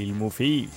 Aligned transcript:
Filmofil. 0.00 0.68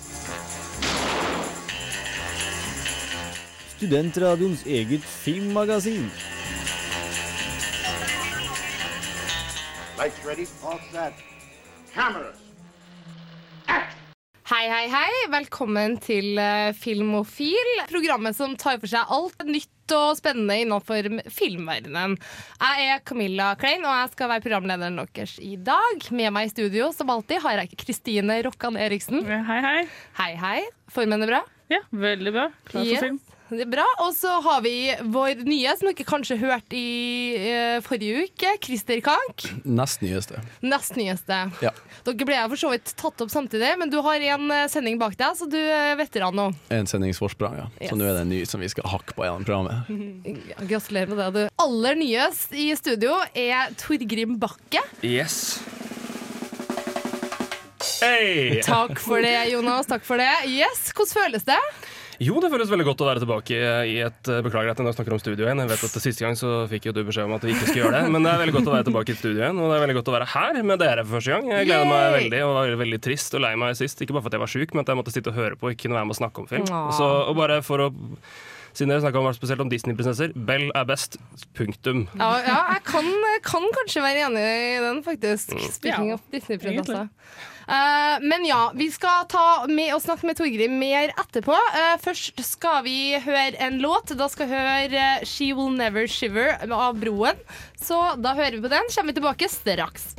Studentradioens 3.78 4.65
eget 4.68 5.06
filmmagasin. 5.24 6.10
Lights 9.97 10.20
ready, 10.28 10.46
all 10.67 10.81
set. 10.92 11.24
Cameras. 11.94 12.36
Hei, 14.44 14.65
hei, 14.67 14.88
hei. 14.92 15.13
Velkommen 15.31 15.96
til 16.03 16.35
eh, 16.38 16.73
Filmofil. 16.76 17.71
Programmet 17.94 18.35
som 18.35 18.58
tar 18.59 18.81
for 18.84 18.91
seg 18.91 19.08
alt 19.08 19.48
nytt 19.48 19.71
og 19.91 20.16
spennende 20.18 20.55
innenfor 20.63 21.04
filmverdenen. 21.34 22.16
Jeg 22.62 22.88
er 22.94 23.02
Camilla 23.05 23.49
Klein, 23.59 23.84
og 23.84 23.91
jeg 23.98 24.13
skal 24.13 24.30
være 24.31 24.45
programlederen 24.45 25.02
deres 25.04 25.36
i 25.44 25.55
dag. 25.57 26.07
Med 26.16 26.31
meg 26.31 26.48
i 26.48 26.53
studio 26.53 26.91
som 26.95 27.12
alltid 27.13 27.41
har 27.44 27.59
jeg 27.59 27.76
Kristine 27.84 28.40
Rokkan 28.48 28.77
Eriksen. 28.80 29.26
Hei, 29.27 29.59
hei. 29.62 29.84
Hei, 30.21 30.31
hei. 30.40 30.57
Formen 30.93 31.21
er 31.26 31.34
bra? 31.35 31.41
Ja, 31.73 31.81
veldig 31.91 32.31
bra. 32.35 32.48
Klar 32.70 32.84
for 32.84 32.91
Yes. 32.93 32.99
film. 33.04 33.20
Det 33.57 33.66
er 33.67 33.71
bra. 33.71 33.85
Og 34.05 34.13
så 34.16 34.39
har 34.45 34.62
vi 34.66 34.75
vår 35.13 35.43
nye, 35.48 35.73
som 35.77 35.89
dere 35.89 36.07
kanskje 36.07 36.38
hørte 36.41 36.77
i 36.77 37.38
uh, 37.43 37.79
forrige 37.85 38.26
uke, 38.27 38.53
Christer 38.63 39.02
Kank. 39.05 39.45
Nest 39.63 40.03
nyeste. 40.05 40.41
Nest 40.66 40.98
nyeste. 40.99 41.39
Ja. 41.63 41.73
Dere 42.07 42.27
ble 42.27 42.39
for 42.53 42.59
så 42.59 42.71
vidt 42.73 42.93
tatt 42.99 43.23
opp 43.23 43.31
samtidig, 43.34 43.73
men 43.79 43.91
du 43.93 43.99
har 44.03 44.23
en 44.34 44.49
eh, 44.52 44.66
sending 44.71 44.98
bak 44.99 45.16
deg, 45.20 45.38
så 45.39 45.48
du 45.49 45.59
er 45.59 45.95
veteran 45.99 46.35
nå. 46.35 46.49
En 46.73 46.89
sendingsforsprang, 46.89 47.55
ja. 47.62 47.67
Yes. 47.79 47.91
Så 47.91 47.99
nå 47.99 48.07
er 48.07 48.17
det 48.17 48.26
en 48.26 48.34
ny 48.34 48.41
som 48.49 48.63
vi 48.63 48.70
skal 48.71 48.88
hakke 48.91 49.16
på 49.17 49.27
gjennom 49.27 49.48
programmet. 49.48 49.88
Ja, 50.54 50.57
Gratulerer 50.67 51.13
med 51.13 51.20
det. 51.20 51.45
Du. 51.45 51.63
Aller 51.63 51.95
nyest 51.99 52.54
i 52.57 52.67
studio 52.77 53.15
er 53.38 53.71
Torgrim 53.79 54.35
Bakke. 54.41 54.81
Yes. 55.05 55.62
Hey. 58.04 58.62
Takk 58.65 58.99
for 58.99 59.24
det, 59.24 59.35
Jonas. 59.54 59.87
Takk 59.87 60.04
for 60.07 60.20
det. 60.20 60.31
Yes, 60.51 60.90
Hvordan 60.91 61.13
føles 61.13 61.46
det? 61.48 61.59
Jo, 62.21 62.35
det 62.43 62.49
føles 62.53 62.69
veldig 62.69 62.85
godt 62.85 63.01
å 63.01 63.07
være 63.07 63.23
tilbake 63.23 63.57
i 63.89 63.95
et 64.06 64.30
eh, 64.30 64.42
Beklager 64.45 64.73
at 64.73 64.81
jeg 64.81 64.86
nå 64.86 64.94
snakker 64.94 65.16
om 65.16 65.22
studio 65.22 65.47
igjen. 65.47 65.61
Jeg 65.64 65.72
vet 65.72 65.86
at 65.88 65.97
Siste 66.03 66.25
gang 66.25 66.38
så 66.38 66.52
fikk 66.69 66.89
jo 66.89 66.94
du 66.95 67.02
beskjed 67.08 67.25
om 67.25 67.36
at 67.38 67.45
vi 67.47 67.56
ikke 67.56 67.69
skulle 67.69 67.86
gjøre 67.86 68.02
det. 68.03 68.14
Men 68.14 68.28
det 68.28 68.33
er 68.33 68.42
veldig 68.44 68.56
godt 68.58 68.69
å 68.69 68.75
være 68.75 68.88
tilbake 68.89 69.16
i 69.16 69.17
studio 69.19 69.42
igjen, 69.42 69.61
og 69.64 69.72
det 69.72 69.78
er 69.78 69.83
veldig 69.86 69.97
godt 70.00 70.11
å 70.11 70.16
være 70.17 70.30
her 70.36 70.61
med 70.69 70.84
dere 70.84 71.06
for 71.08 71.17
første 71.17 71.34
gang. 71.36 71.52
Jeg 71.56 71.69
gleder 71.72 71.89
meg 71.89 72.17
veldig 72.19 72.41
og 72.47 72.56
var 72.59 72.75
veldig 72.84 73.02
trist 73.09 73.38
og 73.39 73.45
lei 73.45 73.53
meg 73.66 73.78
sist. 73.80 74.03
Ikke 74.06 74.17
bare 74.17 74.25
for 74.28 74.34
at 74.34 74.38
jeg 74.38 74.45
var 74.45 74.53
sjuk, 74.53 74.73
men 74.75 74.86
at 74.86 74.94
jeg 74.94 75.00
måtte 75.02 75.16
sitte 75.16 75.34
og 75.34 75.39
høre 75.39 75.58
på 75.59 75.69
og 75.72 75.78
ikke 75.78 75.89
noe 75.91 76.02
være 76.02 76.09
med 76.11 76.17
å 76.17 76.22
snakke 76.22 76.44
om 76.44 76.50
film. 76.52 76.67
Så, 77.00 77.08
og 77.31 77.38
bare 77.39 77.61
for 77.66 77.88
å 77.88 77.91
siden 78.78 78.94
dere 78.94 79.04
snakka 79.04 79.22
om, 79.22 79.30
spesielt 79.36 79.64
om 79.64 79.72
Disney-prinsesser. 79.72 80.34
Bell 80.48 80.70
er 80.74 80.86
best. 80.90 81.18
Punktum. 81.58 82.06
Ja, 82.20 82.30
ja 82.44 82.60
jeg 82.76 82.84
kan, 82.90 83.10
kan 83.46 83.66
kanskje 83.80 84.04
være 84.06 84.28
enig 84.28 84.44
i 84.44 84.78
den, 84.84 85.02
faktisk. 85.06 85.56
Speaking 85.72 86.14
Ja, 86.14 86.20
of 86.20 86.24
Disney-prinsesser. 86.34 87.10
Uh, 87.64 88.20
men 88.20 88.44
ja, 88.44 88.74
vi 88.76 88.90
skal 88.92 89.24
ta 89.32 89.64
med 89.72 89.94
og 89.96 90.02
snakke 90.04 90.28
med 90.28 90.36
Torgrim 90.40 90.76
mer 90.82 91.14
etterpå. 91.16 91.56
Uh, 91.56 91.96
først 92.04 92.42
skal 92.44 92.82
vi 92.88 93.16
høre 93.24 93.54
en 93.64 93.80
låt. 93.84 94.12
Da 94.20 94.28
skal 94.32 94.50
vi 94.52 94.60
høre 94.60 95.06
She 95.28 95.54
Will 95.56 95.72
Never 95.78 96.10
Shiver 96.12 96.58
av 96.68 97.00
Broen. 97.00 97.40
Så 97.80 98.02
da 98.20 98.36
hører 98.36 98.58
vi 98.58 98.66
på 98.66 98.74
den. 98.74 98.92
Kommer 98.92 99.14
vi 99.14 99.20
tilbake 99.22 99.52
straks. 99.52 100.12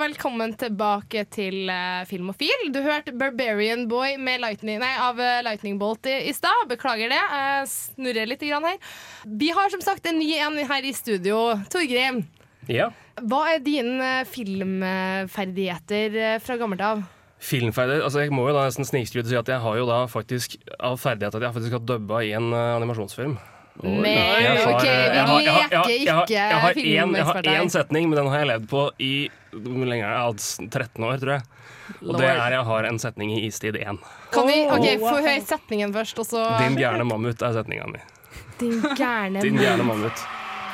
Velkommen 0.00 0.54
tilbake 0.56 1.26
til 1.28 1.68
uh, 1.68 2.06
Filmofil. 2.08 2.70
Du 2.72 2.78
hørte 2.80 3.12
'Barbarian 3.12 3.82
Boy' 3.90 4.16
med 4.16 4.40
lightning, 4.40 4.78
nei, 4.80 4.94
av 4.96 5.18
uh, 5.20 5.42
Lightning 5.44 5.76
Bolt 5.80 6.06
i, 6.08 6.14
i 6.30 6.32
stad. 6.32 6.62
Beklager 6.70 7.10
det. 7.12 7.18
Jeg 7.20 7.66
snurrer 7.68 8.30
litt 8.30 8.40
grann 8.40 8.64
her. 8.64 8.78
Vi 9.26 9.50
har 9.52 9.68
som 9.68 9.82
sagt 9.84 10.08
en 10.08 10.16
ny 10.16 10.30
en 10.40 10.56
her 10.70 10.88
i 10.88 10.94
studio. 10.96 11.58
Torgrim, 11.68 12.22
Ja. 12.70 12.88
hva 13.20 13.42
er 13.52 13.60
dine 13.60 14.24
filmferdigheter 14.30 16.16
eh, 16.16 16.38
fra 16.40 16.56
gammelt 16.56 16.80
av? 16.80 17.02
Filmferdigheter 17.40 18.04
altså 18.06 18.24
Jeg 18.24 18.32
må 18.32 18.48
jo 18.48 18.56
da 18.56 18.64
nesten 18.70 18.88
snikskryte 18.88 19.26
og 19.26 19.32
si 19.34 19.40
at 19.42 19.52
jeg 19.52 19.60
har 19.60 19.76
jo 19.80 19.86
da 19.88 20.06
faktisk 20.08 20.56
av 20.78 20.96
ferdighet 21.00 21.34
at 21.36 21.42
jeg 21.44 21.56
faktisk 21.58 21.76
har 21.76 21.84
dubba 21.84 22.22
i 22.24 22.32
en 22.36 22.52
animasjonsfilm. 22.54 23.36
Men 23.82 24.04
Jeg 24.04 24.58
har- 24.64 24.74
OK, 24.74 24.82
vi 24.82 25.20
leker 25.46 25.94
ikke 25.94 27.44
jeg 27.44 27.62
én 27.64 27.70
setning, 27.70 28.08
men 28.10 28.16
den 28.18 28.28
har 28.32 28.38
jeg 28.44 28.48
levd 28.48 28.68
på 28.68 28.90
i 29.00 29.30
hvor 29.52 29.86
lenge 29.86 30.04
er 30.04 30.10
det? 30.10 30.16
Jeg 30.16 30.24
har 30.24 30.32
13 30.70 31.04
år, 31.04 31.16
tror 31.20 31.32
jeg. 31.38 31.42
Og 32.06 32.18
det 32.18 32.26
er 32.28 32.50
jeg 32.54 32.64
har 32.64 32.84
en 32.84 32.98
setning 33.02 33.32
i 33.34 33.46
Istid 33.46 33.74
1. 33.76 33.98
Kan 34.30 34.46
vi 34.46 34.58
ok, 34.70 34.86
få 35.02 35.16
høre 35.20 35.40
setningen 35.42 35.92
først, 35.92 36.18
og 36.22 36.26
så 36.26 36.44
Din 36.62 36.76
gærne 36.78 37.04
mammut 37.04 37.42
er 37.42 37.52
setninga 37.56 37.86
mi. 37.90 37.98
Din 38.60 39.56
gærne 39.56 39.82
mammut. 39.84 40.22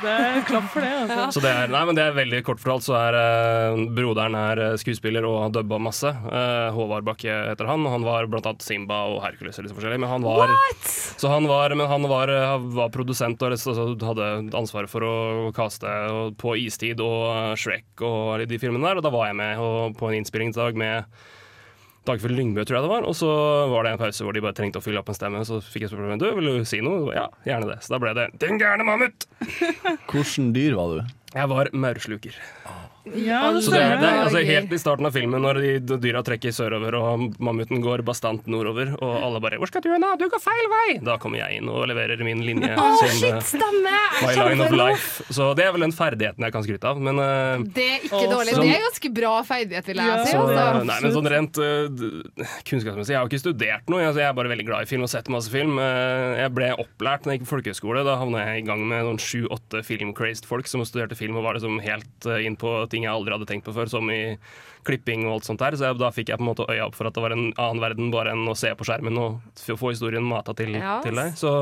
Det 0.02 0.12
er 0.12 0.42
klapp 0.46 0.66
for 0.72 0.84
det. 0.84 0.90
Altså. 1.06 1.26
Så 1.36 1.42
det 1.44 1.52
er, 1.52 1.70
nei, 1.72 1.82
men 1.88 1.98
det 1.98 2.04
er 2.04 2.16
veldig 2.16 2.40
kort 2.46 2.60
fortalt, 2.62 2.86
så 2.86 2.96
er 2.98 3.16
eh, 3.18 3.82
broderen 3.96 4.36
er 4.38 4.62
eh, 4.62 4.76
skuespiller 4.80 5.26
og 5.28 5.38
har 5.44 5.54
dubba 5.54 5.78
masse. 5.82 6.10
Eh, 6.10 6.68
Håvard 6.76 7.06
Bakke 7.06 7.38
heter 7.50 7.70
han, 7.70 7.84
og 7.86 7.94
han 7.96 8.06
var 8.06 8.28
blant 8.32 8.48
annet 8.50 8.66
Simba 8.66 9.02
og 9.12 9.20
Hercules 9.24 9.58
og 9.60 9.66
litt 9.66 9.76
forskjellig. 9.76 10.00
Men 10.02 10.12
han 10.12 10.26
var, 10.26 10.52
så 11.16 11.32
han 11.32 11.48
var, 11.50 11.74
men 11.78 11.90
han 11.90 12.08
var, 12.10 12.32
eh, 12.32 12.68
var 12.76 12.92
produsent 12.94 13.42
og 13.42 13.56
altså, 13.56 13.76
hadde 14.06 14.30
ansvaret 14.56 14.92
for 14.92 15.06
å 15.06 15.14
kaste 15.56 15.90
på 16.40 16.56
Istid 16.66 17.02
og 17.04 17.22
eh, 17.32 17.54
Shrek 17.60 18.04
og 18.04 18.36
alle 18.36 18.50
de 18.50 18.60
filmene 18.62 18.86
der, 18.90 19.00
og 19.00 19.06
da 19.06 19.14
var 19.14 19.30
jeg 19.30 19.40
med 19.40 19.62
og, 19.62 19.96
på 19.98 20.10
en 20.10 20.20
innspillingsdag 20.20 20.78
med 20.78 21.08
Dagfjell 22.06 22.36
Lyngbø, 22.38 22.64
tror 22.66 22.78
jeg 22.78 22.86
det 22.86 22.92
var. 22.92 23.06
Og 23.08 23.16
så 23.18 23.30
var 23.72 23.86
det 23.86 23.94
en 23.94 24.00
pause 24.00 24.26
hvor 24.26 24.36
de 24.36 24.42
bare 24.44 24.56
trengte 24.56 24.80
å 24.80 24.84
fylle 24.84 25.02
opp 25.02 25.10
en 25.12 25.18
stemme. 25.18 25.42
Så 25.48 25.60
fikk 25.64 25.86
jeg 25.86 25.92
spørsmål 25.92 26.22
du, 26.22 26.28
vil 26.38 26.50
du 26.60 26.68
si 26.68 26.80
noe. 26.84 27.10
Ja, 27.16 27.26
gjerne 27.48 27.72
det. 27.74 27.80
Så 27.84 27.96
da 27.96 28.02
ble 28.02 28.14
det 28.16 28.28
'Den 28.38 28.60
gærne 28.62 28.86
mammut'. 28.86 29.26
Hvordan 30.10 30.52
dyr 30.54 30.76
var 30.78 30.94
du? 30.94 31.16
Jeg 31.34 31.48
var 31.52 31.68
maursluker. 31.72 32.38
Ja, 33.14 33.52
det 33.54 33.62
Så 33.62 33.70
det 33.70 33.80
er, 33.82 33.96
det 34.02 34.08
er 34.08 34.22
altså, 34.24 34.40
helt 34.42 34.72
i 34.74 34.78
starten 34.82 35.06
av 35.06 35.14
filmen, 35.14 35.42
når 35.42 35.60
de, 35.62 35.72
de 35.86 35.98
dyra 36.02 36.22
trekker 36.26 36.50
sørover 36.54 36.96
og 36.98 37.36
mammuten 37.38 37.78
går 37.84 38.02
bastant 38.06 38.46
nordover, 38.50 38.94
og 38.98 39.12
alle 39.22 39.40
bare 39.40 39.60
'Hvor 39.60 39.70
skal 39.70 39.84
du 39.84 39.90
hen, 39.92 40.02
da? 40.02 40.16
Du 40.18 40.26
går 40.28 40.42
feil 40.42 40.66
vei!' 40.72 40.98
Da 41.06 41.16
kommer 41.22 41.38
jeg 41.38 41.60
inn 41.60 41.68
og 41.70 41.86
leverer 41.86 42.18
min 42.26 42.42
linje. 42.42 42.72
Oh, 42.76 42.96
som, 42.98 43.08
shit, 43.14 43.30
eh, 43.30 43.40
stemme! 43.40 43.94
My 44.22 44.34
line 44.34 44.60
of 44.64 44.72
nå. 44.72 44.76
life. 44.80 45.22
Så 45.30 45.54
det 45.54 45.64
er 45.66 45.72
vel 45.72 45.86
den 45.86 45.94
ferdigheten 45.94 46.42
jeg 46.42 46.52
kan 46.52 46.64
skryte 46.66 46.84
av. 46.90 47.00
Men, 47.00 47.18
eh, 47.18 47.64
Det 47.76 47.86
er 47.86 47.98
ikke 48.08 48.26
dårlig. 48.32 48.54
Det 48.56 48.74
er 48.74 48.84
ganske 48.88 49.12
bra 49.14 49.34
ferdighet, 49.46 49.86
vil 49.86 49.96
jeg 49.96 50.06
Ja, 50.06 50.24
si. 50.24 50.32
så, 50.32 50.42
Altså. 50.46 50.84
nei, 50.86 50.98
men 51.02 51.12
sånn 51.12 51.30
rent 51.30 51.58
uh, 51.58 51.88
kunnskapsmessig 52.66 53.12
Jeg 53.14 53.18
har 53.18 53.26
jo 53.26 53.30
ikke 53.30 53.42
studert 53.44 53.88
noe. 53.92 54.02
Altså, 54.02 54.20
jeg 54.22 54.28
er 54.30 54.36
bare 54.36 54.50
veldig 54.50 54.66
glad 54.66 54.82
i 54.82 54.90
film 54.90 55.02
og 55.06 55.10
sett 55.12 55.28
masse 55.32 55.50
film. 55.52 55.78
Eh, 55.78 56.42
jeg 56.42 56.54
ble 56.56 56.72
opplært 56.74 57.22
da 57.26 57.30
jeg 57.32 57.40
gikk 57.40 57.46
på 57.46 57.52
folkehøyskole. 57.54 58.04
Da 58.06 58.16
havna 58.20 58.44
jeg 58.46 58.64
i 58.64 58.66
gang 58.66 58.82
med 58.88 59.04
noen 59.06 59.20
sju-åtte 59.22 59.82
filmcrazed 59.86 60.46
folk 60.48 60.66
som 60.70 60.84
studerte 60.86 61.16
film 61.18 61.36
og 61.36 61.44
var 61.46 61.58
liksom 61.58 61.80
helt 61.84 62.26
eh, 62.26 62.44
inn 62.46 62.56
på 62.56 62.74
ting 62.96 63.04
jeg 63.06 63.12
aldri 63.12 63.36
hadde 63.36 63.48
tenkt 63.52 63.68
på 63.68 63.76
før, 63.76 63.92
som 63.92 64.08
i 64.10 64.22
klipping 64.88 65.26
og 65.28 65.36
alt 65.36 65.48
sånt 65.50 65.60
der. 65.62 65.76
Så 65.76 65.90
jeg, 65.90 66.00
da 66.00 66.10
fikk 66.14 66.32
jeg 66.32 66.40
på 66.40 66.46
en 66.46 66.50
måte 66.54 66.66
øya 66.72 66.88
opp 66.88 66.96
for 66.96 67.08
at 67.10 67.14
det 67.16 67.22
var 67.24 67.36
en 67.36 67.50
annen 67.52 67.82
verden 67.84 68.10
bare 68.14 68.32
enn 68.34 68.48
å 68.48 68.56
se 68.56 68.72
på 68.78 68.86
skjermen 68.88 69.20
og 69.20 69.64
få 69.76 69.92
historien 69.92 70.24
mata 70.26 70.54
til, 70.56 70.72
Ja. 70.80 70.98
til 71.04 71.14
deg. 71.18 71.36
Så 71.38 71.52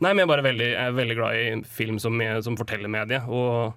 Nei, 0.00 0.14
men 0.14 0.22
jeg 0.22 0.24
er 0.24 0.30
bare 0.32 0.44
veldig, 0.46 0.66
jeg 0.72 0.80
er 0.88 0.94
veldig 0.96 1.14
glad 1.18 1.36
i 1.36 1.48
film 1.76 1.98
som, 2.00 2.14
som 2.40 2.54
forteller 2.56 2.88
medie. 2.88 3.18
Og 3.28 3.74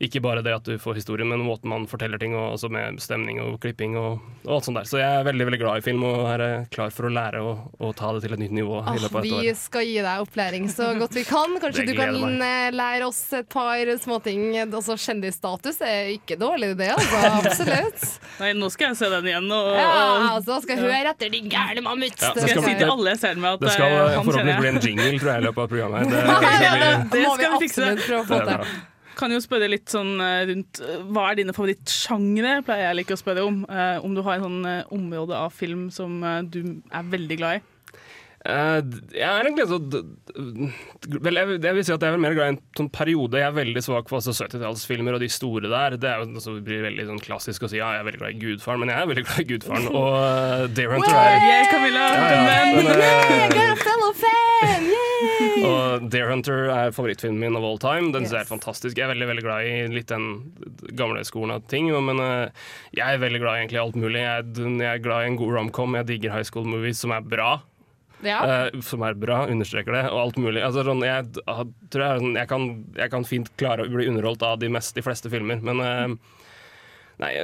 ikke 0.00 0.20
bare 0.24 0.40
det 0.40 0.52
at 0.56 0.64
du 0.64 0.78
får 0.80 0.94
historien, 0.96 1.28
men 1.28 1.42
måten 1.44 1.68
man 1.68 1.82
forteller 1.90 2.16
ting 2.20 2.32
og 2.32 2.54
også 2.54 2.70
med 2.72 2.96
stemning 3.04 3.36
og 3.44 3.58
klipping 3.60 3.98
og, 4.00 4.22
og 4.46 4.52
alt 4.56 4.64
sånt 4.64 4.78
der. 4.80 4.86
Så 4.88 4.96
jeg 4.96 5.08
er 5.20 5.26
veldig 5.26 5.44
veldig 5.50 5.58
glad 5.60 5.82
i 5.82 5.84
film 5.84 6.04
og 6.08 6.22
er 6.32 6.44
eh, 6.46 6.62
klar 6.72 6.88
for 6.94 7.08
å 7.08 7.12
lære 7.12 7.42
å, 7.44 7.50
og 7.84 7.90
ta 7.98 8.12
det 8.16 8.22
til 8.24 8.32
et 8.36 8.40
nytt 8.40 8.54
nivå. 8.56 8.78
i 8.80 8.96
løpet 9.02 9.12
Ah, 9.12 9.18
av 9.20 9.24
et 9.24 9.28
vi 9.28 9.50
år. 9.52 9.58
skal 9.60 9.84
gi 9.84 9.98
deg 10.06 10.22
opplæring 10.24 10.68
så 10.72 10.88
godt 10.98 11.18
vi 11.18 11.24
kan. 11.28 11.52
Kanskje 11.60 11.84
du 11.90 11.92
kan 11.98 12.16
meg. 12.16 12.40
eh, 12.48 12.70
lære 12.80 13.06
oss 13.10 13.20
et 13.36 13.48
par 13.52 13.92
småting. 14.00 14.46
Altså, 14.64 14.96
Kjendisstatus 14.96 15.82
er 15.84 16.14
ikke 16.16 16.38
dårlig, 16.40 16.72
det. 16.80 16.88
Altså. 16.96 17.20
Absolutt. 17.44 18.06
Nei, 18.40 18.52
nå 18.56 18.70
skal 18.72 18.90
jeg 18.94 19.00
se 19.02 19.10
den 19.12 19.28
igjen. 19.34 19.50
Og, 19.52 19.68
Ja, 19.76 19.88
og 19.90 20.28
altså, 20.38 20.60
skal 20.64 20.80
høre 20.80 21.12
etter 21.12 21.28
din 21.36 21.50
gærne 21.52 21.84
mammut. 21.84 22.16
Ja, 22.16 22.32
Det 22.32 22.40
det 22.40 22.48
skal 22.48 22.56
jeg 22.56 22.62
skal 22.64 22.70
si 22.72 22.78
til 22.80 22.94
alle 22.96 23.12
jeg 23.12 23.20
ser 23.26 23.36
med 23.42 23.52
at 23.52 23.66
Det 23.68 23.74
skal 23.76 23.92
eh, 23.98 24.14
han 24.16 24.24
forhåpentligvis 24.24 24.64
bli 24.64 24.72
en 24.72 24.80
jingle 24.88 25.20
tror 25.20 25.32
jeg, 25.34 25.42
i 25.44 25.46
løpet 25.50 25.66
av 25.66 25.68
programmet. 25.74 26.08
Det, 26.10 26.24
det, 26.24 26.80
det 26.80 27.12
Det 27.12 27.20
vi 27.20 27.28
skal 27.36 27.52
vi 27.52 27.68
fikse. 27.68 28.89
Kan 29.20 29.34
jo 29.34 29.40
spørre 29.44 29.68
litt 29.68 29.92
sånn 29.92 30.14
eh, 30.24 30.46
rundt 30.48 30.80
eh, 30.80 31.02
Hva 31.12 31.26
er 31.28 31.40
dine 31.42 31.52
favorittsjangre, 31.56 32.60
pleier 32.64 32.88
jeg 32.88 33.00
like 33.02 33.16
å 33.16 33.20
spørre 33.20 33.44
om. 33.44 33.58
Eh, 33.68 33.98
om 34.06 34.14
du 34.16 34.22
har 34.24 34.38
en 34.38 34.46
sånn 34.46 34.94
område 34.96 35.36
av 35.36 35.52
film 35.52 35.90
som 35.92 36.22
du 36.48 36.60
er 36.88 37.12
veldig 37.12 37.38
glad 37.40 37.60
i. 37.60 37.64
Eh, 38.40 38.78
jeg 39.12 39.26
er 39.28 39.44
egentlig 39.44 39.66
så 39.68 39.76
vel, 39.84 41.36
jeg, 41.36 41.58
jeg 41.60 41.74
vil 41.76 41.84
si 41.84 41.92
at 41.92 42.00
jeg 42.00 42.08
er 42.08 42.14
vel 42.14 42.22
mer 42.24 42.36
glad 42.38 42.46
i 42.48 42.52
en 42.54 42.60
sånn 42.78 42.88
periode. 42.94 43.36
Jeg 43.36 43.50
er 43.50 43.56
veldig 43.58 43.82
svak 43.84 44.08
for 44.08 44.16
altså, 44.22 44.32
70-tallsfilmer 44.46 45.18
og 45.18 45.20
de 45.20 45.28
store 45.32 45.68
der. 45.68 45.98
Det 46.00 46.08
er 46.08 46.22
jo, 46.22 46.30
altså, 46.40 46.54
det 46.56 46.64
blir 46.68 46.86
veldig 46.88 47.04
sånn 47.10 47.20
klassisk 47.24 47.66
å 47.66 47.70
si 47.72 47.80
ja, 47.82 47.90
jeg 47.98 48.00
er 48.04 48.08
veldig 48.08 48.22
glad 48.22 48.38
i 48.38 48.40
Gudfaren, 48.40 48.80
men 48.80 48.92
jeg 48.94 49.02
er 49.04 49.10
veldig 49.12 49.26
glad 49.28 49.42
i 49.44 49.48
Gudfaren. 49.50 49.90
Og 50.00 50.16
uh, 50.16 50.64
Deer 50.72 50.96
Hunter 50.96 51.20
er 51.20 51.36
Yeah, 51.50 51.68
Camilla! 51.68 52.06
yeah, 52.16 52.32
eh, 52.40 53.60
Yeah! 53.60 53.88
Og 55.60 56.04
Deer 56.12 56.30
Hunter 56.30 56.70
er 56.72 56.92
favorittfilmen 56.96 57.40
min 57.42 57.56
of 57.58 57.64
all 57.66 57.78
time. 57.80 58.08
Den 58.14 58.24
Yes. 58.24 58.32
er 58.32 58.48
fantastisk. 58.48 58.96
Jeg 58.96 59.04
er 59.04 59.12
veldig 59.12 59.28
veldig 59.28 59.44
glad 59.44 59.68
i 59.68 59.74
litt 59.92 60.08
den 60.08 60.52
gamle 60.96 61.20
skolen 61.28 61.52
av 61.58 61.66
ting, 61.68 61.90
men 62.06 62.20
jeg 62.96 63.04
er 63.04 63.20
veldig 63.20 63.40
glad 63.42 63.58
i 63.58 63.62
egentlig 63.64 63.82
alt 63.82 63.98
mulig. 64.00 64.22
Jeg, 64.24 64.48
jeg 64.56 64.88
er 64.94 65.02
glad 65.04 65.24
i 65.26 65.30
en 65.32 65.38
god 65.40 65.52
romcom. 65.58 65.98
Jeg 66.00 66.08
digger 66.14 66.32
high 66.38 66.46
school 66.48 66.64
movies 66.68 67.02
som 67.04 67.12
er 67.16 67.20
bra. 67.26 67.58
Ja. 68.26 68.40
uh, 68.68 68.80
som 68.84 69.04
er 69.06 69.16
bra, 69.18 69.44
understreker 69.50 69.96
det, 69.96 70.04
og 70.10 70.24
alt 70.24 70.40
mulig. 70.40 70.64
Altså, 70.66 70.84
sånn, 70.86 71.04
jeg, 71.06 71.30
ah, 71.50 71.62
tror 71.92 72.04
jeg, 72.06 72.24
sånn, 72.24 72.36
jeg, 72.40 72.50
kan, 72.50 72.68
jeg 72.98 73.14
kan 73.14 73.28
fint 73.28 73.52
klare 73.60 73.86
å 73.86 73.92
bli 73.92 74.08
underholdt 74.10 74.44
av 74.46 74.60
de, 74.60 74.70
mest, 74.72 74.94
de 74.96 75.04
fleste 75.06 75.32
filmer, 75.32 75.62
men 75.64 75.82
uh, 75.84 76.36
Nei, 77.20 77.34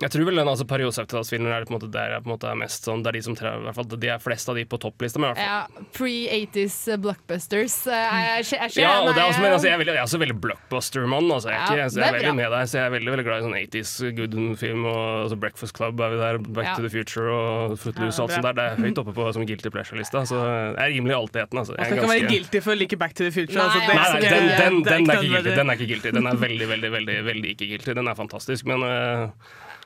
jeg, 0.00 0.10
tror 0.14 0.24
vel 0.28 0.40
den 0.40 0.48
altså, 0.48 0.64
Paris 0.68 0.96
Septidas-filmen 0.96 1.52
er 1.52 1.64
på 1.68 1.74
en 1.74 1.78
måte 1.78 1.90
der 1.92 2.14
jeg 2.16 2.24
på 2.24 2.30
en 2.30 2.34
måte 2.34 2.48
er 2.50 2.58
mest 2.60 2.86
sånn 2.88 3.02
Det 3.04 3.10
er 3.12 3.18
de 3.18 3.22
som 3.26 3.34
i 3.36 3.64
hvert 3.66 3.76
fall, 3.76 3.88
de 4.00 4.08
er 4.14 4.18
flest 4.22 4.48
av 4.48 4.56
de 4.56 4.64
på 4.64 4.78
topplista. 4.80 5.20
Men 5.20 5.30
i 5.30 5.32
hvert 5.34 5.40
fall 5.40 5.50
Ja, 5.50 5.86
Pre-80s 5.96 6.76
blockbusters. 7.04 7.76
Eh, 7.86 7.94
Jeg, 7.94 8.44
jeg, 8.50 8.70
jeg, 8.76 8.84
Ja, 8.84 8.92
og 9.04 9.12
det 9.14 9.22
er 9.22 9.28
også, 9.30 9.42
men 9.44 9.52
altså, 9.56 9.68
jeg, 9.68 9.74
er 9.74 9.82
veldig, 9.82 9.94
jeg 9.94 10.00
er 10.02 10.08
også 10.08 10.20
veldig 10.22 10.38
blockbuster-mann. 10.46 11.30
Altså. 11.36 11.50
Jeg, 11.52 11.60
Ja, 11.60 11.76
jeg 11.76 12.08
er 12.08 12.16
veldig 12.18 12.34
med 12.40 12.50
deg, 12.56 12.68
så 12.70 12.78
jeg 12.80 12.84
er 12.86 12.94
veldig 12.96 13.14
veldig 13.14 13.26
glad 13.28 13.40
i 13.40 13.46
sånn 13.46 13.58
80s 13.60 13.92
Gooden-film. 14.18 14.84
og 14.90 15.02
altså, 15.24 15.40
Breakfast 15.44 15.76
Club 15.76 16.00
er 16.00 16.14
vi 16.14 16.20
der, 16.22 16.38
Back 16.50 16.66
Ja. 16.70 16.74
to 16.76 16.82
the 16.86 16.92
Future 16.92 17.28
og 17.30 17.76
Footloose. 17.78 18.16
Ja, 18.18 18.24
og 18.24 18.30
alt 18.30 18.36
sånt 18.38 18.48
der. 18.48 18.58
Det 18.60 18.66
er 18.70 18.84
høyt 18.86 18.98
oppe 19.04 19.14
på 19.16 19.28
som 19.36 19.46
guilty 19.46 19.70
pleasure-lista. 19.70 20.24
Så 20.30 20.38
jeg 20.40 20.76
er 20.80 20.92
rimelig 20.96 21.16
altetende. 21.18 21.60
Altså. 21.64 21.76
Man 21.76 21.84
Jeg 21.84 21.86
skal 21.86 22.00
ganske... 22.00 22.16
ikke 22.16 22.26
være 22.26 22.34
guilty 22.34 22.60
for 22.64 22.72
å 22.72 22.78
like 22.80 22.96
Back 23.04 23.14
to 23.14 23.24
the 23.24 23.32
Future. 23.34 23.58
Nei, 23.58 23.64
altså, 23.68 23.78
Nei, 23.80 23.94
nei, 23.94 24.20
jeg- 24.20 24.60
den, 24.60 24.82
den, 24.82 24.84
den, 24.84 25.10
er 25.10 25.20
ikke 25.20 25.32
guilty. 25.34 25.56
den 25.60 25.70
er 25.70 25.74
ikke 25.80 25.90
guilty. 25.92 26.10
Den 26.16 26.26
er 26.26 26.36
veldig, 26.46 26.68
veldig 26.74 26.90
veldig, 26.96 27.18
veldig 27.30 27.50
ikke 27.56 27.68
guilty. 27.74 27.94
Den 28.00 28.08
er 28.08 28.14
fantastisk, 28.14 28.66
men 28.66 28.82
uh, 28.82 29.28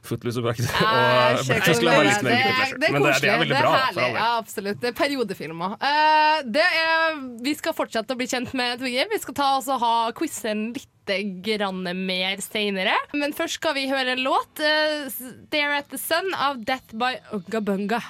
Footloose 0.05 0.39
og 0.41 0.45
Breakfast 0.47 0.71
Club 0.75 0.89
er 0.89 1.35
det. 1.35 2.15
Det 2.21 2.25
Det 2.25 2.89
er 2.89 2.93
Men 2.93 3.03
det, 3.03 3.11
er- 3.11 3.21
det 3.21 3.31
er 3.31 3.39
koselig. 3.39 3.61
bra. 3.61 3.75
herlig. 3.77 4.09
Ja, 4.15 4.27
absolutt. 4.39 4.81
Det 4.81 4.89
er 4.91 4.97
periodefilmer. 4.99 5.77
Uh, 5.81 6.43
det 6.57 6.65
er, 6.81 7.21
vi 7.43 7.55
skal 7.55 7.73
fortsette 7.77 8.13
å 8.13 8.19
bli 8.21 8.27
kjent 8.31 8.53
med 8.55 8.79
Torgeir. 8.83 9.09
Vi 9.13 9.19
skal 9.23 9.35
ta 9.35 9.49
og 9.59 9.81
ha 9.81 9.95
quizen 10.13 10.73
litt 10.77 10.91
grann 11.45 11.83
mer 12.07 12.37
seinere. 12.41 12.95
Men 13.13 13.33
først 13.37 13.59
skal 13.61 13.75
vi 13.75 13.87
høre 13.89 14.13
en 14.17 14.25
låt. 14.25 14.61
Uh, 14.61 15.09
'Stare 15.11 15.79
at 15.79 15.89
the 15.91 15.99
Sun' 16.01 16.35
av 16.35 16.65
Death 16.65 16.93
by 16.95 17.17
Ugga 17.33 17.61
Bunga. 17.61 18.03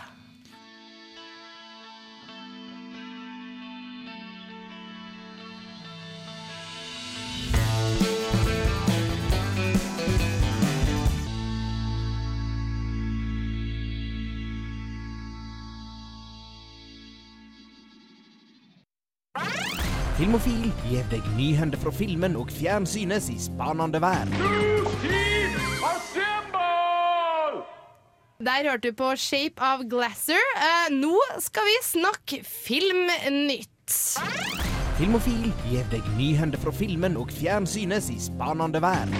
Filmofil 20.15 20.69
gir 20.87 21.07
deg 21.11 21.25
nyhender 21.35 21.81
fra 21.83 21.91
filmen 21.91 22.37
og 22.39 22.53
fjernsynets 22.55 23.27
i 23.33 23.39
spanende 23.43 23.99
vær. 23.99 24.29
Der 28.45 28.69
hørte 28.69 28.93
du 28.93 28.95
på 28.95 29.09
'Shape 29.17 29.59
of 29.59 29.83
Glasser'. 29.91 30.53
Eh, 30.67 30.93
nå 30.95 31.19
skal 31.41 31.67
vi 31.67 31.75
snakke 31.83 32.39
filmnytt. 32.47 33.97
Filmofil 35.01 35.51
gir 35.67 35.83
deg 35.91 36.07
nyhender 36.15 36.63
fra 36.63 36.71
filmen 36.71 37.17
og 37.19 37.35
fjernsynets 37.35 38.11
i 38.15 38.19
spanende 38.23 38.79
vær. 38.79 39.11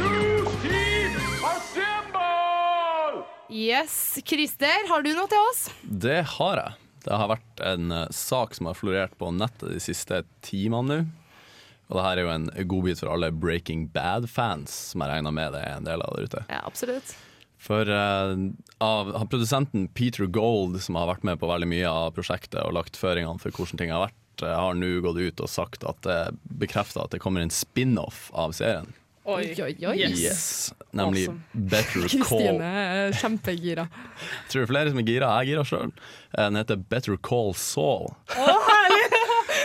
Yes, 3.51 4.19
Christer, 4.27 4.87
har 4.89 5.03
du 5.03 5.11
noe 5.15 5.27
til 5.27 5.43
oss? 5.51 5.67
Det 5.83 6.23
har 6.39 6.63
jeg. 6.63 6.84
Det 7.05 7.19
har 7.21 7.31
vært 7.31 7.61
en 7.65 7.93
eh, 7.93 8.09
sak 8.15 8.57
som 8.57 8.71
har 8.71 8.79
florert 8.79 9.15
på 9.21 9.29
nettet 9.35 9.75
de 9.75 9.83
siste 9.83 10.23
timene 10.45 10.89
nå. 10.89 11.05
Og 11.93 11.99
det 11.99 12.05
her 12.07 12.17
er 12.17 12.25
jo 12.25 12.33
en 12.33 12.47
godbit 12.71 13.03
for 13.03 13.13
alle 13.13 13.29
Breaking 13.29 13.87
Bad-fans, 13.93 14.73
som 14.91 15.05
jeg 15.05 15.13
regner 15.13 15.35
med 15.37 15.53
det 15.53 15.61
er 15.67 15.77
en 15.77 15.89
del 15.89 16.01
av 16.01 16.17
der 16.17 16.31
ute. 16.31 16.45
Ja, 16.49 16.63
absolutt. 16.65 17.13
For 17.61 17.89
uh, 17.89 18.33
av, 18.85 19.11
av 19.17 19.27
produsenten 19.33 19.87
Peter 19.93 20.25
Gold, 20.27 20.79
som 20.85 20.97
har 20.97 21.11
vært 21.13 21.29
med 21.29 21.41
på 21.41 21.49
veldig 21.49 21.69
mye 21.71 21.93
av 21.93 22.11
prosjektet 22.17 22.61
og 22.63 22.75
lagt 22.77 22.97
føringene 23.01 23.41
for 23.41 23.53
hvordan 23.53 23.81
ting 23.81 23.93
har 23.93 24.07
vært, 24.07 24.45
eh, 24.45 24.57
har 24.57 24.77
nå 24.81 24.91
gått 25.05 25.21
ut 25.21 25.45
og 25.45 25.53
sagt 25.53 25.85
at 25.89 26.01
det 26.09 26.19
bekrefter 26.61 27.05
at 27.05 27.15
det 27.15 27.23
kommer 27.25 27.45
en 27.45 27.53
spin-off 27.53 28.31
av 28.33 28.57
serien. 28.57 28.93
Oi, 29.25 29.55
oi, 29.63 29.73
oi. 29.89 29.97
Yes. 30.05 30.75
Nemlig 30.93 31.23
Awesome. 31.29 31.43
Better 31.53 32.09
Call 32.09 32.21
Kristine 32.21 32.73
er 32.85 33.15
kjempegira. 33.17 33.87
Tror 34.53 34.61
det 34.61 34.67
er 34.67 34.73
flere 34.73 34.93
som 34.93 35.01
er 35.01 35.07
gira. 35.09 35.31
Jeg 35.39 35.47
er 35.47 35.51
gira 35.53 35.65
sjøl. 35.71 35.95
Den 36.37 36.61
heter 36.61 36.83
Better 36.93 37.17
Call 37.17 37.55
Saul. 37.57 38.11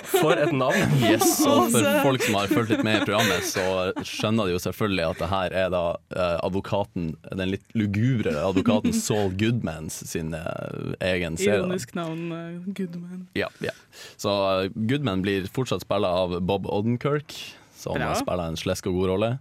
For 0.09 0.37
et 0.37 0.51
navn! 0.55 0.93
Yes, 1.03 1.39
og 1.47 1.69
for 1.73 1.85
folk 2.03 2.23
som 2.23 2.35
har 2.37 2.49
fulgt 2.51 2.71
litt 2.71 2.83
med 2.85 3.01
i 3.01 3.05
programmet, 3.05 3.45
så 3.45 3.63
skjønner 4.05 4.47
de 4.47 4.53
jo 4.55 4.61
selvfølgelig 4.63 5.05
at 5.05 5.21
det 5.21 5.29
her 5.31 5.55
er 5.63 5.69
da 5.73 5.81
eh, 6.15 6.35
advokaten, 6.45 7.11
den 7.29 7.51
litt 7.53 7.65
lugubre 7.77 8.33
advokaten 8.41 8.95
Saul 9.05 9.33
Goodmans 9.39 9.99
sin 10.09 10.33
eh, 10.37 10.93
egen 11.11 11.37
serie. 11.39 11.59
Ironisk 11.61 11.93
navn. 11.97 12.25
uh, 12.31 12.73
Goodman. 12.77 13.27
Ja, 13.37 13.49
ja. 13.65 13.73
Så 14.19 14.33
eh, 14.49 14.69
Goodman 14.89 15.23
blir 15.25 15.49
fortsatt 15.53 15.85
spilla 15.85 16.11
av 16.23 16.39
Bob 16.47 16.67
Odenkirk, 16.69 17.35
som 17.79 17.97
Bra. 17.97 18.13
spiller 18.19 18.51
en 18.51 18.59
slesk 18.59 18.89
og 18.91 18.99
god 18.99 19.11
rolle. 19.13 19.33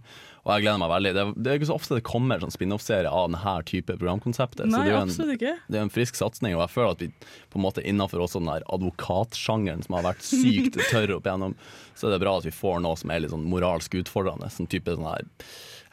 Og 0.45 0.53
jeg 0.53 0.63
gleder 0.63 0.79
meg 0.81 0.91
veldig. 0.93 1.11
Det 1.13 1.21
er, 1.21 1.31
det 1.35 1.51
er 1.51 1.59
ikke 1.59 1.67
så 1.69 1.75
ofte 1.75 1.97
det 1.97 2.05
kommer 2.07 2.41
sånn 2.41 2.53
spin-off-serie 2.53 3.11
av 3.11 3.27
denne 3.27 3.55
type 3.67 3.95
programkonseptet. 3.99 4.71
så 4.71 4.83
det 4.85 4.93
er 4.93 5.01
en, 5.01 5.33
ikke. 5.35 5.55
det 5.67 5.79
er 5.79 5.83
en 5.85 5.93
frisk 5.93 6.17
satsing, 6.17 6.55
og 6.55 6.63
jeg 6.63 6.73
føler 6.73 6.95
at 6.95 7.03
vi 7.03 7.09
på 7.51 7.59
en 7.59 7.65
måte 7.65 7.83
innenfor 7.83 8.23
også 8.23 8.41
den 8.41 8.49
der 8.49 8.65
advokatsjangeren 8.71 9.83
som 9.85 9.99
har 9.99 10.07
vært 10.07 10.23
sykt 10.25 10.79
tørr 10.93 11.17
opp 11.17 11.27
igjennom, 11.27 11.57
så 11.93 12.07
er 12.07 12.15
det 12.15 12.21
bra 12.23 12.37
at 12.39 12.47
vi 12.47 12.55
får 12.55 12.79
noe 12.85 12.97
som 12.99 13.11
er 13.11 13.25
litt 13.25 13.35
sånn 13.35 13.49
moralsk 13.51 13.99
utfordrende. 13.99 14.49
Sånn 14.53 14.71
type 14.71 14.95
sånn 14.95 15.11
her 15.11 15.27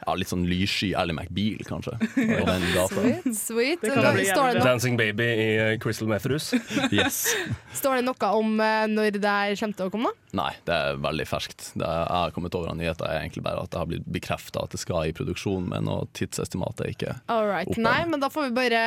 ja, 0.05 0.13
litt 0.17 0.29
sånn 0.29 0.45
lyssky 0.49 0.91
Ally 0.97 1.13
McBeal, 1.15 1.63
kanskje. 1.67 1.95
Sweet, 2.13 3.29
sweet. 3.37 3.81
Det 3.81 3.91
kan 3.93 4.03
Da, 4.03 4.11
står, 4.13 4.19
det 4.19 4.29
jævlig 4.29 4.63
Dancing 4.65 4.97
Baby 4.99 5.27
i 5.27 5.47
eh, 5.61 5.73
Crystal 5.81 6.09
Meth-rus. 6.11 6.51
Yes. 6.97 7.35
står 7.75 7.99
det 7.99 8.05
noe 8.07 8.29
om 8.37 8.59
eh, 8.63 8.85
når 8.89 9.17
det 9.17 9.21
kommer 9.59 9.77
til 9.77 9.89
å 9.89 9.93
komme? 9.93 10.11
Nei, 10.37 10.51
det 10.67 10.75
er 10.75 10.99
veldig 11.01 11.25
ferskt. 11.29 11.69
Det 11.77 11.87
jeg 11.87 12.09
har 12.13 12.33
kommet 12.35 12.55
over 12.57 12.71
av 12.73 12.77
nyheter, 12.79 13.07
er 13.09 13.21
egentlig 13.23 13.43
bare 13.45 13.63
at 13.63 13.73
det 13.73 13.81
har 13.81 13.89
blitt 13.89 14.07
bekrefta 14.17 14.63
at 14.65 14.73
det 14.75 14.81
skal 14.81 15.09
i 15.09 15.15
produksjon, 15.17 15.69
men 15.71 15.87
noe 15.87 16.07
tidsestimat 16.17 16.81
er 16.85 16.93
ikke 16.93 17.15
All 17.33 17.47
right. 17.49 17.69
Nei, 17.79 17.99
men 18.09 18.23
da 18.23 18.29
får 18.33 18.49
vi 18.49 18.55
bare 18.57 18.83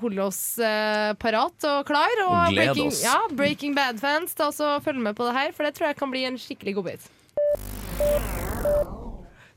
holde 0.00 0.26
oss 0.28 0.42
eh, 0.62 1.10
parat 1.20 1.68
og 1.70 1.82
klar. 1.88 2.12
Og, 2.26 2.32
Og 2.36 2.54
glede 2.54 2.74
Breaking, 2.74 2.92
oss. 2.94 3.02
ja, 3.06 3.18
Breaking 3.32 3.76
Bad-fans, 3.78 4.36
ta 4.38 4.50
også 4.50 4.76
følge 4.84 4.90
følg 4.90 5.06
med 5.06 5.16
på 5.16 5.26
det 5.28 5.34
her, 5.36 5.52
for 5.56 5.66
det 5.66 5.74
tror 5.76 5.90
jeg 5.90 5.98
kan 6.00 6.10
bli 6.12 6.24
en 6.26 6.38
skikkelig 6.40 6.74
godbit. 6.80 7.10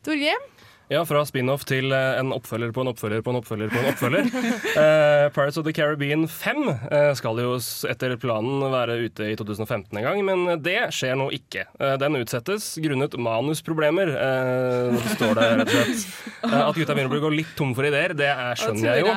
Torgrim? 0.03 0.49
Ja, 0.91 1.05
fra 1.07 1.21
spin-off 1.23 1.63
til 1.67 1.93
eh, 1.95 2.17
en 2.19 2.33
oppfølger 2.35 2.73
på 2.75 2.83
en 2.83 2.89
oppfølger 2.91 3.21
på 3.23 3.31
en 3.31 3.39
oppfølger 3.39 3.71
på 3.71 3.79
en 3.79 3.89
oppfølger. 3.93 4.31
Eh, 4.73 5.29
Pirates 5.31 5.57
of 5.59 5.65
the 5.67 5.71
Caribbean 5.75 6.25
5 6.27 6.63
eh, 6.91 7.11
skal 7.15 7.37
jo 7.39 7.53
etter 7.89 8.15
planen 8.19 8.63
være 8.73 8.95
ute 9.05 9.27
i 9.29 9.35
2015 9.37 9.99
en 9.99 10.05
gang, 10.05 10.19
men 10.25 10.63
det 10.65 10.89
skjer 10.95 11.13
nå 11.19 11.27
ikke. 11.35 11.67
Eh, 11.77 11.93
den 12.01 12.17
utsettes 12.17 12.71
grunnet 12.83 13.13
manusproblemer, 13.21 14.09
eh, 14.17 15.05
står 15.13 15.37
det 15.37 15.47
rett 15.61 15.69
og 15.69 15.77
slett. 15.77 16.05
Eh, 16.43 16.59
at 16.59 16.75
gutta 16.75 16.91
begynner 16.91 17.21
å 17.21 17.23
gå 17.23 17.29
litt 17.31 17.53
tom 17.55 17.69
for 17.71 17.87
ideer, 17.87 18.11
det 18.19 18.27
er, 18.27 18.57
skjønner 18.59 18.97
jeg 18.97 19.05
jo. 19.05 19.11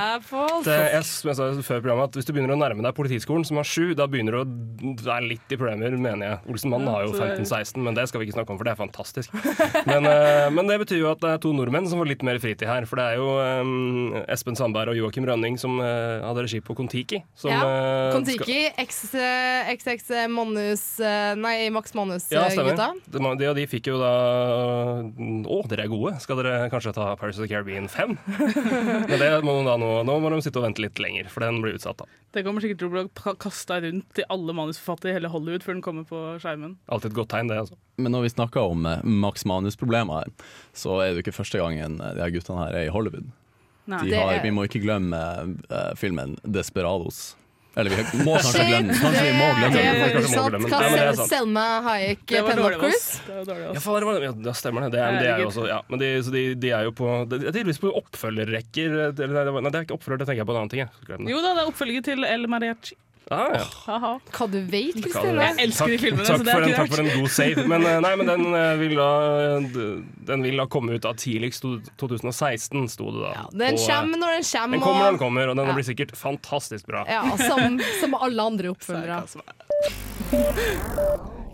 Det, 0.62 0.76
jeg, 0.93 1.00
som 1.09 1.31
jeg 1.33 1.38
sa 1.41 1.49
før 1.67 1.81
programmet, 1.83 2.12
at 2.12 2.19
Hvis 2.21 2.29
du 2.29 2.31
begynner 2.37 2.55
å 2.55 2.59
nærme 2.61 2.85
deg 2.87 2.95
Politiskolen, 2.95 3.43
som 3.49 3.59
har 3.59 3.67
sju, 3.67 3.97
da 3.99 4.07
begynner 4.07 4.37
du 4.37 4.38
å 4.45 4.93
være 5.02 5.33
litt 5.33 5.50
i 5.50 5.59
problemer, 5.59 5.97
mener 5.99 6.29
jeg. 6.29 6.38
Olsenmannen 6.55 6.93
har 6.93 7.09
jo 7.09 7.17
15-16, 7.17 7.83
men 7.83 7.99
det 7.99 8.07
skal 8.07 8.23
vi 8.23 8.29
ikke 8.29 8.37
snakke 8.38 8.55
om, 8.55 8.61
for 8.61 8.69
det 8.69 8.76
er 8.76 8.79
fantastisk. 8.79 9.35
Men, 9.91 10.07
men 10.55 10.71
det 10.71 10.79
betyr 10.85 11.02
jo 11.02 11.11
at 11.11 11.25
det 11.25 11.35
er 11.35 11.43
to 11.43 11.56
nordmenn 11.59 11.89
som 11.91 11.99
får 12.01 12.09
litt 12.13 12.23
mer 12.27 12.39
fritid 12.43 12.69
her. 12.69 12.87
For 12.89 13.01
det 13.01 13.07
er 13.13 13.17
jo 13.21 13.29
um, 13.65 14.15
Espen 14.33 14.57
Sandberg 14.59 14.93
og 14.95 14.99
Joakim 15.01 15.27
Rønning 15.29 15.57
som 15.61 15.79
uh, 15.81 16.23
hadde 16.25 16.45
regi 16.47 16.61
på 16.65 16.77
Kon-Tiki. 16.79 17.23
som, 17.35 17.51
Ja, 17.51 17.61
skal- 17.63 18.13
Kon-Tiki, 18.17 18.59
X, 18.85 19.01
eh, 19.15 19.73
XX 19.77 20.27
Manus 20.33 20.85
Nei, 21.41 21.69
Max 21.75 21.93
Ja, 21.95 22.01
Manus-gutta. 22.03 22.49
stemmer. 22.53 22.97
De, 23.11 23.21
de, 23.43 23.49
og 23.51 23.57
de 23.59 23.67
fikk 23.71 23.91
jo 23.91 23.99
da 24.01 24.13
Å, 25.07 25.59
dere 25.71 25.87
er 25.87 25.93
gode. 25.93 26.15
Skal 26.23 26.41
dere 26.43 26.69
kanskje 26.73 26.95
ta 26.97 27.11
Paris 27.19 27.39
of 27.41 27.47
the 27.47 27.51
Caribbean 27.53 27.89
5? 27.89 28.17
Men 29.11 29.17
det 29.21 29.31
må 29.47 29.59
da 29.67 29.77
nå, 29.81 29.91
nå 30.07 30.19
må 30.23 30.31
de 30.35 30.41
sitte 30.45 30.61
og 30.61 30.67
vente 30.69 30.83
litt 30.85 31.01
lenger, 31.03 31.29
for 31.33 31.45
den 31.47 31.61
blir 31.65 31.77
utsatt. 31.79 31.99
da 32.03 32.07
Det 32.37 32.45
kommer 32.47 32.65
sikkert 32.65 32.83
til 32.83 32.91
å 32.91 32.95
bli 32.95 33.35
kasta 33.43 33.81
rundt 33.85 34.09
til 34.17 34.29
alle 34.33 34.55
manusforfattere 34.57 35.15
i 35.15 35.19
hele 35.19 35.31
Hollywood 35.33 35.65
før 35.67 35.79
den 35.79 35.85
kommer 35.85 36.07
på 36.09 36.23
skjermen. 36.43 36.77
Alltid 36.93 37.13
et 37.13 37.19
godt 37.21 37.33
tegn, 37.35 37.49
det. 37.53 37.59
altså 37.65 37.79
Men 37.97 38.12
når 38.12 38.26
vi 38.26 38.33
snakker 38.35 38.61
om 38.73 38.87
eh, 38.87 39.00
Max 39.05 39.45
Manus-problemer 39.49 40.23
her, 40.25 40.33
så 40.76 40.99
er 41.00 41.11
det 41.15 41.21
jo 41.21 41.25
ikke 41.26 41.37
første 41.38 41.62
gangen 41.62 41.99
eh, 42.00 42.15
de 42.19 42.25
her 42.26 42.35
guttene 42.35 42.67
her 42.67 42.76
er 42.83 42.91
i 42.91 42.93
Hollywood. 42.93 43.31
Nei. 43.87 44.03
De 44.05 44.15
har, 44.19 44.35
er- 44.35 44.43
vi 44.45 44.50
må 44.53 44.65
ikke 44.67 44.83
glemme 44.83 45.17
uh, 45.71 45.93
filmen 45.97 46.37
'Desperados'. 46.43 47.35
Eller 47.76 47.93
vi 47.93 48.25
må 48.25 48.35
kanskje 48.41 48.62
glemme 48.65 48.88
den. 48.88 48.99
Kanskje 49.03 49.23
vi 49.26 49.33
må 49.37 49.47
glemme 49.59 49.76
det 49.76 49.83
den. 50.55 50.62
Hva 50.65 50.79
det 50.81 51.00
Sel- 51.21 51.29
Selma 51.29 51.65
Hayek, 51.85 52.23
Det. 52.25 52.41
Det 52.41 53.83
av 54.09 54.23
Ja, 54.25 54.33
det 54.33 54.45
da 54.47 54.55
stemmer 54.57 54.87
det. 54.87 54.95
Det 54.97 55.03
er, 55.05 55.19
de 55.21 55.29
er 55.29 55.43
jo 55.45 55.50
også, 55.50 55.67
ja, 55.69 55.83
men 55.93 56.00
de, 56.00 56.09
de, 56.33 56.45
de 56.57 56.71
er 56.73 56.88
jo 56.88 56.95
på 56.97 57.11
De 57.29 57.37
er 57.43 57.53
tydeligvis 57.53 57.83
på 57.85 57.93
oppfølgerrekker. 58.00 58.97
Nei, 58.97 59.11
det 59.12 59.29
det 59.29 59.75
er 59.76 59.85
ikke 59.85 59.99
oppfølger, 59.99 60.23
det 60.25 60.29
tenker 60.31 60.41
jeg 60.43 60.49
på 60.49 60.57
en 60.57 60.61
annen 60.62 60.73
ting. 60.73 60.85
Jeg. 60.87 61.21
Jo 61.37 61.43
da, 61.45 61.53
det 61.53 61.67
er 61.67 61.71
oppfølger 61.75 62.07
til 62.09 62.25
El 62.25 62.49
Mariachi. 62.49 62.97
Ah, 63.28 63.50
ja. 63.59 63.64
Hva 64.30 64.47
du 64.47 64.61
vet, 64.71 64.95
Hva 64.95 65.02
Kristine? 65.02 65.47
Jeg 65.49 65.56
elsker 65.64 65.90
de 65.90 65.97
filmene, 65.99 66.26
takk, 66.28 66.38
så 66.38 66.47
for 66.47 66.62
en, 66.62 66.75
takk 66.76 66.92
for 66.92 67.02
en 67.02 67.09
god 67.11 67.33
save. 67.35 67.64
Men, 67.73 67.83
eh, 67.90 67.97
nei, 68.04 68.12
men 68.21 68.26
den, 68.30 68.45
eh, 68.54 68.76
vil 68.78 68.95
da, 68.95 69.09
den 70.30 70.45
vil 70.47 70.62
da 70.62 70.66
komme 70.71 70.95
ut 70.95 71.09
av 71.11 71.16
tidligst 71.18 71.66
2016, 71.99 72.87
sto 72.92 73.11
det 73.11 73.25
da. 73.25 73.33
Ja, 73.35 73.47
den 73.50 73.75
Og, 73.75 73.80
eh, 73.80 73.87
kommer 73.90 74.23
når 74.23 74.37
den 74.37 74.47
kommer. 74.47 74.76
Den 74.76 74.80
kommer 74.87 75.02
når 75.02 75.11
den 75.11 75.18
kommer, 75.25 75.49
og 75.50 75.56
den 75.56 75.66
Ja. 75.66 75.75
blir 75.75 75.88
sikkert 75.90 76.14
fantastisk 76.16 76.87
bra. 76.87 77.02
Ja, 77.11 77.25
som, 77.37 77.80
som 78.00 78.14
alle 78.14 78.42
andre 78.42 78.71
oppfølgere. 78.71 79.25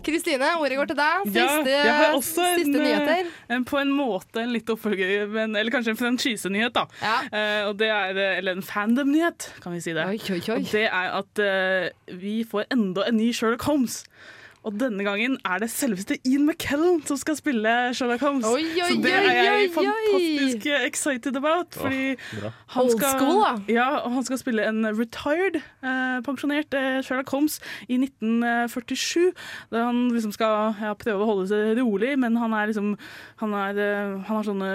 Kristine, 0.06 0.50
ordet 0.61 0.78
går 0.80 0.90
til 0.92 0.99
deg. 0.99 1.25
Ja, 1.30 1.47
Siste, 1.47 1.73
jeg 1.73 1.94
har 1.99 2.16
også 2.16 2.47
en, 2.56 2.75
nyheter. 2.75 3.30
En, 3.52 3.64
på 3.68 3.78
en 3.80 3.92
måte 3.94 4.42
en 4.42 4.52
litt 4.54 4.71
oppfølger, 4.73 5.26
men, 5.32 5.56
eller 5.59 5.73
kanskje 5.75 5.94
en 5.94 6.00
franchisenyhet, 6.00 6.75
da. 6.76 6.87
Ja. 7.02 7.16
Uh, 7.28 7.71
og 7.71 7.78
det 7.80 7.90
er, 7.92 8.18
eh, 8.18 8.38
eller 8.40 8.59
en 8.59 8.66
fandom-nyhet, 8.66 9.49
kan 9.62 9.76
vi 9.76 9.82
si 9.85 9.94
det. 9.97 10.06
Oi, 10.09 10.18
oi, 10.35 10.40
oi. 10.42 10.61
Og 10.61 10.71
det 10.75 10.87
er 10.88 11.16
at 11.23 11.42
uh, 11.42 12.16
vi 12.23 12.42
får 12.49 12.68
enda 12.75 13.06
en 13.09 13.21
ny 13.21 13.32
Sherlock 13.37 13.66
Holmes. 13.68 14.02
Og 14.62 14.75
denne 14.78 15.02
gangen 15.02 15.38
er 15.45 15.59
det 15.59 15.71
selveste 15.71 16.19
Ian 16.23 16.47
McKellen 16.47 17.00
som 17.07 17.19
skal 17.19 17.37
spille 17.38 17.73
Sherlock 17.99 18.21
Holmes. 18.23 18.47
Oi, 18.47 18.62
oi, 18.62 18.88
Så 18.92 18.99
det 19.02 19.12
er 19.12 19.26
jeg 19.35 19.64
oi, 19.64 19.71
fantastisk 19.75 20.66
excited 20.87 21.37
about. 21.37 21.75
Fordi 21.75 22.14
oh, 22.14 22.52
han 22.76 22.90
skal, 22.95 23.19
school, 23.19 23.40
da. 23.42 23.52
Ja, 23.73 23.88
han 24.09 24.25
skal 24.25 24.38
spille 24.38 24.69
en 24.69 24.87
retired, 24.87 25.59
eh, 25.83 26.19
pensjonert 26.23 26.78
eh, 26.78 27.00
Sherlock 27.02 27.35
Holmes 27.35 27.59
i 27.88 27.99
1947. 27.99 29.33
Da 29.73 29.88
han 29.90 30.04
liksom 30.14 30.35
skal 30.38 30.78
ja, 30.78 30.95
prøve 30.95 31.26
å 31.26 31.31
holde 31.33 31.49
seg 31.50 31.83
rolig, 31.83 32.14
men 32.23 32.38
han 32.38 32.54
er 32.54 32.71
liksom 32.71 32.95
Han, 33.42 33.54
er, 33.57 33.78
eh, 33.83 34.21
han 34.28 34.37
har 34.37 34.47
sånne 34.47 34.71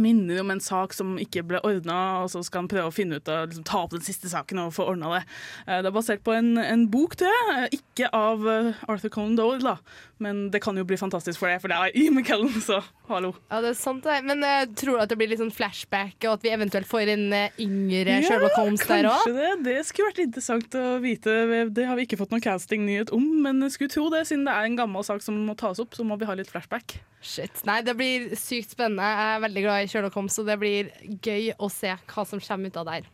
minner 0.00 0.40
om 0.40 0.50
en 0.50 0.60
sak 0.64 0.94
som 0.96 1.14
ikke 1.20 1.42
ble 1.46 1.60
ordna, 1.62 2.22
og 2.24 2.30
så 2.32 2.40
skal 2.42 2.64
han 2.64 2.70
prøve 2.72 2.88
å 2.88 2.94
finne 2.94 3.18
ut 3.20 3.28
av, 3.30 3.44
liksom, 3.50 3.66
ta 3.68 3.82
opp 3.84 3.92
den 3.94 4.02
siste 4.02 4.30
saken 4.32 4.62
og 4.64 4.72
få 4.74 4.86
ordna 4.94 5.10
det. 5.18 5.20
Eh, 5.68 5.82
Det 5.84 5.90
er 5.90 5.94
basert 5.94 6.24
på 6.24 6.32
en, 6.34 6.56
en 6.58 6.86
bok, 6.90 7.14
tror 7.20 7.30
jeg. 7.30 7.54
Eh, 7.58 7.78
Ikke 7.78 8.08
av 8.16 8.48
eh, 8.48 8.72
Arthur 8.90 9.12
Conan 9.14 9.36
Doyle, 9.38 9.60
da. 9.62 9.76
men 10.24 10.48
det 10.50 10.62
kan 10.64 10.76
jo 10.80 10.86
bli 10.88 10.96
fantastisk 10.98 11.38
for 11.38 11.52
det, 11.52 11.60
for 11.62 11.68
det 11.70 11.76
er 11.76 11.94
Ian 12.00 12.16
McKellen, 12.16 12.50
så 12.64 12.80
hallo. 13.10 13.34
Ja, 13.52 13.60
det 13.60 13.74
er 13.74 13.78
sant 13.78 14.02
det. 14.08 14.18
Men 14.24 14.40
uh, 14.42 14.64
tror 14.74 14.96
du 14.96 15.02
at 15.04 15.12
det 15.12 15.18
blir 15.20 15.28
litt 15.30 15.42
sånn 15.42 15.52
flashback, 15.54 16.16
og 16.24 16.38
at 16.38 16.46
vi 16.46 16.54
eventuelt 16.56 16.88
får 16.88 17.12
en 17.14 17.26
yngre 17.60 18.18
Sherlock 18.24 18.56
Holmes 18.56 18.86
der 18.88 19.04
òg? 19.10 19.20
kanskje 19.20 19.36
det. 19.36 19.50
Det 19.68 19.78
skulle 19.90 20.10
vært 20.10 20.22
interessant 20.24 20.78
å 20.80 20.84
vite. 21.04 21.34
Det 21.76 21.84
har 21.86 22.00
vi 22.00 22.08
ikke 22.08 22.18
fått 22.22 22.32
noen 22.32 22.44
casting-nyhet 22.44 23.12
om, 23.14 23.26
men 23.44 23.60
skulle 23.70 23.92
tro 23.92 24.08
det. 24.14 24.24
Siden 24.30 24.48
det 24.48 24.54
er 24.56 24.70
en 24.70 24.78
gammel 24.80 25.04
sak 25.06 25.20
som 25.22 25.36
må 25.44 25.54
tas 25.60 25.82
opp, 25.82 25.92
så 25.94 26.06
må 26.08 26.16
vi 26.20 26.24
ha 26.30 26.34
litt 26.38 26.48
flashback. 26.50 26.96
Shit. 27.24 27.62
Nei, 27.64 27.78
det 27.80 27.94
blir 27.96 28.34
sykt 28.36 28.74
spennende. 28.74 29.04
Jeg 29.08 29.36
er 29.36 29.44
veldig 29.46 29.62
glad 29.64 29.73
i 29.82 29.88
Sherlock 29.90 30.14
Holmes, 30.14 30.34
så 30.38 30.44
det 30.46 30.58
blir 30.62 30.90
gøy 31.24 31.50
å 31.58 31.70
se 31.72 31.94
hva 31.96 32.24
som 32.28 32.40
kommer 32.40 32.70
ut 32.70 32.76
av 32.82 32.86
der. 32.92 33.10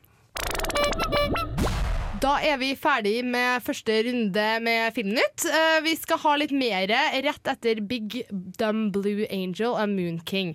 Da 2.21 2.35
er 2.45 2.59
vi 2.61 2.75
ferdig 2.76 3.23
med 3.25 3.62
første 3.64 3.95
runde 4.05 4.47
med 4.61 4.93
Filmnytt. 4.93 5.47
Eh, 5.49 5.79
Vi 5.87 5.95
skal 5.97 6.19
ha 6.21 6.35
litt 6.37 6.52
mer 6.52 6.85
rett 7.25 7.49
etter 7.49 7.81
Big 7.81 8.26
Dumb 8.61 8.90
Blue 8.93 9.25
Angel 9.33 9.73
og 9.73 9.88
Moon 9.88 10.21
King. 10.29 10.52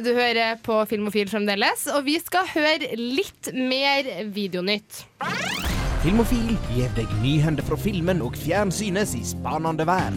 Du 0.00 0.14
hører 0.16 0.56
på 0.64 0.78
Filmofil 0.88 1.28
fremdeles, 1.28 1.82
og 1.92 2.06
vi 2.06 2.14
skal 2.22 2.46
høre 2.54 2.94
litt 2.96 3.50
mer 3.52 4.06
videonytt. 4.32 5.02
Filmofil 6.00 6.54
gir 6.72 6.88
deg 6.96 7.10
nyhender 7.20 7.66
fra 7.66 7.76
filmen 7.76 8.22
og 8.24 8.38
fjernsynets 8.40 9.12
i 9.18 9.20
spanende 9.28 9.84
verden. 9.84 10.16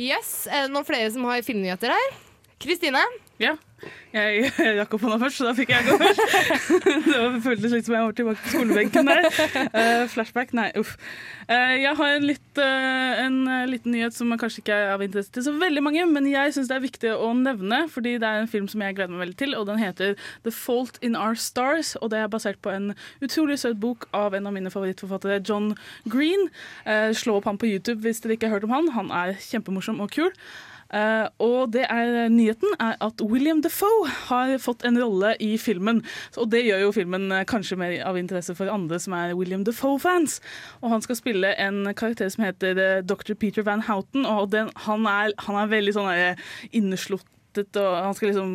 Yes, 0.00 0.46
Er 0.48 0.64
det 0.66 0.72
noen 0.72 0.88
flere 0.88 1.12
som 1.12 1.28
har 1.28 1.44
filmnyheter 1.44 1.92
her? 1.92 2.16
Kristine? 2.60 3.04
Ja. 3.40 3.56
Jeg 4.16 4.48
rakk 4.78 4.94
opp 4.96 5.02
hånda 5.04 5.18
først, 5.20 5.40
så 5.40 5.46
da 5.50 5.52
fikk 5.56 5.70
jeg 5.74 5.84
gå 5.84 5.96
først. 6.00 6.20
det 7.10 7.42
føltes 7.44 7.74
litt 7.74 7.88
som 7.88 7.96
jeg 7.96 8.06
var 8.06 8.14
tilbake 8.16 8.40
på 8.40 8.52
skolebenken 8.54 9.10
der. 9.10 9.26
Uh, 9.74 10.04
flashback, 10.08 10.54
nei, 10.56 10.70
uff. 10.80 10.94
Uh, 11.50 11.74
jeg 11.76 11.92
har 11.98 12.14
en, 12.14 12.24
litt, 12.24 12.46
uh, 12.56 13.20
en 13.26 13.36
liten 13.68 13.92
nyhet 13.92 14.16
som 14.16 14.32
kanskje 14.40 14.62
ikke 14.62 14.78
er 14.78 14.94
av 14.94 15.04
interesse 15.04 15.34
til 15.34 15.44
så 15.44 15.52
veldig 15.60 15.82
mange, 15.84 16.06
men 16.08 16.28
jeg 16.30 16.54
syns 16.56 16.70
det 16.70 16.78
er 16.78 16.86
viktig 16.86 17.12
å 17.12 17.28
nevne, 17.36 17.82
fordi 17.92 18.14
det 18.22 18.30
er 18.30 18.44
en 18.44 18.50
film 18.50 18.70
som 18.72 18.84
jeg 18.84 18.96
gleder 18.96 19.12
meg 19.12 19.26
veldig 19.26 19.38
til, 19.42 19.56
og 19.58 19.68
den 19.68 19.82
heter 19.82 20.16
The 20.46 20.54
Fault 20.54 20.96
in 21.04 21.18
Our 21.18 21.36
Stars, 21.36 21.92
og 22.00 22.14
det 22.14 22.22
er 22.22 22.32
basert 22.32 22.62
på 22.64 22.72
en 22.72 22.94
utrolig 23.20 23.58
søt 23.60 23.76
bok 23.82 24.08
av 24.16 24.38
en 24.38 24.48
av 24.48 24.56
mine 24.56 24.72
favorittforfattere, 24.72 25.42
John 25.44 25.74
Green. 26.08 26.48
Slå 27.16 27.36
opp 27.38 27.50
han 27.50 27.60
på 27.60 27.68
YouTube 27.68 28.00
hvis 28.06 28.22
dere 28.24 28.38
ikke 28.38 28.48
har 28.48 28.56
hørt 28.56 28.66
om 28.68 28.74
han. 28.74 28.90
Han 28.96 29.12
er 29.14 29.36
kjempemorsom 29.42 30.00
og 30.04 30.12
kul. 30.16 30.32
Eh, 30.94 31.26
og 31.42 31.72
det 31.74 31.84
er, 31.90 32.28
nyheten 32.32 32.76
er 32.78 32.96
at 33.02 33.22
William 33.24 33.62
Defoe 33.64 34.06
har 34.28 34.54
fått 34.62 34.84
en 34.86 34.98
rolle 35.00 35.34
i 35.42 35.56
filmen. 35.60 36.02
Og 36.36 36.50
det 36.52 36.64
gjør 36.66 36.86
jo 36.86 36.94
filmen 36.96 37.30
eh, 37.32 37.46
kanskje 37.48 37.78
mer 37.80 37.96
av 38.06 38.18
interesse 38.20 38.54
for 38.58 38.70
andre 38.72 39.00
som 39.02 39.16
er 39.18 39.36
William 39.38 39.64
Defoe-fans. 39.66 40.40
Og 40.82 40.92
han 40.94 41.04
skal 41.04 41.18
spille 41.18 41.54
en 41.62 41.84
karakter 41.94 42.30
som 42.32 42.46
heter 42.46 42.82
eh, 42.82 42.98
Dr. 43.06 43.34
Peter 43.34 43.66
Van 43.66 43.84
Houten, 43.88 44.26
og 44.26 44.52
den, 44.54 44.70
han, 44.86 45.08
er, 45.10 45.34
han 45.46 45.62
er 45.62 45.72
veldig 45.72 45.96
sånn 45.96 46.12
og 47.56 48.04
han, 48.04 48.12
skal 48.12 48.28
liksom, 48.28 48.50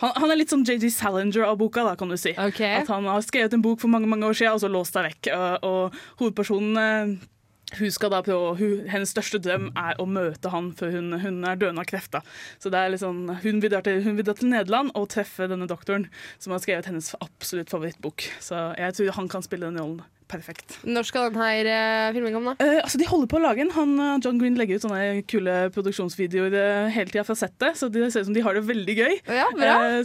han, 0.00 0.12
han 0.16 0.30
er 0.32 0.38
litt 0.40 0.52
sånn 0.52 0.64
JG 0.64 0.88
Salinger 0.94 1.44
av 1.44 1.58
boka, 1.60 1.84
da, 1.84 1.92
kan 1.98 2.08
du 2.08 2.16
si. 2.16 2.32
Okay. 2.32 2.78
At 2.80 2.88
han 2.88 3.04
har 3.04 3.20
skrevet 3.20 3.52
en 3.52 3.64
bok 3.64 3.82
for 3.82 3.92
mange 3.92 4.08
mange 4.08 4.24
år 4.24 4.38
siden, 4.38 4.56
og 4.56 4.62
så 4.62 4.70
låst 4.72 4.96
seg 4.96 5.10
vekk. 5.10 5.28
Og, 5.36 5.66
og 5.68 6.22
hovedpersonen 6.22 6.80
eh, 6.80 7.26
hun 7.74 7.90
skal 7.90 8.12
da 8.14 8.22
prøve, 8.22 8.54
hun, 8.60 8.84
Hennes 8.90 9.10
største 9.10 9.40
drøm 9.42 9.70
er 9.74 9.98
å 9.98 10.06
møte 10.06 10.52
han 10.52 10.70
før 10.78 10.94
hun, 10.94 11.16
hun 11.18 11.40
er 11.42 11.58
døende 11.58 11.82
av 11.82 11.88
kreft. 11.90 12.14
Så 12.62 12.70
det 12.70 12.78
er 12.78 12.98
sånn, 13.02 13.24
hun 13.42 13.62
vil, 13.62 13.72
dra 13.72 13.82
til, 13.84 14.02
hun 14.06 14.18
vil 14.18 14.26
dra 14.28 14.36
til 14.38 14.52
Nederland 14.52 14.94
og 14.94 15.10
treffe 15.12 15.48
denne 15.50 15.66
doktoren, 15.70 16.06
som 16.38 16.54
har 16.54 16.62
skrevet 16.62 16.86
hennes 16.86 17.14
absolutt 17.18 17.72
favorittbok. 17.74 18.28
Så 18.38 18.68
jeg 18.78 18.98
tror 18.98 19.16
han 19.18 19.32
kan 19.32 19.46
spille 19.46 19.66
den 19.66 19.82
rollen 19.82 20.04
perfekt. 20.26 20.76
Når 20.82 21.06
skal 21.06 21.28
denne 21.30 21.70
uh, 21.70 22.12
filmen 22.14 22.34
komme, 22.34 22.54
da? 22.54 22.66
Uh, 22.66 22.80
altså 22.82 22.98
De 22.98 23.06
holder 23.06 23.30
på 23.30 23.38
å 23.38 23.42
lage 23.44 23.62
den. 23.62 23.72
Han, 23.76 23.92
uh, 24.00 24.16
John 24.22 24.40
Green 24.40 24.58
legger 24.58 24.78
ut 24.78 24.86
sånne 24.86 25.22
kule 25.30 25.54
produksjonsvideoer 25.74 26.90
hele 26.94 27.12
tida 27.12 27.22
fra 27.26 27.36
settet, 27.38 27.78
så 27.78 27.90
det 27.92 28.08
ser 28.10 28.24
ut 28.24 28.30
som 28.30 28.36
de 28.36 28.42
har 28.46 28.58
det 28.58 28.64
veldig 28.66 28.96
gøy. 28.98 29.18
Ja, 29.38 29.46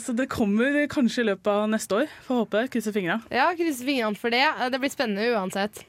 så 0.02 0.14
det 0.18 0.30
kommer 0.34 0.84
kanskje 0.92 1.26
i 1.26 1.30
løpet 1.32 1.50
av 1.54 1.70
neste 1.74 2.04
år. 2.04 2.18
Får 2.28 2.44
håpe. 2.44 2.66
Krysser 2.74 2.96
fingra. 2.96 3.22
Ja, 3.34 3.50
Krysser 3.58 3.88
fingrene 3.90 4.20
for 4.20 4.34
det. 4.34 4.46
Det 4.74 4.82
blir 4.82 4.94
spennende 4.94 5.32
uansett. 5.34 5.86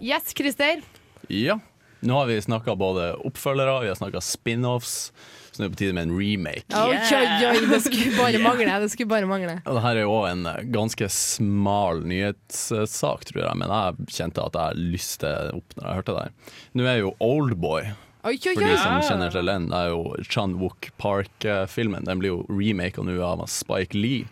Yes, 0.00 0.34
Christer. 0.36 0.82
Ja. 1.28 1.58
Nå 2.04 2.18
har 2.18 2.26
vi 2.28 2.42
snakka 2.42 2.74
både 2.76 3.14
oppfølgere, 3.24 3.78
vi 3.82 3.88
har 3.88 3.96
snakka 3.96 4.20
spin-offs, 4.20 5.12
så 5.52 5.62
nå 5.62 5.64
er 5.64 5.70
det 5.70 5.72
på 5.76 5.78
tide 5.80 5.94
med 5.96 6.10
en 6.10 6.16
remake. 6.18 6.66
Oi, 6.76 6.98
oi, 7.00 7.46
oi, 7.48 7.62
det 7.70 7.78
skulle 7.86 8.12
bare 8.18 8.40
mangle. 8.44 8.74
Det 8.82 8.90
skulle 8.92 9.08
bare 9.08 9.28
mangle. 9.30 9.54
Og 9.64 9.78
dette 9.78 9.92
er 9.94 10.00
jo 10.02 10.12
òg 10.12 10.26
en 10.34 10.44
eh, 10.50 10.58
ganske 10.74 11.08
smal 11.08 12.02
nyhetssak, 12.10 13.24
tror 13.30 13.40
jeg, 13.46 13.60
men 13.62 13.72
jeg 13.72 14.08
kjente 14.18 14.44
at 14.44 14.58
jeg 14.60 14.88
lyste 14.92 15.30
opp 15.56 15.78
når 15.78 15.86
jeg 15.88 16.00
hørte 16.02 16.16
det 16.18 16.26
her. 16.26 16.58
Nå 16.76 16.90
er 16.92 17.00
jo 17.00 17.14
Oldboy, 17.24 17.94
Oi, 18.24 18.36
oi, 18.36 18.52
for 18.56 18.64
de 18.64 18.76
som 18.80 19.00
kjenner 19.04 19.32
til 19.32 19.48
den, 19.48 19.66
det 19.72 19.80
er 19.80 19.90
jo 19.92 20.04
Chan 20.28 20.54
Wook 20.60 20.90
Park-filmen. 21.00 22.06
Den 22.08 22.20
blir 22.20 22.30
jo 22.34 22.38
remaka 22.48 23.04
nå 23.04 23.16
av 23.20 23.42
Spike 23.52 23.96
Lee, 23.96 24.28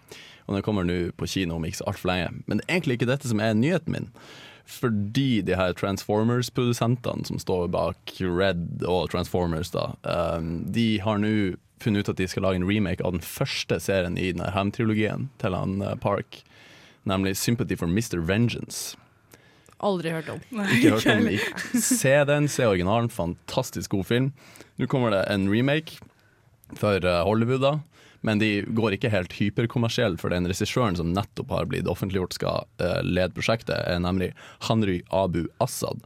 og 0.46 0.54
den 0.56 0.62
kommer 0.66 0.84
nå 0.88 0.96
på 1.16 1.26
kino 1.30 1.56
om 1.56 1.64
ikke 1.68 1.80
så 1.82 1.88
altfor 1.92 2.10
lenge. 2.12 2.42
Men 2.46 2.58
det 2.60 2.66
er 2.68 2.76
egentlig 2.78 2.98
ikke 3.00 3.10
dette 3.12 3.28
som 3.30 3.40
er 3.40 3.54
nyheten 3.54 3.92
min. 3.94 4.08
Fordi 4.66 5.40
de 5.42 5.56
her 5.58 5.72
Transformers-produsentene 5.74 7.26
som 7.26 7.38
står 7.42 7.68
bak 7.74 8.14
Red 8.22 8.84
og 8.88 9.10
Transformers, 9.12 9.70
da, 9.74 9.88
um, 10.38 10.62
de 10.72 11.00
har 11.02 11.18
nå 11.22 11.32
funnet 11.82 12.04
ut 12.06 12.12
at 12.12 12.20
de 12.20 12.28
skal 12.30 12.44
lage 12.46 12.60
en 12.60 12.68
remake 12.68 13.02
av 13.04 13.16
den 13.16 13.24
første 13.26 13.80
serien 13.82 14.14
i 14.20 14.28
denne 14.32 14.52
Ham-trilogien 14.54 15.28
til 15.42 15.56
han 15.58 15.80
uh, 15.82 15.96
Park, 15.98 16.42
nemlig 17.10 17.34
Sympathy 17.40 17.74
for 17.80 17.90
Mr. 17.90 18.20
Vengeance. 18.22 18.96
Aldri 19.82 20.12
hørt 20.14 20.28
om. 20.30 20.38
Ikke 20.70 20.92
hørt 20.94 21.06
om. 21.10 21.26
Ikke- 21.26 21.80
Se 21.82 22.12
den, 22.28 22.46
se 22.48 22.62
originalen. 22.70 23.10
Fantastisk 23.10 23.90
god 23.90 24.04
film. 24.06 24.28
Nå 24.78 24.86
kommer 24.86 25.10
det 25.10 25.24
en 25.32 25.48
remake 25.50 25.98
for 26.78 27.02
eh, 27.02 27.24
Hollywood, 27.26 27.60
da. 27.66 27.72
Men 28.22 28.38
de 28.38 28.50
går 28.70 28.96
ikke 28.96 29.10
helt 29.12 29.34
hyperkommersielle, 29.34 30.18
for 30.20 30.30
den 30.30 30.46
regissøren 30.50 30.98
som 30.98 31.10
nettopp 31.14 31.50
har 31.50 31.68
blitt 31.70 31.90
offentliggjort 31.90 32.36
skal 32.38 32.66
uh, 32.82 33.00
lede 33.02 33.34
prosjektet, 33.34 33.74
er 33.82 34.02
nemlig 34.02 34.30
Hanry 34.68 35.00
Abu 35.10 35.44
Assad. 35.62 36.04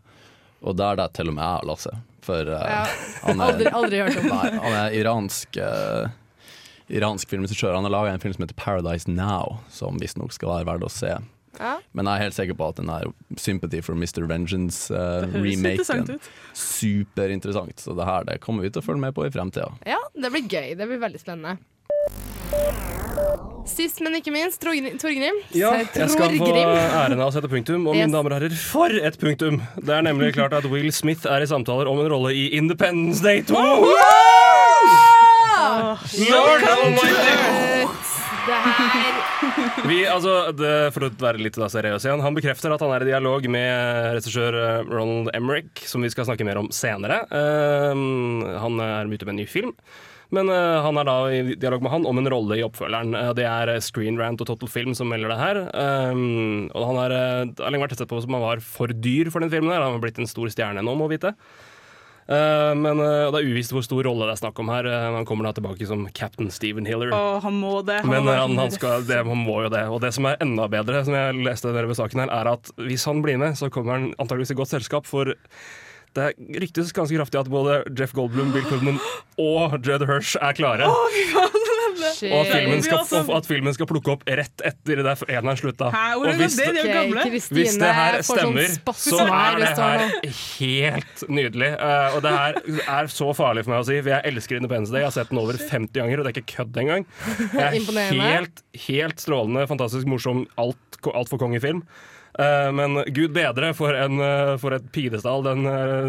Og 0.64 0.78
der 0.80 0.96
det 0.96 1.10
til 1.18 1.28
og 1.28 1.36
med 1.36 1.44
jeg, 1.44 1.68
Lasse. 1.68 1.92
For 2.26 2.48
uh, 2.48 2.62
Ja. 2.64 2.82
han, 3.26 3.40
er, 3.40 3.52
Aldri, 3.52 3.72
aldri 3.82 4.00
hørt 4.06 4.20
om. 4.22 4.30
nei, 4.32 4.48
han 4.64 4.78
er 4.80 4.96
iransk 4.96 5.60
uh, 5.60 6.08
Iransk 6.86 7.28
filmregissør. 7.28 7.74
Han 7.74 7.84
har 7.88 7.90
laga 7.90 8.12
en 8.14 8.22
film 8.22 8.36
som 8.36 8.44
heter 8.44 8.54
Paradise 8.54 9.10
Now, 9.10 9.58
som 9.74 9.98
visstnok 9.98 10.30
skal 10.32 10.52
være 10.52 10.68
verdt 10.68 10.86
å 10.86 10.90
se. 10.92 11.16
Ja. 11.58 11.76
Men 11.96 12.06
jeg 12.06 12.18
er 12.20 12.24
helt 12.26 12.36
sikker 12.36 12.56
på 12.58 12.68
at 12.70 12.80
den 12.80 12.90
her 12.92 13.08
Sympathy 13.40 13.80
for 13.82 13.96
Mr. 13.98 14.26
Vengeance-remaken 14.28 16.10
ut. 16.12 16.28
superinteressant. 16.54 17.80
Så 17.80 17.96
det 17.96 18.06
her 18.06 18.26
det 18.28 18.38
kommer 18.44 18.66
vi 18.66 18.70
til 18.70 18.84
å 18.84 18.86
følge 18.86 19.02
med 19.06 19.16
på 19.16 19.26
i 19.26 19.32
fremtida. 19.34 19.72
ja, 19.88 19.98
det 20.14 20.30
blir 20.34 20.46
gøy. 20.46 20.76
Det 20.78 20.86
blir 20.86 21.00
veldig 21.02 21.22
spennende. 21.22 21.56
Sist, 23.66 23.98
men 24.00 24.14
ikke 24.16 24.32
minst, 24.32 24.60
Torgrim. 24.62 25.36
Ja, 25.52 25.72
jeg 25.82 26.08
skal 26.12 26.36
få 26.38 26.46
æren 26.54 27.18
av 27.20 27.28
å 27.28 27.32
sette 27.34 27.50
punktum. 27.50 27.84
Og 27.90 27.96
Yes. 27.96 28.06
mine 28.06 28.14
damer 28.14 28.32
og 28.32 28.38
herrer, 28.40 28.54
for 28.56 28.88
et 28.88 29.18
punktum! 29.20 29.58
Det 29.76 29.92
er 29.92 30.02
nemlig 30.06 30.32
klart 30.36 30.54
at 30.56 30.64
Will 30.70 30.88
Smith 30.94 31.26
er 31.26 31.42
i 31.44 31.48
samtaler 31.50 31.90
om 31.90 31.98
en 32.00 32.08
rolle 32.14 32.32
i 32.32 32.46
Independence 32.56 33.20
Day 33.22 33.42
2. 33.42 33.54
Lord 36.30 36.62
Almighty! 36.62 37.86
Det 38.46 38.54
her 38.62 39.88
Vi, 39.88 39.96
altså, 40.06 40.52
det, 40.54 40.72
for 40.94 41.08
å 41.08 41.10
være 41.18 41.42
litt 41.42 41.56
seriøs 41.58 42.04
igjen, 42.06 42.22
Han 42.22 42.36
bekrefter 42.36 42.70
at 42.72 42.82
han 42.84 42.92
er 42.94 43.02
i 43.02 43.10
dialog 43.10 43.46
med 43.50 44.14
regissør 44.14 44.54
eh, 44.60 44.84
Ronald 44.86 45.32
Emmerich, 45.34 45.82
som 45.90 46.04
vi 46.06 46.10
skal 46.14 46.28
snakke 46.28 46.46
mer 46.46 46.60
om 46.62 46.70
senere. 46.70 47.24
Eh, 47.26 48.04
han 48.62 48.80
er 48.86 49.10
ute 49.10 49.26
med 49.26 49.34
en 49.34 49.40
ny 49.42 49.48
film. 49.50 49.74
Men 50.34 50.50
uh, 50.50 50.82
han 50.82 50.98
er 50.98 51.06
da 51.06 51.16
i 51.30 51.54
dialog 51.54 51.84
med 51.84 51.92
han 51.92 52.08
om 52.08 52.18
en 52.18 52.30
rolle 52.32 52.58
i 52.58 52.64
oppfølgeren. 52.66 53.14
Uh, 53.14 53.30
det 53.36 53.46
er 53.46 53.70
eh, 53.76 53.82
Screen 53.84 54.18
Rant 54.18 54.42
og 54.42 54.48
Total 54.50 54.70
Film 54.70 54.96
som 54.98 55.10
melder 55.12 55.30
det 55.32 55.38
her. 55.38 55.62
Um, 56.10 56.66
og 56.72 56.90
han 56.90 57.00
har, 57.04 57.14
uh, 57.14 57.70
lenge 57.70 57.86
vært 57.86 58.00
sett 58.00 58.10
på 58.10 58.18
som 58.24 58.34
han 58.34 58.44
var 58.44 58.64
for 58.64 58.90
dyr 58.90 59.30
for 59.30 59.44
den 59.44 59.52
filmen. 59.52 59.70
her 59.74 59.84
Han 59.84 59.98
har 59.98 60.02
blitt 60.02 60.18
en 60.22 60.30
stor 60.30 60.50
stjerne 60.50 60.82
nå, 60.82 60.96
må 60.98 61.08
vite. 61.12 61.34
Uh, 62.26 62.74
men 62.74 62.98
uh, 62.98 63.30
det 63.30 63.38
er 63.38 63.52
uvisst 63.52 63.70
hvor 63.70 63.84
stor 63.86 64.02
rolle 64.02 64.26
det 64.26 64.34
er 64.34 64.40
snakk 64.40 64.58
om 64.58 64.70
her. 64.74 64.88
Uh, 64.90 65.14
han 65.14 65.28
kommer 65.28 65.46
da 65.46 65.54
tilbake 65.54 65.86
som 65.86 66.02
Captain 66.10 66.50
Steven 66.50 66.88
Hiller. 66.88 67.14
Å, 67.14 67.38
han 67.44 67.54
må 67.62 67.78
det. 67.86 68.00
Han 68.02 68.10
Men 68.10 68.26
han, 68.32 68.58
han, 68.58 68.74
skal, 68.74 69.06
det, 69.06 69.22
han 69.22 69.44
må 69.46 69.60
jo 69.68 69.70
det. 69.70 69.84
Og 69.94 70.02
det 70.02 70.10
som 70.16 70.26
er 70.26 70.42
enda 70.42 70.66
bedre, 70.72 71.04
som 71.06 71.14
jeg 71.14 71.38
leste 71.46 71.70
ved 71.70 71.94
saken 71.98 72.24
her, 72.24 72.34
er 72.34 72.56
at 72.56 72.74
hvis 72.82 73.06
han 73.06 73.22
blir 73.22 73.38
med, 73.38 73.54
så 73.58 73.70
kommer 73.70 73.94
han 73.94 74.10
antageligvis 74.18 74.56
i 74.56 74.58
godt 74.58 74.74
selskap. 74.74 75.06
For 75.06 75.36
det 76.16 76.32
ryktes 76.62 76.92
ganske 76.96 77.16
kraftig 77.18 77.40
at 77.42 77.50
både 77.52 77.82
Jeff 77.98 78.14
Goldblum, 78.16 78.52
Bill 78.54 78.66
Pullman 78.70 78.98
og 79.38 79.78
Jed 79.86 80.06
Hirsch 80.08 80.36
er 80.40 80.56
klare. 80.56 80.88
Shit. 82.16 82.30
Og 82.32 82.44
at 82.44 82.52
filmen, 82.52 82.82
skal, 82.84 82.98
altså- 82.98 83.22
og 83.24 83.36
at 83.38 83.46
filmen 83.48 83.74
skal 83.74 83.88
plukke 83.88 84.12
opp 84.12 84.24
rett 84.28 84.62
etter 84.68 85.00
der 85.02 85.22
eneren 85.32 85.58
slutta. 85.58 85.88
Og 86.16 86.26
det 86.28 86.34
hvis 86.40 86.56
det? 86.56 87.50
Hvis 87.56 87.78
det 87.80 87.92
her 87.96 88.18
sånn 88.26 88.56
stemmer, 88.56 88.94
så 89.00 89.20
er 89.26 89.58
det 89.60 89.70
her 89.76 90.04
helt 90.58 91.24
nydelig. 91.28 91.70
Eh, 91.74 92.16
og 92.16 92.22
det 92.24 92.32
her 92.36 92.60
er 93.00 93.10
så 93.12 93.30
farlig 93.36 93.64
for 93.66 93.74
meg 93.74 93.82
å 93.84 93.88
si, 93.88 94.00
for 94.00 94.12
jeg 94.14 94.22
elsker 94.32 94.60
Independence 94.60 94.92
Day. 94.92 95.02
Jeg 95.04 95.10
har 95.10 95.16
sett 95.16 95.32
den 95.32 95.38
over 95.42 95.58
50 95.60 95.92
ganger, 96.00 96.20
og 96.20 96.24
det 96.26 96.32
er 96.32 96.40
ikke 96.40 96.56
kødd 96.56 96.82
engang. 96.84 97.06
Det 97.56 97.62
er 97.62 98.12
helt, 98.12 98.62
helt 98.86 99.22
strålende, 99.22 99.66
fantastisk 99.68 100.06
morsom, 100.10 100.44
alt, 100.60 101.00
altfor 101.14 101.40
kongefilm. 101.40 101.82
Eh, 102.36 102.68
men 102.76 103.00
gud 103.16 103.32
bedre 103.32 103.70
for, 103.76 103.96
en, 103.96 104.20
eh, 104.20 104.52
for 104.60 104.76
et 104.76 104.84
pidestall 104.92 105.44
den, 105.46 105.64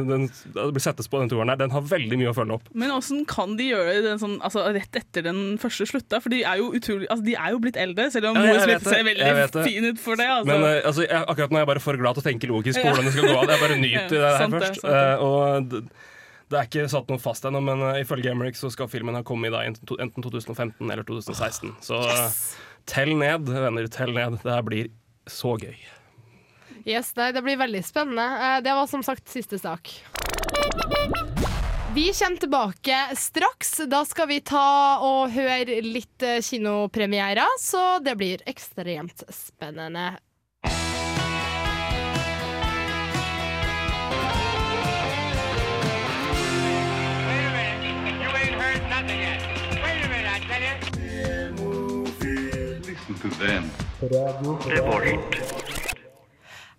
den, 0.09 0.25
den, 0.27 0.79
settes 0.83 1.07
på 1.07 1.21
den 1.21 1.31
turen 1.31 1.51
her. 1.51 1.59
Den 1.59 1.71
har 1.71 1.85
veldig 1.87 2.19
mye 2.19 2.33
å 2.33 2.35
følge 2.35 2.57
opp. 2.57 2.67
Men 2.75 2.91
åssen 2.95 3.23
kan 3.29 3.55
de 3.59 3.69
gjøre 3.69 4.01
det 4.03 4.17
sånn, 4.23 4.35
altså, 4.43 4.65
rett 4.75 4.99
etter 4.99 5.23
den 5.29 5.55
første 5.61 5.87
slutta? 5.87 6.19
For 6.23 6.33
de 6.33 6.41
er 6.43 6.59
jo, 6.59 6.73
utrolig, 6.75 7.07
altså, 7.07 7.23
de 7.29 7.37
er 7.39 7.55
jo 7.55 7.61
blitt 7.63 7.79
eldre, 7.79 8.09
selv 8.11 8.31
om 8.33 8.41
Ja, 8.41 8.43
Moe 8.49 8.65
Smith 8.65 8.83
det, 8.83 8.91
ser 8.91 9.07
veldig 9.07 9.63
fin 9.69 9.87
ut 9.87 10.03
for 10.03 10.19
det. 10.19 10.27
Altså. 10.27 10.51
Men 10.51 10.67
eh, 10.67 10.81
altså, 10.81 11.07
jeg, 11.07 11.23
akkurat 11.23 11.55
nå 11.55 11.61
er 11.61 11.65
jeg 11.65 11.71
bare 11.71 11.85
for 11.87 12.03
glad 12.03 12.19
til 12.19 12.25
å 12.25 12.27
tenke 12.27 12.51
logisk 12.51 12.83
på 12.83 12.91
hvordan 12.91 13.07
det 13.07 13.15
skal 13.15 13.31
gå 13.31 13.39
av. 13.39 13.55
Jeg 13.55 13.63
bare 13.63 13.81
nyter 13.85 14.13
det 14.17 14.27
her 14.27 14.37
det, 14.43 14.51
først. 14.57 14.83
det. 14.83 14.99
Eh, 14.99 15.25
og 15.27 15.71
det, 15.71 15.83
det 16.47 16.59
er 16.59 16.69
ikke 16.69 16.87
satt 16.91 17.09
noe 17.11 17.19
fast 17.23 17.47
ennå, 17.47 17.63
men 17.63 17.83
eh, 17.89 18.01
ifølge 18.03 18.31
Emerick 18.31 18.59
så 18.59 18.71
skal 18.73 18.91
filmen 18.91 19.15
ha 19.15 19.23
kommet 19.27 19.51
i 19.51 19.55
dag 19.55 19.71
enten, 19.71 20.27
2015 20.27 20.83
eller 20.83 21.07
2016. 21.07 21.75
Så 21.87 21.99
eh, 22.11 22.39
tell 22.87 23.15
ned, 23.19 23.51
venner. 23.51 23.87
Tell 23.91 24.15
ned. 24.15 24.41
Det 24.43 24.55
her 24.55 24.67
blir 24.67 24.91
så 25.27 25.55
gøy. 25.59 25.75
Yes, 26.87 27.11
nei, 27.19 27.31
det 27.35 27.41
blir 27.43 27.57
veldig 27.59 27.81
spennende. 27.83 28.23
Eh, 28.23 28.61
Det 28.63 28.73
var 28.73 28.87
som 28.87 29.03
sagt 29.03 29.27
siste 29.29 29.59
sak. 29.59 29.91
Vi 31.93 32.13
kommer 32.13 32.37
tilbake 32.37 33.15
straks. 33.15 33.81
Da 33.91 34.05
skal 34.05 34.27
vi 34.27 34.39
ta 34.39 34.99
og 35.03 35.31
høre 35.33 35.81
litt 35.83 36.23
eh, 36.23 36.39
kinopremierer, 36.39 37.59
så 37.59 37.99
det 37.99 38.15
blir 38.15 38.43
ekstremt 38.47 39.23
spennende. 39.33 40.13
Wait 54.87 55.56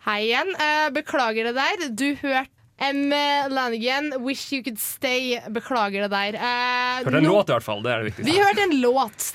Hei 0.08 0.22
igjen. 0.24 0.48
Eh, 0.56 0.88
Beklager 0.96 1.44
det 1.44 1.52
der. 1.58 1.82
Du 1.92 2.14
hørte 2.22 2.48
M. 2.80 3.10
Lanigan, 3.52 4.06
'Wish 4.16 4.48
You 4.54 4.62
Could 4.64 4.78
Stay'. 4.80 5.36
Beklager 5.52 6.00
det 6.06 6.10
der. 6.14 6.32
Eh, 6.38 7.04
Hørte 7.04 7.18
en 7.18 7.24
no 7.26 7.32
låt, 7.34 7.48
i 7.50 7.52
hvert 7.52 7.62
fall. 7.66 7.82
Det 7.84 7.90
er 7.92 7.96
det 7.98 8.04
viktigste. 8.08 8.32
Vi 8.32 8.38
hørte 8.40 8.62
en 8.62 8.80
låt. 8.80 9.34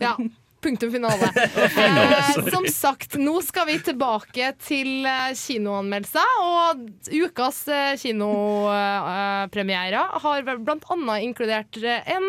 Ja. 0.00 0.14
Punktum 0.64 0.90
finale. 0.92 1.28
Eh, 1.78 2.48
som 2.50 2.64
sagt, 2.72 3.14
nå 3.20 3.36
skal 3.44 3.66
vi 3.68 3.76
tilbake 3.84 4.52
til 4.64 5.04
eh, 5.06 5.34
kinoanmeldelser. 5.36 6.24
Og 6.40 6.80
ukas 7.12 7.68
eh, 7.68 7.92
kinopremierer 8.00 10.08
har 10.24 10.42
blant 10.56 10.84
annet 10.96 11.22
inkludert 11.28 11.76
en, 11.84 12.28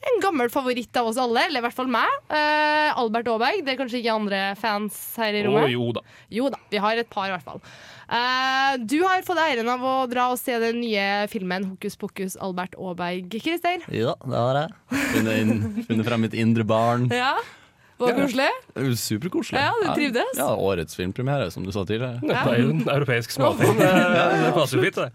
en 0.00 0.20
gammel 0.22 0.48
favoritt 0.52 0.96
av 0.96 1.10
oss 1.10 1.18
alle, 1.20 1.42
eller 1.46 1.60
i 1.60 1.64
hvert 1.66 1.76
fall 1.76 1.90
meg. 1.92 2.08
Uh, 2.32 2.88
Albert 3.00 3.28
Aaberg. 3.28 3.60
Det 3.66 3.74
er 3.74 3.78
kanskje 3.80 4.00
ikke 4.00 4.14
andre 4.16 4.40
fans 4.60 4.96
her 5.20 5.36
i 5.36 5.44
Å 5.44 5.52
Oh, 5.60 5.66
jo 5.68 5.90
da. 5.96 6.02
Jo 6.32 6.48
da, 6.52 6.60
vi 6.72 6.80
har 6.80 7.00
et 7.00 7.10
par 7.12 7.28
i 7.28 7.34
hvert 7.34 7.44
fall. 7.44 7.60
Uh, 8.10 8.80
du 8.80 8.96
har 9.04 9.22
fått 9.26 9.38
æren 9.42 9.68
av 9.70 9.84
å 9.86 9.94
dra 10.10 10.30
og 10.32 10.40
se 10.40 10.56
den 10.62 10.80
nye 10.82 11.28
filmen 11.30 11.68
'Hokus 11.68 11.98
pokus 12.00 12.36
Albert 12.40 12.74
Aaberg', 12.80 13.36
Christer. 13.44 13.84
Ja, 13.92 14.16
det 14.24 14.40
har 14.40 14.62
jeg. 14.62 15.00
Funnet, 15.12 15.40
inn, 15.44 15.84
funnet 15.86 16.08
frem 16.08 16.24
mitt 16.26 16.34
indre 16.34 16.64
barn. 16.66 17.06
Ja, 17.12 17.36
Var 18.00 18.08
det 18.08 18.16
Ja. 18.16 18.26
koselig? 18.26 18.48
Er 18.80 18.90
Superkoselig. 18.96 19.60
Ja, 19.60 19.72
du 19.76 19.88
trivdes? 19.94 20.36
Ja, 20.40 20.48
årets 20.56 20.96
filmpremiere, 20.96 21.50
som 21.52 21.64
du 21.66 21.70
sa 21.72 21.84
tidligere. 21.84 22.20
Det 22.24 22.36
er 22.36 22.60
jo 22.62 22.70
en 22.72 22.80
europeisk 22.88 23.30
småfilm. 23.36 23.76
Det, 23.76 23.90
det 24.46 24.52
passer 24.56 24.78
jo 24.80 24.84
fint, 24.86 24.96
det. 24.96 25.10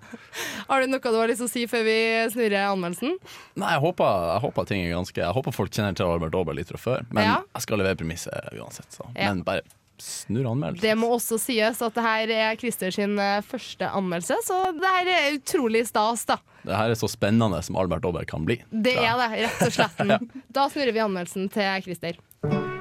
Har 0.70 0.82
du 0.86 0.88
noe 0.94 1.00
du 1.02 1.18
har 1.18 1.28
lyst 1.32 1.42
til 1.42 1.50
å 1.50 1.54
si 1.56 1.66
før 1.72 1.84
vi 1.88 1.98
snurrer 2.36 2.68
anmeldelsen? 2.72 3.16
Nei, 3.58 3.72
jeg 3.74 3.82
håper, 3.88 4.20
jeg 4.36 4.44
håper 4.46 4.68
ting 4.70 4.86
er 4.86 4.94
ganske 4.96 5.18
Jeg 5.26 5.34
håper 5.40 5.52
folk 5.56 5.72
kjenner 5.74 5.96
til 5.98 6.06
Albert 6.06 6.36
Aaber 6.38 6.54
litt 6.62 6.70
fra 6.70 6.78
før. 6.78 7.06
Men 7.12 7.24
Ja. 7.26 7.40
jeg 7.56 7.66
skal 7.66 7.82
levere 7.82 7.96
premisset 7.98 8.54
uansett. 8.54 8.92
Så. 8.94 9.08
Ja. 9.16 9.34
Men 9.34 9.42
bare 9.44 9.62
snurr 9.98 10.50
anmeldelse. 10.52 10.82
Det 10.84 10.94
må 11.00 11.08
også 11.16 11.38
sies 11.40 11.82
at 11.82 11.94
det 11.96 12.04
her 12.04 12.28
er 12.52 12.58
Christer 12.60 12.92
sin 12.92 13.18
eh, 13.18 13.40
første 13.48 13.88
anmeldelse, 13.88 14.36
så 14.44 14.58
det 14.76 14.84
her 14.92 15.08
er 15.08 15.38
utrolig 15.40 15.86
stas, 15.88 16.26
da. 16.28 16.36
Det 16.66 16.76
her 16.76 16.92
er 16.92 17.00
så 17.00 17.08
spennende 17.08 17.64
som 17.64 17.78
Albert 17.80 18.04
Aaber 18.04 18.26
kan 18.28 18.44
bli. 18.44 18.60
Det 18.72 18.98
er 18.98 19.16
det, 19.16 19.32
rett 19.48 19.62
og 19.70 19.72
slett. 19.72 20.30
Da 20.52 20.68
snurrer 20.68 20.92
vi 20.92 21.00
anmeldelsen 21.00 21.48
til 21.50 21.82
Christer. 21.88 22.75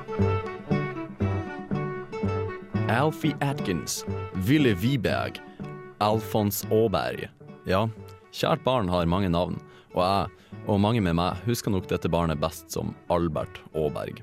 Alfie 2.89 3.37
Atkins, 3.41 4.05
Ville 4.35 4.75
Wiberg, 4.75 5.41
Alfons 5.99 6.67
Aaberg. 6.71 7.29
Ja, 7.65 7.87
kjært 8.29 8.61
barn 8.65 8.91
har 8.93 9.09
mange 9.09 9.31
navn, 9.33 9.57
og 9.95 10.03
jeg, 10.05 10.51
og 10.69 10.83
mange 10.85 11.01
med 11.01 11.17
meg, 11.17 11.41
husker 11.49 11.73
nok 11.73 11.89
dette 11.89 12.11
barnet 12.13 12.43
best 12.43 12.69
som 12.77 12.93
Albert 13.09 13.63
Aaberg. 13.73 14.21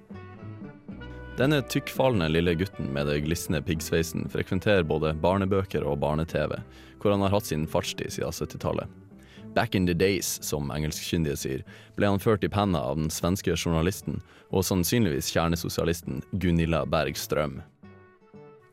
Denne 1.39 1.63
tykkfalne 1.74 2.30
lille 2.30 2.54
gutten 2.60 2.93
med 2.93 3.10
det 3.10 3.24
glisne 3.26 3.63
piggsveisen 3.65 4.30
frekventerer 4.30 4.86
både 4.86 5.15
barnebøker 5.26 5.82
og 5.82 5.97
barne-TV, 6.06 6.54
hvor 7.02 7.15
han 7.15 7.26
har 7.26 7.34
hatt 7.34 7.50
sin 7.50 7.65
fartstid 7.65 8.13
siden 8.13 8.30
70-tallet. 8.30 8.86
Back 9.56 9.74
in 9.74 9.89
the 9.89 9.97
days, 9.97 10.38
som 10.45 10.69
engelskkyndige 10.69 11.41
sier, 11.47 11.65
ble 11.97 12.13
han 12.13 12.21
ført 12.21 12.45
i 12.45 12.54
penna 12.54 12.86
av 12.91 13.02
den 13.02 13.10
svenske 13.10 13.58
journalisten 13.58 14.21
og 14.54 14.69
sannsynligvis 14.69 15.34
kjernesosialisten 15.34 16.21
Gunilla 16.38 16.86
Bergstrøm. 16.86 17.63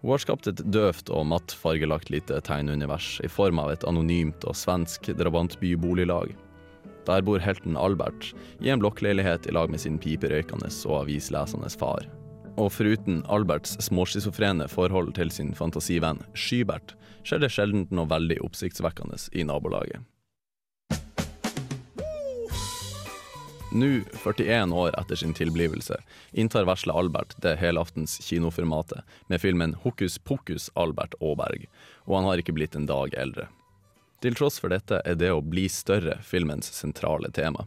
Hun 0.01 0.13
har 0.15 0.23
skapt 0.23 0.47
et 0.47 0.61
døvt 0.71 1.11
og 1.11 1.25
matt 1.27 1.53
fargelagt 1.59 2.13
lite 2.15 2.39
tegneunivers 2.47 3.17
i 3.27 3.31
form 3.31 3.59
av 3.59 3.73
et 3.73 3.87
anonymt 3.89 4.45
og 4.47 4.55
svensk 4.55 5.11
drabantbyboliglag. 5.19 6.31
Der 7.09 7.25
bor 7.25 7.43
helten 7.43 7.79
Albert 7.81 8.31
i 8.63 8.71
en 8.71 8.83
blokkleilighet 8.83 9.49
i 9.49 9.55
lag 9.57 9.73
med 9.73 9.83
sin 9.83 9.99
piperøykende 9.99 10.71
og 10.87 11.01
avislesende 11.01 11.71
far. 11.81 12.07
Og 12.59 12.71
foruten 12.75 13.25
Alberts 13.31 13.75
småschizofrene 13.87 14.69
forhold 14.71 15.15
til 15.19 15.33
sin 15.35 15.51
fantasivenn 15.55 16.23
Skybert, 16.35 16.95
skjer 17.27 17.43
det 17.43 17.51
sjelden 17.55 17.87
noe 17.91 18.11
veldig 18.11 18.39
oppsiktsvekkende 18.47 19.19
i 19.35 19.47
nabolaget. 19.47 20.05
Nå, 23.71 24.01
41 24.25 24.73
år 24.73 24.95
etter 25.01 25.17
sin 25.17 25.35
tilblivelse, 25.37 25.99
inntar 26.33 26.65
vesle 26.65 26.93
Albert 26.97 27.35
det 27.45 27.59
helaftens 27.61 28.17
kinoformatet 28.25 29.05
med 29.29 29.43
filmen 29.43 29.75
Hokus 29.83 30.17
pokus 30.19 30.71
Albert 30.75 31.15
Aaberg, 31.21 31.67
og 32.09 32.17
han 32.17 32.29
har 32.31 32.41
ikke 32.41 32.57
blitt 32.57 32.79
en 32.79 32.89
dag 32.89 33.13
eldre. 33.13 33.51
Til 34.25 34.39
tross 34.39 34.57
for 34.59 34.73
dette 34.73 35.03
er 35.05 35.19
det 35.21 35.29
å 35.35 35.45
bli 35.45 35.69
større 35.69 36.17
filmens 36.25 36.73
sentrale 36.75 37.29
tema. 37.31 37.67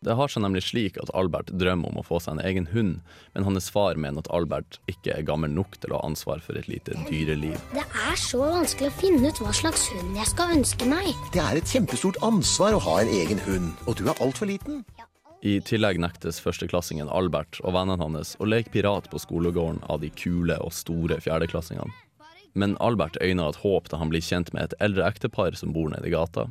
Det 0.00 0.14
har 0.14 0.30
seg 0.30 0.44
nemlig 0.44 0.62
slik 0.62 0.96
at 1.02 1.10
Albert 1.18 1.50
drømmer 1.58 1.90
om 1.90 1.98
å 2.00 2.06
få 2.06 2.20
seg 2.22 2.36
en 2.36 2.44
egen 2.46 2.68
hund, 2.70 3.00
men 3.34 3.46
hans 3.48 3.66
far 3.74 3.98
mener 3.98 4.22
at 4.22 4.30
Albert 4.32 4.78
ikke 4.88 5.12
er 5.12 5.26
gammel 5.26 5.50
nok 5.50 5.74
til 5.82 5.92
å 5.92 5.98
ha 5.98 6.08
ansvar 6.08 6.40
for 6.44 6.56
et 6.56 6.70
lite 6.70 6.94
dyreliv. 7.10 7.58
Det 7.74 7.82
er 7.84 8.16
så 8.22 8.40
vanskelig 8.46 8.92
å 8.92 8.96
finne 9.02 9.28
ut 9.28 9.42
hva 9.42 9.52
slags 9.52 9.88
hund 9.92 10.16
jeg 10.16 10.30
skal 10.30 10.54
ønske 10.56 10.88
meg. 10.88 11.10
Det 11.34 11.42
er 11.42 11.60
et 11.60 11.74
kjempestort 11.74 12.22
ansvar 12.24 12.78
å 12.78 12.82
ha 12.86 13.00
en 13.02 13.12
egen 13.20 13.42
hund, 13.48 13.74
og 13.90 13.98
du 13.98 14.06
er 14.06 14.22
altfor 14.22 14.48
liten. 14.54 14.84
Er 14.96 15.10
I 15.40 15.60
tillegg 15.62 16.00
nektes 16.02 16.40
førsteklassingen 16.42 17.10
Albert 17.14 17.60
og 17.62 17.76
vennene 17.76 18.02
hans 18.02 18.34
å 18.42 18.46
leke 18.48 18.72
pirat 18.74 19.06
på 19.10 19.20
skolegården 19.22 19.84
av 19.86 20.00
de 20.02 20.10
kule 20.10 20.56
og 20.64 20.72
store 20.74 21.20
fjerdeklassingene. 21.22 21.94
Men 22.58 22.74
Albert 22.82 23.20
øyner 23.22 23.52
et 23.52 23.60
håp 23.62 23.86
da 23.92 24.00
han 24.00 24.10
blir 24.10 24.24
kjent 24.24 24.50
med 24.56 24.64
et 24.66 24.74
eldre 24.82 25.06
ektepar 25.06 25.54
som 25.54 25.70
bor 25.76 25.92
nede 25.92 26.08
i 26.08 26.14
gata. 26.14 26.48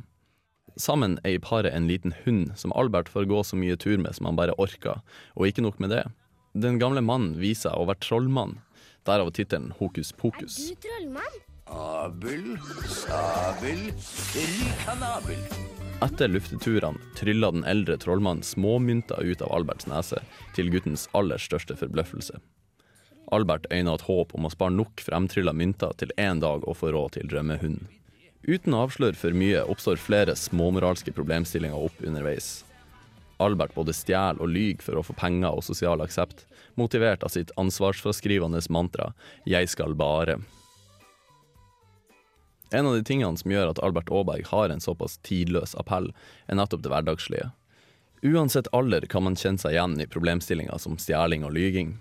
Sammen 0.80 1.18
eier 1.26 1.42
paret 1.42 1.74
en 1.74 1.88
liten 1.90 2.14
hund 2.24 2.54
som 2.56 2.72
Albert 2.72 3.10
får 3.12 3.28
gå 3.28 3.42
så 3.44 3.58
mye 3.60 3.76
tur 3.76 3.98
med 4.00 4.16
som 4.16 4.30
han 4.30 4.38
bare 4.38 4.56
orker, 4.62 5.02
og 5.36 5.50
ikke 5.50 5.66
nok 5.66 5.82
med 5.84 5.92
det. 5.92 6.06
Den 6.56 6.78
gamle 6.80 7.02
mannen 7.04 7.36
viser 7.36 7.68
seg 7.68 7.82
å 7.82 7.88
være 7.90 8.00
trollmann, 8.06 8.56
derav 9.04 9.34
tittelen 9.36 9.74
Hokus 9.76 10.14
pokus. 10.16 10.56
Er 10.56 10.78
Du 10.78 10.88
trollmann? 10.88 11.42
Abel, 11.68 12.56
sabel, 12.88 13.90
rikanabel. 14.32 15.44
Etter 16.00 16.28
lufteturene 16.28 16.98
trylla 17.16 17.50
den 17.50 17.64
eldre 17.64 17.96
trollmannen 17.98 18.42
småmynter 18.42 19.22
ut 19.22 19.40
av 19.42 19.50
Alberts 19.52 19.88
nese, 19.90 20.20
til 20.54 20.70
guttens 20.70 21.08
aller 21.18 21.42
største 21.42 21.74
forbløffelse. 21.74 22.38
Albert 23.34 23.66
øyna 23.74 23.96
et 23.98 24.04
håp 24.06 24.30
om 24.38 24.46
å 24.46 24.50
spare 24.52 24.76
nok 24.76 25.02
fremtrylla 25.02 25.50
mynter 25.52 25.96
til 25.98 26.12
en 26.16 26.38
dag 26.44 26.62
å 26.62 26.74
få 26.78 26.92
råd 26.94 27.16
til 27.16 27.26
drømmehunden. 27.32 27.88
Uten 28.46 28.76
å 28.76 28.84
avsløre 28.86 29.18
for 29.18 29.34
mye 29.34 29.64
oppstår 29.66 29.98
flere 29.98 30.36
småmoralske 30.38 31.12
problemstillinger 31.16 31.88
opp 31.88 31.98
underveis. 32.06 32.62
Albert 33.42 33.74
både 33.74 33.94
stjeler 33.94 34.38
og 34.38 34.54
lyver 34.54 34.86
for 34.86 35.00
å 35.00 35.02
få 35.02 35.18
penger 35.18 35.50
og 35.50 35.66
sosial 35.66 35.98
aksept, 36.06 36.46
motivert 36.78 37.26
av 37.26 37.34
sitt 37.34 37.50
ansvarsfraskrivende 37.58 38.62
mantra 38.70 39.12
'jeg 39.44 39.68
skal 39.68 39.98
bare'. 39.98 40.38
En 42.70 42.86
av 42.86 42.94
de 42.94 43.04
tingene 43.04 43.36
som 43.40 43.52
gjør 43.52 43.70
at 43.72 43.78
Albert 43.84 44.10
Aaberg 44.12 44.44
har 44.50 44.68
en 44.68 44.82
såpass 44.82 45.16
tidløs 45.24 45.72
appell, 45.80 46.10
er 46.46 46.58
nettopp 46.60 46.82
det 46.84 46.92
hverdagslige. 46.92 47.50
Uansett 48.22 48.68
alder 48.74 49.06
kan 49.06 49.24
man 49.24 49.38
kjenne 49.38 49.62
seg 49.62 49.76
igjen 49.76 49.96
i 50.02 50.08
problemstillinger 50.10 50.80
som 50.82 50.98
stjeling 51.00 51.46
og 51.46 51.54
lyging. 51.56 51.96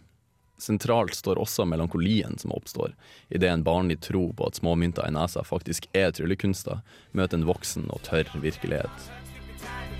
Sentralt 0.57 1.13
står 1.13 1.37
også 1.37 1.67
melankolien 1.69 2.35
som 2.41 2.51
oppstår, 2.51 2.95
idet 3.29 3.51
en 3.51 3.63
barnlig 3.63 3.99
tro 4.01 4.31
på 4.33 4.47
at 4.49 4.57
småmynter 4.57 5.05
i 5.05 5.13
nesa 5.13 5.43
faktisk 5.45 5.85
er 5.93 6.09
tryllekunster, 6.17 6.81
møter 7.13 7.37
en 7.37 7.45
voksen 7.47 7.85
og 7.93 8.01
tørr 8.07 8.31
virkelighet. 8.41 9.11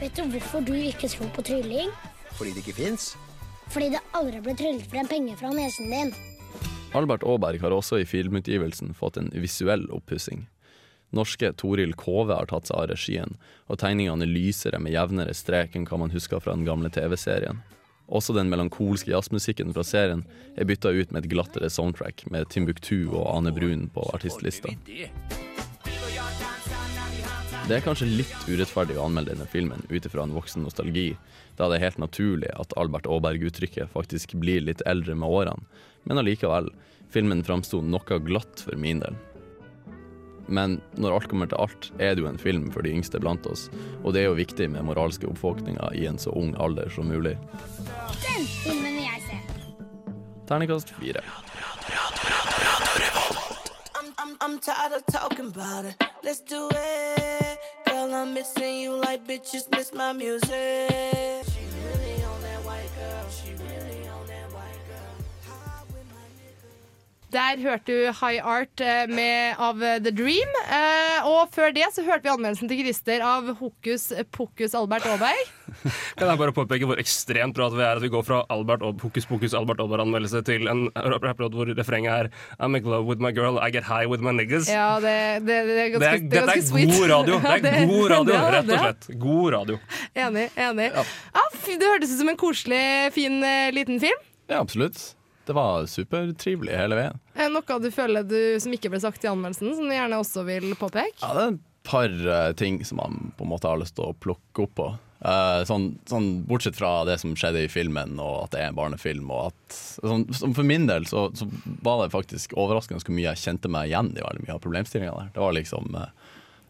Vet 0.01 0.17
du 0.17 0.25
hvorfor 0.33 0.65
du 0.65 0.73
ikke 0.73 1.09
tror 1.13 1.29
på 1.37 1.45
trylling? 1.45 1.93
Fordi 2.37 2.55
det 2.55 2.65
ikke 2.65 2.79
fins. 2.81 3.11
Fordi 3.69 3.93
det 3.93 4.01
aldri 4.17 4.41
ble 4.41 4.57
tryllet 4.57 4.89
frem 4.89 5.07
penger 5.09 5.37
fra 5.37 5.53
nesen 5.53 5.93
din. 5.93 6.13
Albert 6.97 7.25
Aaberg 7.27 7.61
har 7.61 7.73
også 7.75 8.01
i 8.01 8.09
filmutgivelsen 8.09 8.95
fått 8.97 9.19
en 9.21 9.29
visuell 9.37 9.85
oppussing. 9.93 10.47
Norske 11.15 11.53
Toril 11.55 11.93
Kove 11.95 12.35
har 12.35 12.49
tatt 12.51 12.67
seg 12.67 12.81
av 12.81 12.89
regien, 12.91 13.37
og 13.71 13.79
tegningene 13.79 14.27
er 14.27 14.31
lysere 14.31 14.79
med 14.83 14.95
jevnere 14.95 15.35
strek 15.37 15.77
enn 15.77 15.87
hva 15.87 16.01
man 16.01 16.11
husker 16.11 16.41
fra 16.43 16.55
den 16.55 16.67
gamle 16.67 16.91
TV-serien. 16.91 17.61
Også 18.07 18.35
den 18.35 18.51
melankolske 18.51 19.11
jazzmusikken 19.11 19.73
fra 19.75 19.83
serien 19.87 20.23
er 20.55 20.67
bytta 20.67 20.93
ut 20.95 21.11
med 21.11 21.25
et 21.25 21.31
glattere 21.31 21.69
soundtrack 21.71 22.23
med 22.31 22.47
Timbuktu 22.51 23.09
og 23.09 23.25
Ane 23.33 23.51
Brun 23.55 23.89
på 23.91 24.05
artistlista. 24.15 24.71
Det 27.67 27.75
er 27.75 27.83
kanskje 27.83 28.07
litt 28.07 28.47
urettferdig 28.47 28.95
å 28.95 29.09
anmelde 29.09 29.33
denne 29.33 29.47
filmen 29.51 29.83
ut 29.89 30.05
ifra 30.07 30.23
en 30.23 30.35
voksen 30.35 30.63
nostalgi, 30.63 31.09
da 31.59 31.67
det 31.67 31.81
er 31.81 31.89
helt 31.89 31.99
naturlig 31.99 32.53
at 32.55 32.71
Albert 32.79 33.09
Aaberg-uttrykket 33.11 33.91
faktisk 33.91 34.37
blir 34.39 34.63
litt 34.63 34.83
eldre 34.87 35.17
med 35.19 35.27
årene, 35.27 35.67
men 36.07 36.21
allikevel, 36.21 36.71
filmen 37.11 37.43
framsto 37.43 37.81
noe 37.83 38.21
glatt 38.23 38.63
for 38.63 38.79
min 38.79 39.03
del. 39.03 39.19
Men 40.47 40.79
når 40.95 41.17
alt 41.17 41.29
kommer 41.31 41.49
til 41.51 41.59
alt, 41.59 41.91
er 41.99 42.15
det 42.15 42.23
jo 42.23 42.29
en 42.29 42.39
film 42.39 42.69
for 42.71 42.85
de 42.85 42.93
yngste 42.95 43.19
blant 43.19 43.45
oss, 43.47 43.67
og 44.03 44.13
det 44.15 44.23
er 44.23 44.29
jo 44.29 44.39
viktig 44.39 44.69
med 44.71 44.87
moralske 44.87 45.27
oppvåkninger 45.27 45.95
i 45.99 46.07
en 46.07 46.19
så 46.21 46.31
ung 46.35 46.55
alder 46.63 46.89
som 46.93 47.11
mulig. 47.11 47.35
Den 48.23 48.47
filmen 48.63 48.93
vil 48.93 49.03
jeg 49.03 49.23
se. 49.27 49.41
Terningkast 50.47 50.95
fire. 50.95 51.23
I'm, 54.39 54.59
tired 54.59 54.93
of 54.93 55.05
talking 55.07 55.47
about 55.47 55.85
it. 55.85 55.95
Let's 56.23 56.39
do 56.39 56.69
it. 56.71 57.57
Girl, 57.85 58.13
I'm 58.13 58.33
missing 58.33 58.79
you 58.79 58.95
like 58.95 59.25
bitches 59.27 59.69
miss 59.71 59.93
my 59.93 60.13
music. 60.13 60.47
She 60.49 61.63
really 61.83 62.23
on 62.23 62.41
that 62.41 62.63
white 62.63 62.89
girl. 62.95 63.29
She 63.29 63.51
really 63.53 64.06
Der 67.33 67.59
hørte 67.59 67.91
du 67.91 68.05
High 68.21 68.39
Art 68.39 68.79
eh, 68.79 69.03
med, 69.11 69.57
av 69.59 69.81
eh, 69.83 69.97
The 69.99 70.13
Dream. 70.15 70.53
Eh, 70.71 71.25
og 71.27 71.49
før 71.51 71.73
det 71.75 71.89
så 71.91 72.05
hørte 72.07 72.23
vi 72.23 72.31
anmeldelsen 72.31 72.69
til 72.71 72.79
Christer 72.85 73.23
av 73.25 73.49
Hokus 73.59 74.13
Pokus 74.31 74.75
Albert 74.79 75.03
Aaberg. 75.11 75.41
Kan 76.17 76.31
jeg 76.31 76.39
bare 76.39 76.53
påpeke 76.55 76.87
hvor 76.87 77.01
ekstremt 77.01 77.57
bra 77.57 77.67
at 77.67 77.75
vi 77.75 77.83
er 77.83 77.99
at 77.99 78.05
vi 78.05 78.11
går 78.13 78.23
fra 78.23 78.39
Albert 78.53 78.85
og 78.87 79.03
Hokus 79.03 79.27
Pokus 79.27 79.55
Albert 79.59 79.83
Aaberg-anmeldelse 79.83 80.39
til 80.47 80.71
en 80.71 80.85
rapplåt 80.95 81.57
hvor 81.57 81.67
refrenget 81.75 82.13
er 82.15 82.31
I'm 82.63 82.79
in 82.79 82.87
love 82.87 83.03
with 83.11 83.19
my 83.19 83.33
girl, 83.35 83.59
I 83.59 83.75
get 83.75 83.83
high 83.91 84.07
with 84.07 84.23
my 84.23 84.31
niggas. 84.31 84.71
Ja, 84.71 84.95
det, 85.03 85.43
det, 85.43 85.59
det 85.67 85.75
er 85.75 85.83
Det 85.83 85.91
ganske, 85.97 86.15
er, 86.15 86.31
det 86.31 86.41
er 86.45 86.53
er 86.55 86.65
sweet. 86.71 86.95
god 86.95 87.11
radio, 87.11 87.41
det 87.43 87.73
er 87.73 87.91
god 87.91 88.09
radio, 88.15 88.37
ja, 88.37 88.47
rett 88.55 88.71
og 88.71 88.85
slett. 88.85 89.11
God 89.19 89.51
radio. 89.57 89.81
Enig. 90.15 90.47
enig. 90.55 90.89
Ja. 90.95 91.45
fy, 91.59 91.75
det 91.75 91.91
hørtes 91.91 92.15
ut 92.15 92.23
som 92.23 92.31
en 92.31 92.39
koselig, 92.39 92.81
fin 93.19 93.41
eh, 93.43 93.67
liten 93.75 93.99
film. 93.99 94.27
Ja, 94.47 94.63
absolutt. 94.63 95.16
Det 95.47 95.55
var 95.55 95.87
supertrivelig 95.87 96.75
hele 96.75 96.99
veien. 96.99 97.19
Er 97.37 97.47
det 97.47 97.55
noe 97.55 97.79
du 97.79 97.89
føler 97.93 98.27
du, 98.27 98.39
som 98.59 98.73
ikke 98.75 98.91
ble 98.91 98.99
sagt 99.03 99.23
i 99.23 99.31
anmeldelsen, 99.31 99.73
som 99.77 99.87
du 99.87 99.95
gjerne 99.95 100.19
også 100.19 100.43
vil 100.47 100.73
påpeke? 100.79 101.21
Ja, 101.23 101.33
det 101.37 101.43
er 101.45 101.53
et 101.55 101.65
par 101.87 102.11
eh, 102.11 102.53
ting 102.59 102.81
som 102.85 102.99
man 102.99 103.29
på 103.37 103.45
en 103.45 103.53
måte 103.53 103.69
har 103.69 103.79
lyst 103.79 103.95
til 103.95 104.09
å 104.09 104.17
plukke 104.19 104.65
opp 104.65 104.73
på. 104.75 104.89
Eh, 105.17 105.61
sånn, 105.65 105.87
sånn, 106.05 106.27
bortsett 106.45 106.77
fra 106.77 107.01
det 107.07 107.15
som 107.23 107.33
skjedde 107.37 107.63
i 107.65 107.71
filmen, 107.71 108.19
og 108.21 108.43
at 108.43 108.53
det 108.53 108.61
er 108.61 108.71
en 108.71 108.77
barnefilm. 108.77 109.31
Og 109.33 109.53
at, 109.53 109.77
sånn, 110.03 110.27
for 110.35 110.67
min 110.67 110.85
del 110.89 111.07
så, 111.09 111.29
så 111.37 111.47
var 111.85 112.03
det 112.03 112.13
faktisk 112.13 112.53
overraskende 112.59 113.01
hvor 113.01 113.17
mye 113.17 113.31
jeg 113.31 113.45
kjente 113.47 113.71
meg 113.71 113.89
igjen 113.89 114.11
i 114.13 114.25
veldig 114.25 114.45
mye 114.45 114.57
av 114.57 114.63
problemstillingene 114.67 115.23
der. 115.23 115.31
Det 115.37 115.45
var 115.45 115.57
liksom 115.57 115.97
eh, 115.97 116.13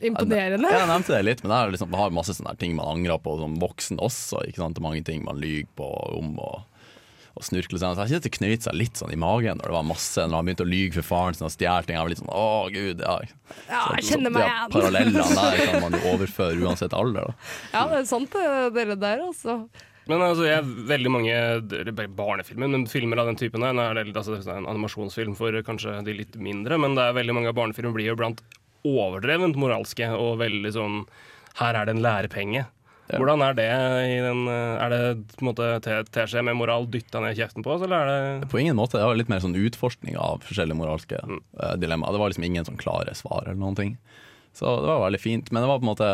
Imponerende. 0.07 0.69
Jeg 0.69 0.87
nevnte 0.91 1.15
det 1.15 1.23
litt, 1.25 1.39
men 1.41 1.55
jeg 1.55 1.73
liksom, 1.73 1.95
har 1.97 2.13
masse 2.13 2.35
sånne 2.37 2.53
ting 2.61 2.75
man 2.77 2.91
angrer 2.91 3.17
på 3.17 3.33
som 3.39 3.55
voksen 3.57 3.97
også. 3.97 4.43
Ikke 4.45 4.61
sant? 4.61 4.81
Mange 4.85 5.01
ting 5.01 5.23
man 5.25 5.41
lyver 5.41 5.71
på 5.79 5.87
om 6.19 6.35
og, 6.37 6.76
og 7.37 7.45
snurkle 7.45 7.79
seg. 7.79 7.95
Så 7.95 8.05
jeg 8.05 8.15
kjente 8.15 8.29
det 8.29 8.37
knøyt 8.37 8.67
seg 8.67 8.77
litt 8.77 8.99
sånn 8.99 9.13
i 9.13 9.19
magen 9.19 9.59
når 9.61 9.69
det 9.69 9.75
var 9.77 9.85
masse 9.87 10.23
Når 10.25 10.39
han 10.39 10.47
begynte 10.49 10.65
å 10.65 10.69
lyge 10.71 10.97
for 10.99 11.07
faren 11.07 11.37
sin 11.37 11.47
og 11.47 11.53
stjele 11.53 11.87
ting. 11.87 11.97
Jeg 11.97 12.05
var 12.05 12.13
litt 12.13 12.23
sånn 12.23 12.33
å 12.33 12.47
gud, 12.73 13.03
ja. 13.03 13.17
Ja, 13.69 13.83
jeg 13.97 14.07
kjenner 14.09 14.31
så 14.31 14.37
meg 14.37 14.41
de 14.41 14.47
igjen. 14.47 14.71
Parallellene 14.73 15.27
der 15.37 15.61
kan 15.67 15.85
man 15.85 15.97
jo 15.97 16.15
overføre 16.15 16.65
uansett 16.65 16.97
alder. 16.97 17.29
Da. 17.29 17.51
Ja, 17.75 17.85
det 17.93 18.01
er 18.01 18.09
sant 18.09 18.39
dere 18.75 18.97
der, 18.99 19.23
altså. 19.29 19.61
Men 20.07 20.23
altså, 20.23 20.45
jeg, 20.47 20.63
veldig 20.87 21.11
mange 21.11 21.39
barnefilmer, 22.15 22.69
men 22.71 22.85
filmer 22.87 23.19
av 23.21 23.27
den 23.31 23.39
typen 23.39 23.65
her, 23.65 23.75
er 23.75 23.97
det, 23.99 24.13
altså, 24.15 24.37
det 24.39 24.47
er 24.47 24.61
en 24.61 24.69
animasjonsfilm 24.71 25.35
for 25.35 25.55
kanskje 25.67 25.97
de 26.07 26.15
litt 26.15 26.37
mindre, 26.39 26.79
men 26.79 26.95
det 26.95 27.03
er 27.03 27.17
veldig 27.17 27.35
mange 27.35 27.51
av 27.51 27.57
barnefilmer 27.59 27.95
blir 27.95 28.13
jo 28.13 28.19
blant 28.19 28.43
overdrevent 28.87 29.59
moralske 29.59 30.07
og 30.15 30.37
veldig 30.39 30.71
sånn 30.75 31.01
Her 31.57 31.75
er 31.75 31.87
det 31.87 31.95
en 31.95 32.03
lærepenge. 32.05 32.67
Hvordan 33.07 33.43
er 33.45 33.53
det 33.55 33.67
i 34.11 34.15
den 34.19 34.41
eh, 34.51 34.81
Er 34.83 34.91
det 34.91 35.01
på 35.37 35.45
en 35.45 35.49
måte 35.51 35.67
teskje 36.11 36.43
med 36.43 36.57
moral 36.59 36.89
dytta 36.91 37.21
ned 37.23 37.37
kjeften 37.39 37.63
på 37.63 37.71
oss, 37.75 37.85
eller 37.85 38.03
er 38.03 38.09
det 38.41 38.49
På 38.51 38.59
ingen 38.59 38.75
måte. 38.75 38.99
Det 38.99 39.07
var 39.07 39.15
litt 39.15 39.31
mer 39.31 39.43
sånn 39.43 39.55
utforskning 39.55 40.17
av 40.19 40.43
forskjellige 40.47 40.79
moralske 40.79 41.21
mm. 41.23 41.39
dilemmaer. 41.79 42.15
Det 42.15 42.21
var 42.23 42.33
liksom 42.33 42.47
ingen 42.49 42.67
sånn 42.67 42.81
klare 42.81 43.15
svar 43.15 43.45
eller 43.45 43.61
noen 43.61 43.79
ting. 43.79 43.95
Så 44.57 44.75
det 44.81 44.89
var 44.89 45.05
veldig 45.05 45.21
fint. 45.21 45.51
Men 45.51 45.63
det 45.63 45.71
var 45.71 45.79
på 45.79 45.87
en 45.87 45.93
måte 45.93 46.11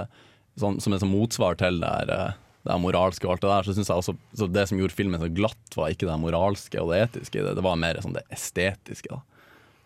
sånn, 0.59 0.79
som 0.83 0.93
et 0.93 1.03
sånn 1.03 1.13
motsvar 1.13 1.57
til 1.59 1.81
det 1.81 1.89
her, 1.89 2.13
eh, 2.13 2.39
det 2.63 2.79
moralske 2.79 3.27
og 3.27 3.35
alt 3.35 3.43
det 3.43 3.51
der, 3.51 3.67
så 3.67 3.75
syns 3.75 3.91
jeg 3.91 4.01
også 4.03 4.15
så 4.39 4.47
det 4.47 4.67
som 4.69 4.79
gjorde 4.79 4.95
filmen 4.95 5.19
så 5.19 5.31
glatt, 5.33 5.75
var 5.75 5.91
ikke 5.91 6.07
det 6.07 6.19
moralske 6.21 6.79
og 6.79 6.93
det 6.93 7.01
etiske 7.07 7.41
i 7.41 7.45
det, 7.45 7.57
det 7.57 7.65
var 7.65 7.79
mer 7.79 7.99
sånn 8.03 8.15
det 8.15 8.23
estetiske. 8.31 9.11
da. 9.11 9.19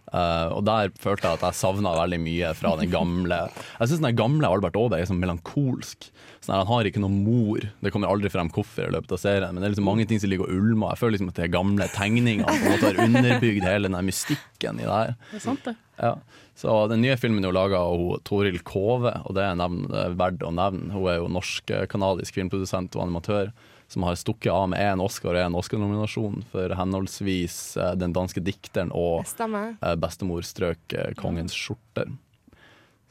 Eh, 0.08 0.48
og 0.56 0.64
der 0.68 0.94
følte 1.02 1.28
jeg 1.28 1.40
at 1.40 1.46
jeg 1.50 1.60
savna 1.60 1.92
veldig 1.98 2.20
mye 2.24 2.54
fra 2.56 2.72
den 2.80 2.88
gamle 2.94 3.42
Jeg 3.52 3.90
syns 3.90 4.04
den 4.06 4.16
gamle 4.16 4.48
Albert 4.48 4.78
Aabe 4.80 5.02
er 5.02 5.10
sånn 5.10 5.20
melankolsk. 5.20 6.08
Sånn 6.40 6.56
han 6.56 6.70
har 6.70 6.88
ikke 6.88 7.02
noen 7.04 7.20
mor. 7.26 7.66
Det 7.84 7.92
kommer 7.92 8.12
aldri 8.12 8.32
frem 8.32 8.52
hvorfor 8.54 8.88
i 8.88 8.94
løpet 8.96 9.18
av 9.18 9.22
serien, 9.22 9.52
men 9.52 9.60
det 9.60 9.68
er 9.68 9.76
liksom 9.76 9.90
mange 9.90 10.08
ting 10.08 10.22
som 10.24 10.32
ligger 10.32 10.48
og 10.48 10.56
ulmer. 10.56 10.94
Jeg 10.94 11.02
føler 11.02 11.18
liksom 11.18 11.32
at 11.34 11.42
de 11.42 11.52
gamle 11.58 11.90
tegningene 11.96 12.48
på 12.48 12.58
en 12.58 12.76
måte 12.76 12.92
har 12.92 13.02
underbygd 13.04 13.68
hele 13.68 13.92
den 13.92 14.08
mystikken 14.08 14.80
i 14.80 14.88
det 14.88 14.98
her. 14.98 15.16
Det 15.32 15.42
er 15.42 15.48
sant, 15.50 15.68
det. 15.68 15.76
Ja. 15.98 16.16
Så 16.58 16.74
den 16.90 17.04
nye 17.04 17.18
filmen 17.20 17.46
er 17.46 17.54
laga 17.54 17.84
av 17.86 18.22
Toril 18.26 18.62
Kove, 18.66 19.12
og 19.28 19.36
det 19.38 19.44
er, 19.46 19.58
nevn, 19.60 19.84
det 19.92 20.00
er 20.08 20.16
verdt 20.18 20.46
å 20.46 20.54
nevne. 20.56 20.90
Hun 20.96 21.10
er 21.12 21.20
jo 21.20 21.28
norsk-kanadisk 21.36 22.40
filmprodusent 22.40 22.96
og 22.98 23.04
animatør 23.06 23.52
som 23.88 24.04
har 24.04 24.16
stukket 24.20 24.52
av 24.52 24.70
med 24.70 24.80
én 24.84 25.02
Oscar 25.04 25.36
og 25.36 25.42
én 25.42 25.58
Oscar-nominasjon 25.58 26.44
for 26.52 26.76
henholdsvis 26.76 27.58
eh, 27.80 27.94
Den 28.00 28.16
danske 28.16 28.44
dikteren 28.44 28.92
og 28.92 29.24
eh, 29.24 29.96
Bestemor 30.00 30.44
strøk 30.44 30.94
eh, 30.94 31.14
kongens 31.20 31.56
skjorter. 31.56 32.12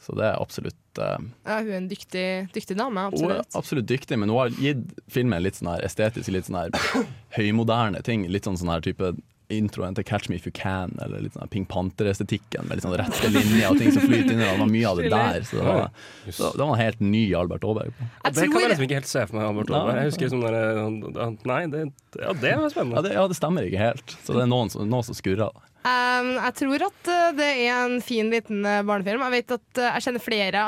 Så 0.06 0.14
det 0.14 0.26
er 0.28 0.36
absolutt 0.38 0.98
uh, 1.00 1.16
Ja, 1.48 1.56
hun 1.64 1.70
er 1.72 1.78
en 1.80 1.88
dyktig, 1.90 2.26
dyktig 2.54 2.76
dame, 2.78 3.08
Hun 3.08 3.16
er 3.16 3.38
absolutt. 3.40 3.56
absolutt 3.58 3.88
dyktig, 3.88 4.18
men 4.20 4.30
hun 4.30 4.38
har 4.38 4.52
gitt 4.60 4.84
filmen 5.10 5.42
litt 5.42 5.56
sånn 5.58 5.72
her 5.72 5.86
estetisk, 5.88 6.28
litt 6.30 6.46
sånn 6.46 6.60
her 6.60 7.06
høymoderne 7.38 8.04
ting. 8.06 8.26
Litt 8.30 8.46
sånn 8.46 8.60
sånn 8.60 8.70
her 8.70 8.84
type 8.84 9.14
introen 9.48 9.94
til 9.94 10.02
Catch 10.04 10.28
Me 10.28 10.36
If 10.40 10.46
You 10.48 10.52
Can, 10.56 10.96
eller 11.04 11.20
litt 11.22 11.36
sånn 11.36 11.48
Pink 11.52 11.68
Panther-estetikken 11.70 12.66
med 12.66 12.78
litt 12.80 12.86
sånn 12.86 12.96
rette 12.98 13.28
linjer 13.30 13.70
og 13.70 13.78
ting 13.78 13.92
som 13.94 14.02
flyter 14.02 14.32
inn. 14.34 14.40
i 14.40 14.44
det. 14.44 14.58
Var 14.58 14.70
mye 14.72 14.88
av 14.90 14.96
det 14.98 15.10
der. 15.12 15.42
Så 15.46 15.60
det 15.60 15.66
var, 15.68 15.90
så 16.30 16.50
det 16.56 16.64
var 16.64 16.72
en 16.74 16.80
helt 16.82 17.00
ny 17.04 17.22
Albert 17.38 17.64
Aaberg. 17.68 17.92
det 18.00 18.48
kan 18.50 18.60
jeg 18.60 18.72
liksom 18.72 18.86
ikke 18.88 18.98
helt 19.00 19.12
se 19.12 19.26
for 19.26 19.38
meg. 19.38 19.46
Albert 19.52 19.70
Nei. 19.70 19.78
Aaberg. 19.78 20.00
Jeg 20.02 20.10
husker 20.10 20.26
liksom 20.26 20.42
der, 20.42 21.38
Nei, 21.52 21.60
det, 21.76 21.84
ja, 22.18 22.32
det 22.42 22.56
var 22.58 22.74
spennende. 22.74 22.96
Ja 22.98 23.06
det, 23.06 23.14
ja, 23.20 23.26
det 23.30 23.38
stemmer 23.38 23.68
ikke 23.70 23.84
helt. 23.86 24.16
Så 24.26 24.34
det 24.34 24.42
er 24.46 24.50
noen, 24.50 24.70
som- 24.72 24.88
noen 24.90 25.06
som 25.06 25.14
skurrer. 25.14 25.52
Um, 25.86 26.32
jeg 26.34 26.54
tror 26.58 26.84
at 26.88 27.08
uh, 27.12 27.28
det 27.36 27.46
er 27.62 27.76
en 27.76 28.00
fin 28.02 28.30
liten 28.32 28.64
uh, 28.66 28.80
barnefilm. 28.86 29.22
Jeg 29.28 29.34
vet 29.36 29.54
at 29.54 29.78
uh, 29.78 29.84
jeg 29.94 30.06
kjenner 30.06 30.24
flere 30.24 30.64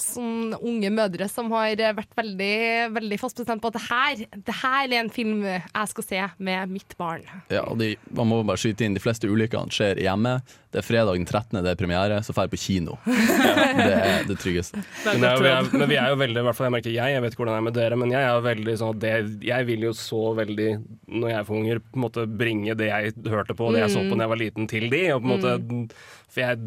sånn 0.00 0.54
unge 0.56 0.92
mødre 0.94 1.28
som 1.28 1.50
har 1.52 1.76
vært 1.98 2.16
veldig, 2.16 2.56
veldig 2.94 3.18
fast 3.20 3.42
bestemt 3.42 3.60
på 3.62 3.72
at 3.72 3.76
det 3.76 3.84
her, 3.84 4.24
det 4.48 4.56
her 4.62 4.86
er 4.86 4.98
en 5.02 5.12
film 5.12 5.44
jeg 5.44 5.92
skal 5.92 6.08
se 6.08 6.22
med 6.40 6.72
mitt 6.72 6.96
barn. 7.00 7.26
Ja, 7.52 7.66
og 7.66 7.82
de, 7.82 7.94
man 8.16 8.30
må 8.30 8.40
bare 8.46 8.60
skyte 8.60 8.86
inn 8.86 8.96
De 8.96 9.02
fleste 9.02 9.28
ulykkene 9.28 9.72
skjer 9.72 10.00
hjemme. 10.00 10.38
Det 10.72 10.80
er 10.80 10.86
fredag 10.86 11.18
den 11.18 11.26
13., 11.28 11.58
det 11.60 11.68
er 11.68 11.76
premiere, 11.76 12.18
så 12.24 12.32
drar 12.32 12.46
jeg 12.46 12.54
på 12.54 12.60
kino. 12.62 12.94
Det 13.82 13.92
er 13.92 14.24
det 14.24 14.38
tryggeste. 14.40 14.80
Men, 15.04 15.20
det 15.20 15.28
er 15.28 15.42
vi 15.42 15.50
er, 15.50 15.66
men 15.74 15.90
vi 15.90 15.96
er 16.00 16.12
jo 16.12 16.16
veldig, 16.20 16.40
i 16.40 16.44
hvert 16.46 16.56
fall 16.56 16.66
jeg 16.68 16.74
merker 16.74 16.94
jeg, 16.94 17.12
jeg 17.12 17.22
vet 17.24 17.34
ikke 17.34 17.42
hvordan 17.42 17.54
det 17.54 17.60
er 17.60 17.66
med 17.66 17.76
dere, 17.76 17.98
men 18.00 18.12
jeg 18.14 18.28
er 18.28 18.44
veldig 18.46 18.74
sånn 18.80 18.94
at 18.94 19.02
det, 19.02 19.12
Jeg 19.44 19.68
vil 19.68 19.84
jo 19.84 19.92
så 19.96 20.20
veldig, 20.38 20.68
når 21.12 21.32
jeg 21.32 21.46
får 21.48 21.58
unger, 21.58 21.82
på 21.84 21.98
en 21.98 22.04
måte 22.06 22.24
bringe 22.40 22.76
det 22.78 22.88
jeg 22.88 23.12
hørte 23.34 23.56
på, 23.58 23.68
det 23.74 23.82
jeg 23.82 23.92
så 23.92 24.04
på 24.06 24.16
da 24.16 24.24
jeg 24.24 24.32
var 24.32 24.40
liten, 24.40 24.61
til 24.70 24.88
de. 24.92 25.02
Og 25.14 25.22
på 25.22 25.28
en 25.28 25.34
måte, 25.36 25.98
for 26.32 26.44
jeg, 26.44 26.58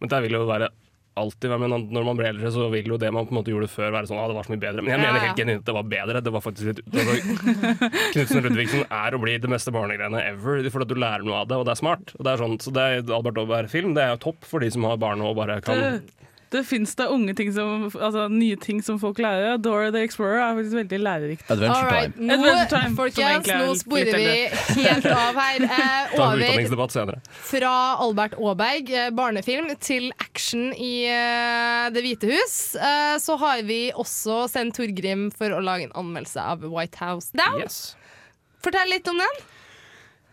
men 0.00 0.12
det 0.12 0.22
vil 0.26 0.38
jo 0.38 0.44
være 0.48 0.70
alltid 1.18 1.50
men 1.50 1.72
Når 1.90 2.04
man 2.06 2.14
blir 2.14 2.28
eldre, 2.28 2.50
så 2.54 2.68
vil 2.70 2.86
jo 2.92 2.96
det 3.00 3.08
man 3.10 3.26
på 3.26 3.32
en 3.34 3.38
måte 3.40 3.50
gjorde 3.50 3.66
før, 3.72 3.90
være 3.90 4.06
sånn 4.06 4.20
ah, 4.22 4.28
det 4.30 4.36
var 4.36 4.46
så 4.46 4.52
mye 4.52 4.62
bedre. 4.62 4.84
Men 4.86 4.92
jeg 4.92 5.00
Ja, 5.00 5.06
mener 5.08 5.24
helt 5.24 5.40
genuint 5.40 5.64
det 5.66 5.74
var 5.74 5.88
bedre. 5.90 6.20
Det 6.22 6.32
var 6.34 6.44
faktisk 6.44 6.68
litt 6.70 6.82
Knutsen 8.14 8.44
Ludvigsen 8.44 8.84
er 8.86 9.16
å 9.16 9.20
bli 9.22 9.34
det 9.42 9.50
meste 9.50 9.74
barnegreiene 9.74 10.22
ever, 10.28 10.62
for 10.70 10.84
at 10.84 10.92
du 10.92 10.94
lærer 10.94 11.26
noe 11.26 11.40
av 11.42 11.50
det, 11.50 11.58
og 11.58 11.66
det 11.66 11.74
er 11.74 11.80
smart. 11.82 12.14
Og 12.18 12.22
det 12.22 12.32
er 12.36 12.42
sånn, 12.44 12.54
så 12.62 12.74
det 12.76 12.84
er 12.86 13.12
Albert 13.18 13.40
Aaberg-film. 13.42 13.96
Det 13.98 14.04
er 14.04 14.14
jo 14.14 14.22
topp 14.28 14.46
for 14.46 14.62
de 14.62 14.70
som 14.74 14.86
har 14.86 15.00
barn 15.02 15.24
og 15.26 15.34
bare 15.40 15.58
kan 15.64 15.98
Det, 16.50 16.58
det 16.58 16.64
fins 16.66 16.94
da 16.98 17.08
unge 17.12 17.34
ting 17.36 17.50
som, 17.54 17.86
altså 17.92 18.26
nye 18.32 18.56
ting 18.60 18.80
som 18.84 18.98
folk 19.00 19.18
lærer. 19.22 19.58
Dora 19.62 19.90
the 19.94 20.02
Explorer 20.04 20.40
er 20.40 20.56
faktisk 20.58 20.76
veldig 20.78 21.00
lærerikt. 21.04 21.44
Adventure 21.50 21.76
All 21.76 21.90
right, 21.92 22.14
Time. 22.14 22.26
nå, 22.26 22.36
Adventure 22.38 22.68
Time, 22.72 22.96
folkens, 22.96 23.50
nå 23.52 23.74
sporer 23.82 24.18
vi 24.18 24.82
helt 24.82 25.10
av 25.12 25.42
her. 25.42 25.66
Eh, 25.78 26.14
over 26.18 27.18
fra 27.50 27.72
Albert 28.02 28.34
Aaberg, 28.38 28.90
eh, 28.90 29.10
barnefilm, 29.14 29.68
til 29.80 30.08
action 30.20 30.72
i 30.74 31.04
eh, 31.10 31.88
Det 31.94 32.02
hvite 32.04 32.30
hus. 32.30 32.56
Eh, 32.74 33.16
så 33.22 33.36
har 33.40 33.62
vi 33.68 33.80
også 33.92 34.46
sendt 34.50 34.78
Torgrim 34.78 35.28
for 35.34 35.54
å 35.54 35.60
lage 35.64 35.88
en 35.88 35.94
anmeldelse 35.98 36.42
av 36.54 36.64
White 36.64 37.00
House 37.02 37.30
Down. 37.36 37.60
Yes. 37.62 37.94
Fortell 38.64 38.90
litt 38.92 39.08
om 39.10 39.20
den. 39.20 39.40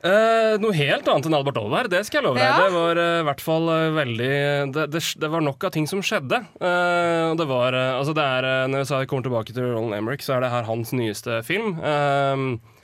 Eh, 0.05 0.55
noe 0.61 0.75
helt 0.77 1.07
annet 1.09 1.25
enn 1.25 1.33
Albert 1.33 1.57
Aaberg, 1.57 1.89
det 1.89 2.03
skal 2.05 2.19
jeg 2.19 2.27
love 2.27 2.37
deg. 2.37 2.45
Ja. 2.45 2.59
Det 2.61 2.75
var 2.75 3.01
eh, 3.01 3.19
i 3.23 3.25
hvert 3.25 3.41
fall 3.41 3.71
eh, 3.73 3.85
veldig 3.95 4.29
det, 4.75 4.85
det, 4.93 5.01
det 5.23 5.31
var 5.33 5.45
nok 5.45 5.65
av 5.65 5.73
ting 5.73 5.89
som 5.89 6.03
skjedde. 6.05 6.43
Eh, 6.61 7.33
det 7.39 7.47
var 7.49 7.73
eh, 7.73 7.93
Altså, 7.95 8.13
det 8.17 8.25
er 8.25 8.69
Når 8.69 8.85
jeg 8.85 9.09
kommer 9.09 9.25
tilbake 9.25 9.55
til 9.55 9.65
Roland 9.71 9.97
Emmerich, 9.97 10.25
så 10.25 10.35
er 10.35 10.45
det 10.45 10.53
her 10.53 10.67
hans 10.69 10.93
nyeste 10.93 11.41
film. 11.47 11.77
Eh, 11.81 12.74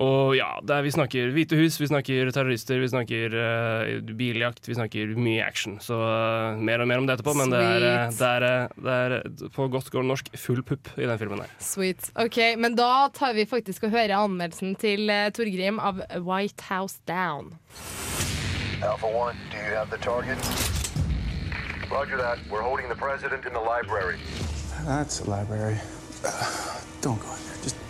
og 0.00 0.32
ja, 0.32 0.48
det 0.64 0.72
er, 0.72 0.84
vi 0.86 0.92
snakker 0.94 1.32
Hvite 1.34 1.58
hus, 1.60 1.76
vi 1.80 1.88
snakker 1.90 2.30
terrorister, 2.32 2.78
vi 2.80 2.88
snakker 2.88 3.34
uh, 3.36 4.12
biljakt, 4.16 4.64
vi 4.64 4.76
snakker 4.78 5.12
mye 5.20 5.44
action. 5.44 5.76
Så 5.84 5.98
uh, 5.98 6.56
mer 6.56 6.80
og 6.80 6.88
mer 6.88 7.02
om 7.02 7.08
det 7.08 7.18
etterpå, 7.18 7.34
men 7.36 7.52
det 7.52 7.60
er, 7.60 7.84
eh, 7.84 8.14
det, 8.16 8.30
er, 8.38 8.72
det 8.80 8.94
er 8.96 9.50
på 9.52 9.68
godt 9.72 9.90
gård 9.92 10.08
norsk 10.08 10.30
full 10.40 10.62
pupp 10.64 10.88
i 10.96 11.04
den 11.04 11.20
filmen 11.20 11.44
her. 11.44 11.52
Sweet. 11.60 12.08
Ok, 12.16 12.38
Men 12.56 12.78
da 12.78 13.10
tar 13.12 13.36
vi 13.36 13.44
faktisk 13.48 13.84
og 13.88 13.92
hører 13.92 14.16
anmeldelsen 14.16 14.72
til 14.80 15.12
uh, 15.12 15.28
Torgrim 15.36 15.82
av 15.82 16.00
White 16.16 16.70
House 16.70 16.96
Down. 17.08 17.52
Alpha 18.80 19.06
1, 19.06 19.36
do 19.52 19.58
you 19.58 19.76
have 19.76 19.90
the 19.92 20.00
target? 20.00 20.40
Roger 21.92 22.16
that. 22.16 22.38
We're 22.48 22.62
holding 22.62 22.88
the 22.88 22.96
president 22.96 23.44
in 23.44 23.52
the 23.52 23.60
library. 23.60 24.16
That's 24.86 25.20
a 25.20 25.28
library. 25.28 25.76
Don't 27.02 27.20
go 27.20 27.28
in 27.36 27.44
there. 27.44 27.62
Just. 27.62 27.89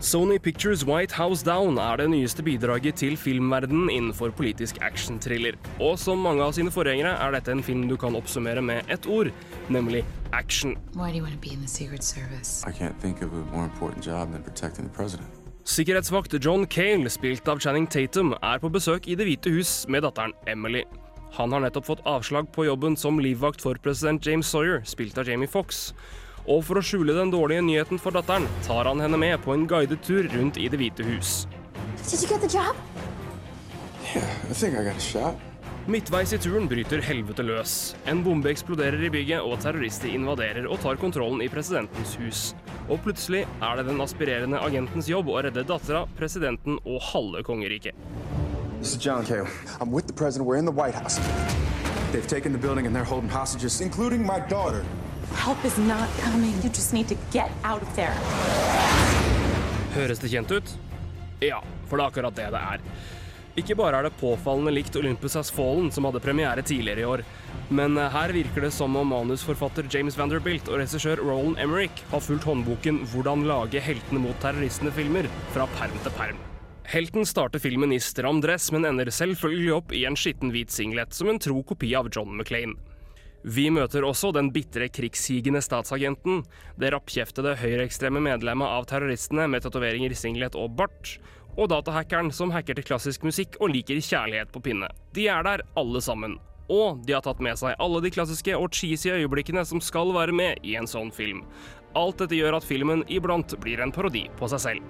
Sony 0.00 0.38
Pictures 0.38 0.84
White 0.86 1.14
House 1.14 1.44
Down 1.44 1.78
er 1.78 1.96
det 1.96 2.10
nyeste 2.10 2.42
bidraget 2.42 2.94
til 2.94 3.16
filmverdenen 3.16 3.90
innenfor 3.90 4.30
politisk 4.30 4.78
action-thriller. 4.80 5.56
Og 5.80 5.98
som 5.98 6.18
mange 6.18 6.44
av 6.44 6.52
sine 6.52 6.70
forgjengere 6.70 7.16
er 7.18 7.34
dette 7.34 7.50
en 7.50 7.62
film 7.62 7.88
du 7.88 7.96
kan 7.96 8.14
oppsummere 8.14 8.62
med 8.62 8.90
ett 8.92 9.06
ord, 9.06 9.32
nemlig 9.68 10.04
action. 10.32 10.76
Why 10.94 11.10
do 11.10 11.16
you 11.18 11.24
want 11.24 11.34
to 11.34 11.40
be 11.40 11.54
in 11.54 11.60
the 11.60 11.68
Secret 11.68 12.04
Service? 12.04 12.62
I 12.68 12.72
can't 12.72 13.00
think 13.00 13.22
of 13.22 13.32
a 13.32 13.44
more 13.50 13.64
important 13.64 14.06
job 14.06 14.30
than 14.32 14.42
protecting 14.42 14.84
the 14.86 14.94
president. 14.94 15.28
Sikkerhetsvakt 15.64 16.44
John 16.44 16.66
Cale, 16.66 17.10
spilt 17.10 17.48
av 17.48 17.58
Channing 17.58 17.86
Tatum, 17.90 18.34
er 18.42 18.58
på 18.60 18.68
besøk 18.68 19.08
i 19.08 19.14
Det 19.16 19.24
hvite 19.26 19.50
hus 19.50 19.86
med 19.88 20.04
datteren 20.04 20.36
Emily. 20.46 20.84
Han 21.34 21.50
har 21.52 21.64
nettopp 21.64 21.86
fått 21.88 22.04
avslag 22.06 22.52
på 22.52 22.68
jobben 22.68 22.94
som 22.96 23.18
livvakt 23.18 23.64
for 23.64 23.74
president 23.82 24.26
James 24.26 24.46
Sawyer, 24.46 24.84
spilt 24.84 25.18
av 25.18 25.26
Jamie 25.26 25.48
Foxx. 25.48 25.94
Og 26.44 26.60
for 26.66 26.76
å 26.76 26.84
skjule 26.84 27.14
den 27.16 27.32
dårlige 27.32 27.64
nyheten 27.64 28.00
for 28.00 28.12
datteren, 28.12 28.44
tar 28.66 28.84
han 28.84 29.00
henne 29.00 29.16
med 29.20 29.40
på 29.44 29.54
en 29.54 29.64
guidet 29.68 30.02
tur 30.04 30.28
rundt 30.34 30.60
i 30.60 30.68
Det 30.68 30.80
hvite 30.80 31.06
hus. 31.06 31.46
Yeah. 34.14 35.34
Midtveis 35.84 36.32
i 36.32 36.38
turen 36.40 36.68
bryter 36.68 37.00
helvete 37.04 37.44
løs. 37.44 37.94
En 38.08 38.22
bombe 38.24 38.48
eksploderer 38.52 39.02
i 39.04 39.10
bygget, 39.12 39.40
og 39.44 39.58
terrorister 39.60 40.12
invaderer 40.12 40.68
og 40.68 40.80
tar 40.80 41.00
kontrollen 41.00 41.42
i 41.44 41.48
presidentens 41.52 42.14
hus. 42.20 42.44
Og 42.88 43.00
plutselig 43.04 43.42
er 43.44 43.80
det 43.80 43.86
den 43.88 44.00
aspirerende 44.04 44.60
agentens 44.64 45.08
jobb 45.08 45.28
å 45.32 45.42
redde 45.44 45.64
dattera, 45.68 46.04
presidenten 46.16 46.78
og 46.84 47.00
halve 47.12 47.44
kongeriket. 47.44 47.96
This 48.80 48.94
is 48.94 49.00
John 49.00 49.24
Kale. 49.24 49.48
I'm 49.80 49.92
with 49.92 50.06
the 50.06 50.12
president. 50.12 50.48
We're 50.48 50.58
in 50.58 50.64
the 50.64 50.72
White 50.72 50.94
House. 50.94 51.20
They've 52.12 52.26
taken 52.26 52.52
the 52.52 52.58
building 52.58 52.86
and 52.86 52.94
they're 52.94 53.04
holding 53.04 53.30
hostages, 53.30 53.80
including 53.80 54.24
my 54.24 54.40
daughter. 54.40 54.84
Help 55.32 55.64
is 55.64 55.78
not 55.78 56.08
coming. 56.20 56.52
You 56.62 56.70
just 56.70 56.92
need 56.92 57.08
to 57.08 57.16
get 57.32 57.50
out 57.64 57.82
of 57.82 57.94
there. 57.96 58.14
Høres 59.94 60.18
det 60.18 60.30
kjent 60.32 60.50
ut? 60.50 60.78
Ja, 61.40 61.60
for 61.88 61.96
det 61.96 62.04
er 62.04 62.08
akkurat 62.08 62.36
det 62.36 62.48
det 62.54 62.60
er. 62.60 62.80
Ikke 63.54 63.76
bare 63.78 64.00
er 64.00 64.08
det 64.08 64.16
påfallende 64.18 64.72
likt 64.74 64.96
Olympus 64.98 65.36
Has 65.38 65.52
Fallen, 65.54 65.92
som 65.94 66.08
hadde 66.08 66.22
premiere 66.22 66.62
tidligere 66.66 67.04
i 67.04 67.06
år, 67.06 67.22
men 67.70 67.94
eh, 67.98 68.10
her 68.10 68.32
virker 68.34 68.66
det 68.66 68.72
som 68.74 68.96
om 68.98 69.12
manusforfatter 69.14 69.86
James 69.92 70.18
Vanderbilt 70.18 70.66
og 70.72 70.80
regissør 70.80 71.22
Roland 71.22 71.60
Emmerich 71.62 72.02
har 72.10 72.24
fulgt 72.24 72.48
håndboken 72.48 73.04
'Hvordan 73.06 73.46
lage 73.46 73.80
heltene 73.80 74.24
mot 74.26 74.42
terroristene'-filmer 74.42 75.30
fra 75.54 75.68
perm 75.78 75.94
til 76.02 76.16
perm. 76.18 76.42
Helten 76.84 77.24
starter 77.24 77.62
filmen 77.62 77.94
i 77.94 78.00
stram 78.02 78.42
dress, 78.42 78.72
men 78.72 78.84
ender 78.84 79.06
selvfølgelig 79.06 79.72
opp 79.78 79.94
i 79.94 80.02
en 80.04 80.18
skitten 80.18 80.50
hvit 80.52 80.74
singlet 80.74 81.14
som 81.14 81.30
en 81.30 81.38
tro 81.38 81.62
kopi 81.62 81.94
av 81.94 82.10
John 82.10 82.34
McClain. 82.36 82.74
Vi 83.44 83.66
møter 83.68 84.06
også 84.08 84.30
den 84.32 84.48
bitre 84.54 84.86
krigshigende 84.88 85.60
statsagenten, 85.60 86.40
det 86.80 86.94
rappkjeftede 86.94 87.52
høyreekstreme 87.60 88.22
medlemmet 88.24 88.72
av 88.72 88.86
terroristene 88.88 89.44
med 89.52 89.66
tatoveringer, 89.66 90.14
singlet 90.16 90.56
og 90.56 90.72
bart, 90.78 91.18
og 91.58 91.68
datahackeren 91.68 92.32
som 92.32 92.54
hacker 92.54 92.78
til 92.78 92.86
klassisk 92.88 93.26
musikk 93.28 93.58
og 93.60 93.74
liker 93.74 94.00
kjærlighet 94.00 94.48
på 94.54 94.64
pinne. 94.64 94.88
De 95.12 95.28
er 95.28 95.44
der, 95.44 95.64
alle 95.76 96.00
sammen. 96.00 96.38
Og 96.72 97.04
de 97.04 97.12
har 97.12 97.20
tatt 97.20 97.42
med 97.44 97.60
seg 97.60 97.76
alle 97.76 98.00
de 98.00 98.14
klassiske 98.14 98.56
og 98.56 98.72
cheesy 98.72 99.12
øyeblikkene 99.12 99.66
som 99.68 99.82
skal 99.84 100.14
være 100.16 100.32
med 100.32 100.64
i 100.64 100.78
en 100.80 100.88
sånn 100.88 101.12
film. 101.12 101.44
Alt 101.94 102.24
dette 102.24 102.40
gjør 102.40 102.56
at 102.56 102.66
filmen 102.66 103.04
iblant 103.12 103.52
blir 103.60 103.84
en 103.84 103.92
parodi 103.92 104.24
på 104.40 104.48
seg 104.54 104.64
selv. 104.64 104.88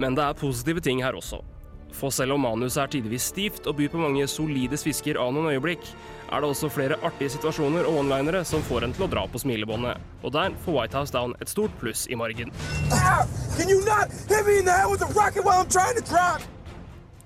Men 0.00 0.16
det 0.16 0.24
er 0.24 0.40
positive 0.40 0.80
ting 0.80 1.04
her 1.04 1.18
også. 1.18 1.42
For 1.92 2.12
selv 2.12 2.36
om 2.36 2.44
manuset 2.44 2.80
er 2.82 2.94
tidvis 2.96 3.28
stivt 3.28 3.68
og 3.68 3.76
byr 3.78 3.92
på 3.92 4.00
mange 4.00 4.24
solide 4.30 4.80
svisker 4.80 5.20
av 5.20 5.34
noen 5.34 5.52
øyeblikk, 5.52 5.84
er 6.28 6.42
det 6.42 6.48
også 6.48 6.68
flere 6.72 6.98
artige 7.04 7.32
situasjoner 7.32 7.86
og 7.88 8.02
one-linere 8.02 8.44
som 8.46 8.62
får 8.64 8.86
en 8.86 8.94
til 8.96 9.06
å 9.06 9.10
dra 9.10 9.24
på 9.30 9.40
smilebåndet. 9.42 10.00
Og 10.22 10.34
der 10.34 10.56
får 10.64 10.76
White 10.76 10.98
House 10.98 11.14
Down 11.14 11.34
et 11.40 11.52
stort 11.52 11.74
pluss 11.80 12.06
i 12.08 12.18
margen. 12.18 12.52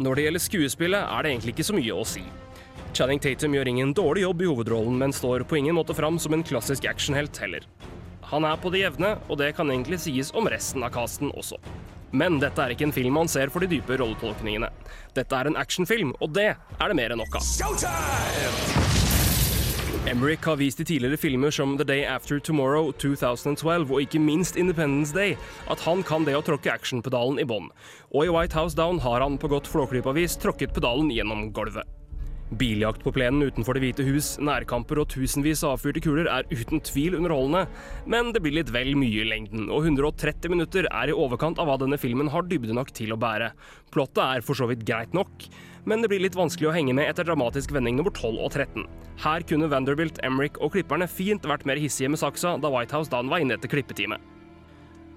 Når 0.03 0.15
det 0.15 0.25
gjelder 0.27 0.43
skuespillet, 0.43 1.03
er 1.03 1.23
det 1.23 1.33
egentlig 1.33 1.55
ikke 1.57 1.69
så 1.69 1.77
mye 1.77 1.99
å 1.99 2.07
si. 2.09 2.25
Channing 2.93 3.21
Tatum 3.25 3.55
gjør 3.57 3.69
ingen 3.71 3.95
dårlig 3.97 4.27
jobb 4.27 4.43
i 4.43 4.49
hovedrollen, 4.51 4.99
men 5.01 5.15
står 5.17 5.47
på 5.49 5.57
ingen 5.57 5.77
måte 5.79 5.97
fram 5.97 6.19
som 6.21 6.35
en 6.37 6.45
klassisk 6.45 6.85
actionhelt 6.91 7.39
heller. 7.41 7.65
Han 8.33 8.45
er 8.49 8.59
på 8.61 8.73
det 8.73 8.83
jevne, 8.83 9.15
og 9.29 9.39
det 9.41 9.53
kan 9.57 9.71
egentlig 9.73 10.01
sies 10.05 10.33
om 10.37 10.49
resten 10.49 10.85
av 10.85 10.93
casten 10.95 11.33
også. 11.33 11.61
Men 12.13 12.39
dette 12.43 12.61
er 12.61 12.75
ikke 12.75 12.89
en 12.91 12.95
film 12.95 13.17
man 13.17 13.31
ser 13.31 13.53
for 13.53 13.65
de 13.65 13.71
dype 13.73 13.97
rolletolkningene. 13.97 14.69
Dette 15.17 15.37
er 15.37 15.49
en 15.49 15.57
actionfilm, 15.61 16.13
og 16.21 16.35
det 16.37 16.51
er 16.53 16.93
det 16.93 16.99
mer 16.99 17.15
enn 17.15 17.23
nok 17.23 17.41
av. 17.41 17.45
Emmerich 20.03 20.45
har 20.45 20.59
vist 20.59 20.81
i 20.83 20.85
tidligere 20.85 21.17
filmer 21.17 21.55
som 21.55 21.77
The 21.79 21.87
Day 21.87 22.03
After 22.05 22.41
Tomorrow 22.43 22.91
2012 22.99 23.87
og 23.87 24.03
ikke 24.03 24.21
minst 24.21 24.59
Independence 24.59 25.15
Day 25.15 25.37
at 25.71 25.81
han 25.87 26.03
kan 26.03 26.27
det 26.27 26.35
å 26.37 26.43
tråkke 26.43 26.75
actionpedalen 26.75 27.39
i 27.39 27.47
bånn. 27.47 27.71
Og 28.11 28.27
i 28.27 28.35
White 28.35 28.59
House 28.59 28.77
Down 28.77 28.99
har 29.07 29.23
han 29.23 29.39
på 29.39 29.53
godt 29.53 29.71
flåklypavis 29.71 30.37
tråkket 30.43 30.75
pedalen 30.75 31.13
gjennom 31.15 31.53
gulvet. 31.55 32.02
Biljakt 32.53 33.01
på 33.01 33.13
plenen 33.17 33.47
utenfor 33.49 33.79
Det 33.79 33.81
hvite 33.87 34.05
hus, 34.05 34.35
nærkamper 34.43 35.01
og 35.01 35.09
tusenvis 35.13 35.63
av 35.65 35.79
avfyrte 35.79 36.03
kuler 36.05 36.29
er 36.29 36.49
uten 36.51 36.83
tvil 36.85 37.17
underholdende, 37.17 37.63
men 38.05 38.33
det 38.35 38.43
blir 38.45 38.59
litt 38.59 38.73
vel 38.75 38.93
mye 38.99 39.23
i 39.23 39.29
lengden, 39.29 39.71
og 39.73 39.87
130 39.89 40.53
minutter 40.53 40.89
er 40.91 41.09
i 41.09 41.17
overkant 41.17 41.63
av 41.63 41.71
hva 41.71 41.79
denne 41.81 41.97
filmen 42.01 42.29
har 42.33 42.45
dybde 42.45 42.77
nok 42.77 42.93
til 42.93 43.15
å 43.15 43.21
bære. 43.21 43.55
Plottet 43.95 44.21
er 44.27 44.45
for 44.45 44.59
så 44.59 44.69
vidt 44.69 44.85
greit 44.85 45.17
nok, 45.17 45.49
men 45.89 46.05
det 46.05 46.13
blir 46.13 46.21
litt 46.23 46.37
vanskelig 46.37 46.69
å 46.69 46.75
henge 46.77 46.93
med 46.99 47.09
etter 47.09 47.27
dramatisk 47.27 47.73
vending 47.73 47.97
nummer 47.97 48.13
12 48.13 48.37
og 48.37 48.53
13. 48.53 48.85
Her 49.25 49.49
kunne 49.49 49.73
Vanderbilt, 49.73 50.21
Emrik 50.27 50.61
og 50.61 50.77
klipperne 50.77 51.09
fint 51.09 51.49
vært 51.49 51.65
mer 51.69 51.81
hissige 51.81 52.13
med 52.13 52.21
saksa 52.21 52.59
da 52.61 52.71
Whitehouse 52.75 53.11
da 53.11 53.25
den 53.25 53.33
var 53.33 53.41
inne 53.41 53.57
etter 53.57 53.73
klippetime. 53.73 54.21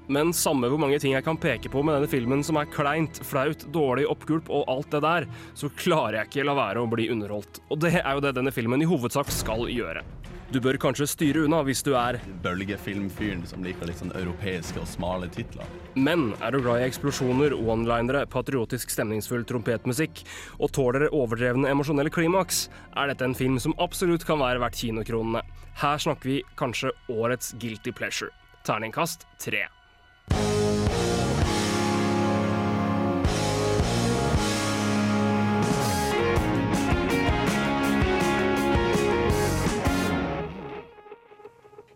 Men 0.08 0.34
samme 0.36 0.70
hvor 0.70 0.82
mange 0.82 1.00
ting 1.02 1.16
jeg 1.16 1.26
kan 1.26 1.40
peke 1.42 1.72
på 1.72 1.82
med 1.86 1.98
denne 1.98 2.10
filmen 2.12 2.44
som 2.46 2.60
er 2.62 2.70
kleint, 2.70 3.22
flaut, 3.26 3.66
dårlig, 3.74 4.06
oppgulp 4.12 4.52
og 4.54 4.70
alt 4.72 4.92
det 4.94 5.02
der, 5.06 5.30
så 5.58 5.72
klarer 5.74 6.20
jeg 6.20 6.32
ikke 6.32 6.48
la 6.50 6.58
være 6.58 6.84
å 6.84 6.92
bli 6.92 7.10
underholdt. 7.14 7.64
Og 7.70 7.82
det 7.82 7.98
er 8.02 8.12
jo 8.14 8.24
det 8.26 8.36
denne 8.38 8.54
filmen 8.54 8.84
i 8.86 8.90
hovedsak 8.90 9.34
skal 9.34 9.66
gjøre. 9.72 10.06
Du 10.54 10.60
bør 10.62 10.78
kanskje 10.78 11.08
styre 11.10 11.42
unna 11.48 11.64
hvis 11.66 11.82
du 11.84 11.96
er 11.98 12.20
Bølgefilmfyren 12.44 13.42
som 13.50 13.64
liker 13.66 13.90
litt 13.90 13.98
sånn 13.98 14.14
europeiske 14.16 14.78
og 14.78 14.88
smale 14.88 15.28
titler. 15.34 15.66
Men 15.98 16.30
er 16.38 16.54
du 16.54 16.62
glad 16.62 16.84
i 16.84 16.86
eksplosjoner, 16.86 17.56
one-linere, 17.58 18.28
patriotisk 18.30 18.94
stemningsfull 18.94 19.44
trompetmusikk 19.50 20.22
og 20.60 20.70
tåler 20.78 21.08
overdrevne 21.10 21.72
emosjonelle 21.74 22.14
klimaks, 22.14 22.68
er 22.94 23.10
dette 23.10 23.26
en 23.26 23.38
film 23.38 23.58
som 23.60 23.74
absolutt 23.82 24.28
kan 24.28 24.40
være 24.44 24.62
verdt 24.62 24.80
kinokronene. 24.84 25.42
Her 25.82 25.98
snakker 26.06 26.36
vi 26.36 26.44
kanskje 26.62 26.94
årets 27.12 27.56
guilty 27.60 27.92
pleasure. 27.96 28.30
Terningkast 28.64 29.26
tre. 29.42 29.66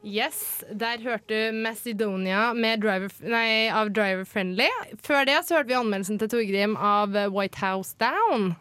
Yes, 0.06 0.64
der 0.72 1.02
hørte 1.04 1.28
du 1.28 1.58
Macedonia 1.60 2.54
med 2.56 2.80
driver, 2.86 3.12
nei, 3.26 3.68
av 3.68 3.92
Driver 3.92 4.24
Friendly. 4.28 4.70
Før 5.04 5.28
det 5.28 5.42
så 5.44 5.60
hørte 5.60 5.74
vi 5.74 5.80
anmeldelsen 5.80 6.22
til 6.22 6.32
Torgrim 6.32 6.78
av 6.80 7.18
White 7.36 7.60
House 7.60 7.98
Down. 8.00 8.54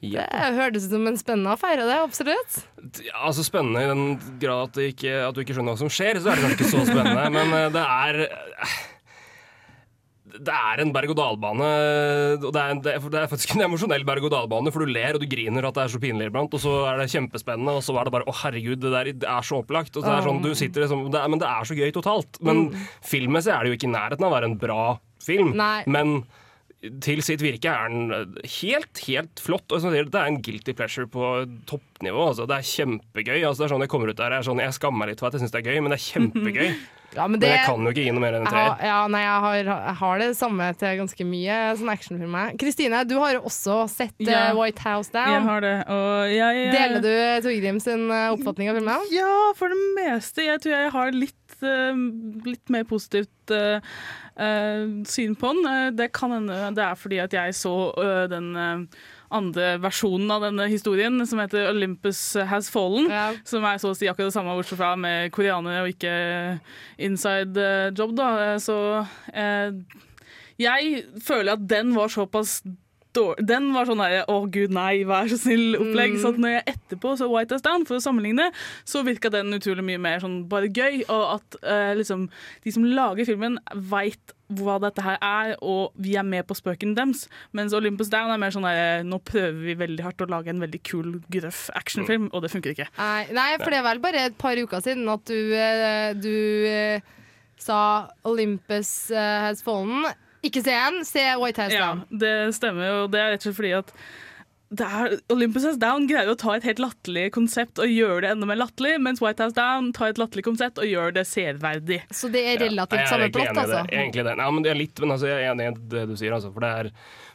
Det 0.00 0.26
hørtes 0.54 0.86
ut 0.86 0.92
som 0.92 1.06
en 1.08 1.18
spennende 1.18 1.54
affære, 1.56 1.86
det. 1.88 1.96
Absolutt. 2.04 2.58
Ja, 3.06 3.16
altså 3.26 3.44
Spennende 3.46 3.82
i 3.82 3.88
den 3.90 4.04
grad 4.42 4.70
at, 4.70 4.82
ikke, 4.92 5.14
at 5.26 5.34
du 5.34 5.42
ikke 5.42 5.56
skjønner 5.56 5.74
hva 5.74 5.80
som 5.80 5.90
skjer, 5.92 6.20
så 6.20 6.30
er 6.30 6.38
det 6.38 6.44
kanskje 6.44 6.58
ikke 6.60 6.72
så 6.74 6.84
spennende. 6.90 7.24
men 7.38 7.56
eh, 7.56 7.70
det 7.74 7.82
er 7.82 8.20
det 10.42 10.52
er 10.54 10.80
en 10.82 10.92
berg-og-dal-bane. 10.94 11.68
og 12.44 12.52
Det, 12.52 12.62
er- 12.62 12.80
det, 12.82 12.92
er- 12.96 13.10
det 13.12 13.20
er 13.22 13.30
faktisk 13.30 13.54
en 13.56 13.64
emosjonell 13.66 14.04
berg-og-dal-bane, 14.04 14.72
for 14.72 14.84
du 14.84 14.92
ler 14.92 15.14
og 15.14 15.20
du 15.20 15.26
griner 15.30 15.64
at 15.68 15.74
det 15.74 15.84
er 15.84 15.92
så 15.94 16.00
pinlig 16.02 16.28
iblant, 16.30 16.52
og 16.54 16.60
så 16.62 16.72
er 16.92 16.98
det 17.02 17.10
kjempespennende, 17.12 17.76
og 17.78 17.82
så 17.86 17.96
er 17.98 18.04
det 18.04 18.12
bare 18.16 18.24
'å, 18.26 18.34
herregud, 18.42 18.80
det 18.80 18.92
der 18.92 19.12
det 19.12 19.28
er 19.28 19.42
så 19.42 19.62
opplagt'. 19.64 19.96
Og 19.96 20.02
så 20.04 20.10
er 20.12 20.16
det 20.20 20.28
sånn, 20.28 20.42
du 20.42 20.54
sitter 20.54 20.82
liksom, 20.86 21.10
det 21.10 21.20
er, 21.20 21.28
Men 21.28 21.38
det 21.38 21.48
er 21.48 21.62
så 21.64 21.74
gøy 21.76 21.92
totalt. 21.92 22.40
Men 22.42 22.70
filmmessig 23.02 23.52
er 23.52 23.62
det 23.64 23.70
jo 23.72 23.76
ikke 23.78 23.88
i 23.90 23.96
nærheten 23.98 24.24
av 24.24 24.32
å 24.32 24.36
være 24.40 24.50
en 24.50 24.58
bra 24.58 24.98
film. 25.22 25.54
Nei. 25.56 25.82
Men 25.86 26.24
til 27.00 27.18
sitt 27.24 27.40
virke 27.40 27.66
er 27.72 27.88
den 27.88 28.36
helt, 28.44 28.98
helt 29.08 29.40
flott. 29.40 29.72
Og 29.72 29.80
det 29.82 30.14
er 30.14 30.26
en 30.28 30.40
guilty 30.42 30.72
pleasure 30.76 31.06
på 31.08 31.46
toppnivå. 31.66 32.28
Altså. 32.30 32.46
Det 32.46 32.56
er 32.58 32.68
kjempegøy. 32.68 33.40
Altså, 33.42 33.64
det 33.64 33.66
er 33.66 33.74
sånn 33.74 33.80
Jeg 33.80 33.88
kommer 33.90 34.08
ut 34.12 34.16
der, 34.16 34.30
jeg, 34.30 34.38
er 34.38 34.42
sånn, 34.46 34.60
jeg 34.60 34.76
skammer 34.76 34.98
meg 34.98 35.08
litt 35.08 35.18
for 35.20 35.26
at 35.26 35.32
jeg 35.34 35.40
syns 35.42 35.50
det 35.56 35.66
er 35.66 35.72
gøy, 35.72 35.80
men 35.82 35.90
det 35.90 35.98
er 35.98 36.06
kjempegøy. 36.12 36.76
Ja, 37.14 37.26
men 37.28 37.36
Men 37.36 37.42
det, 37.42 37.52
jeg 37.52 37.66
kan 37.68 37.86
jo 37.86 37.92
ikke 37.94 38.04
gi 38.06 38.14
noe 38.16 38.24
mer 38.24 38.36
enn 38.36 38.42
en 38.42 38.48
jeg 38.48 38.54
treer. 38.56 38.88
ja, 38.90 38.98
nei, 39.12 39.22
jeg 39.22 39.44
har, 39.44 39.56
jeg 39.70 39.94
har 40.00 40.22
det 40.22 40.28
samme 40.38 40.68
til 40.80 40.98
ganske 41.02 41.28
mye 41.28 41.60
sånn 41.80 41.92
actionfilmer. 41.92 42.52
Kristine, 42.60 43.04
du 43.08 43.16
har 43.22 43.40
også 43.40 43.78
sett 43.92 44.14
ja. 44.24 44.50
uh, 44.50 44.58
White 44.58 44.82
House 44.86 45.14
Jeg 45.14 45.46
har 45.46 45.64
det, 45.64 45.74
og 45.92 46.34
jeg 46.34 46.68
Deler 46.74 47.04
du 47.04 47.12
Torgrim 47.46 47.80
sin 47.82 48.08
eh, 48.10 48.28
oppfatning 48.34 48.72
av 48.72 48.80
filmen? 48.80 49.08
Ja, 49.14 49.32
for 49.58 49.72
det 49.72 49.80
meste. 49.96 50.46
Jeg 50.48 50.62
tror 50.64 50.76
jeg 50.76 50.94
har 50.96 51.16
litt, 51.16 51.58
eh, 51.62 52.04
litt 52.48 52.72
mer 52.72 52.86
positivt 52.88 53.54
uh, 53.54 53.78
uh, 54.40 55.04
syn 55.04 55.36
på 55.36 55.52
den. 55.52 55.66
Eh, 55.66 55.90
det 55.96 56.12
kan 56.16 56.34
hende 56.34 56.58
det 56.76 56.84
er 56.84 56.98
fordi 56.98 57.20
at 57.22 57.36
jeg 57.36 57.56
så 57.56 57.74
uh, 57.96 58.24
den 58.30 58.50
eh, 58.56 59.04
andre 59.34 59.72
versjonen 59.82 60.30
av 60.30 60.44
denne 60.46 60.68
historien, 60.70 61.18
som 61.26 61.40
heter 61.42 61.70
Olympus 61.72 62.20
Has 62.50 62.70
Fallen. 62.70 63.08
Som 63.44 63.64
er 63.66 63.78
så 63.82 63.90
å 63.92 63.96
si 63.98 64.06
akkurat 64.10 64.30
det 64.30 64.36
samme, 64.38 64.54
bortsett 64.58 64.78
fra 64.78 64.94
med 64.96 65.32
koreanere 65.34 65.82
og 65.84 65.92
ikke 65.94 66.14
inside 67.02 67.56
eh, 67.58 67.90
job. 67.96 68.14
Da. 68.18 68.30
Eh, 68.52 68.58
Så 68.62 68.76
eh, 69.34 69.72
jeg 70.62 71.04
føler 71.24 71.56
at 71.58 71.66
den 71.68 71.94
var 71.96 72.08
såpass 72.08 72.62
dårlig 73.16 73.46
Den 73.48 73.70
var 73.72 73.86
sånn 73.88 74.00
derre 74.02 74.26
å 74.28 74.42
gud 74.52 74.74
nei, 74.76 74.98
vær 75.08 75.24
så 75.32 75.38
snill-opplegg. 75.40 76.18
Så 76.20 76.34
at 76.34 76.40
når 76.42 76.50
jeg 76.58 76.64
etterpå 76.74 77.14
så 77.16 77.28
White 77.32 77.56
House 77.56 77.64
Down, 77.64 77.86
for 77.88 77.96
å 77.96 78.02
sammenligne, 78.04 78.50
så 78.84 79.00
virka 79.06 79.30
den 79.32 79.56
utrolig 79.56 79.84
mye 79.88 80.00
mer 80.04 80.20
sånn 80.20 80.42
bare 80.50 80.68
gøy. 80.68 80.98
Og 81.08 81.24
at 81.38 81.56
eh, 81.64 81.94
liksom 81.96 82.26
de 82.66 82.74
som 82.76 82.84
lager 82.84 83.24
filmen, 83.24 83.56
veit 83.88 84.35
hva 84.48 84.76
dette 84.82 85.02
her 85.02 85.16
er, 85.18 85.54
og 85.64 85.96
vi 85.98 86.14
er 86.18 86.22
med 86.26 86.46
på 86.46 86.54
spøken 86.54 86.94
deres. 86.96 87.24
Mens 87.56 87.74
Olympus 87.74 88.10
Down 88.12 88.30
er 88.30 88.38
mer 88.38 88.54
sånn 88.54 88.66
der, 88.68 89.02
nå 89.06 89.18
prøver 89.26 89.58
vi 89.64 89.74
veldig 89.80 90.04
hardt 90.06 90.22
å 90.22 90.28
lage 90.30 90.52
en 90.52 90.62
veldig 90.62 90.80
kul, 90.86 91.16
grøff 91.32 91.66
actionfilm, 91.74 92.28
og 92.32 92.44
det 92.44 92.52
funker 92.54 92.74
ikke. 92.76 92.86
Nei, 92.98 93.26
nei, 93.34 93.48
for 93.62 93.74
det 93.74 93.80
er 93.80 93.88
vel 93.88 94.02
bare 94.04 94.26
et 94.30 94.38
par 94.38 94.58
uker 94.60 94.84
siden 94.84 95.08
at 95.10 95.24
du, 95.26 95.40
eh, 95.56 96.12
du 96.14 96.30
eh, 96.70 97.00
sa 97.58 97.80
Olympus 98.28 99.10
eh, 99.10 99.48
Has 99.48 99.64
Fallen. 99.66 100.06
Ikke 100.46 100.62
se 100.62 100.70
den, 100.76 101.00
se 101.08 101.24
White 101.40 101.64
House 101.64 101.74
Ja, 101.74 101.88
Down. 101.96 102.04
det 102.22 102.34
stemmer, 102.54 103.02
og 103.02 103.10
det 103.10 103.18
er 103.22 103.32
rett 103.34 103.42
og 103.42 103.48
slett 103.50 103.58
fordi 103.58 103.74
at 103.80 103.92
er, 104.74 105.16
Olympus 105.32 105.64
Has 105.68 105.78
Down 105.80 106.08
greier 106.10 106.30
å 106.32 106.36
ta 106.38 106.56
et 106.56 106.66
helt 106.66 106.80
latterlig 106.82 107.28
konsept 107.36 107.80
og 107.82 107.90
gjøre 107.90 108.24
det 108.24 108.32
enda 108.34 108.48
mer 108.50 108.58
latterlig, 108.58 108.96
mens 109.02 109.22
White 109.22 109.44
House 109.44 109.56
Down 109.56 109.92
tar 109.96 110.12
et 110.12 110.20
latterlig 110.20 110.46
konsept 110.48 110.80
og 110.82 110.88
gjør 110.90 111.14
det 111.16 111.26
severdig. 111.30 112.00
Så 112.10 112.30
det 112.32 112.42
er 112.50 112.62
relativt 112.66 113.04
er 113.04 113.10
samme 113.12 113.30
plott, 113.34 113.52
altså. 113.54 113.84
er 113.86 114.02
egentlig 114.02 114.26
det. 114.26 114.36
Ja, 114.42 114.50
men 114.50 114.66
det 114.66 114.72
er 114.72 114.80
litt, 114.80 115.02
men 115.02 115.14
altså, 115.14 115.30
jeg 115.30 115.44
er 115.44 115.52
enig 115.54 115.68
i 115.70 115.74
det 115.94 116.06
du 116.10 116.14
sier. 116.18 116.34
Altså, 116.36 116.50
for 116.54 116.66
det 116.66 116.72
er, 116.82 116.90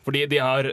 fordi 0.07 0.25
de 0.33 0.41
har 0.43 0.71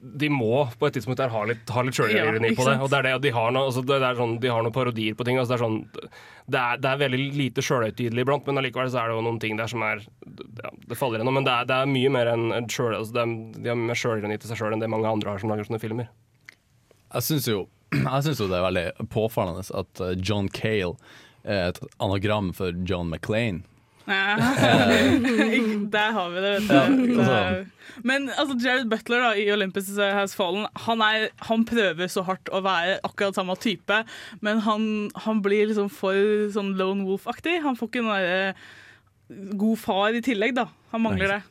de 0.00 0.28
må 0.32 0.62
på 0.80 0.88
et 0.88 0.94
tidspunkt 0.96 1.20
der 1.20 1.32
ha 1.32 1.42
litt, 1.48 1.68
ha 1.74 1.82
litt 1.84 1.96
sjølironi 1.96 2.50
Ja, 2.52 2.56
på 2.56 2.64
det. 2.68 2.74
Og 2.84 2.90
det 2.90 2.98
er 2.98 3.06
det, 3.08 3.14
de 3.26 3.32
har 3.36 3.52
noe, 3.52 3.68
altså, 3.68 3.82
det 3.84 3.98
er 4.00 4.16
sånn, 4.16 4.36
de 4.40 4.50
har 4.52 4.64
noen 4.64 4.74
parodier 4.74 5.16
på 5.18 5.26
ting. 5.28 5.40
Altså, 5.40 5.54
det, 5.54 5.58
er 5.58 5.64
sånn, 5.64 6.12
det, 6.48 6.62
er, 6.62 6.80
det 6.80 6.90
er 6.90 7.02
veldig 7.02 7.20
lite 7.36 7.64
sjølhøytidelig 7.64 8.24
iblant, 8.24 8.48
men 8.48 8.62
allikevel 8.62 8.90
så 8.92 9.02
er 9.02 9.10
det 9.12 9.18
jo 9.18 9.24
noen 9.28 9.40
ting 9.42 9.60
der 9.60 9.70
som 9.70 9.84
er 9.84 10.00
ja, 10.00 10.72
Det 10.88 10.98
faller 10.98 11.20
gjennom. 11.20 11.36
Men 11.40 11.48
det 11.48 11.54
er, 11.54 11.68
det 11.68 11.80
er 11.82 11.92
mye 11.92 12.12
mer 12.16 12.32
enn 12.32 12.70
sjøl, 12.72 12.96
altså, 12.96 13.16
det 13.18 13.24
er, 13.24 13.34
de 13.58 13.72
har 13.72 13.80
mer 13.82 14.02
sjølironi 14.02 14.40
til 14.40 14.52
seg 14.52 14.62
sjøl 14.62 14.76
enn 14.76 14.84
det 14.84 14.92
mange 14.92 15.10
andre 15.12 15.34
har 15.34 15.42
som 15.42 15.52
lager 15.52 15.68
sånne 15.68 15.82
filmer. 15.82 16.08
Jeg 17.12 17.28
syns 17.28 17.48
jo, 17.50 17.64
synes 18.24 18.40
jo 18.40 18.48
det 18.48 18.60
er 18.60 18.68
veldig 18.70 19.08
påfallende 19.12 19.64
at 19.82 20.04
eh, 20.04 20.16
John 20.20 20.48
Cale 20.52 20.96
er 21.48 21.70
et 21.70 21.82
anagram 22.04 22.54
for 22.56 22.72
John 22.88 23.12
McClain. 23.12 23.62
Der 25.94 26.14
har 26.16 26.30
vi 26.32 26.44
det, 26.44 26.52
vet 26.56 26.68
du. 26.70 27.18
Ja, 27.20 27.42
Men 28.06 28.30
altså, 28.30 28.56
Jared 28.62 28.88
Butler 28.88 29.24
da, 29.26 29.30
i 29.36 29.48
Olympus 29.52 29.90
Has 29.98 30.36
Fallen 30.38 30.66
han, 30.86 31.02
er, 31.04 31.28
han 31.48 31.64
prøver 31.68 32.08
så 32.12 32.24
hardt 32.26 32.48
å 32.54 32.62
være 32.64 32.98
akkurat 33.06 33.36
samme 33.36 33.56
type, 33.60 34.02
men 34.44 34.62
han, 34.64 34.88
han 35.26 35.42
blir 35.44 35.68
liksom 35.70 35.90
for 35.92 36.16
sånn 36.54 36.74
Lone 36.80 37.04
Wolf-aktig. 37.08 37.58
Han 37.64 37.76
får 37.78 37.90
ikke 37.92 38.06
noe 38.06 38.18
eh, 38.24 38.66
god 39.58 39.80
far 39.82 40.16
i 40.16 40.24
tillegg, 40.24 40.56
da. 40.56 40.68
Han 40.94 41.04
mangler 41.04 41.36
det. 41.36 41.42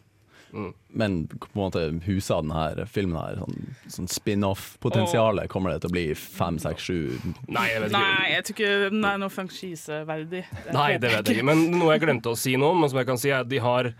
Men 0.97 1.17
på 1.27 1.49
en 1.49 1.59
måte 1.59 1.81
huset 2.05 2.31
av 2.35 2.45
denne 2.45 2.85
filmen 2.89 3.17
her, 3.19 3.41
sånn, 3.41 3.71
sånn 3.93 4.11
spin-off-potensialet, 4.11 5.49
kommer 5.51 5.73
det 5.73 5.81
til 5.83 5.91
å 5.91 5.95
bli 5.97 6.05
fem, 6.17 6.57
seks, 6.61 6.87
sju 6.87 7.17
Nei, 7.51 7.67
jeg 7.73 7.83
vet 7.83 7.91
ikke. 7.91 7.99
Nei, 7.99 8.29
jeg 8.31 8.45
tror 8.47 8.55
ikke 8.57 8.71
den 8.93 9.09
er 9.09 9.19
noe 9.21 9.33
franchiseverdig. 9.33 10.43
Nei, 10.73 10.87
det 10.97 11.11
vet 11.11 11.29
jeg 11.29 11.39
ikke. 11.39 11.49
Men 11.51 11.65
noe 11.75 11.95
jeg 11.95 12.05
glemte 12.07 12.33
å 12.33 12.39
si 12.39 12.55
nå, 12.59 12.71
men 12.79 12.91
som 12.91 13.01
jeg 13.01 13.09
kan 13.11 13.21
si, 13.21 13.33
er 13.33 13.43
at 13.43 13.51
de 13.51 13.61
har 13.63 13.91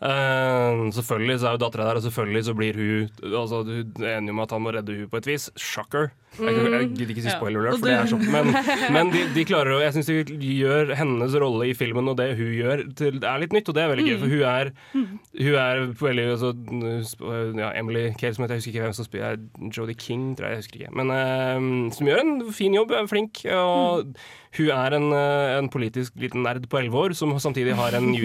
eh, 0.00 0.80
selvfølgelig 0.96 1.38
så 1.40 1.50
er 1.50 1.56
jo 1.56 1.62
dattera 1.64 1.88
der, 1.88 2.00
og 2.00 2.06
selvfølgelig 2.06 2.44
så 2.46 2.54
blir 2.56 2.80
hun 2.80 3.34
altså, 3.42 3.62
Du 3.66 4.04
er 4.04 4.16
enig 4.18 4.34
om 4.34 4.42
at 4.44 4.50
han 4.56 4.64
må 4.64 4.72
redde 4.74 4.96
hun 4.96 5.10
på 5.12 5.20
et 5.20 5.26
vis. 5.26 5.50
Shocker. 5.56 6.10
Jeg, 6.38 6.54
jeg, 6.54 6.88
gidder 6.94 7.10
ikke 7.10 7.22
si 7.24 7.32
spoiler 7.32 7.64
alert, 7.64 7.80
for 7.80 7.88
det 7.90 7.94
er 7.96 8.10
sånn. 8.10 8.22
Men, 8.30 8.52
men 8.94 9.08
de, 9.10 9.24
de 9.34 9.44
klarer 9.48 9.74
å 9.74 9.80
Jeg 9.82 9.96
syns 9.96 10.10
de 10.30 10.52
gjør 10.60 10.92
hennes 11.00 11.34
rolle 11.42 11.66
i 11.72 11.74
filmen 11.74 12.12
og 12.12 12.18
det 12.20 12.28
hun 12.38 12.52
gjør, 12.54 12.84
til, 12.96 13.18
det 13.22 13.28
er 13.28 13.42
litt 13.42 13.56
nytt, 13.56 13.70
og 13.70 13.76
det 13.76 13.82
er 13.82 13.90
veldig 13.90 14.06
gøy. 14.06 14.16
For 14.20 14.34
hun 14.34 14.44
er, 14.50 14.72
hun 14.94 15.58
er 15.64 15.82
veldig 16.04 16.26
altså, 16.36 16.52
ja, 17.58 17.72
Emily 17.80 18.04
Cale, 18.20 18.36
som 18.36 18.46
heter, 18.46 18.56
jeg 18.56 18.62
husker 18.62 18.74
ikke 18.74 18.86
hvem 18.86 18.98
som 19.00 19.08
spiller 19.08 19.40
Jodie 19.74 19.98
King, 19.98 20.28
tror 20.38 20.50
jeg. 20.50 20.60
jeg 20.60 20.64
husker 20.64 20.84
ikke 20.84 20.98
Men 21.00 21.14
uh, 21.14 21.90
som 21.96 22.12
gjør 22.12 22.22
en 22.22 22.36
fin 22.54 22.78
jobb, 22.78 22.94
er 22.94 23.10
flink. 23.10 23.42
Og 23.50 24.14
hun 24.58 24.70
er 24.74 24.96
en, 24.96 25.12
eh, 25.14 25.58
en 25.60 25.68
politisk 25.70 26.16
liten 26.18 26.42
nerd 26.42 26.64
på 26.70 26.80
elleve 26.80 26.98
år 26.98 27.12
som 27.14 27.30
samtidig 27.38 27.76
har 27.78 27.94
en 27.94 28.08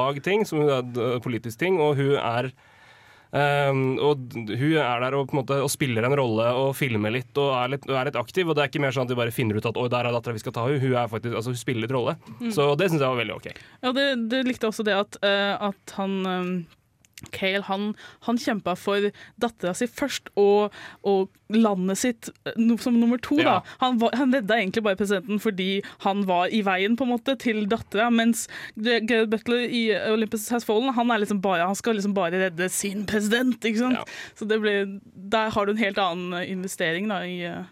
YouTube-videoblogg-ting, 0.00 0.46
som 0.46 0.58
hun 0.60 0.70
er 0.70 1.22
politisk 1.24 1.58
ting, 1.58 1.80
og 1.80 1.96
hun 1.96 2.16
er 2.18 2.52
Um, 3.30 3.92
og 4.02 4.32
hun 4.34 4.72
er 4.74 5.02
der 5.04 5.14
og, 5.14 5.28
på 5.30 5.36
en 5.36 5.38
måte, 5.44 5.60
og 5.62 5.70
spiller 5.70 6.02
en 6.02 6.16
rolle 6.18 6.48
og 6.50 6.72
filmer 6.74 7.12
litt 7.14 7.30
og 7.38 7.52
er 7.54 7.68
litt, 7.76 7.84
er 7.86 8.08
litt 8.08 8.16
aktiv. 8.18 8.48
Og 8.48 8.56
det 8.58 8.64
er 8.64 8.70
ikke 8.72 8.80
mer 8.82 8.90
sånn 8.90 9.06
at 9.06 9.12
de 9.12 9.18
bare 9.20 9.30
finner 9.30 9.54
ut 9.54 9.68
at 9.70 9.78
Oi, 9.78 9.84
der 9.86 10.08
er 10.08 10.16
dattera 10.16 10.34
vi 10.34 10.42
skal 10.42 10.56
ta 10.56 10.64
henne. 10.66 10.80
Hun, 10.82 10.96
er 10.98 11.12
faktisk, 11.12 11.36
altså, 11.38 11.52
hun 11.54 11.60
spiller 11.60 11.86
litt 11.86 11.94
rolle. 11.94 12.16
Mm. 12.40 12.48
Så 12.56 12.66
det 12.74 12.88
syns 12.90 13.04
jeg 13.04 13.06
var 13.06 13.20
veldig 13.20 13.36
OK. 13.36 13.46
Ja, 13.86 13.92
det, 13.94 14.08
det 14.34 14.40
likte 14.48 14.72
også 14.72 14.82
det 14.88 14.98
at, 14.98 15.20
uh, 15.22 15.70
at 15.70 15.94
han 16.00 16.18
eh, 16.26 16.50
Cale 17.34 17.62
han, 17.68 17.92
han 18.26 18.40
kjempa 18.40 18.76
for 18.78 19.10
dattera 19.42 19.74
si 19.76 19.88
først, 19.90 20.30
og, 20.40 20.74
og 21.06 21.28
landet 21.50 21.98
sitt 21.98 22.30
eh, 22.46 22.76
som 22.80 22.96
nummer 23.00 23.20
to. 23.22 23.38
Ja. 23.40 23.58
Da. 23.60 23.76
Han, 23.82 23.98
var, 24.02 24.14
han 24.18 24.34
redda 24.34 24.58
egentlig 24.58 24.84
bare 24.86 24.98
presidenten 25.00 25.40
fordi 25.42 25.68
han 26.04 26.24
var 26.28 26.52
i 26.54 26.62
veien 26.66 26.96
på 26.98 27.06
en 27.06 27.14
måte 27.14 27.36
til 27.40 27.64
dattera, 27.70 28.10
mens 28.14 28.46
Gerard 28.76 29.30
Butler 29.32 29.66
i 29.66 29.84
Olympus 30.12 30.48
Has 30.54 30.66
Fallen 30.68 30.94
han, 30.96 31.10
er 31.10 31.22
liksom 31.22 31.42
bare, 31.44 31.66
han 31.66 31.78
skal 31.78 31.98
liksom 31.98 32.14
bare 32.16 32.46
redde 32.46 32.70
sin 32.72 33.04
president. 33.10 33.58
Ikke 33.64 33.82
sant? 33.82 34.16
Så 34.38 34.48
det 34.48 34.60
ble, 34.62 34.76
der 35.32 35.52
har 35.54 35.66
du 35.66 35.74
en 35.74 35.82
helt 35.82 36.00
annen 36.00 36.40
investering 36.44 37.10
da, 37.10 37.22
i, 37.26 37.42
eh, 37.48 37.68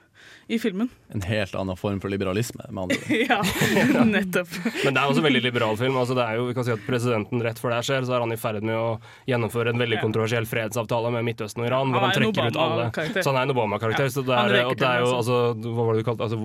i 0.49 0.57
filmen. 0.59 0.89
En 1.13 1.21
helt 1.29 1.53
annen 1.55 1.77
form 1.77 1.99
for 2.01 2.09
liberalisme, 2.09 2.65
med 2.73 2.83
andre 2.87 2.97
ord. 3.05 3.11
ja, 3.29 4.05
nettopp. 4.09 4.49
Men 4.85 4.95
det 4.97 5.03
er 5.03 5.11
også 5.11 5.21
en 5.21 5.27
veldig 5.29 5.43
liberal 5.45 5.77
film. 5.77 5.97
Altså, 6.01 6.17
det 6.17 6.25
er 6.25 6.39
jo, 6.41 6.47
vi 6.49 6.55
kan 6.57 6.65
si 6.65 6.73
at 6.73 6.87
Presidenten 6.87 7.43
rett 7.45 7.61
før 7.61 7.75
det 7.77 7.83
skjer, 7.85 8.07
så 8.09 8.17
er 8.17 8.25
han 8.25 8.33
i 8.33 8.39
ferd 8.41 8.65
med 8.65 8.73
å 8.79 8.87
gjennomføre 9.29 9.75
en 9.75 9.83
veldig 9.83 10.01
kontroversiell 10.01 10.49
fredsavtale 10.49 11.13
med 11.19 11.27
Midtøsten 11.29 11.63
og 11.65 11.69
Iran, 11.69 11.93
hvor 11.93 12.01
Han 12.01 12.09
han 12.09 12.17
er 12.17 12.21
trekker 12.33 12.49
ut 12.49 12.61
alle. 12.65 12.89
Så 13.23 13.29
han 13.29 13.41
er 13.43 13.49
en 13.49 13.55
Obama-karakter. 13.55 14.09
Ja. 14.09 14.15
Så 14.17 14.25
det 14.25 14.39
er, 14.41 14.59
og 14.71 14.77
det 14.81 14.89
er 14.89 15.05
jo 15.05 15.13
altså. 15.19 15.39
altså, 15.53 15.73
Hva 15.77 15.85
var 15.91 15.95
det 15.99 16.03
du 16.03 16.09
kalte 16.09 16.29
altså, 16.29 16.41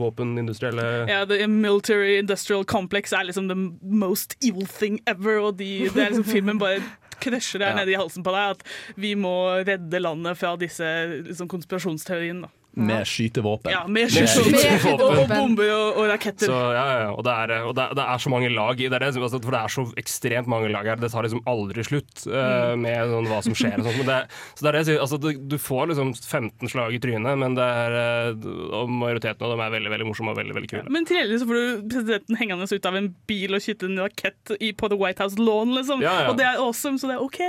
Våpenindustrielle 0.00 0.86
Ja, 1.08 1.24
The 1.26 1.46
Military 1.48 2.18
Industrial 2.18 2.64
Complex 2.64 3.12
er 3.16 3.24
liksom 3.28 3.48
the 3.48 3.56
most 3.82 4.36
evil 4.44 4.66
thing 4.68 5.00
ever, 5.08 5.40
og 5.48 5.56
de, 5.60 5.88
det 5.94 6.04
er 6.04 6.12
liksom 6.14 6.28
filmen 6.36 6.60
bare 6.60 6.82
krasjer 7.20 7.60
der 7.60 7.74
Ja. 7.74 7.76
nede 7.82 7.92
i 7.92 7.98
halsen 8.00 8.24
på 8.24 8.32
deg 8.32 8.54
at 8.56 8.62
vi 8.96 9.12
må 9.18 9.34
redde 9.66 10.00
landet 10.00 10.38
fra 10.40 10.54
disse 10.60 10.86
liksom, 11.26 11.48
konspirasjonsteoriene. 11.52 12.48
Med 12.76 13.02
skytevåpen. 13.08 13.72
Ja, 13.74 13.80
med 13.90 14.12
skytevåpen 14.14 15.00
og, 15.02 15.16
og 15.24 15.28
bomber 15.30 15.70
og, 15.74 15.96
og 15.98 16.08
raketter. 16.12 16.46
Så, 16.46 16.58
ja, 16.76 16.84
ja. 17.00 17.08
Og, 17.10 17.24
det 17.26 17.32
er, 17.34 17.52
og 17.66 17.74
det, 17.74 17.82
er- 17.88 17.96
det 17.98 18.04
er 18.14 18.22
så 18.22 18.30
mange 18.30 18.50
lag 18.54 18.78
i 18.80 18.86
det, 18.88 19.00
er 19.00 19.06
altså, 19.08 19.40
for 19.42 19.50
det 19.56 19.60
er 19.60 19.72
så 19.74 19.84
ekstremt 19.98 20.46
mange 20.50 20.68
lag 20.70 20.86
her. 20.86 21.00
Det 21.02 21.10
tar 21.10 21.26
liksom 21.26 21.42
aldri 21.50 21.82
slutt 21.86 22.26
eh, 22.30 22.48
Mm. 22.70 22.82
med 22.84 23.10
sånn, 23.10 23.26
hva 23.30 23.40
som 23.42 23.54
skjer. 23.58 23.74
Og 23.80 23.86
sånt. 23.88 23.98
Men 24.00 24.06
det, 24.10 24.18
så 24.54 24.62
det 24.62 24.68
er 24.70 24.76
det 24.76 24.80
jeg 24.84 24.88
sier, 24.90 25.00
altså, 25.02 25.18
du, 25.22 25.28
du 25.50 25.56
får 25.60 25.90
liksom 25.90 26.12
15 26.14 26.70
slag 26.70 26.94
i 26.94 27.00
trynet, 27.02 27.38
men 27.40 27.54
det 27.58 27.66
er, 27.66 27.96
eh, 28.00 28.48
og 28.78 28.90
majoriteten 28.92 29.46
av 29.46 29.54
dem 29.54 29.62
er 29.66 29.74
veldig 29.74 29.92
veldig 29.94 30.06
morsomme 30.10 30.34
og 30.34 30.38
veldig 30.40 30.56
veldig 30.60 30.70
kule. 30.70 30.84
Men 30.94 31.08
til 31.08 31.34
så 31.40 31.48
får 31.50 31.58
du 31.58 31.88
presidenten 31.90 32.38
hengende 32.40 32.68
ut 32.70 32.86
av 32.90 32.98
en 33.00 33.10
bil 33.30 33.56
og 33.58 33.64
skyte 33.64 33.88
en 33.90 33.98
rakett 34.04 34.54
i, 34.60 34.70
på 34.76 34.90
The 34.92 34.98
White 35.00 35.22
House 35.24 35.38
lawn, 35.40 35.74
liksom. 35.78 36.02
Ja, 36.04 36.14
ja. 36.24 36.30
Og 36.30 36.38
det 36.38 36.46
er 36.46 36.60
awesome, 36.62 36.98
så 37.02 37.10
det 37.10 37.18
er 37.18 37.24
OK. 37.26 37.40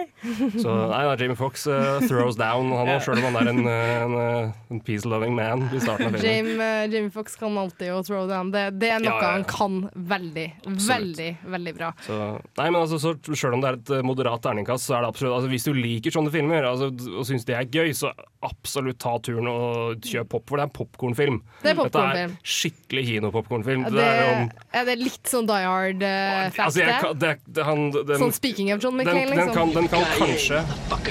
Så 0.61 0.73
nei, 0.91 1.03
da, 1.05 1.15
Jamie 1.21 1.37
Fox 1.39 1.67
uh, 1.69 1.99
throws 2.09 2.37
down, 2.39 2.71
han 2.73 2.87
Ja. 2.91 2.97
òg, 2.97 3.05
sjøl 3.05 3.21
om 3.21 3.27
han 3.29 3.37
er 3.41 3.51
en, 3.53 3.61
en, 3.61 4.01
en, 4.01 4.15
eh, 4.21 4.51
en 4.73 4.81
peace-loving 5.11 5.35
man 5.35 5.69
i 5.75 5.79
starten 5.79 6.07
av 6.07 6.11
filmen. 6.11 6.35
Jamie, 6.35 6.83
eh, 6.83 6.89
Jamie 6.91 7.11
Fox 7.11 7.35
kan 7.35 7.57
alltid 7.57 7.93
å 7.93 8.01
throw 8.05 8.27
down. 8.27 8.51
Det, 8.51 8.71
det 8.79 8.89
er 8.89 8.99
noe 8.99 9.11
Ja, 9.11 9.17
ja, 9.17 9.21
ja. 9.21 9.31
han 9.31 9.43
kan 9.43 9.89
veldig, 9.93 10.47
veldig, 10.87 11.29
veldig 11.45 11.73
bra. 11.75 11.93
Så, 12.05 12.17
nei, 12.57 12.69
men 12.71 12.81
altså, 12.81 12.99
så, 12.99 13.15
Selv 13.35 13.57
om 13.57 13.63
det 13.63 13.71
er 13.71 13.79
et 13.79 13.93
eh, 13.97 14.05
moderat 14.05 14.43
terningkast, 14.43 14.87
så 14.87 14.97
er 14.97 15.05
det 15.05 15.11
absolutt 15.11 15.35
altså, 15.37 15.51
Hvis 15.51 15.67
du 15.67 15.73
liker 15.75 16.13
sånne 16.13 16.31
filmer 16.33 16.67
altså, 16.67 16.91
og 16.91 17.27
syns 17.27 17.47
det 17.47 17.57
er 17.57 17.67
gøy, 17.67 17.93
så 17.97 18.13
absolutt 18.45 18.99
ta 19.01 19.15
turen 19.23 19.47
og 19.51 20.01
kjøpe 20.05 20.29
pop, 20.33 20.45
for 20.49 20.57
det 20.59 20.63
er 20.65 20.69
en 20.69 20.73
popkornfilm. 20.75 21.39
Det 21.63 21.73
Dette 21.77 22.03
er 22.21 22.33
skikkelig 22.43 23.03
kinopopkornfilm. 23.09 23.83
Ja, 23.87 23.91
Det 23.95 24.05
er 24.07 24.81
er 24.81 24.85
det 24.87 24.95
litt 25.01 25.29
sånn 25.29 25.47
Die 25.49 25.61
altså, 25.61 26.81
jeg, 26.81 27.11
det, 27.21 27.31
det, 27.45 27.65
han, 27.67 27.91
den, 27.91 28.17
sånn 28.21 28.33
speaking 28.35 28.71
of 28.73 28.81
John 28.83 28.97
den, 28.97 29.05
McCain, 29.05 29.29
den, 29.29 29.37
liksom? 29.37 29.53
kan, 29.55 29.73
den 29.75 29.89
kan 29.91 30.05
kanskje 30.17 30.61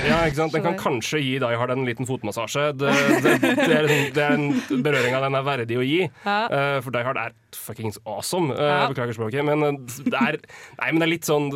Ja, 0.09 0.21
ikke 0.27 0.41
sant? 0.41 0.55
Den 0.57 0.65
kan 0.67 0.79
kanskje 0.81 1.21
gi 1.23 1.35
Die 1.43 1.59
Hard 1.61 1.75
en 1.75 1.85
liten 1.89 2.09
fotmassasje. 2.09 2.67
Det, 2.81 2.95
det, 3.25 3.35
det, 3.43 3.75
er, 3.77 3.89
en- 3.91 4.13
det 4.17 4.25
er 4.27 4.37
en 4.39 4.83
berøring 4.85 5.17
av 5.19 5.27
den 5.29 5.39
er 5.39 5.47
verdig 5.47 5.79
å 5.81 5.85
gi. 5.87 6.01
uh, 6.27 6.79
for 6.85 6.91
Die 6.95 7.05
Hard 7.07 7.21
er 7.21 7.37
fuckings 7.57 8.01
awesome. 8.07 8.53
Uh, 8.55 8.67
Ja. 8.71 8.87
Beklager 8.91 9.13
språket. 9.17 9.45
Men 9.45 9.85
det 9.87 10.15
er 10.17 10.39
Nei, 10.81 10.91
men 10.93 11.01
det 11.03 11.07
er 11.07 11.13
litt 11.13 11.27
sånn 11.29 11.51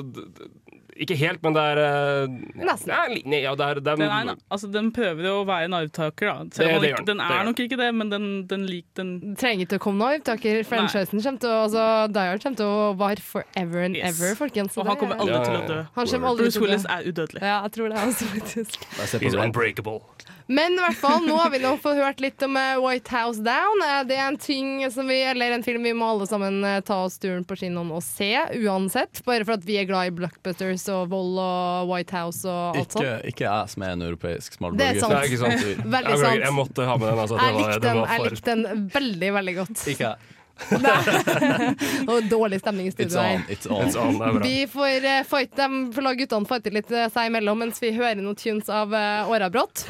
Ikke 0.94 1.16
helt, 1.18 1.40
men 1.42 1.54
det 1.56 1.62
er 1.72 1.78
eh, 1.82 2.34
Nesten. 2.62 2.92
Ja, 2.92 3.00
nei, 3.26 3.40
ja, 3.42 3.54
det 3.58 3.64
er, 3.66 3.80
det 3.82 3.92
er, 3.92 3.96
Den, 3.98 4.12
er, 4.14 4.28
en- 4.34 4.42
altså, 4.54 4.68
den 4.70 4.92
prøver 4.94 5.26
å 5.32 5.40
være 5.48 5.66
en 5.66 5.74
arvtaker, 5.80 6.28
da. 6.28 6.44
Det- 6.44 6.54
det 6.54 6.68
den, 6.70 6.84
ikke, 6.92 7.06
den. 7.08 7.20
er 7.20 7.44
nok 7.48 7.62
ikke 7.64 7.78
det, 7.80 7.88
men 7.98 8.10
den, 8.12 8.26
den 8.46 8.66
liker 8.70 9.00
den 9.02 9.34
trenger 9.40 9.66
ikke 9.66 9.80
å 9.80 9.84
komme 9.88 9.98
noen 10.04 10.20
arvtaker. 10.20 10.60
Franchisen 10.68 11.18
kommer 11.24 11.40
til 11.42 11.50
å 11.50 11.62
altså, 11.64 11.86
Die 12.14 12.38
kommer 12.44 12.60
til 12.62 12.66
å 12.66 12.94
være 13.00 13.20
forever 13.26 13.82
and 13.88 13.96
Yes. 13.96 14.20
ever, 14.20 14.34
folkens. 14.38 14.76
Og 14.78 14.86
han 14.86 14.96
kommer 15.02 15.16
aldri 15.18 15.40
til 15.44 15.58
å 15.58 15.66
dø. 15.66 15.80
Han 15.96 16.06
aldri 16.06 16.44
Bruce 16.44 16.54
til 16.54 16.62
å 16.62 16.66
dø. 16.66 16.68
Willis 16.68 16.86
er 16.86 17.10
udødelig. 17.10 17.42
Ja, 17.42 17.56
jeg 17.66 17.72
tror 17.74 17.88
det 17.90 17.98
også, 18.04 18.30
faktisk. 18.36 18.86
He's 19.24 19.34
unbreakable. 19.34 20.00
Men 20.46 20.74
i 20.76 20.82
hvert 20.82 20.98
fall, 21.00 21.22
nå 21.24 21.38
har 21.40 21.48
vi 21.54 21.58
nå 21.62 21.70
fått 21.80 21.96
hørt 21.96 22.18
litt 22.20 22.42
om 22.44 22.54
eh, 22.60 22.74
White 22.76 23.08
House 23.16 23.40
Down. 23.40 23.80
Eh, 23.80 24.02
Det 24.04 24.18
er 24.18 24.26
en 24.28 24.36
ting 24.36 24.90
som 24.92 25.08
vi, 25.08 25.22
eller 25.24 25.54
en 25.56 25.62
film 25.64 25.82
vi 25.88 25.94
må 25.96 26.04
alle 26.12 26.26
sammen 26.28 26.60
ta 26.84 26.98
oss 27.06 27.16
turen 27.18 27.46
på 27.48 27.56
kinoen 27.56 27.88
og 27.96 28.02
se, 28.04 28.28
uansett. 28.60 29.22
Bare 29.24 29.44
for 29.48 29.56
at 29.56 29.64
vi 29.64 29.78
er 29.80 29.88
glad 29.88 30.10
i 30.10 30.14
blockbusters 30.18 30.83
og 30.92 31.08
vold 31.12 31.40
og 31.42 31.90
White 31.90 32.16
House 32.16 32.44
og 32.48 32.78
alt 32.80 32.96
sånt. 32.96 33.26
ikke 33.30 33.46
jeg 33.46 33.72
som 33.74 33.86
er 33.86 33.96
en 33.96 34.06
europeisk 34.08 34.58
Det 34.60 34.86
er 34.90 35.00
sant. 35.00 35.14
Nei, 35.14 35.24
ikke 35.28 35.40
sant? 35.42 35.66
Veldig 35.96 36.20
sant. 36.20 36.44
Jeg 36.44 36.54
måtte 36.54 36.86
ha 36.88 36.96
med 37.00 37.08
den. 37.10 37.24
Altså, 37.24 37.40
det 37.40 37.48
Jeg 37.48 37.58
likte 37.58 37.82
den, 37.88 38.00
jeg 38.04 38.22
for- 38.22 38.30
likte 38.30 38.54
den 38.54 38.88
veldig, 38.94 39.32
veldig 39.40 39.54
godt. 39.62 39.84
Ikke 39.94 40.08
jeg. 40.12 40.32
Og 42.10 42.28
dårlig 42.30 42.60
stemning 42.62 42.86
i 42.86 42.92
studio 42.94 43.20
her. 43.20 43.42
It's 43.50 43.66
on. 43.66 43.88
It's 43.88 43.98
on, 43.98 44.18
det 44.18 44.28
er 44.28 44.36
bra. 44.38 44.46
Vi 44.46 44.66
får, 44.70 45.06
eh, 45.10 45.22
fight, 45.26 45.56
dem, 45.58 45.80
får 45.92 46.06
la 46.06 46.14
guttene 46.18 46.46
fighte 46.50 46.72
litt 46.74 46.90
eh, 46.94 47.08
seg 47.12 47.30
imellom 47.30 47.64
mens 47.64 47.82
vi 47.82 47.90
hører 47.96 48.20
noen 48.22 48.38
tunes 48.38 48.70
av 48.70 48.94
uh, 48.94 49.30
Åra 49.32 49.50
brått. 49.50 49.86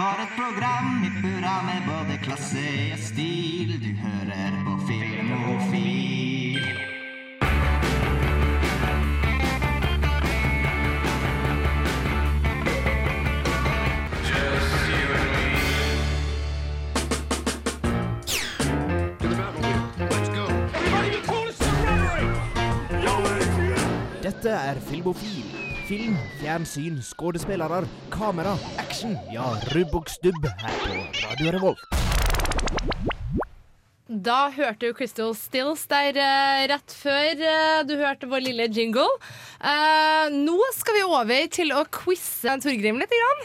For 0.00 0.20
et 0.22 0.30
program 0.34 1.04
i 1.04 1.10
burra 1.22 1.62
med 1.62 1.82
både 1.84 2.18
klasse 2.22 2.68
og 2.92 2.98
stil. 2.98 3.74
Du 3.82 3.90
hører 4.00 4.52
på 4.64 4.78
Filmofil. 4.88 6.60
Dette 24.22 24.48
er 24.48 24.80
Filmofil. 24.80 25.69
Film, 25.90 26.14
fjernsyn, 26.38 27.00
skuespillere, 27.02 27.80
kamera, 28.14 28.52
action. 28.78 29.16
Ja, 29.34 29.42
rubb 29.74 29.96
og 29.98 30.10
stubb 30.12 30.44
her 30.46 30.76
på 30.84 30.98
Radio 31.24 31.50
Revolt. 31.56 31.82
Da 34.06 34.36
hørte 34.54 34.86
du 34.86 34.94
Crystal 34.94 35.34
Stills 35.34 35.82
der 35.90 36.14
uh, 36.14 36.60
rett 36.70 36.94
før 36.94 37.42
uh, 37.42 37.80
du 37.88 37.96
hørte 37.98 38.30
vår 38.30 38.44
lille 38.44 38.68
jingle. 38.70 39.08
Uh, 39.58 40.30
nå 40.30 40.60
skal 40.78 41.00
vi 41.00 41.02
over 41.08 41.50
til 41.58 41.74
å 41.74 41.82
quize 41.90 42.54
Torgrim 42.62 43.02
litt. 43.02 43.10
Grann. 43.10 43.42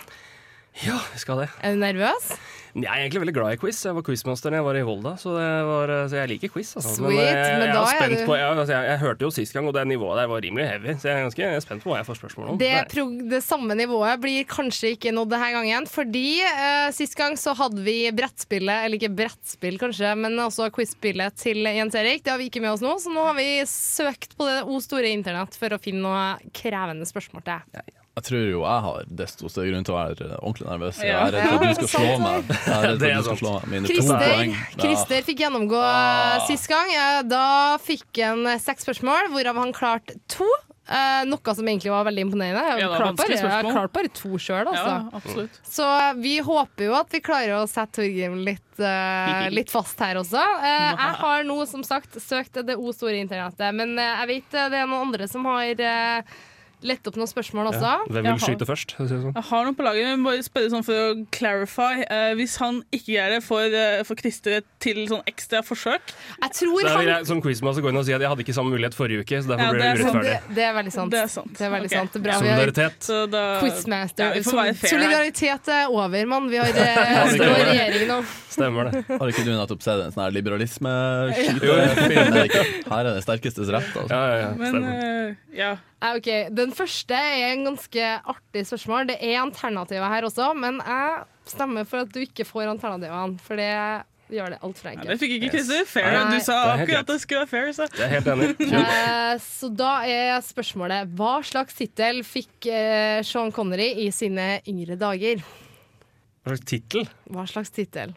Ja, 0.85 1.01
vi 1.15 1.25
skal 1.25 1.47
det. 1.47 1.49
Er 1.65 1.73
du 1.73 1.81
nervøs? 1.81 2.29
Jeg 2.76 2.91
er 2.91 3.05
egentlig 3.05 3.21
veldig 3.23 3.34
glad 3.38 3.53
i 3.55 3.57
quiz. 3.61 3.78
Jeg 3.88 3.95
var 3.95 4.03
quizmaster 4.03 4.51
da 4.51 4.57
jeg 4.59 4.65
var 4.67 4.76
i 4.76 4.82
Volda, 4.84 5.13
så, 5.15 5.32
det 5.38 5.47
var, 5.69 5.91
så 6.11 6.17
jeg 6.19 6.30
liker 6.34 6.51
quiz. 6.51 6.73
Altså. 6.76 6.91
Sweet, 6.97 7.21
jeg, 7.23 7.53
men 7.55 7.63
jeg, 7.63 7.71
da 7.71 7.80
er 7.80 7.86
er 7.86 8.01
spent 8.01 8.19
du- 8.19 8.26
på, 8.28 8.36
jeg, 8.36 8.49
altså, 8.51 8.73
jeg, 8.76 8.89
jeg 8.89 8.99
hørte 9.05 9.23
jo 9.23 9.30
sist 9.32 9.55
gang, 9.55 9.69
og 9.69 9.73
det 9.78 9.86
nivået 9.88 10.19
der 10.19 10.28
var 10.28 10.43
rimelig 10.43 10.67
heavy, 10.67 10.95
så 10.99 11.07
jeg 11.07 11.15
er 11.15 11.23
ganske 11.23 11.43
jeg 11.45 11.55
er 11.55 11.63
spent 11.63 11.86
på 11.86 11.93
hva 11.93 12.01
jeg 12.01 12.09
får 12.09 12.19
spørsmål 12.19 12.49
om. 12.51 12.59
Det, 12.59 12.73
det 13.32 13.41
samme 13.47 13.80
nivået 13.80 14.19
blir 14.26 14.43
kanskje 14.51 14.91
ikke 14.97 15.15
nådd 15.15 15.32
denne 15.32 15.51
gangen. 15.55 15.88
Fordi 15.95 16.26
uh, 16.43 16.91
sist 16.99 17.15
gang 17.15 17.39
så 17.39 17.55
hadde 17.55 17.80
vi 17.86 17.97
brettspillet, 18.11 18.86
eller 18.89 18.99
ikke 18.99 19.13
brettspill 19.23 19.80
kanskje, 19.80 20.11
men 20.19 20.36
også 20.43 20.67
quizspillet 20.76 21.39
til 21.39 21.63
Jens 21.63 21.95
Erik. 21.95 22.26
Det 22.28 22.36
har 22.36 22.41
vi 22.43 22.51
ikke 22.51 22.63
med 22.65 22.76
oss 22.76 22.84
nå, 22.84 22.97
så 22.99 23.13
nå 23.13 23.23
har 23.32 23.39
vi 23.39 23.49
søkt 23.71 24.36
på 24.36 24.51
det 24.51 24.63
o 24.67 24.82
store 24.84 25.15
internett 25.15 25.55
for 25.55 25.71
å 25.71 25.80
finne 25.80 26.03
noe 26.03 26.51
krevende 26.51 27.07
spørsmål 27.07 27.47
til 27.47 27.63
deg. 27.71 27.95
Jeg 28.16 28.24
tror 28.30 28.43
jo 28.47 28.59
jeg 28.63 28.84
har 28.86 29.07
desto 29.20 29.49
større 29.51 29.72
grunn 29.74 29.84
til 29.88 29.91
å 29.91 29.97
være 29.97 30.28
ordentlig 30.39 30.68
nervøs. 30.70 30.99
Jeg 31.03 31.16
er 31.20 31.34
redd 31.36 31.49
for 31.49 31.55
at 31.55 31.66
du 31.66 31.80
skal 31.82 31.89
slå 31.91 32.13
meg. 32.22 32.53
Jeg 32.53 32.76
er 32.76 32.86
redd 32.86 33.01
for 33.01 33.09
at 33.09 33.18
du 33.18 33.26
skal 33.26 33.39
slå 33.41 33.51
meg. 33.57 33.66
Mine 33.74 33.89
to 33.89 34.05
poeng. 34.07 34.53
Ja. 34.55 34.70
Christer 34.86 35.26
fikk 35.28 35.41
gjennomgå 35.43 35.82
Ah. 35.82 36.45
sist 36.47 36.70
gang. 36.72 36.93
Da 37.28 37.41
fikk 37.84 38.22
han 38.24 38.47
eh, 38.47 38.61
seks 38.63 38.88
spørsmål, 38.88 39.28
hvorav 39.36 39.59
han 39.59 39.74
klarte 39.76 40.16
to. 40.32 40.47
Eh, 40.88 41.26
noe 41.28 41.55
som 41.57 41.66
egentlig 41.68 41.91
var 41.91 42.05
veldig 42.07 42.24
imponerende. 42.30 42.63
Jeg 42.78 42.86
Ja, 42.86 42.89
klart 42.95 43.18
klarte 43.20 43.93
bare, 43.99 44.07
to 44.16 44.38
sjøl, 44.39 44.68
altså. 44.72 44.95
Ja. 45.36 45.47
Så 45.76 45.88
vi 46.22 46.38
håper 46.45 46.86
jo 46.88 46.95
at 46.95 47.11
vi 47.11 47.20
klarer 47.26 47.57
å 47.59 47.68
sette 47.68 47.99
Torgrim 47.99 48.39
litt, 48.45 48.80
litt 49.51 49.70
fast 49.74 49.99
her 49.99 50.16
også. 50.24 50.39
Eh, 50.39 50.89
jeg 51.03 51.16
har 51.20 51.43
nå 51.43 51.59
som 51.68 51.84
sagt 51.84 52.16
søkt 52.24 52.63
det 52.63 52.78
o 52.80 52.93
store 52.95 53.20
internettet, 53.20 53.76
men 53.76 53.97
jeg 53.99 54.28
vet 54.32 54.51
det 54.72 54.84
er 54.86 54.88
noen 54.88 55.09
andre 55.09 55.28
som 55.28 55.43
har 55.51 55.74
lette 56.86 57.07
opp 57.09 57.15
noen 57.19 57.27
spørsmål 57.31 57.65
også. 57.73 57.81
Ja. 57.81 57.97
Hvem 58.05 58.15
Jeg 58.15 58.23
vil 58.23 58.31
har- 58.31 58.39
skyte 58.45 58.65
først? 58.69 58.89
det 58.97 59.07
sånn? 59.09 59.33
Jeg 59.36 59.43
har 59.49 59.61
noen 59.65 59.75
på 59.75 59.83
laget, 59.86 60.03
men 60.05 60.23
bare 60.23 60.43
spørre 60.45 60.69
sånn 60.71 60.83
for 60.86 60.93
å 60.93 61.25
clarify. 61.31 61.93
Eh, 62.05 62.33
hvis 62.38 62.57
han 62.61 62.83
ikke 62.93 63.11
gjør 63.17 63.29
det, 63.36 63.41
får, 63.43 63.73
eh, 63.73 64.03
får 64.07 64.15
Christer 64.21 64.51
et 64.57 64.65
til 64.79 65.07
sånn 65.09 65.23
ekstra 65.25 65.61
forsøk? 65.65 66.01
Jeg 66.41 66.51
tror 66.53 66.81
Da 66.83 66.97
vil 66.97 67.07
han 67.09 67.17
jeg 67.19 67.25
som 67.27 67.41
quizmaster 67.41 67.81
gå 67.81 67.89
inn 67.89 67.97
og 67.97 68.05
si 68.05 68.13
at 68.13 68.21
jeg 68.21 68.29
hadde 68.29 68.39
ikke 68.45 68.53
samme 68.55 68.69
mulighet 68.71 68.93
forrige 68.93 69.19
uke, 69.25 69.41
så 69.41 69.47
derfor 69.51 69.65
Ja, 69.65 69.71
ble 69.71 69.79
det 69.81 69.86
er 69.86 69.95
urettferdig. 70.05 70.23
det, 70.47 70.55
det 70.55 70.63
er 70.63 70.73
veldig 70.77 70.91
sant. 70.93 71.11
Det 71.11 71.19
er 71.23 71.27
sant. 71.27 71.53
Det 71.57 71.61
er 71.65 71.69
veldig 71.71 71.86
Ok. 71.91 71.97
sant. 71.97 72.11
Det 72.13 72.21
bra. 72.23 72.31
Vi 72.39 72.47
har 72.47 72.55
Solidaritet. 72.55 72.99
Så 73.01 73.25
da 73.31 73.59
Quizmaster. 73.61 74.36
Ja. 74.36 74.41
Solidaritet 74.86 75.67
er 75.67 75.86
over, 75.89 76.25
mann. 76.25 76.49
Vi 76.49 76.57
har 76.57 76.65
eh, 76.67 76.73
regjering 77.36 78.07
nå. 78.07 78.23
Stemmer 78.55 78.83
det. 78.91 79.03
Har 79.09 79.27
ikke 79.27 79.43
du 79.43 79.51
nettopp 79.51 79.81
sett 79.83 79.99
en 80.05 80.11
sånn 80.15 80.31
liberalisme-skytefilm? 80.31 82.55
Her 82.89 83.05
er 83.05 83.13
det 83.15 83.23
sterkestes 83.25 83.69
rett. 83.73 83.89
Altså. 83.95 84.09
Ja, 84.09 84.27
ja, 84.27 84.36
ja. 84.39 84.49
Men 84.59 84.73
eh, 84.86 85.33
ja. 85.57 85.75
Ja, 86.03 86.15
ok. 86.17 86.27
Den 86.53 86.73
første 86.75 87.15
er 87.17 87.53
en 87.53 87.63
ganske 87.69 88.09
artig 88.33 88.65
spørsmål. 88.67 89.07
Det 89.09 89.15
er 89.21 89.39
alternativer 89.41 90.11
her 90.11 90.27
også, 90.27 90.51
men 90.57 90.81
jeg 90.83 91.23
stemmer 91.49 91.87
for 91.87 92.03
at 92.03 92.11
du 92.13 92.19
ikke 92.21 92.45
får 92.47 92.67
alternativene, 92.73 93.39
for 93.41 93.59
det 93.59 93.71
gjør 94.33 94.55
det 94.55 94.59
altfor 94.65 94.89
enkelt. 94.91 95.11
Det 95.11 95.17
fikk 95.21 95.35
ikke 95.37 95.51
Christer. 95.53 95.85
Fair. 95.89 96.09
Nei. 96.15 96.23
Du 96.33 96.45
sa 96.45 96.57
Det 96.63 96.85
akkurat 96.85 97.05
at 97.05 97.11
det 97.13 97.19
skulle 97.21 97.43
være 97.43 97.51
fair. 97.51 97.71
Så. 97.77 97.87
Jeg 97.93 98.05
er 98.05 98.13
helt 98.15 98.31
enig. 98.33 98.49
Eh, 98.95 99.35
så 99.41 99.69
da 99.73 99.91
er 100.09 100.41
spørsmålet 100.45 101.13
hva 101.17 101.37
slags 101.45 101.77
tittel 101.77 102.21
fikk 102.25 102.67
uh, 102.69 103.21
Sean 103.25 103.53
Connery 103.55 103.91
i 104.05 104.09
sine 104.13 104.59
yngre 104.69 104.97
dager? 104.99 105.41
Hva 106.45 106.53
slags 106.53 106.67
tittel? 106.69 107.09
Hva 107.33 107.47
slags 107.49 107.73
tittel? 107.75 108.13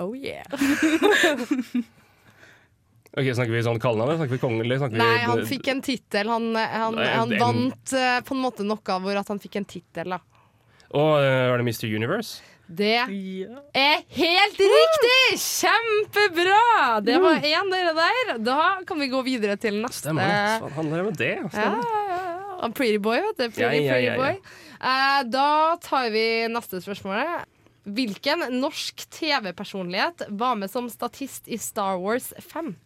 Oh 0.00 0.12
yeah. 0.16 0.44
Ok, 3.10 3.26
Snakker 3.34 3.50
vi 3.56 3.62
sånn 3.66 3.80
kallenavn? 3.82 4.16
Snakker 4.20 4.36
vi 4.36 4.42
kongelig? 4.42 4.76
Snakker 4.78 4.94
vi 4.94 5.02
Nei, 5.02 5.18
han 5.26 5.40
fikk 5.48 5.68
en 5.72 5.80
tittel. 5.82 6.28
Han, 6.30 6.44
han, 6.54 6.94
Nei, 6.94 7.08
han 7.10 7.32
vant 7.40 7.94
uh, 7.96 8.20
på 8.22 8.36
en 8.36 8.42
måte 8.44 8.66
noe 8.66 8.98
hvor 9.02 9.18
at 9.18 9.32
han 9.32 9.40
fikk 9.42 9.58
en 9.58 9.66
tittel, 9.66 10.14
da. 10.14 10.20
Og 10.94 11.16
uh, 11.18 11.48
var 11.50 11.58
det 11.58 11.66
Mr. 11.66 11.88
Universe? 11.90 12.38
Det 12.70 12.92
Ja. 12.94 13.06
er 13.74 14.04
helt 14.14 14.60
riktig! 14.62 15.40
Kjempebra! 15.42 17.00
Det 17.02 17.16
var 17.18 17.42
én 17.42 17.70
dere 17.72 17.94
der. 17.98 18.38
Da 18.46 18.58
kan 18.86 19.00
vi 19.02 19.08
gå 19.10 19.22
videre 19.26 19.56
til 19.58 19.80
neste. 19.82 20.04
Stemmer 20.06 20.60
Hva 20.62 20.70
handler 20.76 21.02
det 21.02 21.06
om 21.08 21.16
det? 21.18 21.32
Ja, 21.40 21.48
Stemmer. 21.50 21.82
ja, 21.82 22.18
ja. 22.62 22.68
Pretty 22.76 22.98
boy, 23.02 23.18
vet 23.24 23.40
du. 23.40 23.48
Pretty, 23.56 23.80
Ja, 23.88 23.96
ja, 23.96 23.96
ja, 23.96 23.96
pretty 23.96 24.06
ja. 24.06 24.16
boy. 24.16 24.38
Uh, 24.80 25.22
da 25.34 25.48
tar 25.82 26.10
vi 26.14 26.24
neste 26.52 26.78
spørsmål. 26.84 27.42
Hvilken 27.90 28.46
norsk 28.60 29.02
TV-personlighet 29.18 30.28
var 30.38 30.54
med 30.60 30.70
som 30.70 30.86
statist 30.92 31.48
i 31.50 31.58
Star 31.58 31.98
Wars 31.98 32.30
5? 32.52 32.76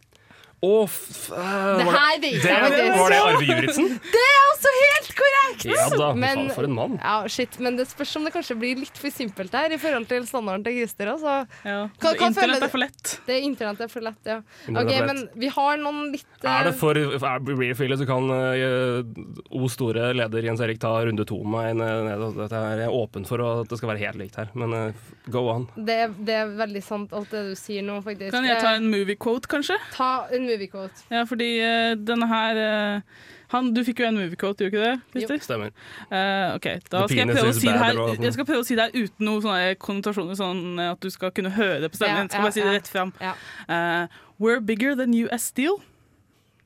Eh, 0.63 1.77
Det 1.77 1.85
her 1.85 2.19
vet 2.21 2.41
det, 2.41 2.49
jeg 2.49 2.61
faktisk. 2.63 2.97
Var 2.99 3.09
det 3.13 3.19
Arve 3.21 3.45
Juritzen? 3.49 3.89
Det 4.15 4.21
er 4.23 4.43
også 4.51 4.71
helt 4.79 5.09
korrekt! 5.19 5.65
Ja 5.65 5.89
da, 5.97 6.07
Men- 6.13 6.49
for 6.53 6.63
en 6.63 6.73
mann. 6.73 6.99
Ja, 7.03 7.27
shit, 7.27 7.59
men 7.59 7.75
det 7.77 7.87
spørs 7.87 8.15
om 8.17 8.23
det 8.25 8.33
kanskje 8.33 8.57
blir 8.59 8.75
litt 8.79 8.97
for 8.97 9.09
simpelt 9.13 9.51
her 9.53 9.71
i 9.71 9.77
forhold 9.77 10.07
til 10.07 10.25
standarden 10.27 10.63
til 10.65 10.73
Christer. 10.79 11.11
Altså. 11.13 11.47
Ja. 11.65 11.87
Kan- 11.99 12.17
kan 12.17 12.27
Internett 12.33 12.63
er 12.63 12.69
for 12.69 12.77
lett. 12.79 13.19
Det 13.27 13.41
Internett 13.43 13.81
er 13.81 13.87
for 13.87 14.01
lett, 14.01 14.19
ja. 14.25 14.37
Ok, 14.69 14.91
er 14.91 14.97
for 14.99 15.05
Men 15.05 15.15
lett. 15.21 15.35
vi 15.35 15.47
har 15.47 15.77
noen 15.77 16.11
litt 16.11 16.25
eh, 16.43 16.49
Er 16.49 16.63
det 16.69 16.75
for 16.79 16.91
er, 16.97 17.39
det 17.39 17.77
for 17.77 17.85
så 17.95 18.05
kan 18.07 18.29
uh, 18.29 19.03
O 19.51 19.67
store 19.69 20.13
leder 20.13 20.43
Jens 20.43 20.59
Erik 20.61 20.79
ta 20.79 20.95
runde 21.05 21.25
to 21.25 21.37
med 21.43 21.75
meg 21.75 21.85
er 21.85 22.79
jeg 22.79 22.85
er 22.85 22.89
åpen 22.91 23.25
for 23.27 23.41
at 23.41 23.69
det 23.69 23.77
skal 23.77 23.89
være 23.89 23.99
helt 24.05 24.17
likt 24.17 24.35
her, 24.35 24.49
men 24.53 24.73
uh, 24.73 24.91
go 25.29 25.47
on. 25.49 25.67
det, 25.77 26.11
det 26.25 26.33
er 26.33 26.47
veldig 26.57 26.83
sant, 26.83 27.13
alt 27.13 27.29
det 27.31 27.43
du 27.51 27.55
sier 27.55 27.81
nå, 27.85 28.01
faktisk. 28.03 28.31
Kan 28.31 28.43
jeg 28.45 28.59
ta 28.61 28.73
Eh, 28.75 28.77
en 28.81 28.89
movie 28.91 29.15
quote, 29.15 29.47
kanskje? 29.47 29.77
ta 29.95 30.27
en 30.31 30.44
movie 30.49 30.67
quote. 30.71 31.05
Ja, 31.11 31.23
fordi 31.29 31.49
uh, 31.61 31.93
denne 32.07 32.27
her 32.29 32.59
uh, 32.61 33.23
han, 33.53 33.73
Du 33.75 33.83
fikk 33.85 33.99
jo 34.01 34.07
en 34.09 34.17
movie 34.17 34.37
gjorde 34.39 34.57
du 34.57 34.65
ikke 34.69 34.81
det? 34.81 34.93
Christer? 35.13 35.41
Stemmer. 35.45 35.73
Uh, 36.09 36.55
ok, 36.55 36.67
da 36.91 37.03
The 37.03 37.07
skal 37.07 37.21
jeg 37.21 37.35
prøve 37.35 37.49
å 37.51 37.57
si 37.57 37.67
det 37.67 37.79
her? 37.81 37.99
Jeg 38.25 38.33
skal 38.37 38.47
prøve 38.49 38.63
å 38.63 38.67
si 38.67 38.77
det 38.77 38.87
her 38.87 38.95
uten 39.05 39.27
noen 39.29 39.43
sånne 39.45 39.75
konnotasjoner, 39.81 40.39
sånn 40.39 40.81
at 40.85 41.01
du 41.03 41.09
skal 41.13 41.33
kunne 41.35 41.53
høre 41.55 41.81
det 41.85 41.91
på 41.93 42.01
stemmen. 42.01 42.25
Ja, 42.25 42.33
skal 42.33 42.47
bare 42.47 42.55
si 42.57 42.65
det 42.65 42.73
rett 42.79 42.91
fram. 42.91 43.13
Ja. 43.21 43.35
Eh, 43.69 44.21
We're 44.41 44.59
bigger 44.59 44.97
than 44.99 45.13
US 45.25 45.51
Steel. 45.53 45.77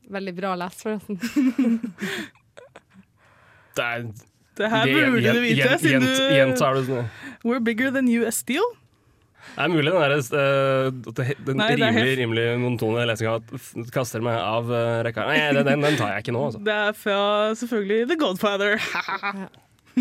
Veldig 0.10 0.36
bra 0.40 0.56
lest, 0.58 0.82
forresten. 0.86 1.20
Det 3.80 3.86
er 3.86 4.02
Det 4.58 4.70
her 4.70 4.90
burde 4.92 5.34
du 5.34 5.40
vite, 5.40 5.56
gjent- 5.62 5.82
siden 5.82 6.02
du 6.02 6.36
Gjentar 6.36 6.74
du 6.76 7.04
We're 7.46 7.64
bigger 7.64 7.92
than 7.92 8.10
US 8.10 8.42
Steel. 8.42 8.66
Det 9.56 9.66
er 9.66 9.72
mulig 9.74 9.92
den, 9.92 10.00
der, 10.00 10.14
eh, 10.16 10.92
det- 11.20 11.38
den 11.46 11.58
Nei, 11.58 11.68
det 11.76 11.80
er 11.82 11.92
rimelig, 11.92 11.94
helt- 12.00 12.20
rimelig 12.24 12.46
monotone 12.62 13.06
lesinga 13.10 13.40
kaster 13.92 14.22
meg 14.24 14.38
av 14.40 14.70
uh, 14.72 15.02
rekka. 15.04 15.26
Nei, 15.28 15.40
den, 15.54 15.66
den, 15.68 15.82
den 15.82 15.98
tar 16.00 16.14
jeg 16.16 16.24
ikke 16.26 16.36
nå, 16.38 16.46
altså. 16.50 16.62
Det 16.64 16.76
er 16.76 16.94
fra 16.94 17.20
selvfølgelig 17.60 18.08
The 18.14 18.20
Godfather. 18.22 18.80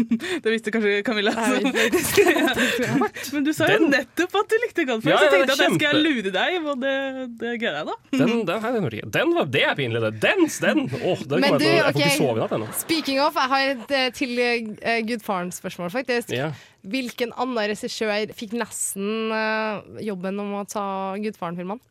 det 0.45 0.53
visste 0.53 0.73
kanskje 0.75 1.03
Camilla. 1.07 1.33
Jeg 1.35 1.73
så- 2.09 3.33
Men 3.35 3.45
du 3.47 3.53
sa 3.57 3.69
jo 3.69 3.79
Den- 3.79 3.91
nettopp 3.93 4.37
at 4.41 4.49
du 4.53 4.57
likte 4.65 4.85
Godfather, 4.89 5.13
Ja, 5.13 5.19
så 5.19 5.25
jeg 5.27 5.33
tenkte 5.35 5.53
at 5.53 5.59
jeg 5.59 5.71
kjempe. 5.73 5.81
skal 5.83 6.01
lure 6.07 6.33
deg, 6.39 6.59
og 6.73 6.81
det, 6.83 6.95
det 7.43 7.53
gleder 7.63 7.79
jeg 7.81 7.89
da. 7.91 7.97
Den, 8.13 8.21
den, 8.21 8.45
den, 8.49 9.19
jeg 9.19 9.35
var, 9.39 9.51
det 9.59 9.65
er 9.69 9.77
pinlig, 9.79 10.03
det. 10.07 10.13
Dens, 10.25 10.59
den. 10.65 10.85
Åh, 11.03 11.23
den 11.35 11.45
Men 11.45 11.59
du, 11.59 11.67
jeg, 11.67 11.77
jeg 11.79 11.93
får 11.93 12.03
ikke 12.05 12.17
sove 12.19 12.37
i 12.39 12.43
natt 12.45 12.57
ennå. 12.59 12.71
Speaking 12.83 13.21
of, 13.25 13.39
jeg 13.39 13.53
har 13.55 13.73
et 13.75 13.95
eh, 13.99 14.09
til 14.19 14.35
uh, 14.39 14.99
Gudfaren-spørsmål, 15.09 15.93
faktisk. 15.95 16.33
Yeah. 16.35 16.57
Hvilken 16.89 17.35
annen 17.37 17.59
regissør 17.73 18.33
fikk 18.39 18.55
nesten 18.59 19.33
uh, 19.35 19.83
jobben 20.05 20.39
om 20.43 20.55
å 20.61 20.65
ta 20.71 20.87
Gudfaren-filmene? 21.21 21.83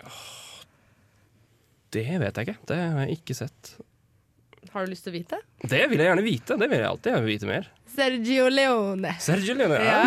Det 1.93 2.03
vet 2.19 2.35
jeg 2.39 2.47
ikke. 2.49 2.57
Det 2.67 2.77
har 2.77 3.05
jeg 3.05 3.19
ikke 3.21 3.35
sett. 3.37 3.75
Har 4.73 4.85
du 4.85 4.91
lyst 4.91 5.05
til 5.07 5.13
å 5.13 5.17
vite? 5.17 5.39
Det 5.63 5.83
vil 5.89 6.01
jeg 6.01 6.09
gjerne 6.09 6.25
vite. 6.25 6.57
Det 6.59 6.67
vil 6.69 6.81
jeg 6.81 6.89
alltid 6.89 7.13
gjerne 7.13 7.29
vite 7.29 7.47
mer. 7.49 7.69
Sergio 7.97 8.45
Leone. 8.53 9.15
Sergio 9.19 9.55
Leone. 9.57 9.79
Ja. 9.81 10.01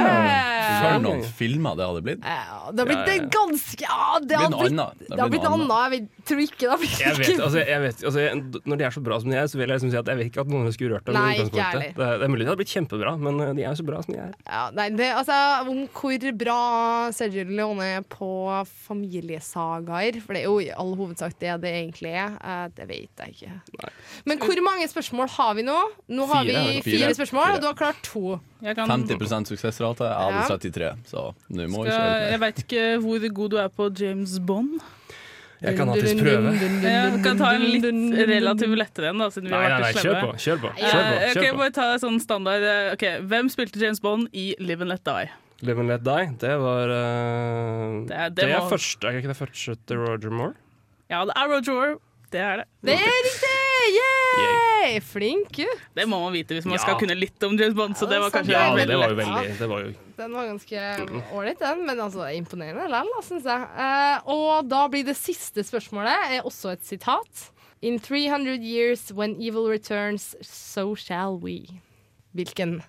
For 0.80 1.00
noen 1.02 1.24
filmer 1.36 1.74
det 1.78 1.88
hadde 1.88 2.02
blitt. 2.06 2.22
Ja, 2.22 2.70
det 2.70 2.84
har 2.84 2.86
blitt 2.86 3.00
Ja, 3.00 3.06
ja. 3.06 3.22
det 3.24 3.30
ganske 3.34 3.82
Ja, 3.82 4.18
det 4.20 4.28
Det 4.28 4.36
har 4.38 4.50
blitt, 4.54 4.70
annet. 4.78 5.02
det 5.08 5.18
har 5.20 5.32
blitt 5.32 5.42
noe 5.48 5.56
annet. 5.58 5.68
Jeg 6.30 6.36
tror 6.36 6.42
ikke 6.44 6.60
det 6.60 6.70
har 6.70 6.80
blitt 6.80 7.00
Jeg 7.00 7.16
vet, 7.18 7.40
altså, 7.42 7.62
jeg 7.66 7.82
vet, 7.82 8.02
altså, 8.06 8.60
når 8.70 8.80
de 8.80 8.84
er 8.86 8.94
så 8.94 9.02
bra 9.02 9.18
som 9.20 9.32
de 9.32 9.36
er, 9.40 9.48
så 9.50 9.58
vil 9.58 9.66
jeg 9.66 9.80
liksom 9.80 9.90
si 9.90 9.98
at 10.00 10.10
jeg 10.12 10.20
vet 10.20 10.30
ikke 10.30 10.44
at 10.44 10.52
noen 10.52 10.74
skulle 10.74 10.94
rørt 10.94 11.08
dem. 11.08 11.16
Nei, 11.18 11.32
ikke 11.42 11.64
ærlig. 11.64 11.88
det, 11.96 12.08
det 12.20 12.26
er 12.26 12.32
mulig 12.32 12.44
det 12.44 12.50
hadde 12.52 12.60
blitt 12.62 12.74
kjempebra, 12.74 13.14
men 13.18 13.40
eh, 13.44 13.52
de 13.58 13.64
er 13.64 13.70
jo 13.72 13.80
så 13.80 13.86
bra 13.88 14.02
som 14.04 14.14
de 14.14 14.20
er. 14.22 14.34
Ja, 14.46 14.62
nei, 14.76 14.86
det, 15.00 15.08
altså, 15.18 15.38
om 15.66 15.80
hvor 16.00 16.26
bra 16.44 16.58
Sergio 17.16 17.44
Leone 17.50 17.88
er 17.98 18.06
på 18.06 18.30
familiesagaer, 18.86 20.20
for 20.24 20.36
det 20.36 20.44
er 20.44 20.48
jo 20.48 20.58
i 20.62 20.70
all 20.74 20.94
hovedsak 20.98 21.36
det 21.42 21.56
det 21.64 21.72
egentlig 21.82 22.14
er, 22.14 22.36
eh, 22.38 22.66
det 22.76 22.86
vet 22.90 23.24
jeg 23.24 23.36
ikke. 23.36 23.90
Men 24.30 24.42
hvor 24.44 24.62
mange 24.64 24.88
spørsmål 24.90 25.32
har 25.36 25.56
vi 25.58 25.66
nå? 25.66 25.78
Nå 26.10 26.28
har 26.30 26.44
Fire, 26.44 26.62
vi 26.68 26.84
fire, 26.86 26.98
Fire. 27.06 27.18
spørsmål, 27.18 27.44
Fire. 27.46 27.58
og 27.58 27.60
du 27.64 27.68
har 27.70 27.78
klart 27.82 28.00
to. 28.06 28.24
Jeg, 28.60 28.76
kan, 28.76 28.90
50 28.90 29.48
suksessrate. 29.48 30.04
av 30.04 30.30
Ja. 30.30 30.42
hadde 30.44 30.70
33, 30.70 30.90
så 31.08 31.34
nå 31.48 31.68
må 31.68 31.84
vi 31.84 31.90
kjøre 31.90 32.30
jeg 32.30 32.30
mer. 32.30 32.38
veit 32.44 32.58
ikke 32.64 32.86
hvor 33.00 33.28
god 33.40 33.50
du 33.50 33.56
er 33.56 33.68
på 33.68 33.90
James 33.98 34.38
Bond. 34.38 34.80
Jeg 35.60 35.76
kan 35.76 35.90
alltids 35.92 36.14
prøve. 36.16 36.52
Jeg 36.82 37.20
kan 37.24 37.36
ta 37.40 37.50
en 37.56 37.64
litt 37.68 37.84
relativt 38.30 38.76
lettere 38.80 39.10
en, 39.12 39.18
da, 39.20 39.26
siden 39.34 39.50
vi 39.50 39.52
Nei, 39.52 39.60
har 39.60 39.74
nei, 39.74 39.80
vært 39.84 39.98
nei, 39.98 40.04
kjør 40.06 40.18
på. 40.24 40.30
Kjør 40.44 40.60
på. 40.62 40.70
Eh, 40.72 40.80
Kjør 40.80 41.04
på, 41.04 41.18
kjør 41.42 41.50
på. 41.52 41.58
bare 41.60 41.74
ta 41.76 41.88
sånn 42.00 42.18
standard 42.22 42.64
okay, 42.94 43.18
Ok, 43.20 43.28
Hvem 43.28 43.50
spilte 43.52 43.82
James 43.82 44.00
Bond 44.00 44.28
i 44.32 44.46
Live 44.58 44.80
and 44.86 44.94
Let 44.94 45.04
Die? 45.04 45.28
Live 45.68 45.82
and 45.84 45.92
Let 45.92 46.04
Die, 46.06 46.26
det 46.40 46.54
var 46.62 46.88
uh, 46.88 48.00
Det 48.08 48.16
er- 48.16 48.30
det 48.32 48.46
Det 48.46 48.54
er 48.56 48.68
første, 48.72 49.04
er 49.10 49.20
ikke 49.20 49.34
det 49.34 49.36
første 49.42 49.76
til 49.86 50.00
Roger 50.00 50.30
Moore? 50.32 50.54
Ja, 51.12 51.24
det 51.28 51.36
er 51.36 51.52
Roger 51.52 51.76
Moore. 51.76 51.98
Det 52.32 52.40
er 52.40 52.56
det. 52.62 52.66
Det 52.86 52.94
er 52.96 53.20
riktig! 53.28 53.59
Yay! 53.96 55.00
Flink 55.04 55.50
gutt. 55.56 55.82
Det 55.96 56.06
må 56.08 56.18
man 56.22 56.32
vite 56.34 56.54
hvis 56.56 56.64
man 56.66 56.76
Ja. 56.78 56.82
skal 56.84 56.98
kunne 57.00 57.14
litt 57.18 57.42
om 57.46 57.56
James 57.58 57.74
Bond. 57.76 57.96
Så 57.96 58.08
det 58.08 58.18
var 58.20 58.30
kanskje 58.30 58.52
Ja, 58.54 58.74
veldig 58.74 58.86
det 58.88 58.98
var 58.98 59.08
jo 59.10 59.16
veldig 59.20 59.58
det 59.58 59.68
var 59.68 59.80
jo, 59.84 59.94
Den 60.16 60.32
var 60.32 60.46
ganske 60.46 60.80
ålreit, 61.32 61.58
den, 61.58 61.86
men 61.86 61.98
altså 62.00 62.26
imponerende 62.36 62.84
likevel, 62.88 63.22
syns 63.24 63.44
jeg. 63.44 63.62
Eh, 63.78 64.18
og 64.26 64.68
da 64.68 64.82
blir 64.88 65.04
det 65.04 65.16
siste 65.16 65.64
spørsmålet 65.64 66.36
er 66.36 66.42
også 66.44 66.72
et 66.72 66.84
sitat. 66.84 67.50
In 67.82 67.98
300 67.98 68.58
years, 68.62 69.10
when 69.12 69.36
evil 69.40 69.66
returns, 69.70 70.34
so 70.42 70.94
shall 70.94 71.38
we. 71.40 71.62
Hvilken 72.36 72.82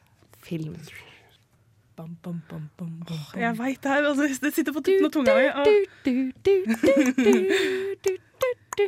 film? 0.43 0.75
Bam, 1.95 2.17
bam, 2.23 2.41
bam, 2.49 2.69
bam, 2.77 2.89
bam, 3.07 3.17
Oh, 3.35 3.39
Jeg 3.39 3.57
veit 3.57 3.81
det 3.83 3.91
her. 3.91 4.03
Altså, 4.09 4.27
det 4.41 4.53
sitter 4.53 4.73
på 4.73 4.81
tuppen 4.81 5.05
av 5.05 5.11
tunga 5.11 5.35
mi. 5.35 5.47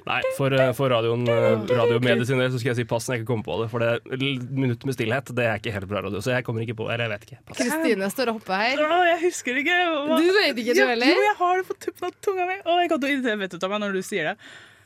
Nei, 0.07 0.19
for, 0.37 0.53
eh, 0.53 0.71
for 0.77 0.89
radioen, 0.93 1.23
eh, 1.29 1.75
radiomediet 1.77 2.27
sin 2.27 2.39
del 2.41 2.49
så 2.51 2.59
skal 2.59 2.71
jeg 2.73 2.79
si 2.81 2.85
pass 2.89 3.07
når 3.09 3.15
jeg 3.15 3.21
ikke 3.23 3.29
kommer 3.31 3.47
på 3.47 3.57
det. 3.61 3.69
For 3.71 3.79
det 3.79 4.49
minutt 4.51 4.83
med 4.85 4.95
stillhet 4.97 5.31
det 5.35 5.45
er 5.47 5.61
ikke 5.61 5.73
helt 5.75 5.87
bra 5.91 6.01
radio, 6.07 6.19
så 6.25 6.33
jeg 6.35 6.43
kommer 6.47 6.65
ikke 6.65 6.75
på 6.79 6.89
Eller 6.91 7.05
jeg 7.07 7.13
vet 7.15 7.25
ikke. 7.29 7.39
Kristine 7.61 8.09
står 8.13 8.33
og 8.33 8.39
hopper 8.41 8.55
her. 8.63 8.83
Å, 8.83 8.99
jeg 9.13 9.19
husker 9.27 9.53
det 9.57 9.65
ikke. 9.65 9.79
Hva- 10.09 10.19
Du 10.19 10.29
vet 10.39 10.55
ikke, 10.63 10.73
du 10.77 10.83
heller? 10.87 11.13
Jo, 11.13 11.23
jeg 11.29 11.35
har 11.43 11.57
det 11.61 11.65
på 11.71 11.79
tuppen 11.87 12.07
av 12.09 12.13
tunga 12.21 12.45
mi. 12.47 12.57
Åh, 12.65 12.79
jeg 12.83 12.89
kommer 12.91 13.01
til 13.07 13.09
å 13.09 13.13
irritere 13.17 13.39
vettet 13.45 13.63
av 13.63 13.69
meg 13.75 13.81
når 13.85 13.93
du 13.93 14.01
sier 14.01 14.23
det. 14.31 14.37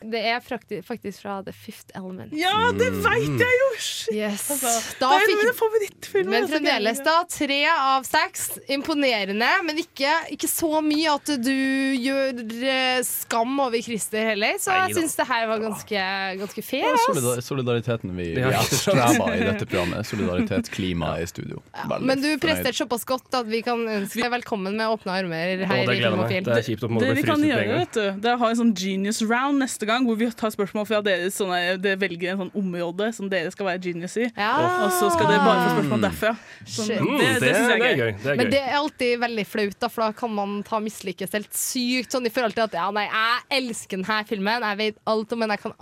Det 0.01 0.19
er 0.29 0.39
faktisk 0.85 1.21
fra 1.23 1.39
The 1.45 1.53
Fifth 1.55 1.95
Element. 1.97 2.33
Ja, 2.37 2.71
det 2.77 2.89
veit 3.03 3.41
jeg 3.41 3.55
jo! 3.61 3.69
Yes. 4.13 4.43
Altså, 4.53 4.71
Da 4.99 5.09
det 5.09 5.17
er 5.17 5.25
fikk- 5.31 5.41
mine 5.41 5.53
favorittfilmer. 5.57 6.29
Men 6.31 6.43
altså, 6.43 6.53
fremdeles, 6.57 7.01
da. 7.05 7.15
Tre 7.33 7.59
av 7.73 8.05
seks. 8.07 8.43
Imponerende, 8.73 9.49
men 9.65 9.81
ikke, 9.81 10.11
ikke 10.35 10.49
så 10.51 10.81
mye 10.85 11.15
at 11.17 11.31
du 11.43 11.53
gjør 11.97 12.41
eh, 12.61 13.01
skam 13.07 13.57
over 13.65 13.81
Christer 13.83 14.31
heller. 14.31 14.57
Så 14.61 14.75
jeg 14.83 14.97
syns 14.99 15.17
det 15.17 15.27
her 15.29 15.47
var 15.49 15.61
ganske, 15.65 16.03
ganske 16.43 16.63
fair. 16.65 16.85
Ja, 16.87 17.01
solidar 17.07 17.41
solidariteten 17.45 18.13
vi, 18.17 18.29
vi 18.37 18.45
Ja, 18.45 18.61
ikke 18.61 19.33
i 19.33 19.41
dette 19.47 19.65
programmet. 19.67 20.05
Solidaritetsklimaet 20.07 21.23
i 21.25 21.27
studio. 21.33 21.61
Ja, 21.73 21.97
Men 21.99 22.21
du 22.21 22.29
presterte 22.41 22.75
såpass 22.77 23.05
godt 23.07 23.33
at 23.41 23.47
vi 23.49 23.61
kan 23.65 23.81
ønske 23.87 24.21
deg 24.21 24.31
velkommen 24.37 24.77
med 24.77 24.87
åpne 24.93 25.17
armer 25.21 25.65
her 25.65 25.83
Å, 25.83 25.87
det 25.89 25.97
i. 25.97 26.01
Filmofil. 26.05 26.43
Det 26.47 26.57
er 26.61 26.65
kjipt 26.67 26.85
å 26.85 26.89
på 26.91 26.93
en 26.93 26.99
gang. 26.99 27.07
Det 27.07 27.15
vi 27.17 27.25
kan 27.27 27.41
fryst 27.41 27.47
ut 27.47 27.51
gjøre, 27.51 27.79
vet 27.81 27.97
du, 27.97 28.21
det 28.23 28.31
er 28.31 28.37
å 28.37 28.41
ha 28.43 28.49
en 28.53 28.59
sånn 28.61 28.73
genius 28.77 29.21
round 29.25 29.61
neste 29.63 29.86
gang, 29.87 30.05
hvor 30.07 30.17
vi 30.19 30.27
tar 30.35 30.51
spørsmål 30.53 30.85
fra 30.89 30.99
deres 31.05 31.35
sånne, 31.39 31.77
dere 31.81 31.99
velger 32.01 32.33
en 32.35 32.41
sånn 32.45 32.51
område 32.61 33.09
som 33.15 33.29
dere 33.31 33.51
skal 33.53 33.69
være 33.71 33.81
genius 33.87 34.17
i. 34.21 34.27
Og 34.29 34.91
så 34.99 35.09
skal 35.15 35.31
dere 35.31 35.43
bare 35.45 35.63
få 35.63 35.73
spørsmål 35.77 36.05
derfra. 36.07 36.33
Sånn, 36.67 36.91
Mm, 36.97 37.17
det, 37.19 37.27
det, 37.27 37.41
det- 37.41 37.55
syns 37.55 37.71
jeg 37.71 37.81
er 37.87 37.97
gøy. 38.01 38.11
Det 38.23 38.31
er 38.31 38.37
Men 38.41 38.51
det 38.51 38.59
er 38.61 38.75
alltid 38.77 39.19
veldig 39.21 39.45
flaut, 39.47 39.79
da, 39.79 39.87
for 39.93 40.01
da 40.05 40.11
kan 40.17 40.33
man 40.33 40.55
ta 40.67 40.79
mislykkes 40.83 41.33
helt 41.37 41.53
sykt. 41.57 42.11
Sånn 42.13 42.25
i 42.27 42.33
forhold 42.33 42.55
til 42.57 42.65
at 42.67 42.73
ja, 42.79 42.87
nei, 42.91 43.05
jeg 43.07 43.61
elsker 43.61 43.97
denne 44.01 44.19
filmen, 44.27 44.67
jeg 44.67 44.77
vet 44.83 45.01
alt 45.07 45.33
om 45.33 45.39
den, 45.45 45.55
jeg 45.55 45.63
kan 45.65 45.75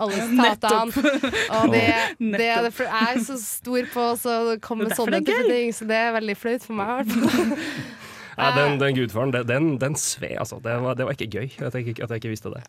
til 0.62 0.78
han. 0.78 0.94
Og 1.60 1.72
det, 1.74 1.84
det 2.40 2.50
er 2.50 2.66
det, 2.68 2.74
jeg 2.78 3.18
er 3.18 3.22
så 3.26 3.38
stor 3.42 3.92
på 3.94 4.08
å 4.14 4.58
komme 4.62 4.86
med 4.86 4.94
Det 4.94 5.00
sånne 5.02 5.22
type 5.26 5.48
ting, 5.50 5.74
så 5.74 5.88
det 5.90 5.96
er 5.98 6.14
veldig 6.20 6.38
flaut 6.38 6.66
for 6.68 6.74
meg. 6.78 7.10
i. 8.38 8.42
Ja, 8.42 8.52
den, 8.58 8.80
den 8.80 8.96
gudfaren, 8.98 9.34
den, 9.34 9.48
den, 9.48 9.70
den 9.82 9.96
sved, 10.00 10.36
altså. 10.40 10.60
Det 10.64 10.76
var, 10.84 10.94
det 10.94 11.06
var 11.08 11.16
ikke 11.18 11.28
gøy 11.40 11.50
at 11.66 11.76
jeg, 11.76 11.96
at 12.04 12.10
jeg 12.10 12.22
ikke 12.22 12.34
visste 12.34 12.52
det. 12.54 12.64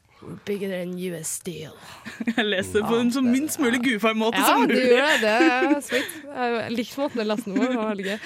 Bigger 0.47 0.69
than 0.73 0.95
US 0.97 1.27
Steel. 1.41 1.75
Jeg 2.37 2.45
leser 2.45 2.87
på 2.87 2.99
en 2.99 3.13
så 3.13 3.21
minst 3.23 3.61
mulig 3.61 3.81
gudfarmåte 3.85 4.41
Ja, 4.41 4.47
som 4.49 4.69
du 4.69 4.75
gjør 4.75 5.19
det. 5.23 5.35
Det 5.41 5.77
er 5.77 5.81
sweet. 5.85 6.15
Jeg 6.37 6.73
likte 6.73 7.01
måten 7.01 7.23
jeg 7.23 7.29
leste 7.31 7.51
den 7.51 7.59
på. 7.77 8.19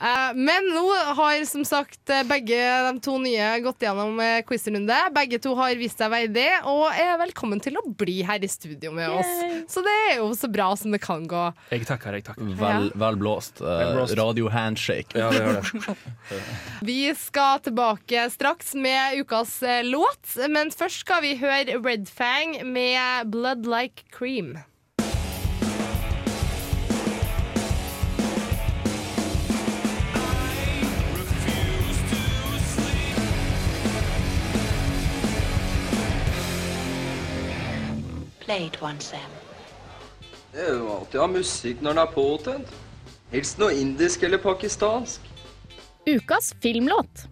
Eh, 0.00 0.32
Men 0.34 0.66
nå 0.74 0.84
har 1.16 1.44
som 1.48 1.64
sagt 1.64 2.10
eh, 2.12 2.22
begge 2.28 2.56
de 2.86 3.00
to 3.00 3.16
nye 3.22 3.46
gått 3.64 3.80
gjennom 3.86 4.18
eh, 4.20 4.42
quizrunde. 4.46 4.96
Begge 5.16 5.38
to 5.42 5.54
har 5.56 5.72
vist 5.80 6.00
seg 6.02 6.12
verdig 6.12 6.48
og 6.68 6.90
er 6.92 7.16
velkommen 7.22 7.62
til 7.64 7.78
å 7.80 7.84
bli 7.88 8.18
her 8.26 8.44
i 8.44 8.50
studio 8.50 8.92
med 8.92 9.14
oss. 9.16 9.32
Så 9.72 9.84
det 9.86 9.94
er 10.10 10.18
jo 10.20 10.28
så 10.36 10.50
bra 10.52 10.68
som 10.76 10.92
det 10.92 11.00
kan 11.04 11.24
gå. 11.30 11.46
Jeg 11.72 11.88
takker, 11.88 12.18
jeg 12.20 12.26
takker. 12.28 12.52
Vel, 12.60 12.90
vel 12.92 13.18
blåst. 13.20 13.62
Blåst. 13.64 14.16
radio 14.20 14.50
handshake. 14.52 15.16
Ja, 15.16 15.30
det 15.32 15.62
det. 15.62 15.96
Vi 16.90 17.00
skal 17.16 17.64
tilbake 17.64 18.28
straks 18.30 18.74
med 18.76 19.16
ukas 19.22 19.58
låt, 19.88 20.36
men 20.52 20.70
først 20.74 21.06
skal 21.06 21.22
vi 21.24 21.36
høre 21.40 21.78
Red 21.80 22.08
Fang 22.12 22.58
med 22.68 23.30
Blood 23.32 23.66
Like 23.66 24.04
Cream. 24.12 24.56
Play 38.46 38.70
one, 38.80 39.00
Sam. 39.02 39.30
Det 40.54 40.62
er 40.64 40.76
jo 40.78 40.86
alltid 40.94 41.18
å 41.20 41.24
ha 41.26 41.30
musikk 41.32 41.80
når 41.84 41.96
den 41.96 42.02
er 42.04 42.12
påtent. 42.14 42.74
Helst 43.32 43.58
noe 43.60 43.74
indisk 43.76 44.22
eller 44.24 44.38
pakistansk. 44.40 45.20
Ukas 46.06 46.52
filmlåt. 46.62 47.26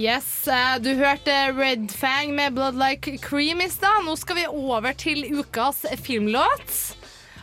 Yes, 0.00 0.48
eh, 0.48 0.78
du 0.80 0.94
hørte 0.96 1.34
Red 1.58 1.90
Fang 1.92 2.32
med 2.34 2.54
Blood 2.56 2.78
Like 2.80 3.18
Cream 3.20 3.60
i 3.60 3.68
stad. 3.68 4.00
Nå 4.06 4.14
skal 4.16 4.38
vi 4.38 4.46
over 4.48 4.96
til 4.96 5.26
ukas 5.42 5.82
filmlåt. 6.00 6.96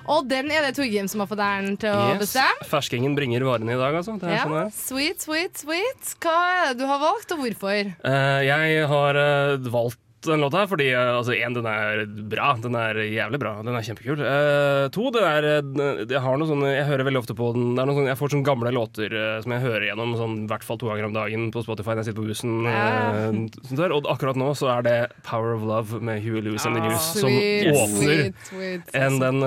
Og 0.07 0.23
den 0.31 0.47
er 0.55 0.63
det 0.63 0.77
Torgrim 0.77 1.09
som 1.11 1.19
har 1.21 1.27
fått 1.27 1.41
æren 1.43 1.75
til 1.77 1.91
å 1.91 2.13
Yes. 2.15 2.21
bestemme. 2.23 2.65
Ferskingen 2.71 3.13
bringer 3.15 3.43
varene 3.43 3.75
i 3.75 3.77
dag, 3.77 3.93
altså. 3.99 4.15
Det 4.17 4.29
er 4.31 4.35
Ja, 4.37 4.43
sånn 4.47 4.63
det 4.63 4.73
sweet, 4.73 5.21
sweet, 5.21 5.57
sweet. 5.59 6.15
Hva 6.23 6.35
er 6.63 6.73
det 6.73 6.79
du 6.79 6.85
har 6.87 6.99
valgt, 7.03 7.31
og 7.35 7.39
hvorfor? 7.43 7.93
Uh, 8.07 8.39
jeg 8.47 8.87
har 8.87 9.19
uh, 9.19 9.57
valgt 9.69 9.99
den 10.29 10.43
låta 10.43 10.61
her 10.61 10.69
fordi 10.69 10.87
eh, 10.91 11.11
altså, 11.17 11.33
en, 11.35 11.55
den 11.55 11.67
er 11.69 12.03
bra. 12.31 12.51
Den 12.61 12.75
er 12.79 12.99
jævlig 13.03 13.39
bra. 13.41 13.53
Den 13.65 13.77
er 13.77 13.85
kjempekul. 13.85 14.21
Uh, 14.21 14.87
to, 14.93 15.07
det 15.15 15.23
er 15.25 15.47
eh, 15.49 16.03
Jeg 16.03 16.21
har 16.23 16.39
noe 16.39 16.49
sånn 16.49 16.65
Jeg 16.67 16.85
hører 16.89 17.07
veldig 17.07 17.21
ofte 17.21 17.35
på 17.37 17.49
den. 17.55 17.71
Er 17.77 17.91
sånne, 17.91 18.11
jeg 18.11 18.19
får 18.19 18.33
sånne 18.33 18.47
gamle 18.47 18.73
låter 18.75 19.15
uh, 19.15 19.39
som 19.43 19.55
jeg 19.55 19.65
hører 19.65 19.87
gjennom 19.89 20.15
sånn, 20.19 20.37
i 20.45 20.51
hvert 20.51 20.67
fall 20.67 20.79
to 20.81 20.91
ganger 20.91 21.09
om 21.09 21.17
dagen 21.17 21.49
på 21.55 21.65
Spotify 21.65 21.95
når 21.95 22.03
jeg 22.03 22.09
sitter 22.11 22.21
på 22.21 22.29
bussen. 22.29 22.55
Ja. 22.67 22.85
sånt 23.31 23.81
der. 23.81 23.95
Og 23.95 24.09
akkurat 24.11 24.39
nå 24.39 24.51
så 24.57 24.71
er 24.77 24.87
det 24.87 24.97
Power 25.27 25.55
of 25.57 25.65
Love 25.67 26.01
med 26.03 26.21
Huey 26.25 26.43
Lewis 26.45 26.67
and 26.67 26.77
the 26.77 26.83
Ah, 26.83 26.91
News 26.91 27.09
som 27.17 27.33
åpner 27.73 28.95
enn 28.95 29.19
den 29.19 29.43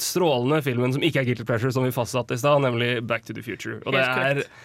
strålende 0.00 0.62
filmen 0.64 0.94
som 0.94 1.04
ikke 1.04 1.22
er 1.22 1.28
Guilty 1.28 1.46
Pleasure, 1.48 1.74
som 1.74 1.84
vi 1.86 1.92
fastsatte 1.94 2.36
i 2.36 2.40
stad, 2.40 2.62
nemlig 2.64 2.98
Back 3.06 3.26
to 3.28 3.36
the 3.36 3.44
Future. 3.44 3.80
Og 3.84 3.94
det 3.94 4.04
er 4.04 4.14
korrekt. 4.14 4.58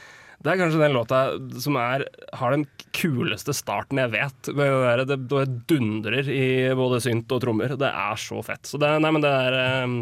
Det 0.43 0.51
er 0.51 0.59
kanskje 0.59 0.81
den 0.81 0.95
låta 0.97 1.19
som 1.63 1.77
er, 1.79 2.03
har 2.35 2.51
den 2.51 2.65
kuleste 2.91 3.55
starten 3.55 4.01
jeg 4.01 4.11
vet. 4.11 4.49
Det, 4.49 4.67
det, 5.07 5.17
det 5.31 5.43
dundrer 5.71 6.27
i 6.27 6.47
både 6.75 6.99
synt 7.05 7.31
og 7.31 7.39
trommer. 7.45 7.77
Det 7.79 7.87
er 7.87 8.19
så 8.19 8.41
fett. 8.43 8.67
Så 8.67 8.79
det, 8.81 8.89
nei, 8.99 9.11
men 9.15 9.23
det 9.23 9.31
er 9.31 9.57
eh, 9.61 9.95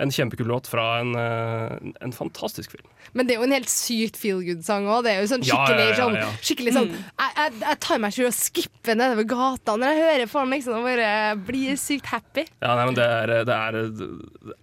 en 0.00 0.12
kjempekul 0.12 0.48
låt 0.48 0.68
fra 0.70 1.00
en, 1.00 1.14
eh, 1.18 1.92
en 2.04 2.14
fantastisk 2.14 2.72
film. 2.74 2.88
Men 3.12 3.26
det 3.28 3.34
er 3.34 3.42
jo 3.42 3.46
en 3.48 3.54
helt 3.56 3.70
sykt 3.70 4.16
feel 4.20 4.40
good-sang 4.46 4.86
òg. 4.88 5.02
Det 5.04 5.12
er 5.12 5.20
jo 5.20 5.30
sånn 5.32 5.44
Ja, 5.44 5.58
ja, 5.58 5.66
skikkelig 5.66 5.88
ja, 5.88 5.96
sånn, 5.98 6.38
skikkelig 6.48 6.74
sånn 6.76 6.90
jeg, 6.92 7.32
jeg, 7.36 7.54
jeg 7.60 7.80
tar 7.84 8.02
meg 8.02 8.14
selv 8.16 8.30
og 8.30 8.36
skipper 8.38 8.98
nedover 8.98 9.28
gata 9.32 9.76
når 9.76 9.92
jeg 9.92 10.02
hører 10.06 10.30
på 10.32 10.42
den, 10.42 10.54
liksom, 10.56 10.78
og 10.78 10.88
bare 10.88 11.10
blir 11.50 11.80
sykt 11.80 12.08
happy. 12.12 12.46
Ja, 12.62 12.76
nei, 12.78 12.86
men 12.88 12.98
det 12.98 13.08
er, 13.18 13.34
det 13.48 13.58
er 13.58 13.80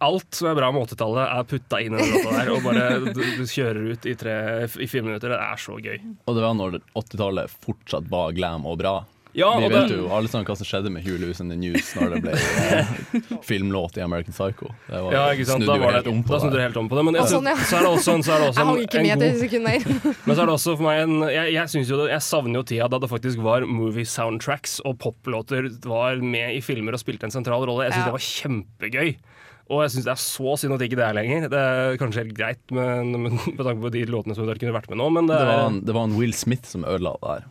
Alt 0.09 0.39
som 0.39 0.49
er 0.49 0.57
bra 0.57 0.71
med 0.73 0.87
80-tallet, 0.87 1.23
er 1.27 1.47
putta 1.49 1.81
inn 1.83 1.95
i 1.95 2.01
den 2.01 2.15
låta 2.15 2.35
der. 2.39 2.51
Og 2.55 2.65
bare 2.65 2.87
du, 3.13 3.21
du 3.21 3.45
kjører 3.45 3.93
ut 3.93 4.09
i, 4.09 4.15
tre, 4.19 4.35
i 4.65 4.89
fire 4.89 5.05
minutter. 5.05 5.33
Det 5.35 5.39
er 5.39 5.61
så 5.61 5.77
gøy. 5.79 5.97
Og 6.25 6.35
det 6.37 6.45
var 6.45 6.57
når 6.57 6.79
80-tallet 6.97 7.55
fortsatt 7.65 8.09
var 8.11 8.33
glam 8.37 8.67
og 8.69 8.79
bra. 8.81 8.97
Ja, 9.37 9.49
Vi 9.59 9.65
og 9.67 9.71
vet 9.71 9.91
den... 9.91 9.99
jo 9.99 10.07
alle 10.09 10.29
sammen 10.31 10.47
hva 10.49 10.55
som 10.57 10.65
skjedde 10.65 10.89
med 10.89 11.03
Hugh 11.05 11.19
Lewis 11.21 11.37
and 11.43 11.53
the 11.53 11.57
News 11.59 11.91
når 11.93 12.15
det 12.15 12.21
ble 12.23 12.31
eh, 12.33 12.93
filmlåt 13.45 13.99
i 13.99 14.01
American 14.01 14.33
Psycho. 14.33 14.71
Det 14.87 15.01
var, 15.05 15.13
Ja, 15.13 15.23
ikke 15.35 15.45
sant? 15.45 15.65
Da, 15.69 15.75
var 15.77 15.93
det, 15.93 15.99
helt 15.99 16.09
om 16.09 16.23
på 16.25 16.33
da 16.33 16.39
snudde 16.41 16.55
det. 16.55 16.61
det 16.63 16.65
helt 16.65 16.79
om 16.81 16.89
på 16.89 16.97
det. 16.97 17.03
Men 17.05 17.17
jeg, 17.19 17.27
Å, 17.27 17.31
sånn, 17.35 17.49
ja. 17.51 17.57
så 17.61 17.77
er 17.77 17.85
det 17.85 17.91
også, 17.93 18.15
så 18.25 18.33
er 18.33 18.41
det 18.41 18.47
også 18.49 18.59
Jeg 18.59 18.65
en, 18.65 18.71
hang 18.71 18.81
ikke 18.87 19.03
med 19.05 19.13
god 19.13 19.27
et 19.27 19.43
sekund 19.43 19.69
der. 19.69 19.85
Men 20.25 20.33
så 20.33 20.41
er 20.41 20.49
det 20.49 20.55
også 20.55 20.73
for 20.79 20.87
meg 20.87 21.01
en 21.03 21.13
Jeg, 21.29 21.53
jeg, 21.59 21.73
synes 21.75 21.91
jo 21.93 21.99
jeg 22.09 22.25
savner 22.25 22.57
jo 22.61 22.63
tida 22.73 22.87
da 22.89 23.01
det 23.05 23.11
faktisk 23.11 23.43
var 23.45 23.67
movie 23.69 24.09
soundtracks 24.09 24.79
og 24.89 24.97
poplåter 25.05 25.69
var 25.85 26.17
med 26.25 26.57
i 26.57 26.63
filmer 26.65 26.97
og 26.97 27.03
spilte 27.03 27.29
en 27.29 27.35
sentral 27.37 27.67
rolle. 27.69 27.85
Jeg 27.85 27.93
syns 27.93 28.01
Ja. 28.01 28.09
det 28.09 28.17
var 28.17 28.25
kjempegøy. 28.31 29.13
Og 29.69 29.83
jeg 29.85 29.93
syns 29.93 30.05
det 30.09 30.13
er 30.15 30.21
så 30.25 30.55
synd 30.57 30.73
at 30.73 30.81
ikke 30.87 30.97
det 30.97 31.05
er 31.05 31.13
lenger. 31.19 31.45
Det 31.53 31.61
er 31.69 31.99
kanskje 32.01 32.23
helt 32.25 32.33
greit 32.33 32.73
men, 32.73 33.13
men, 33.13 33.37
med 33.53 33.61
tanke 33.61 33.77
på 33.85 33.93
de 33.93 34.01
låtene 34.09 34.33
som 34.33 34.49
dere 34.49 34.57
kunne 34.57 34.73
vært 34.73 34.89
med 34.89 34.97
nå, 34.97 35.11
men 35.13 35.29
det, 35.29 35.37
Det 35.37 35.49
var, 35.53 35.63
en, 35.69 35.79
det 35.85 35.93
var 35.99 36.09
en 36.09 36.17
Will 36.17 36.33
Smith 36.33 36.65
som 36.65 36.81
ødela 36.89 37.13
det 37.21 37.35
her. 37.37 37.47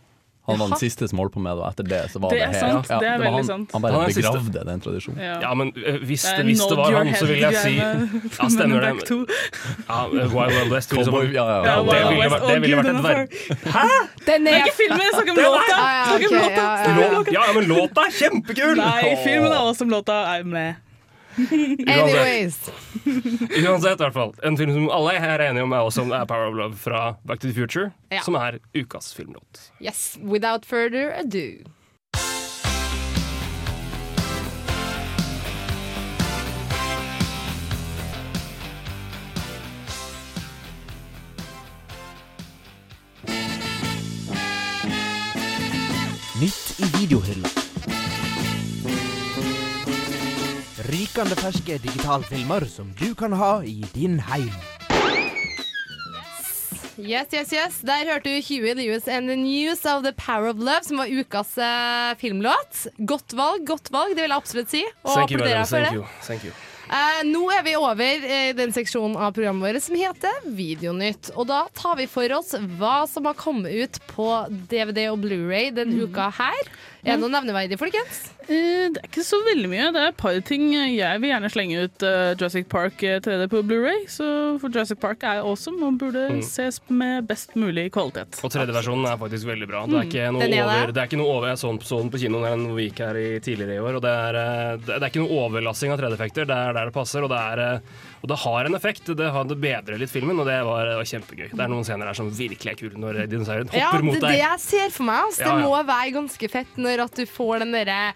Han 0.49 0.59
var 0.59 0.71
den 0.73 0.81
siste 0.81 1.09
som 1.11 1.21
holdt 1.21 1.35
på 1.35 1.43
med 1.45 1.53
det, 1.53 1.63
og 1.63 1.69
etter 1.69 1.89
det 1.89 2.01
så 2.13 2.21
var 2.23 2.33
Det 2.33 2.39
det, 2.41 2.47
helt 2.49 2.61
sant, 2.61 2.89
det 2.89 3.09
er 3.09 3.23
det 3.23 3.33
han, 3.35 3.45
sant. 3.45 3.73
han 3.75 3.85
bare 3.85 3.99
Han 3.99 4.15
begravde 4.15 4.65
den 4.71 4.81
tradisjonen. 4.85 5.21
Ja. 5.21 5.35
Ja, 5.45 5.51
men 5.61 5.73
uh, 5.77 5.99
hvis 6.09 6.25
Det 6.25 6.45
hvis 6.49 6.63
det 6.71 6.79
var 6.81 6.97
han, 6.99 7.13
så 7.15 7.29
vil 7.29 7.43
jeg 7.45 7.61
si. 7.63 7.75
Ja, 7.77 8.49
stemmer 8.57 8.87
det. 8.87 8.93
Ja, 9.13 10.01
eh, 10.09 10.35
Wild 10.35 10.57
Wild 10.57 10.73
West. 10.73 10.93
Liksom. 10.97 11.21
Ja, 11.37 11.45
ja. 11.53 11.61
Ja, 11.69 11.77
det 11.85 12.01
ville 12.09 12.31
vært, 12.33 12.49
det 12.49 12.59
ville 12.65 12.81
vært 12.81 12.91
et 12.95 13.09
er. 13.13 13.71
Hæ? 13.77 13.87
Den 14.27 14.49
er 14.49 14.65
ikke 14.65 14.77
filmen, 14.81 15.05
jeg 15.05 15.15
snakker 15.15 15.33
om 15.37 15.41
låta! 15.45 15.79
Ja, 15.79 15.87
ja, 15.95 16.17
om 16.17 16.35
ja, 16.35 16.49
ja. 16.99 17.39
Ja, 17.39 17.47
men 17.55 17.71
låta 17.71 18.09
er 18.09 18.19
kjempekul! 18.19 18.77
Nei, 18.81 19.17
filmen 19.25 19.53
er 19.53 19.63
også 19.63 19.85
som 19.85 19.93
låta 19.93 20.23
er 20.35 20.47
med. 20.49 20.88
Anyways. 21.39 22.71
Uansett, 23.07 24.01
i 24.01 24.03
hvert 24.03 24.13
fall. 24.15 24.35
En 24.43 24.57
film 24.59 24.73
som 24.75 24.89
alle 24.91 25.15
her 25.23 25.39
er 25.39 25.51
enige 25.51 25.63
om 25.69 25.73
er 25.73 25.87
også 25.87 26.05
er 26.13 26.25
Power 26.27 26.49
of 26.51 26.55
Love 26.59 26.77
fra 26.77 27.03
Back 27.27 27.41
to 27.41 27.49
the 27.49 27.55
Future, 27.55 27.91
Ja. 28.11 28.23
som 28.23 28.35
er 28.35 28.59
ukas 28.75 29.13
filmlåt. 29.15 29.71
Yes, 29.81 30.19
without 30.23 30.65
further 30.67 31.13
ado. 31.15 31.65
Nytt 46.41 46.75
i 46.79 46.85
videohylla. 46.99 47.49
Rykende 51.09 51.37
ferske 51.41 51.79
digitalfilmer 51.81 52.67
som 52.69 52.91
du 52.99 53.15
kan 53.17 53.33
ha 53.33 53.63
i 53.65 53.81
din 53.95 54.19
heim. 54.21 54.51
Yes, 56.99 57.31
yes, 57.33 57.53
yes. 57.55 57.79
Der 57.87 58.05
hørte 58.11 58.29
du 58.29 58.43
Huey 58.45 58.75
Lewis 58.75 59.07
and 59.09 59.31
the 59.31 59.37
News 59.39 59.85
of 59.87 60.03
The 60.05 60.13
Power 60.13 60.51
of 60.51 60.59
Love, 60.59 60.83
som 60.85 60.99
var 61.01 61.07
ukas 61.09 61.55
eh, 61.59 62.13
filmlåt. 62.21 62.87
Godt 62.99 63.33
valg, 63.39 63.65
godt 63.71 63.89
valg, 63.95 64.17
det 64.19 64.27
vil 64.27 64.35
jeg 64.35 64.43
absolutt 64.43 64.73
si. 64.75 64.83
Og 65.07 65.15
Thank 65.15 65.31
you, 65.33 65.39
applauderer 65.41 65.63
madam. 65.63 65.71
for 65.71 65.79
Thank 65.79 65.89
det. 65.89 65.97
you. 65.97 66.07
Thank 66.27 66.45
you. 66.45 66.53
Eh, 66.89 67.21
nå 67.31 67.43
er 67.55 67.63
vi 67.67 67.75
over 67.79 68.29
i 68.35 68.41
den 68.59 68.75
seksjonen 68.77 69.17
av 69.17 69.33
programmet 69.37 69.65
vårt 69.71 69.85
som 69.87 69.97
heter 70.01 70.43
Videonytt. 70.59 71.31
Og 71.39 71.49
da 71.49 71.63
tar 71.79 71.97
vi 72.03 72.09
for 72.11 72.35
oss 72.37 72.53
hva 72.81 72.99
som 73.09 73.29
har 73.31 73.39
kommet 73.39 73.73
ut 73.79 74.01
på 74.13 74.29
DVD 74.71 75.07
og 75.13 75.23
Blu-ray 75.25 75.71
denne 75.77 76.03
uka 76.05 76.29
her. 76.43 76.65
Er 77.05 77.15
det 77.17 77.23
noe 77.23 77.33
nevneverdig, 77.39 77.79
folkens? 77.81 78.27
Eh, 78.49 78.89
Det 78.89 79.03
er 79.03 79.09
ikke 79.11 79.25
så 79.27 79.39
veldig 79.45 79.69
mye. 79.69 79.87
Det 79.93 80.01
er 80.01 80.09
et 80.09 80.17
par 80.17 80.37
ting. 80.49 80.63
Jeg 80.73 81.21
vil 81.21 81.29
gjerne 81.31 81.51
slenge 81.53 81.83
ut 81.85 82.05
eh, 82.09 82.31
Jurassic 82.41 82.69
Park 82.73 83.03
eh, 83.05 83.19
3D 83.21 83.45
på 83.53 83.61
Blu-ray 83.69 84.07
så 84.09 84.29
for 84.63 84.73
Jurassic 84.73 84.99
Park 85.03 85.23
er 85.29 85.43
awesome 85.45 85.83
og 85.85 85.99
burde 86.01 86.27
Mm. 86.29 86.41
ses 86.45 86.81
med 86.89 87.27
best 87.29 87.55
mulig 87.57 87.87
kvalitet. 87.95 88.39
Og 88.45 88.51
3D-versjonen 88.53 89.05
er 89.09 89.17
faktisk 89.21 89.47
veldig 89.49 89.69
bra. 89.69 89.83
Det 89.89 89.97
er 90.01 90.09
ikke 90.09 90.25
noe 90.33 90.43
er 90.49 90.65
over, 90.65 90.93
det 90.93 91.01
er 91.03 91.07
ikke 91.09 91.21
noe 91.21 91.31
over 91.37 91.49
Jeg 91.49 91.59
så 91.61 91.69
den 91.71 91.79
på- 91.79 91.89
så 91.89 91.99
den 92.01 92.11
på 92.11 92.19
kinoen 92.21 92.65
når 92.67 92.75
vi 92.77 92.89
gikk 92.89 92.99
her 93.05 93.17
i, 93.17 93.29
tidligere 93.41 93.77
i 93.77 93.83
år, 93.85 93.95
og 93.97 94.03
det 94.03 94.11
er, 94.13 94.35
eh, 94.37 94.77
det 94.77 94.87
det 94.99 95.03
er 95.03 95.09
ikke 95.13 95.23
noe 95.25 95.39
overlassing 95.45 95.93
av 95.93 95.99
3D-effekter. 96.01 96.47
Det 96.49 96.57
er 96.57 96.73
der 96.73 96.85
det 96.89 96.95
passer, 96.95 97.23
og 97.23 97.29
det, 97.31 97.39
er, 97.39 97.59
eh, 97.77 97.81
og 98.23 98.29
det 98.29 98.39
har 98.39 98.65
en 98.67 98.75
effekt. 98.75 99.05
Det, 99.17 99.31
har, 99.33 99.45
det 99.45 99.61
bedrer 99.61 99.99
litt 99.99 100.11
filmen, 100.11 100.39
og 100.41 100.47
det 100.47 100.59
var, 100.65 100.85
det 100.89 100.97
var 100.97 101.05
kjempegøy. 101.13 101.51
Det 101.53 101.61
er 101.61 101.69
noen 101.69 101.85
scener 101.85 102.07
der 102.07 102.15
som 102.15 102.31
virkelig 102.31 102.73
er 102.73 102.81
kule 102.81 102.97
når 102.99 103.27
dinosauren 103.29 103.69
hopper 103.69 103.79
Ja, 103.79 103.93
det 103.93 104.05
mot 104.05 104.17
er 104.17 104.21
det 104.21 104.29
deg. 104.33 104.39
jeg 104.41 104.61
ser 104.61 104.91
for 104.91 105.05
meg. 105.05 105.23
Altså. 105.29 105.41
Ja, 105.45 105.57
Det 105.57 105.65
må 105.65 105.87
være 105.87 106.13
ganske 106.17 106.51
fett 106.51 106.77
når 106.77 107.05
at 107.05 107.15
du 107.15 107.25
får 107.27 107.59
den 107.61 107.73
derre 107.73 108.13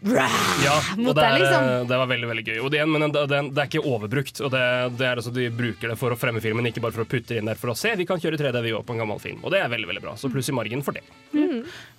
Ja, 0.00 0.76
mot 0.96 1.16
det, 1.16 1.22
deg, 1.22 1.40
liksom. 1.42 1.66
det 1.88 1.98
var 2.00 2.08
veldig 2.08 2.28
veldig 2.30 2.44
gøy. 2.46 2.58
Og 2.64 2.70
det, 2.72 2.78
igjen, 2.80 2.92
men 2.94 3.04
det, 3.12 3.24
det, 3.28 3.40
det 3.52 3.62
er 3.62 3.68
ikke 3.68 3.82
overbrukt. 3.84 4.40
Og 4.44 4.52
det, 4.54 4.62
det 4.96 5.08
er 5.08 5.20
altså, 5.20 5.32
De 5.34 5.48
bruker 5.52 5.92
det 5.92 5.98
for 6.00 6.14
å 6.14 6.18
fremme 6.20 6.42
filmen, 6.44 6.68
ikke 6.70 6.82
bare 6.84 6.96
for 6.96 7.04
å 7.04 7.10
putte 7.10 7.34
det 7.34 7.42
inn 7.42 7.50
der 7.50 7.60
for 7.60 7.72
å 7.72 7.76
se. 7.78 7.92
Vi 8.00 8.06
kan 8.08 8.22
kjøre 8.22 8.40
3D 8.40 8.62
vi 8.64 8.74
òg 8.76 8.86
på 8.88 8.96
en 8.96 9.02
gammel 9.02 9.20
film, 9.22 9.42
og 9.44 9.52
det 9.54 9.60
er 9.62 9.72
veldig 9.72 9.90
veldig 9.90 10.04
bra. 10.04 10.16
Så 10.20 10.32
pluss 10.32 10.48
i 10.52 10.56
margen 10.56 10.84
for 10.86 10.96
det. 10.96 11.04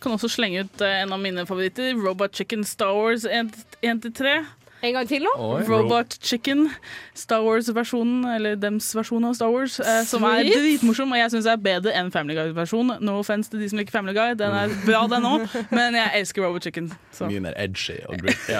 Kan 0.02 0.16
også 0.18 0.32
slenge 0.32 0.66
ut 0.66 0.86
eh, 0.86 1.02
en 1.04 1.14
av 1.14 1.22
mine 1.22 1.46
favoritter, 1.50 1.94
Robot 2.00 2.36
Chicken 2.38 2.66
Star 2.68 2.96
Wars 2.98 3.28
1-3. 3.30 4.36
En 4.82 4.94
gang 4.96 5.08
til 5.08 5.22
nå? 5.22 5.32
Oi. 5.38 5.62
Robot 5.70 6.16
Chicken, 6.26 6.64
Star 7.14 7.44
Wars-versjonen, 7.46 8.24
eller 8.36 8.56
dems 8.58 8.88
versjon 8.98 9.24
av 9.28 9.36
Star 9.38 9.52
Wars, 9.54 9.76
eh, 9.80 10.02
som 10.10 10.24
er 10.26 10.44
dritmorsom, 10.48 11.12
og 11.14 11.20
jeg 11.20 11.32
syns 11.36 11.46
er 11.52 11.60
bedre 11.62 11.94
enn 12.00 12.10
Family 12.14 12.34
Guy-versjonen. 12.40 12.98
No 13.06 13.20
offense 13.22 13.52
til 13.52 13.62
de 13.62 13.70
som 13.70 13.78
liker 13.82 13.94
Family 13.94 14.16
Guy, 14.18 14.34
den 14.40 14.56
er 14.58 14.74
bra 14.88 15.04
den 15.12 15.28
òg, 15.30 15.46
men 15.78 15.98
jeg 16.00 16.12
elsker 16.22 16.46
Robot 16.48 16.66
Chicken. 16.66 16.90
Så. 17.14 17.28
Mye 17.30 17.44
mer 17.46 17.54
edgy 17.62 18.00
og 18.10 18.18
gritty. 18.24 18.58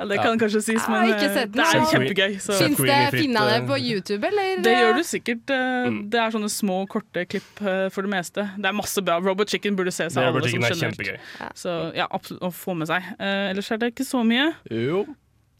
Ja, 0.00 0.04
det 0.08 0.16
kan 0.22 0.38
kanskje 0.40 0.60
sies, 0.64 0.84
men 0.88 1.10
eh, 1.12 1.20
sett 1.34 1.52
den, 1.52 1.60
det 1.60 1.66
er 1.66 1.86
kjempegøy. 1.92 2.38
Så. 2.40 2.56
Fins 2.60 2.80
det, 2.80 2.98
finner 3.14 3.50
det 3.52 3.60
på 3.68 3.76
YouTube, 3.80 4.26
eller? 4.30 4.62
Det 4.64 4.74
gjør 4.76 4.96
du 4.96 5.02
sikkert. 5.04 5.50
eh, 5.52 5.90
Det 6.12 6.20
er 6.24 6.32
sånne 6.34 6.48
små, 6.52 6.80
korte 6.90 7.26
klipp 7.28 7.60
eh, 7.60 7.88
for 7.92 8.06
det 8.06 8.12
meste. 8.16 8.46
Det 8.56 8.70
er 8.70 8.76
masse 8.80 9.02
bra. 9.04 9.18
Robot 9.20 9.50
Chicken 9.52 9.76
burde 9.76 9.92
se 9.92 10.08
seg 10.08 10.24
alle 10.24 10.40
som 10.48 10.64
er 10.64 10.76
generelt. 10.76 11.32
Så 11.58 11.76
ja, 11.98 12.06
absolutt 12.10 12.44
å 12.48 12.52
få 12.54 12.74
med 12.80 12.88
seg. 12.90 13.10
Eh, 13.18 13.50
ellers 13.52 13.68
er 13.74 13.82
det 13.82 13.92
ikke 13.94 14.06
så 14.08 14.22
mye. 14.26 14.50
Jo. 14.72 15.04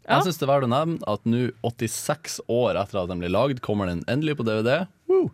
Ja. 0.07 0.17
Jeg 0.17 0.29
syns 0.29 0.39
det 0.41 0.47
er 0.47 0.51
verdt 0.53 0.65
å 0.65 0.71
nevne 0.71 1.09
at 1.11 1.27
nå, 1.29 1.41
86 1.65 2.39
år 2.49 2.79
etter 2.81 3.03
at 3.03 3.11
den 3.11 3.21
ble 3.21 3.29
lagd, 3.31 3.61
kommer 3.65 3.89
den 3.91 4.01
endelig 4.09 4.39
på 4.39 4.47
DVD. 4.47 4.85
Woo! 5.11 5.29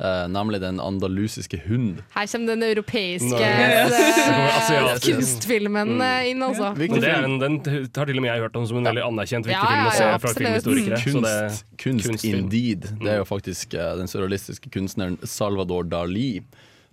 Eh, 0.00 0.28
nemlig 0.32 0.60
Den 0.60 0.80
andalusiske 0.80 1.58
hund. 1.66 1.98
Her 2.14 2.26
kommer 2.26 2.54
den 2.54 2.62
europeiske 2.64 3.40
eh, 3.44 4.94
kunstfilmen 5.04 6.00
eh, 6.00 6.30
inn, 6.30 6.40
altså. 6.42 6.70
Men 6.78 7.02
det 7.02 7.10
er 7.10 7.26
en, 7.26 7.36
den 7.42 7.58
har 7.60 8.08
til 8.08 8.16
og 8.16 8.24
med 8.24 8.30
jeg 8.30 8.44
hørt 8.46 8.56
om 8.56 8.64
som 8.70 8.80
en 8.80 8.88
veldig 8.88 9.04
anerkjent 9.04 9.50
viktig 9.50 9.60
Ja, 9.60 9.66
film 9.68 9.82
å 9.82 9.90
ja, 9.90 9.98
se 9.98 10.08
ja, 10.08 10.16
fra 10.22 10.32
filmhistorikere. 10.38 11.02
Så 11.04 11.24
det, 11.26 11.36
Kunst, 11.84 12.08
kunst 12.08 12.24
indeed. 12.28 12.88
Det 13.02 13.12
er 13.12 13.20
jo 13.20 13.28
faktisk 13.28 13.76
eh, 13.76 13.92
den 14.00 14.08
surrealistiske 14.08 14.72
kunstneren 14.72 15.20
Salvador 15.24 15.84
Dali. 15.92 16.40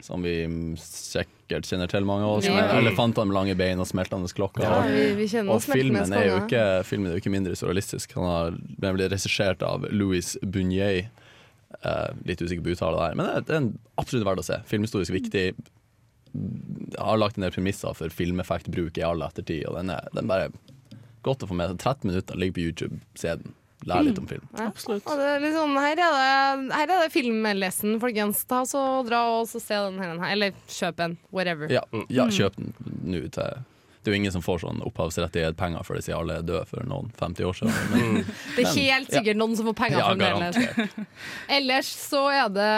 Som 0.06 0.22
vi 0.22 0.34
sikkert 0.78 1.66
kjenner 1.66 1.90
til, 1.90 2.06
mange 2.06 2.26
av 2.28 2.36
oss. 2.38 2.46
Ja. 2.46 2.68
Elefantene 2.78 3.26
med 3.32 3.34
lange 3.38 3.56
bein 3.58 3.80
og 3.82 3.88
smeltende 3.90 4.30
klokker. 4.30 4.62
Ja, 4.62 4.82
vi- 4.86 5.16
vi 5.26 5.40
og 5.50 5.62
filmen 5.66 6.14
er, 6.14 6.28
jo 6.28 6.36
ikke, 6.46 6.66
filmen 6.86 7.10
er 7.10 7.16
jo 7.18 7.22
ikke 7.24 7.34
mindre 7.34 7.56
surrealistisk. 7.58 8.14
Han 8.14 8.24
har 8.30 8.52
den 8.52 8.96
ble 8.96 9.10
regissert 9.10 9.64
av 9.66 9.88
Louis 9.92 10.36
Bunier. 10.44 11.08
Uh, 11.84 12.14
litt 12.26 12.40
usikker 12.40 12.64
på 12.64 12.72
uttale 12.78 12.98
der, 12.98 13.16
men 13.16 13.26
det 13.44 13.50
er, 13.52 13.58
en 13.58 13.80
absolutt 14.00 14.24
verdt 14.26 14.40
å 14.40 14.46
se. 14.46 14.56
Filmhistorisk 14.70 15.12
viktig. 15.12 15.44
Jeg 16.34 17.00
har 17.02 17.18
lagt 17.18 17.38
en 17.38 17.44
del 17.44 17.52
premisser 17.52 17.94
for 17.98 18.10
filmeffektbruk 18.14 18.98
i 18.98 19.04
all 19.04 19.22
ettertid, 19.26 19.66
og 19.68 19.76
den 19.82 19.90
er, 19.90 20.08
den 20.16 20.28
bare 20.30 20.48
godt 21.28 21.44
å 21.44 21.50
få 21.50 21.58
med 21.58 21.74
seg. 21.74 21.78
13 21.82 22.12
minutter, 22.12 22.38
ligger 22.40 22.54
på 22.56 22.64
YouTube, 22.70 23.00
se 23.20 23.34
den. 23.42 23.54
Lær 23.88 24.04
litt 24.04 24.20
om 24.20 24.28
film. 24.28 24.44
Ja. 24.58 24.68
Og 24.70 25.14
det 25.18 25.30
er 25.32 25.40
litt 25.46 25.56
sånn, 25.56 25.78
her, 25.80 25.96
er 25.96 26.18
det, 26.18 26.76
her 26.76 26.92
er 26.92 27.06
det 27.06 27.12
filmlesen, 27.16 27.98
folkens. 28.04 28.44
Ta 28.50 28.62
så 28.68 28.84
Dra 29.08 29.22
og 29.40 29.48
så 29.48 29.62
se 29.64 29.80
den 29.88 29.98
her, 30.04 30.18
eller 30.34 30.52
kjøp 30.68 31.00
en. 31.08 31.18
Whatever. 31.32 31.72
Ja, 31.72 31.82
ja 32.12 32.28
Mm. 32.28 32.36
kjøp 32.36 32.56
den 32.60 32.74
nå 33.08 33.24
til 33.32 33.58
Det 34.04 34.12
er 34.14 34.16
jo 34.16 34.20
ingen 34.22 34.32
som 34.32 34.42
får 34.44 34.62
sånn 34.64 34.78
opphavsrettighetspenger 34.88 35.84
før 35.84 35.98
de 35.98 36.02
sier 36.06 36.16
alle 36.16 36.38
er 36.40 36.44
døde 36.48 36.64
for 36.70 36.86
noen 36.88 37.10
50 37.20 37.44
år 37.44 37.56
siden. 37.58 37.74
Men, 37.92 38.22
Det 38.56 38.64
er 38.64 38.76
helt 38.78 39.12
sikkert 39.12 39.36
noen 39.40 39.56
som 39.60 39.68
får 39.68 39.76
penger 39.82 40.00
Ja, 40.00 40.14
fremdeles. 40.14 41.02
Ellers 41.58 41.90
så 42.08 42.22
er 42.32 42.48
det 42.56 42.70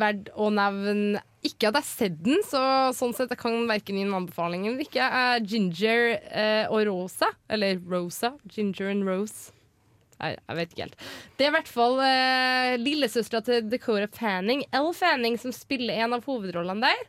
verdt 0.00 0.28
å 0.36 0.50
nevne 0.52 1.22
ikke 1.46 1.70
at 1.70 1.78
jeg 1.78 1.80
har 1.80 1.86
sett 1.88 2.16
den, 2.26 2.42
så 2.44 2.60
sånn 2.98 3.14
sett 3.16 3.30
jeg 3.32 3.38
kan 3.40 3.54
verken 3.70 3.96
gi 3.96 4.02
en 4.04 4.16
anbefaling 4.18 4.66
eller 4.68 4.84
ikke. 4.84 5.06
Ginger 5.48 6.18
eh, 6.28 6.66
og 6.68 6.82
Rosa, 6.90 7.30
eller 7.48 7.78
Rosa. 7.88 8.34
Ginger 8.52 8.90
and 8.92 9.06
Rose. 9.08 9.52
Jeg, 10.18 10.38
jeg 10.42 10.58
vet 10.58 10.74
ikke 10.74 10.86
helt. 10.86 11.08
Det 11.38 11.46
er 11.46 11.50
i 11.52 11.56
hvert 11.56 11.72
fall 11.72 11.98
uh, 12.02 12.76
lillesøstera 12.82 13.42
til 13.46 13.66
Dakota 13.70 14.08
Fanning, 14.18 14.64
Elle 14.74 14.94
Fanning, 14.96 15.38
som 15.40 15.54
spiller 15.54 16.02
en 16.04 16.16
av 16.18 16.26
hovedrollene 16.28 16.90
der. 16.90 17.04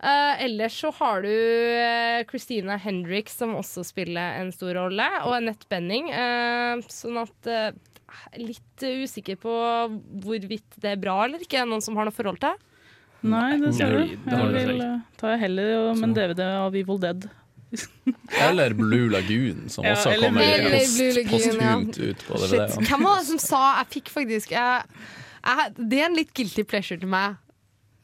Uh, 0.00 0.32
ellers 0.40 0.78
så 0.80 0.88
har 0.96 1.24
du 1.24 1.28
uh, 1.28 2.22
Christina 2.28 2.78
Hendricks, 2.80 3.36
som 3.36 3.56
også 3.58 3.84
spiller 3.84 4.40
en 4.40 4.52
stor 4.54 4.72
rolle, 4.78 5.08
og 5.26 5.36
Annette 5.36 5.68
Benning. 5.72 6.08
Uh, 6.12 6.80
sånn 6.88 7.20
at 7.20 7.50
uh, 7.50 7.70
litt 8.40 8.84
usikker 8.84 9.36
på 9.40 9.52
hvorvidt 10.24 10.80
det 10.80 10.94
er 10.94 11.00
bra 11.00 11.22
eller 11.26 11.44
ikke. 11.44 11.66
Noen 11.68 11.84
som 11.84 11.98
har 12.00 12.08
noe 12.08 12.16
forhold 12.16 12.40
til? 12.42 12.56
Nei, 13.20 13.58
det 13.60 13.74
ser 13.76 13.92
du. 13.92 14.14
Jeg 14.16 14.52
vil 14.54 14.80
ta 15.20 15.34
heller 15.36 15.90
om 15.90 16.06
en 16.06 16.16
DVD 16.16 16.46
av 16.62 16.76
Evil 16.76 17.00
Dead. 17.02 17.28
Eller 18.48 18.74
Blue 18.74 19.08
Lagoon, 19.12 19.68
som 19.70 19.84
Ja, 19.86 19.92
også 19.94 20.16
kommer 20.18 20.42
post, 20.70 21.00
posthumt 21.30 21.98
ja. 22.00 22.08
ut 22.10 22.24
på 22.26 22.40
DVD. 22.40 22.64
Shit. 22.72 22.88
Hvem 22.88 23.04
var 23.06 23.20
det 23.20 23.26
som 23.28 23.38
sa 23.42 23.60
Jeg 23.78 23.86
fikk 23.94 24.10
faktisk 24.10 24.50
jeg, 24.56 24.82
jeg, 25.44 25.72
Det 25.78 26.00
er 26.00 26.08
en 26.08 26.16
litt 26.18 26.32
guilty 26.34 26.64
pleasure 26.66 26.98
til 26.98 27.08
meg 27.12 27.38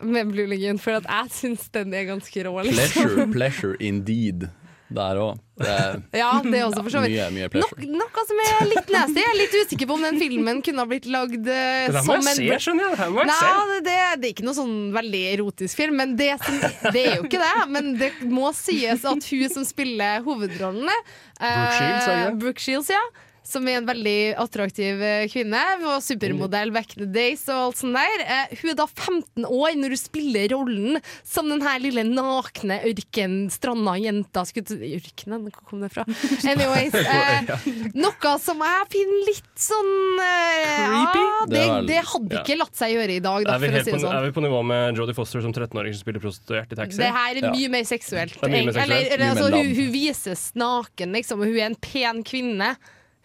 med 0.04 0.28
Blue 0.28 0.44
Lagoon, 0.46 0.76
for 0.78 0.98
at 0.98 1.06
jeg 1.08 1.30
syns 1.32 1.70
den 1.72 1.94
er 1.96 2.04
ganske 2.10 2.42
rå. 2.44 2.52
Pleasure, 2.66 3.08
Liksom. 3.08 3.30
pleasure 3.32 3.76
indeed. 3.80 4.48
Der 4.88 5.18
òg. 5.18 5.42
Ja, 6.12 6.30
det 6.44 6.58
er 6.58 6.66
også 6.66 6.82
for 6.84 6.92
så 6.92 7.00
vidt. 7.02 7.16
Mye, 7.16 7.48
mye 7.48 7.62
Nok, 7.62 7.80
noe 7.88 8.24
som 8.28 8.40
er 8.44 8.68
litt 8.68 8.90
nasty. 8.92 9.22
Jeg 9.22 9.32
er 9.32 9.38
litt 9.38 9.56
usikker 9.56 9.88
på 9.88 9.96
om 9.96 10.04
den 10.04 10.18
filmen 10.20 10.60
kunne 10.64 10.84
ha 10.84 10.90
blitt 10.90 11.08
lagd 11.10 11.48
eh, 11.50 11.88
må 11.96 12.02
som 12.04 12.20
en 12.20 12.38
se, 12.38 12.48
skjønner 12.66 12.92
jeg. 12.92 13.14
Det 13.16 13.26
Nei, 13.30 13.38
det, 13.72 13.80
det, 13.88 13.96
er 13.96 14.34
ikke 14.34 14.46
noe 14.46 14.58
sånn 14.58 14.76
veldig 14.94 15.22
erotisk 15.32 15.80
film, 15.80 15.96
men 16.02 16.14
det, 16.20 16.34
som, 16.44 16.58
det 16.92 17.02
er 17.02 17.14
jo 17.18 17.26
ikke 17.26 17.40
det. 17.42 17.54
Men 17.72 17.94
det 17.98 18.12
må 18.28 18.52
sies 18.56 19.06
at 19.08 19.30
hun 19.32 19.54
som 19.56 19.66
spiller 19.66 20.20
hovedrollene 20.26 20.92
eh, 20.92 21.40
Brooke 21.40 21.72
Shields, 21.78 22.04
det 22.06 22.18
det? 22.20 22.34
Brooke 22.44 22.66
Shields, 22.68 22.92
ja. 22.92 23.04
Som 23.46 23.68
er 23.70 23.78
en 23.80 23.86
veldig 23.86 24.34
attraktiv 24.42 25.02
eh, 25.06 25.26
kvinne. 25.30 25.60
Hun 25.76 25.84
var 25.86 26.00
supermodell 26.02 26.72
back 26.74 26.96
in 26.96 27.04
the 27.04 27.10
days 27.14 27.44
og 27.46 27.68
alt 27.68 27.80
sånt 27.80 27.94
der. 27.94 28.24
Eh, 28.26 28.54
hun 28.60 28.72
er 28.72 28.78
da 28.80 28.86
15 28.90 29.46
år 29.46 29.76
når 29.78 29.94
hun 29.94 30.00
spiller 30.00 30.48
rollen 30.50 30.98
som 31.26 31.46
den 31.52 31.62
her 31.62 31.78
lille 31.84 32.02
nakne 32.08 32.80
ørkenstranda 32.90 33.94
jenta. 34.02 34.42
Ørkenen, 34.46 35.46
hvor 35.46 35.70
kom 35.70 35.84
det 35.84 35.92
fra? 35.94 36.04
Anyways. 36.50 36.96
Eh, 36.96 37.52
noe 37.94 38.34
som 38.42 38.62
jeg 38.66 38.90
finner 38.96 39.22
litt 39.30 39.62
sånn 39.62 39.92
eh, 40.24 40.82
Creepy? 40.82 41.22
Ja, 41.22 41.46
det, 41.52 41.62
Det 41.92 42.02
hadde 42.10 42.40
ikke 42.42 42.58
latt 42.60 42.76
seg 42.78 42.96
gjøre 42.96 43.16
i 43.16 43.22
dag, 43.22 43.46
da, 43.46 43.54
Er 43.56 43.62
vi, 43.62 43.70
for 43.70 43.78
å 43.78 43.84
si 43.86 43.94
på, 43.94 43.96
det 44.00 44.04
sånn. 44.08 44.18
er 44.18 44.26
vi 44.26 44.34
på 44.36 44.44
nivå 44.44 44.64
med 44.66 44.98
Jodie 45.00 45.16
Foster 45.16 45.44
som 45.44 45.54
13-åring 45.54 45.94
som 45.94 46.02
spiller 46.02 46.22
prostituert 46.24 46.74
i 46.74 46.80
taxi? 46.82 47.00
Det 47.00 47.12
her 47.14 47.40
er 47.40 47.48
mye 47.52 47.70
mer 47.72 47.86
seksuelt. 47.88 48.36
Mye 48.42 48.66
mer 48.66 48.74
seksuelt. 48.74 48.90
Eller, 48.90 49.14
eller, 49.14 49.32
altså, 49.36 49.48
hun, 49.54 49.72
hun 49.78 49.90
vises 49.94 50.44
naken, 50.58 51.14
liksom, 51.16 51.42
og 51.42 51.50
hun 51.52 51.58
er 51.62 51.70
en 51.70 51.80
pen 51.86 52.22
kvinne. 52.26 52.74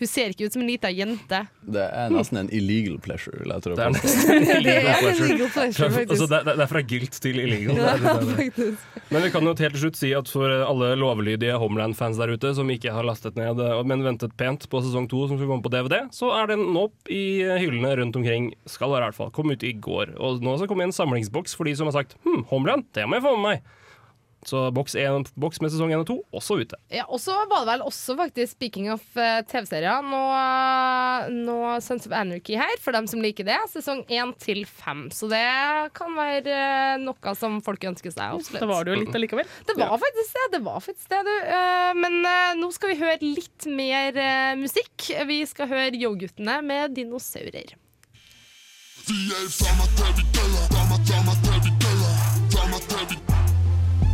Hun 0.02 0.10
ser 0.10 0.32
ikke 0.34 0.48
ut 0.50 0.56
som 0.56 0.64
en 0.64 0.70
lita 0.72 0.90
jente. 0.90 1.40
Det 1.62 1.84
er 1.94 2.10
nesten 2.10 2.40
en 2.42 2.48
illegal 2.58 2.96
pleasure, 3.06 3.38
vil 3.44 3.52
jeg 3.54 3.62
tro. 3.62 3.76
Det 3.78 3.84
er 3.86 3.92
nesten 3.94 4.32
en 4.36 4.48
er 4.50 4.56
illegal 4.58 4.96
pleasure. 5.04 5.28
illegal 5.30 5.52
pleasure. 5.54 5.90
Altså, 6.08 6.28
det, 6.32 6.40
det 6.48 6.56
det 6.58 6.64
er 6.66 6.72
fra 6.72 6.82
guilt 6.90 7.18
til 7.22 7.38
illegal. 7.44 7.78
Ja, 7.78 7.94
Det 8.02 8.14
er- 8.16 8.56
det 8.58 8.66
er-. 8.66 8.88
Men 9.12 9.26
vi 9.28 9.30
kan 9.36 9.46
jo 9.46 9.54
helt 9.54 9.76
til 9.76 9.82
slutt 9.84 10.00
si 10.00 10.10
at 10.18 10.32
for 10.32 10.50
alle 10.66 10.90
lovlydige 10.98 11.54
Homeland-fans 11.62 12.18
der 12.18 12.34
ute 12.34 12.54
som 12.58 12.70
ikke 12.74 12.94
har 12.96 13.06
lastet 13.06 13.36
ned, 13.38 13.62
men 13.86 14.02
ventet 14.06 14.34
pent 14.40 14.66
på 14.72 14.82
sesong 14.86 15.06
to 15.12 15.28
som 15.30 15.38
skal 15.38 15.52
komme 15.52 15.66
på 15.66 15.72
DVD, 15.74 16.02
så 16.16 16.32
er 16.42 16.50
den 16.56 16.66
nå 16.74 16.88
i 17.12 17.22
hyllene 17.62 17.94
rundt 18.02 18.16
omkring. 18.18 18.50
Skal 18.66 18.90
være 18.90 19.06
i 19.06 19.08
hvert 19.12 19.20
fall. 19.22 19.30
Kom 19.36 19.52
ut 19.54 19.62
i 19.68 19.74
går. 19.78 20.16
Og 20.18 20.42
nå 20.42 20.56
skal 20.58 20.66
det 20.66 20.72
komme 20.74 20.90
en 20.90 20.96
samlingsboks 20.98 21.54
for 21.60 21.70
de 21.70 21.76
som 21.78 21.92
har 21.92 22.00
sagt 22.02 22.18
hm, 22.26 22.48
Homeland, 22.50 22.88
det 22.98 23.06
må 23.06 23.20
jeg 23.20 23.28
få 23.28 23.36
med 23.38 23.46
meg. 23.52 23.78
Så 24.48 24.64
boks, 24.74 24.96
en, 24.98 25.26
boks 25.38 25.60
med 25.62 25.70
sesong 25.70 25.92
én 25.94 26.02
og 26.02 26.08
to 26.10 26.16
også 26.34 26.58
ute. 26.64 26.78
Ja, 26.90 27.04
og 27.06 27.20
så 27.22 27.36
var 27.50 27.62
det 27.62 27.70
vel 27.70 27.84
også 27.86 28.16
faktisk, 28.18 28.56
speaking 28.56 28.88
of 28.94 29.04
uh, 29.14 29.44
TV-serier, 29.46 30.02
nå, 30.02 30.22
nå 31.46 31.58
Sons 31.86 32.08
of 32.10 32.16
Anarchy 32.18 32.58
her, 32.58 32.74
for 32.82 32.98
dem 32.98 33.06
som 33.12 33.22
liker 33.22 33.46
det. 33.46 33.60
Sesong 33.70 34.02
én 34.10 34.34
til 34.42 34.64
fem. 34.66 35.06
Så 35.14 35.30
det 35.32 35.44
kan 35.98 36.18
være 36.18 36.50
uh, 36.50 36.98
noe 37.04 37.36
som 37.38 37.60
folk 37.66 37.86
ønsker 37.92 38.14
seg. 38.14 38.40
Absolutt. 38.40 38.64
Det 38.64 38.72
var 38.72 38.88
det 38.88 38.96
jo 38.96 39.04
litt 39.04 39.20
allikevel. 39.22 39.52
Det 39.70 39.78
var 39.78 39.94
faktisk 40.02 40.40
det. 40.40 40.48
det, 40.58 40.64
var 40.66 40.82
faktisk 40.88 41.14
det 41.14 41.22
du. 41.28 41.36
Uh, 41.52 41.92
Men 42.02 42.20
nå 42.58 42.72
skal 42.74 42.94
vi 42.94 43.00
høre 43.02 43.20
litt 43.22 43.70
mer 43.70 44.18
musikk. 44.58 45.12
Vi 45.30 45.42
skal 45.50 45.70
høre 45.70 46.02
Yo-guttene 46.02 46.58
med 46.66 46.98
dinosaurer. 46.98 47.76
Vi 51.62 51.71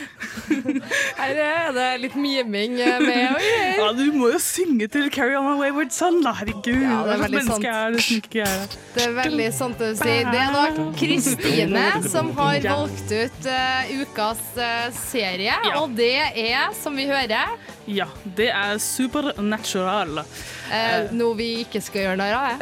Her 1.20 1.38
er 1.44 1.72
det 1.76 1.86
litt 2.04 2.16
miming 2.18 2.76
med 2.76 2.92
og 2.94 3.04
greier. 3.06 3.36
Ja, 3.78 3.88
du 3.96 4.04
må 4.14 4.30
jo 4.32 4.38
synge 4.42 4.88
til 4.92 5.08
'Carry 5.10 5.36
On 5.38 5.46
My 5.48 5.56
Wayward 5.60 5.92
Son', 5.94 6.20
da. 6.24 6.32
Herregud. 6.40 6.82
Ja, 6.82 7.00
det 7.06 7.14
er 7.16 7.22
veldig 7.24 7.42
sant. 7.46 7.64
er 7.64 7.96
det 7.96 8.44
er 8.44 8.68
det? 8.94 9.06
Er 9.06 9.16
veldig 9.16 9.50
sant 9.56 9.78
det 9.78 9.90
du 9.92 9.96
sier. 10.02 10.30
Det 10.30 10.40
er 10.40 10.54
da 10.54 10.86
Kristine 11.00 11.84
som 12.08 12.30
har 12.38 12.60
valgt 12.66 13.12
ut 13.12 13.50
uh, 13.50 13.92
ukas 14.02 14.44
uh, 14.56 14.88
serie, 14.96 15.56
og 15.80 15.96
det 15.98 16.14
er, 16.34 16.70
som 16.76 16.96
vi 16.96 17.08
hører 17.10 17.56
Ja, 17.90 18.06
det 18.36 18.50
er 18.54 18.78
Supernatural. 18.78 20.24
eh, 20.70 21.10
noe 21.16 21.34
vi 21.38 21.48
ikke 21.64 21.80
skal 21.82 22.04
gjøre 22.04 22.18
narr 22.20 22.36
av. 22.36 22.44
jeg. 22.50 22.60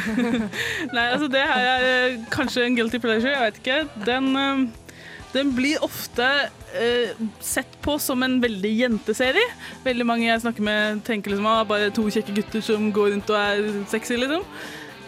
Nei, 0.96 1.04
altså 1.06 1.28
det 1.30 1.42
her 1.46 1.68
er 1.74 1.86
eh, 1.90 2.16
kanskje 2.32 2.64
en 2.66 2.78
guilty 2.78 2.98
pleasure, 3.02 3.30
jeg 3.30 3.46
vet 3.46 3.60
ikke. 3.62 3.78
Den, 4.06 4.30
eh, 4.36 4.64
den 5.34 5.52
blir 5.54 5.82
ofte 5.84 6.26
eh, 6.74 7.14
sett 7.40 7.76
på 7.84 7.96
som 8.02 8.22
en 8.26 8.38
veldig 8.42 8.72
jenteserie. 8.82 9.46
Veldig 9.84 10.06
mange 10.06 10.26
jeg 10.28 10.42
snakker 10.44 10.66
med 10.66 11.02
tenker 11.06 11.34
liksom 11.34 11.48
ah, 11.50 11.62
bare 11.68 11.92
to 11.94 12.08
kjekke 12.10 12.34
gutter 12.40 12.64
som 12.64 12.90
går 12.94 13.14
rundt 13.14 13.30
og 13.30 13.38
er 13.38 13.84
sexy, 13.92 14.18
liksom. 14.20 14.46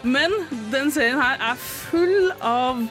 Men 0.03 0.35
den 0.73 0.91
serien 0.95 1.21
her 1.23 1.39
er 1.53 1.59
full 1.63 2.33
av 2.39 2.83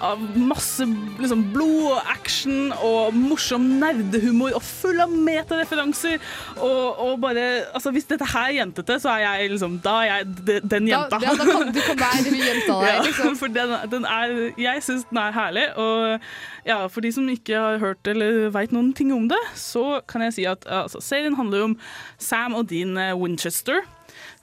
av 0.00 0.20
masse 0.36 0.84
liksom, 1.20 1.42
blod 1.52 1.90
og 1.92 2.10
action 2.12 2.72
og 2.82 3.14
morsom 3.14 3.66
nerdehumor 3.80 4.54
og 4.56 4.62
full 4.64 5.00
av 5.04 5.12
metareferanser. 5.12 6.18
Og, 6.58 7.00
og 7.04 7.20
bare 7.22 7.46
Altså, 7.74 7.90
hvis 7.94 8.06
dette 8.08 8.26
her 8.32 8.48
er 8.50 8.56
jentete, 8.60 8.96
så 9.02 9.12
er 9.16 9.24
jeg 9.24 9.50
liksom 9.54 9.78
Da 9.84 9.94
er 10.00 10.08
jeg 10.10 10.26
de- 10.46 10.60
den 10.60 10.86
Da, 10.88 11.02
jenta. 11.04 11.18
ja, 11.22 11.34
da 11.36 11.44
kan 11.50 11.72
du 11.74 11.80
kan 11.84 11.98
være 12.00 12.24
den 12.24 12.38
jenta 12.40 12.78
der, 12.80 12.88
Ja, 12.94 13.02
liksom. 13.04 13.36
for 13.36 13.46
den, 13.54 13.76
den 13.92 14.04
er, 14.04 14.34
jeg 14.58 14.82
syns 14.86 15.04
den 15.10 15.18
er 15.18 15.32
herlig. 15.36 15.66
Og 15.76 16.20
ja, 16.66 16.80
for 16.86 17.00
de 17.04 17.12
som 17.12 17.28
ikke 17.28 17.56
har 17.60 17.78
hørt 17.78 18.06
eller 18.10 18.50
veit 18.54 18.72
noen 18.72 18.92
ting 18.96 19.12
om 19.12 19.28
det, 19.30 19.40
så 19.56 20.00
kan 20.08 20.22
jeg 20.26 20.32
si 20.38 20.44
at 20.48 20.64
altså, 20.66 21.00
serien 21.04 21.36
handler 21.38 21.64
om 21.70 21.76
Sam 22.18 22.54
og 22.54 22.68
Dean 22.70 22.96
eh, 22.98 23.14
Winchester. 23.16 23.82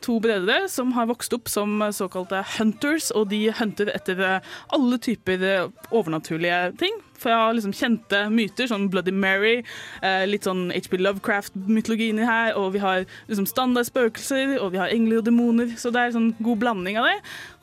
To 0.08 0.22
brødre 0.24 0.70
som 0.72 0.94
har 0.96 1.10
vokst 1.10 1.34
opp 1.36 1.50
som 1.52 1.82
såkalte 1.92 2.40
hunters, 2.56 3.10
og 3.12 3.28
de 3.34 3.50
hunter 3.58 3.90
etter 3.92 4.22
eh, 4.24 4.54
alle 4.72 5.00
typer 5.04 5.42
eh, 5.44 5.66
overnaturlige 5.92 6.60
ting. 6.80 6.94
Fra 7.20 7.50
liksom 7.52 7.74
kjente 7.76 8.22
myter, 8.32 8.70
sånn 8.72 8.86
Bloody 8.94 9.12
Mary, 9.12 9.66
eh, 10.06 10.24
litt 10.30 10.48
sånn 10.48 10.70
HP 10.72 10.96
Lovecraft-mytologi 11.02 12.08
inni 12.14 12.24
her, 12.28 12.54
og 12.56 12.72
vi 12.78 12.84
har 12.84 13.04
liksom 13.28 13.50
standard 13.52 13.90
spøkelser, 13.90 14.56
og 14.62 14.72
vi 14.78 14.80
har 14.80 14.94
engler 14.96 15.20
og 15.20 15.28
demoner, 15.28 15.76
så 15.76 15.92
det 15.92 16.06
er 16.06 16.16
sånn 16.16 16.32
god 16.40 16.64
blanding 16.64 17.02
av 17.02 17.10
det. 17.10 17.18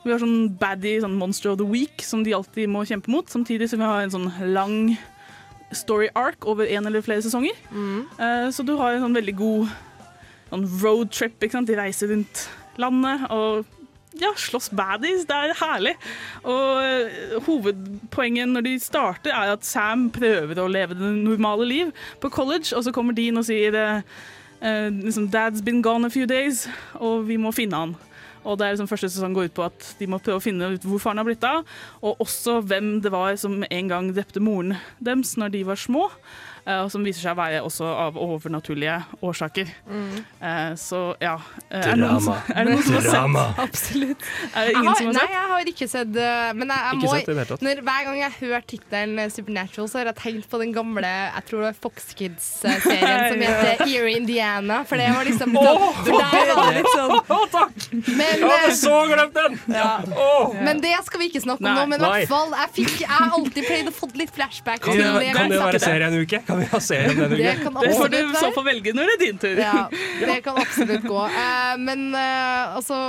Vi 0.05 0.13
har 0.13 0.21
sånn 0.21 0.53
baddie, 0.61 1.01
sånn 1.01 1.17
monster 1.17 1.55
of 1.55 1.57
the 1.63 1.65
week, 1.65 2.05
som 2.05 2.21
de 2.27 2.37
alltid 2.37 2.69
må 2.69 2.85
kjempe 2.85 3.09
mot, 3.09 3.31
samtidig 3.31 3.71
som 3.71 3.81
vi 3.81 3.89
har 3.89 4.05
en 4.05 4.13
sånn 4.13 4.29
lang 4.53 4.77
story 5.73 6.11
arc 6.13 6.45
over 6.45 6.69
en 6.69 6.85
eller 6.85 7.01
flere 7.01 7.25
sesonger. 7.25 7.57
Mm. 7.73 8.53
så 8.53 8.63
du 8.63 8.75
har 8.77 8.93
en 8.93 9.07
sånn 9.07 9.17
veldig 9.17 9.33
god 9.39 9.73
sånn 10.49 10.67
road 10.81 11.13
trip, 11.15 11.37
ikke 11.39 11.57
sant? 11.57 11.69
De 11.69 11.79
reiser 11.79 12.11
rundt 12.13 12.45
landet 12.81 13.25
og 13.33 13.65
ja, 14.19 14.31
slåss 14.39 14.69
baddies. 14.75 15.25
Det 15.27 15.35
er 15.35 15.57
herlig. 15.59 15.95
Og 16.47 16.79
eh, 16.83 17.35
hovedpoenget 17.47 18.51
når 18.51 18.67
de 18.67 18.77
starter, 18.79 19.35
er 19.35 19.55
at 19.55 19.67
Sam 19.67 20.07
prøver 20.15 20.61
å 20.61 20.69
leve 20.71 20.97
det 20.97 21.11
normale 21.19 21.67
liv 21.67 21.93
på 22.23 22.31
college, 22.33 22.71
og 22.75 22.85
så 22.85 22.95
kommer 22.95 23.15
Dean 23.17 23.41
og 23.41 23.47
sier 23.47 23.75
eh, 23.75 24.17
eh, 24.61 24.89
liksom, 24.89 25.29
Dad's 25.33 25.63
been 25.65 25.83
gone 25.85 26.07
a 26.07 26.13
few 26.13 26.27
days, 26.29 26.65
og 26.95 27.27
vi 27.29 27.39
må 27.41 27.53
finne 27.55 27.83
han. 27.83 27.95
Og 28.45 28.59
det 28.59 28.67
er 28.67 28.75
liksom 28.75 28.89
Første 28.91 29.09
sesong 29.09 29.33
går 29.33 29.49
ut 29.49 29.55
på 29.57 29.65
at 29.65 29.87
de 29.99 30.07
må 30.09 30.19
prøve 30.21 30.37
å 30.37 30.43
finne 30.43 30.75
ut 30.75 30.83
hvor 30.85 31.01
faren 31.01 31.17
har 31.19 31.27
blitt 31.27 31.45
av, 31.47 31.65
og 32.05 32.21
også 32.23 32.59
hvem 32.69 32.99
det 33.03 33.11
var 33.13 33.35
som 33.41 33.63
en 33.65 33.89
gang 33.89 34.11
drepte 34.13 34.43
moren 34.43 34.77
deres 35.03 35.33
når 35.41 35.55
de 35.57 35.63
var 35.67 35.81
små. 35.81 36.07
Eh, 36.65 36.81
Og 36.83 36.91
som 36.93 37.05
viser 37.05 37.23
seg 37.23 37.35
å 37.35 37.39
være 37.39 37.61
også 37.65 37.87
av 37.87 38.17
overnaturlige 38.19 38.97
årsaker. 39.25 39.71
Mm. 39.87 40.75
Så 40.79 40.99
ja. 41.21 41.35
Drama. 41.69 41.77
Er 41.79 41.95
det 41.95 42.01
noen 42.01 42.21
som, 42.21 42.51
er 42.51 42.67
det 42.67 42.75
noen 42.75 42.83
som 42.85 42.97
har 42.97 43.53
sett? 43.55 43.63
Absolutt. 43.65 44.25
Er 44.51 44.69
det 44.69 44.75
ingen 44.75 44.89
har, 44.89 44.99
som 44.99 45.09
har 45.09 45.17
sett? 45.17 45.21
nei, 45.21 45.35
jeg 45.35 45.51
har 45.51 45.71
ikke 45.71 45.87
sett 45.91 46.19
Men 46.59 46.73
jeg, 46.73 46.81
jeg 46.85 46.99
Ikke 46.99 47.05
må, 47.05 47.13
sett 47.15 47.65
når, 47.65 47.81
hver 47.87 48.07
gang 48.07 48.19
jeg 48.19 48.35
hører 48.39 48.65
tittelen 48.71 49.21
eh, 49.23 49.31
Supernatural, 49.33 49.89
så 49.91 50.01
har 50.01 50.11
jeg 50.11 50.17
tenkt 50.21 50.49
på 50.51 50.61
den 50.61 50.73
gamle 50.75 51.11
Jeg 51.11 51.47
tror 51.49 51.63
det 51.63 51.69
var 51.69 51.79
Fox 51.85 52.11
Kids-serien 52.17 53.25
som 53.31 53.43
heter 53.45 53.85
Eerie 53.87 54.19
Indiana. 54.19 54.81
For 54.87 55.01
det 55.01 55.09
var 55.15 55.27
liksom 55.27 55.55
for 56.05 56.19
der 56.21 56.51
var 56.51 56.69
det 56.69 56.81
litt 56.81 56.91
sånn 56.93 57.15
takk! 57.53 57.87
Men, 58.05 58.21
Jeg 58.21 58.51
hadde 58.51 58.71
eh, 58.71 58.77
så 58.79 58.95
glemt 59.11 59.37
den! 59.39 59.59
ja. 59.75 59.91
Oh. 60.15 60.53
Men 60.65 60.79
det 60.83 60.93
skal 61.05 61.21
vi 61.21 61.29
ikke 61.31 61.41
snakke 61.43 61.63
om 61.63 61.67
Nei. 61.67 61.75
nå. 61.77 61.85
Men 61.91 62.01
i 62.01 62.09
hvert 62.09 62.31
fall, 62.31 62.53
jeg, 62.55 62.71
fikk, 62.79 62.93
jeg 63.03 63.11
har 63.11 63.35
alltid 63.37 63.67
pleid 63.67 63.89
å 63.89 63.93
få 63.95 64.09
litt 64.15 64.33
flashback. 64.35 64.81
Kan 64.85 64.99
det, 64.99 65.31
kan 65.35 65.51
det 65.51 65.59
være 65.59 65.81
serien 65.81 65.95
serie 65.95 66.09
en 66.11 66.25
uke? 66.25 66.41
Kan 66.47 66.54
vi 66.61 66.69
ha 66.71 66.79
serien 66.83 67.15
denne 67.15 67.29
den 67.35 67.43
Det 67.45 67.55
kan 67.63 67.73
får 67.73 68.11
du 68.11 68.17
absolutt 68.19 68.41
så 68.43 68.51
få 68.55 68.65
velge 68.67 68.93
når 68.95 69.11
det 69.11 69.15
er 69.17 69.23
din 69.25 69.41
tur. 69.45 69.63
Ja, 69.65 69.87
det 70.21 70.41
kan 70.45 70.61
absolutt 70.61 71.07
gå. 71.07 71.23
Uh, 71.25 71.73
men 71.81 72.07
uh, 72.15 72.75
altså, 72.77 72.99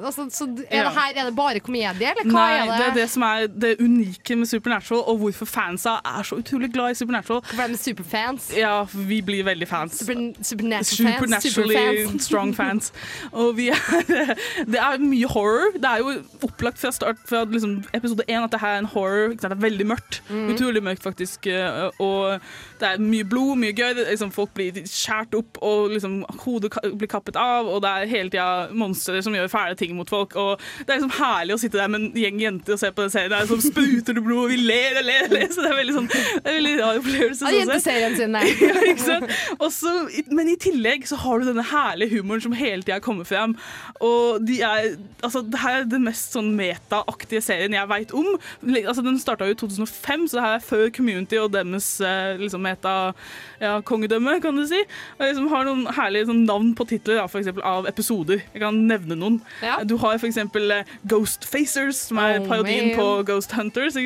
altså 0.00 0.24
så 0.32 0.46
er 0.70 0.84
det 0.86 0.92
her 0.96 1.12
er 1.20 1.26
det 1.28 1.34
bare 1.36 1.60
komedie, 1.60 1.90
eller 1.92 2.24
hva 2.24 2.32
Nei, 2.32 2.52
er 2.56 2.70
det? 2.70 2.76
det 2.80 2.86
er 2.86 2.94
det 2.96 3.06
som 3.12 3.24
er 3.26 3.46
det 3.52 3.72
unike 3.84 4.36
med 4.40 4.48
Supernatural, 4.48 5.02
og 5.12 5.18
hvorfor 5.20 5.48
fansa 5.50 5.98
er 6.08 6.22
så 6.24 6.38
utrolig 6.40 6.70
glad 6.72 6.94
i 6.94 6.98
Supernatural. 7.02 7.42
Hvorfor 7.44 7.62
er 7.66 7.74
de 7.74 7.76
superfans? 7.76 8.46
Ja, 8.56 8.78
vi 8.94 9.18
blir 9.26 9.44
veldig 9.44 9.68
fans. 9.68 9.98
Super, 10.00 10.22
supernatural 10.40 10.80
fans? 10.80 10.94
Supernaturally 10.96 11.76
Superfans? 11.76 12.24
strong 12.30 12.54
fans. 12.56 12.92
Og 13.32 13.52
vi 13.58 13.68
er, 13.74 13.84
det 14.72 14.80
er 14.80 15.04
mye 15.04 15.28
horror. 15.34 15.76
Det 15.76 15.92
er 15.92 15.98
jo 16.00 16.16
opplagt 16.48 16.80
fra 16.80 16.92
start 16.96 17.20
fra 17.28 17.44
liksom 17.44 17.82
episode 17.94 18.24
én 18.28 18.40
at 18.46 18.52
det 18.56 18.60
her 18.64 18.78
er 18.78 18.84
en 18.86 18.90
horror. 18.96 19.36
Det 19.36 19.52
er 19.52 19.60
veldig 19.68 19.86
mørkt. 19.92 20.22
Mm. 20.30 20.48
Utrolig 20.54 20.82
mørkt, 20.88 21.04
faktisk. 21.04 21.46
eh, 21.46 21.90
Og 22.00 22.40
det 22.80 22.88
er 22.88 23.02
mye 23.02 23.26
blod, 23.28 23.58
mye 23.60 23.74
gøy. 23.76 23.92
Liksom, 23.98 24.32
folk 24.34 24.52
blir 24.56 24.80
skåret 24.88 25.34
opp, 25.36 25.58
og 25.64 25.90
liksom, 25.94 26.20
hodet 26.44 26.72
blir 26.98 27.10
kappet 27.10 27.38
av. 27.40 27.68
Og 27.68 27.82
det 27.84 27.90
er 27.90 28.10
hele 28.10 28.32
tida 28.32 28.48
monstre 28.76 29.20
som 29.24 29.36
gjør 29.36 29.50
fæle 29.52 29.76
ting 29.78 29.94
mot 29.98 30.10
folk. 30.10 30.36
Og 30.40 30.60
det 30.80 30.94
er 30.94 31.00
liksom 31.00 31.14
herlig 31.18 31.56
å 31.56 31.60
sitte 31.60 31.80
der 31.80 31.90
med 31.92 32.06
en 32.06 32.22
gjeng 32.22 32.40
jenter 32.40 32.76
og 32.76 32.82
se 32.82 32.92
på 32.94 33.04
den 33.04 33.12
serien. 33.12 33.32
Det 33.32 33.40
er 33.40 33.50
sånn 33.50 33.64
spruter 33.64 34.16
det 34.16 34.24
blod, 34.24 34.46
og 34.46 34.54
vi 34.54 34.60
ler 34.62 35.00
og 35.00 35.06
ler 35.08 35.26
og 35.28 35.36
ler. 35.36 35.46
Så 35.50 35.64
det 35.64 35.72
er 35.72 35.78
veldig 35.80 35.96
sånn 35.98 36.08
Det 36.10 36.40
er 36.40 36.58
veldig 36.58 36.74
rar 36.80 37.02
opplevelse. 37.02 37.50
Av 37.50 37.56
jenteserien 37.58 38.18
sin, 38.18 38.34
nei. 38.36 38.46
ja, 38.70 38.76
ikke 38.90 39.06
sant? 39.06 39.36
Også, 39.60 39.94
men 40.32 40.52
i 40.52 40.56
tillegg 40.60 41.06
så 41.10 41.18
har 41.20 41.40
du 41.40 41.50
denne 41.50 41.66
herlige 41.70 42.16
humoren 42.16 42.44
som 42.44 42.56
hele 42.56 42.84
tida 42.86 43.00
kommer 43.04 43.28
frem. 43.28 43.56
Og 44.00 44.40
de 44.46 44.60
er, 44.66 44.94
altså, 45.20 45.44
det 45.44 45.60
her 45.60 45.82
er 45.82 45.90
den 45.90 46.06
mest 46.08 46.36
sånn 46.36 46.52
meta-aktige 46.56 47.44
serien 47.44 47.76
jeg 47.76 47.90
veit 47.90 48.14
om. 48.16 48.32
Altså, 48.80 49.04
den 49.04 49.20
starta 49.20 49.48
jo 49.48 49.56
i 49.56 49.60
2005, 49.60 50.28
så 50.30 50.38
det 50.38 50.46
her 50.46 50.58
er 50.58 50.64
før 50.64 50.88
Community 50.94 51.38
og 51.40 51.52
deres 51.54 51.92
eh, 52.04 52.40
liksom 52.40 52.64
meta-kongedømme, 52.70 54.38
kan 54.40 54.56
du 54.56 54.64
si. 54.68 54.80
Og 55.18 55.26
liksom 55.26 55.50
har 55.52 55.68
noen 55.68 55.86
herlige 55.98 56.30
sånn, 56.30 56.44
navn 56.48 56.72
på 56.78 56.88
titler 56.90 57.20
da, 57.20 57.28
for 57.30 57.42
eksempel, 57.42 57.64
av 57.66 57.88
episoder. 57.90 58.42
Jeg 58.54 58.64
kan 58.64 58.80
nevne 58.88 59.18
noen. 59.18 59.40
Du 59.88 59.96
har 60.00 60.18
eksempel 60.30 60.70
eh, 60.70 60.84
Ghost 61.10 61.44
Facers, 61.48 61.96
som 62.08 62.18
er 62.22 62.38
Oh, 62.40 62.46
parodien 62.46 62.90
man. 62.92 62.96
på 62.96 63.06
Ghost 63.32 63.52
Hunters. 63.52 63.96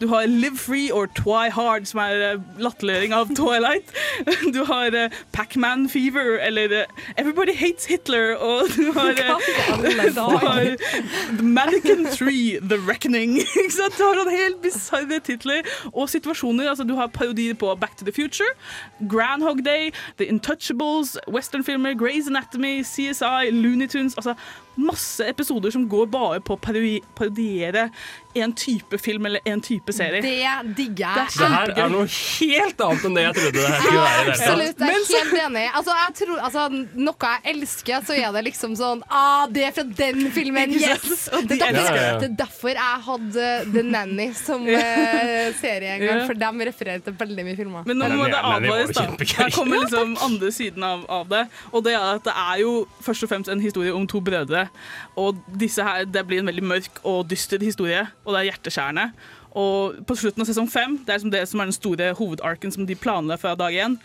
Du 0.00 0.08
har 0.08 0.26
Live 0.26 0.56
Free 0.56 0.90
or 0.90 1.06
Twy 1.06 1.50
Hard, 1.52 1.86
som 1.86 2.00
er 2.00 2.22
eh, 2.32 2.40
latterliggjøring 2.58 3.14
av 3.14 3.32
Twilight. 3.38 3.92
Du 4.54 4.64
har 4.64 4.94
uh, 4.94 5.10
Pac-Man 5.32 5.88
Fever, 5.88 6.38
eller 6.40 6.72
uh, 6.82 7.02
Everybody 7.16 7.54
Hates 7.56 7.86
Hitler, 7.86 8.34
og 8.36 8.68
du 8.76 8.92
har, 8.96 9.12
uh, 9.12 9.84
du 10.14 10.38
har 10.38 10.76
The 11.36 11.42
Mannequin 11.44 12.06
Tree, 12.12 12.58
The 12.60 12.80
Reckoning. 12.88 13.38
Du 13.98 14.04
har 14.04 14.14
noen 14.14 14.30
helt 14.30 14.60
bisarre 14.62 15.18
titler 15.24 15.66
og 15.92 16.08
situasjoner. 16.10 16.68
Altså, 16.70 16.84
du 16.86 16.94
har 16.98 17.08
parodier 17.12 17.56
på 17.58 17.70
Back 17.80 17.97
to 17.98 18.04
the 18.04 18.12
Future, 18.12 18.50
Groundhog 19.06 19.62
Day, 19.64 19.92
The 20.16 20.26
Intouchables, 20.26 21.16
westernfilmer, 21.26 21.94
Grey's 21.98 22.26
Anatomy, 22.26 22.82
CSI, 22.82 23.50
Looney 23.52 23.86
Tunes. 23.86 24.14
Altså, 24.14 24.34
masse 24.78 25.26
episoder 25.26 25.70
som 25.74 25.88
går 25.90 26.06
bare 26.06 26.40
på 26.40 26.54
å 26.54 26.60
parodi 26.62 26.98
parodiere 27.18 27.88
en 28.38 28.52
type 28.54 28.98
film 29.02 29.26
eller 29.26 29.40
en 29.50 29.60
type 29.64 29.92
serie. 29.92 30.20
Det 30.22 30.74
digger 30.76 31.02
jeg. 31.02 31.26
Det 31.26 31.38
Det 31.38 31.48
her 31.50 31.72
er 31.84 31.88
noe 31.90 32.06
helt 32.06 32.82
annet 32.84 33.06
enn 33.08 33.16
det 33.16 33.24
jeg 33.24 33.36
trodde 33.38 33.54
det 33.56 33.64
her 33.64 33.80
skulle 33.82 34.04
være. 34.04 34.34
Absolutt, 34.34 34.84
jeg 34.84 34.98
er 34.98 35.08
helt 35.14 35.40
enig. 35.42 35.64
Altså, 35.80 35.96
jeg 35.98 36.14
tror, 36.20 36.42
altså, 36.48 36.66
noe 37.08 37.32
jeg 37.32 37.54
elsker, 37.54 38.06
så 38.06 38.18
er 38.18 38.36
det 38.36 38.44
liksom 38.48 38.76
sånn 38.78 39.02
ah, 39.08 39.46
Det 39.50 39.64
er 39.66 39.74
fra 39.74 39.86
den 40.02 40.28
filmen! 40.34 40.76
Yes! 40.78 41.26
Og 41.34 41.48
Det 41.48 41.58
er 41.58 41.74
derfor, 41.74 41.98
det. 41.98 42.06
det 42.22 42.28
er 42.30 42.36
derfor 42.44 42.74
jeg 42.74 43.02
hadde 43.08 43.48
The 43.72 43.84
Nanny 43.88 44.28
som 44.38 44.66
uh, 44.68 45.48
serie 45.62 45.96
en 45.96 46.06
gang, 46.06 46.22
for 46.28 46.38
de 46.38 46.70
refererer 46.70 47.02
til 47.02 47.18
veldig 47.18 47.48
mye 47.48 47.58
filmer. 47.58 47.87
Men 47.88 48.00
nå 48.02 48.08
må 48.18 48.28
det 48.28 48.40
advares, 48.40 48.92
da. 48.96 49.06
Her 49.38 49.50
kommer 49.54 49.82
liksom 49.82 50.14
andre 50.24 50.52
siden 50.54 50.84
av, 50.84 51.04
av 51.08 51.26
det. 51.30 51.44
Og 51.72 51.84
det 51.86 51.96
er 51.96 52.06
at 52.18 52.24
det 52.28 52.34
er 52.34 52.62
jo 52.62 52.72
først 53.04 53.26
og 53.26 53.32
fremst 53.32 53.52
en 53.52 53.64
historie 53.64 53.94
om 53.94 54.06
to 54.10 54.20
brødre. 54.24 54.66
Og 55.18 55.40
disse 55.60 55.84
her, 55.84 56.04
det 56.04 56.26
blir 56.28 56.42
en 56.42 56.50
veldig 56.52 56.66
mørk 56.74 57.02
og 57.02 57.26
dyster 57.30 57.62
historie, 57.64 58.06
og 58.24 58.34
det 58.34 58.42
er 58.42 58.50
hjerteskjærende. 58.52 59.10
Og 59.58 60.00
på 60.06 60.16
slutten 60.18 60.44
av 60.44 60.48
sesong 60.50 60.68
fem, 60.70 60.98
det 61.06 61.14
er 61.14 61.22
som 61.22 61.32
det 61.32 61.44
som 61.50 61.62
er 61.62 61.70
den 61.70 61.76
store 61.76 62.12
hovedarken 62.18 62.74
som 62.74 62.86
de 62.86 62.98
planla 62.98 63.38
fra 63.40 63.56
dag 63.58 63.74
én, 63.74 63.96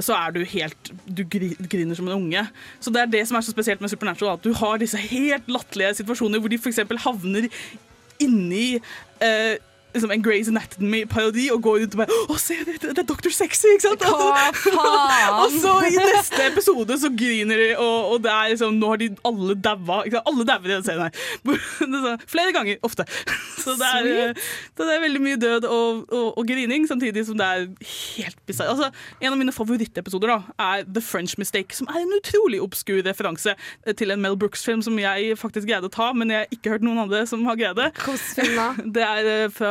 så 0.00 0.16
er 0.16 0.32
du 0.32 0.40
helt 0.48 0.92
Du 1.04 1.22
griner 1.28 1.94
som 1.94 2.08
en 2.08 2.16
unge. 2.16 2.46
Så 2.80 2.90
det 2.90 3.02
er 3.02 3.10
det 3.12 3.26
som 3.28 3.36
er 3.36 3.44
så 3.44 3.52
spesielt 3.52 3.80
med 3.80 3.92
Supernatural, 3.92 4.38
at 4.38 4.44
du 4.44 4.54
har 4.56 4.80
disse 4.80 4.96
helt 4.96 5.48
latterlige 5.52 6.00
situasjoner 6.00 6.40
hvor 6.40 6.48
de 6.48 6.58
f.eks. 6.58 6.80
havner 7.04 7.48
inni 8.22 8.78
eh, 9.20 9.58
liksom 9.94 10.12
en 10.14 10.24
Grey's 10.24 10.48
Anatomy-parodi 10.52 11.48
og 11.54 11.62
går 11.64 11.78
rundt 11.82 11.96
og 11.96 12.02
bare 12.02 12.18
Å, 12.32 12.38
se, 12.40 12.56
det, 12.66 12.78
det 12.82 13.02
er 13.02 13.08
Dr. 13.08 13.30
Sexy, 13.34 13.74
ikke 13.76 13.88
sant? 13.88 14.04
Hva 14.06 14.50
faen? 14.56 15.38
og 15.42 15.56
så 15.62 15.74
i 15.88 15.94
neste 15.96 16.46
episode 16.48 16.98
så 17.02 17.10
griner 17.12 17.60
de, 17.60 17.68
og, 17.76 18.14
og 18.14 18.24
det 18.24 18.32
er 18.32 18.52
liksom 18.54 18.78
Nå 18.80 18.92
har 18.92 19.00
de 19.02 19.10
alle 19.28 19.56
daua. 19.58 20.02
Alle 20.22 20.46
dauer 20.48 20.68
i 20.68 20.74
den 20.74 20.84
serien 20.86 21.06
her. 21.06 21.12
Er 21.82 22.02
sånn, 22.02 22.22
Flere 22.30 22.52
ganger, 22.54 22.78
ofte. 22.86 23.04
Så 23.62 23.76
det 23.78 23.86
er, 23.86 24.32
så 24.74 24.86
det 24.88 24.94
er 24.96 25.02
veldig 25.04 25.20
mye 25.22 25.38
død 25.38 25.66
og, 25.68 26.00
og, 26.10 26.38
og 26.40 26.46
grining, 26.48 26.82
samtidig 26.90 27.22
som 27.28 27.36
det 27.38 27.46
er 27.46 27.66
helt 27.92 28.40
bisarr. 28.48 28.72
Altså, 28.72 28.88
en 29.22 29.28
av 29.30 29.38
mine 29.38 29.54
favorittepisoder 29.54 30.32
da, 30.32 30.38
er 30.66 30.82
The 30.88 31.02
French 31.04 31.36
Mistake, 31.38 31.76
som 31.78 31.86
er 31.92 32.00
en 32.00 32.16
utrolig 32.16 32.58
obskur 32.64 32.98
referanse 33.06 33.54
til 34.00 34.10
en 34.10 34.24
Mel 34.24 34.34
Brooks-film 34.40 34.82
som 34.82 34.98
jeg 34.98 35.36
faktisk 35.38 35.68
greide 35.70 35.86
å 35.86 35.94
ta, 35.94 36.08
men 36.16 36.34
jeg 36.34 36.42
har 36.42 36.56
ikke 36.58 36.74
hørt 36.74 36.86
noen 36.88 37.04
andre 37.04 37.22
som 37.30 37.44
har 37.46 37.60
greid 37.60 37.78
det. 37.78 37.92
Det 38.96 39.04
er 39.06 39.30
eh, 39.30 39.46
fra 39.54 39.70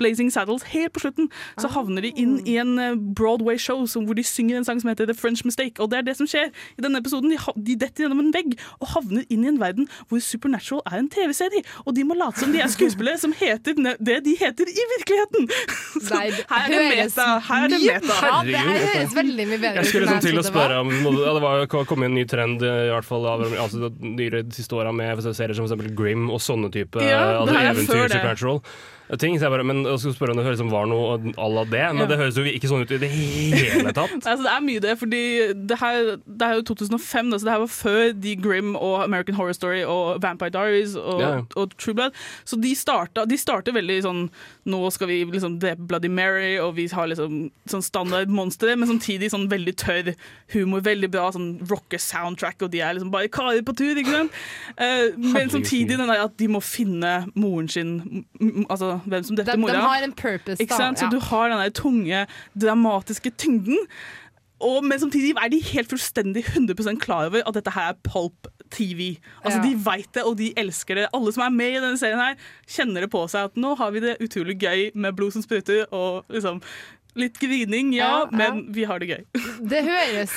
Blazing 0.00 0.30
Saddles. 0.34 0.66
Helt 0.72 0.94
på 0.94 1.02
slutten 1.04 1.30
så 1.60 1.70
havner 1.72 2.04
de 2.04 2.12
inn 2.18 2.38
i 2.48 2.56
en 2.60 2.74
eh, 2.82 2.96
Broadway-show 3.18 3.84
hvor 3.88 4.16
de 4.18 4.24
synger 4.26 4.58
en 4.58 4.66
sang 4.66 4.80
som 4.82 4.90
heter 4.92 5.08
The 5.08 5.16
French 5.16 5.44
Mistake. 5.48 5.78
Og 5.82 5.90
det 5.92 6.00
er 6.00 6.08
det 6.08 6.16
som 6.18 6.28
skjer 6.30 6.50
i 6.50 6.84
denne 6.84 7.00
episoden. 7.02 7.32
De, 7.32 7.38
de 7.68 7.76
detter 7.80 8.06
gjennom 8.06 8.22
en 8.22 8.32
vegg 8.34 8.54
og 8.78 8.92
havner 8.94 9.26
inn 9.28 9.46
i 9.46 9.52
en 9.52 9.60
verden 9.60 9.88
hvor 10.08 10.22
Supernatural 10.24 10.82
er 10.90 11.02
en 11.02 11.10
TV-serie. 11.12 11.64
Og 11.86 11.96
de 11.96 12.06
må 12.06 12.16
late 12.18 12.42
som 12.42 12.54
de 12.54 12.62
er 12.62 12.72
skuespillere 12.72 13.20
som 13.20 13.34
heter 13.36 13.76
det 13.78 14.18
de 14.26 14.34
heter 14.38 14.68
i 14.68 14.86
virkeligheten. 14.94 15.48
Så 16.08 16.14
Nei, 16.14 16.28
her 16.50 16.66
er 16.66 16.74
det 16.74 16.82
meta. 16.92 17.28
Her 17.48 17.66
er 17.66 17.72
det 17.72 17.80
meta. 17.84 18.18
Ja, 18.28 18.40
det 18.46 18.62
høres 18.64 19.16
veldig 19.16 19.46
mye 19.48 19.60
bedre 19.62 19.82
Jeg 19.82 19.90
skulle 19.90 20.08
liksom 20.08 20.24
til 20.24 20.40
å 20.40 20.44
spørre 20.46 20.82
om 20.82 20.92
ja, 20.92 21.32
Det 21.36 21.42
var 21.44 21.86
kommet 21.88 22.10
en 22.10 22.16
ny 22.18 22.24
trend 22.28 22.62
i 22.64 22.90
hvert 22.92 23.06
fall 23.06 23.26
av 23.28 23.44
altså, 23.48 23.90
de 23.90 24.28
siste 24.54 24.78
åra 24.78 24.92
med 24.94 25.22
serier 25.28 25.56
som 25.56 25.66
eksempel 25.68 25.90
Grim 25.98 26.28
og 26.32 26.42
sånne 26.42 26.70
type 26.74 27.02
Ja, 27.04 27.40
altså, 27.40 27.56
er 27.58 27.72
eventyr, 27.72 28.06
supernatural 28.12 28.62
ting. 29.16 29.38
Så 29.38 29.46
jeg 29.46 29.50
bare, 29.54 29.64
men 29.64 29.84
jeg 29.86 29.98
skulle 30.02 30.14
spørre 30.18 30.34
om 30.34 30.36
det 30.36 30.44
høres 30.44 30.58
som 30.60 30.70
var 30.72 30.84
noe 30.90 31.16
à 31.38 31.48
la 31.48 31.64
det, 31.64 31.84
men 31.94 32.02
Ja. 32.04 32.06
det 32.10 32.18
høres 32.20 32.36
jo 32.36 32.44
ikke 32.44 32.68
sånn 32.68 32.82
ut 32.84 32.90
i 32.92 32.98
det 33.00 33.08
hele 33.08 33.92
tatt. 33.96 34.12
Altså, 34.20 34.42
det 34.44 34.52
er 34.52 34.60
mye 34.66 34.80
det, 34.84 34.98
fordi 35.00 35.22
det, 35.54 35.78
her, 35.80 36.16
det 36.26 36.42
er 36.48 36.54
jo 36.58 36.62
2005, 36.74 37.30
da, 37.32 37.38
så 37.38 37.44
det 37.48 37.52
her 37.54 37.62
var 37.64 37.72
før 37.72 38.12
de 38.20 38.34
Grimm 38.36 38.74
og 38.76 39.02
American 39.04 39.34
Horror 39.38 39.52
Story 39.56 39.80
og 39.88 40.20
Vampire 40.22 40.50
Diaries 40.52 40.96
og, 41.00 41.20
Ja, 41.20 41.30
og 41.56 41.72
True 41.78 41.94
Blood. 41.94 42.12
Så 42.44 42.60
de, 42.60 42.74
starta, 42.76 43.24
de 43.24 43.38
starta 43.40 43.72
veldig 43.72 44.02
sånn 44.04 44.24
Nå 44.68 44.90
skal 44.92 45.08
vi 45.08 45.22
liksom 45.24 45.56
drepe 45.62 45.86
Bloody 45.88 46.08
Mary, 46.12 46.58
og 46.60 46.74
vi 46.76 46.84
har 46.92 47.06
liksom 47.08 47.48
sånn 47.72 47.82
standard 47.82 48.28
monstre, 48.28 48.74
men 48.76 48.88
samtidig 48.90 49.30
sånn 49.32 49.46
veldig 49.48 49.72
tørr 49.80 50.10
humor. 50.52 50.82
Veldig 50.84 51.08
bra 51.14 51.30
sånn 51.32 51.54
rocker 51.70 51.96
soundtrack, 52.02 52.60
og 52.66 52.70
de 52.74 52.82
er 52.84 52.92
liksom 52.98 53.10
bare 53.14 53.30
karer 53.32 53.62
på 53.64 53.72
tur, 53.78 53.96
ikke 53.96 54.12
sant? 54.12 54.36
Uh, 54.76 55.16
men 55.16 55.48
samtidig 55.48 55.96
den 55.96 56.08
der 56.10 56.26
at 56.26 56.36
de 56.36 56.48
må 56.52 56.60
finne 56.60 57.14
moren 57.34 57.68
sin, 57.72 58.26
altså 58.68 58.97
hvem 59.06 59.24
som 59.24 59.36
De, 59.36 59.42
drepte 59.44 59.56
de 59.56 59.64
mora. 59.66 59.80
har 59.84 60.02
en 60.06 60.12
purpose, 60.12 60.64
da. 60.66 60.78
Ja. 60.88 60.94
Så 60.94 61.10
du 61.12 61.18
har 61.30 61.48
den 61.52 61.58
der 61.62 61.70
tunge, 61.70 62.26
dramatiske 62.58 63.30
tyngden. 63.38 63.78
Og, 64.60 64.82
men 64.84 64.98
samtidig 64.98 65.36
er 65.38 65.48
de 65.52 65.60
helt 65.62 65.88
fullstendig 65.92 66.42
100% 66.50 66.98
klar 66.98 67.28
over 67.28 67.44
at 67.46 67.54
dette 67.54 67.70
her 67.70 67.92
er 67.92 67.98
pulp 68.02 68.48
TV. 68.74 69.14
Altså 69.44 69.60
Ja. 69.60 69.64
De 69.68 69.76
veit 69.86 70.08
det, 70.14 70.24
og 70.26 70.34
de 70.40 70.48
elsker 70.58 70.94
det. 70.98 71.06
Alle 71.14 71.32
som 71.32 71.44
er 71.46 71.50
med 71.54 71.76
i 71.76 71.80
denne 71.80 71.98
serien, 72.00 72.18
her 72.18 72.34
kjenner 72.66 73.00
det 73.06 73.10
på 73.14 73.22
seg 73.30 73.44
at 73.52 73.56
nå 73.56 73.76
har 73.78 73.90
vi 73.94 74.00
det 74.02 74.16
utrolig 74.20 74.58
gøy 74.58 74.90
med 74.98 75.14
blod 75.16 75.32
som 75.36 75.42
spruter, 75.46 75.86
og 75.94 76.24
liksom 76.28 76.58
litt 77.18 77.38
grining, 77.42 77.92
ja, 77.96 78.08
Ja, 78.08 78.18
ja. 78.24 78.36
men 78.38 78.72
vi 78.72 78.84
har 78.88 78.98
det 79.02 79.08
gøy. 79.10 79.24
Det 79.72 79.80
høres 79.84 80.34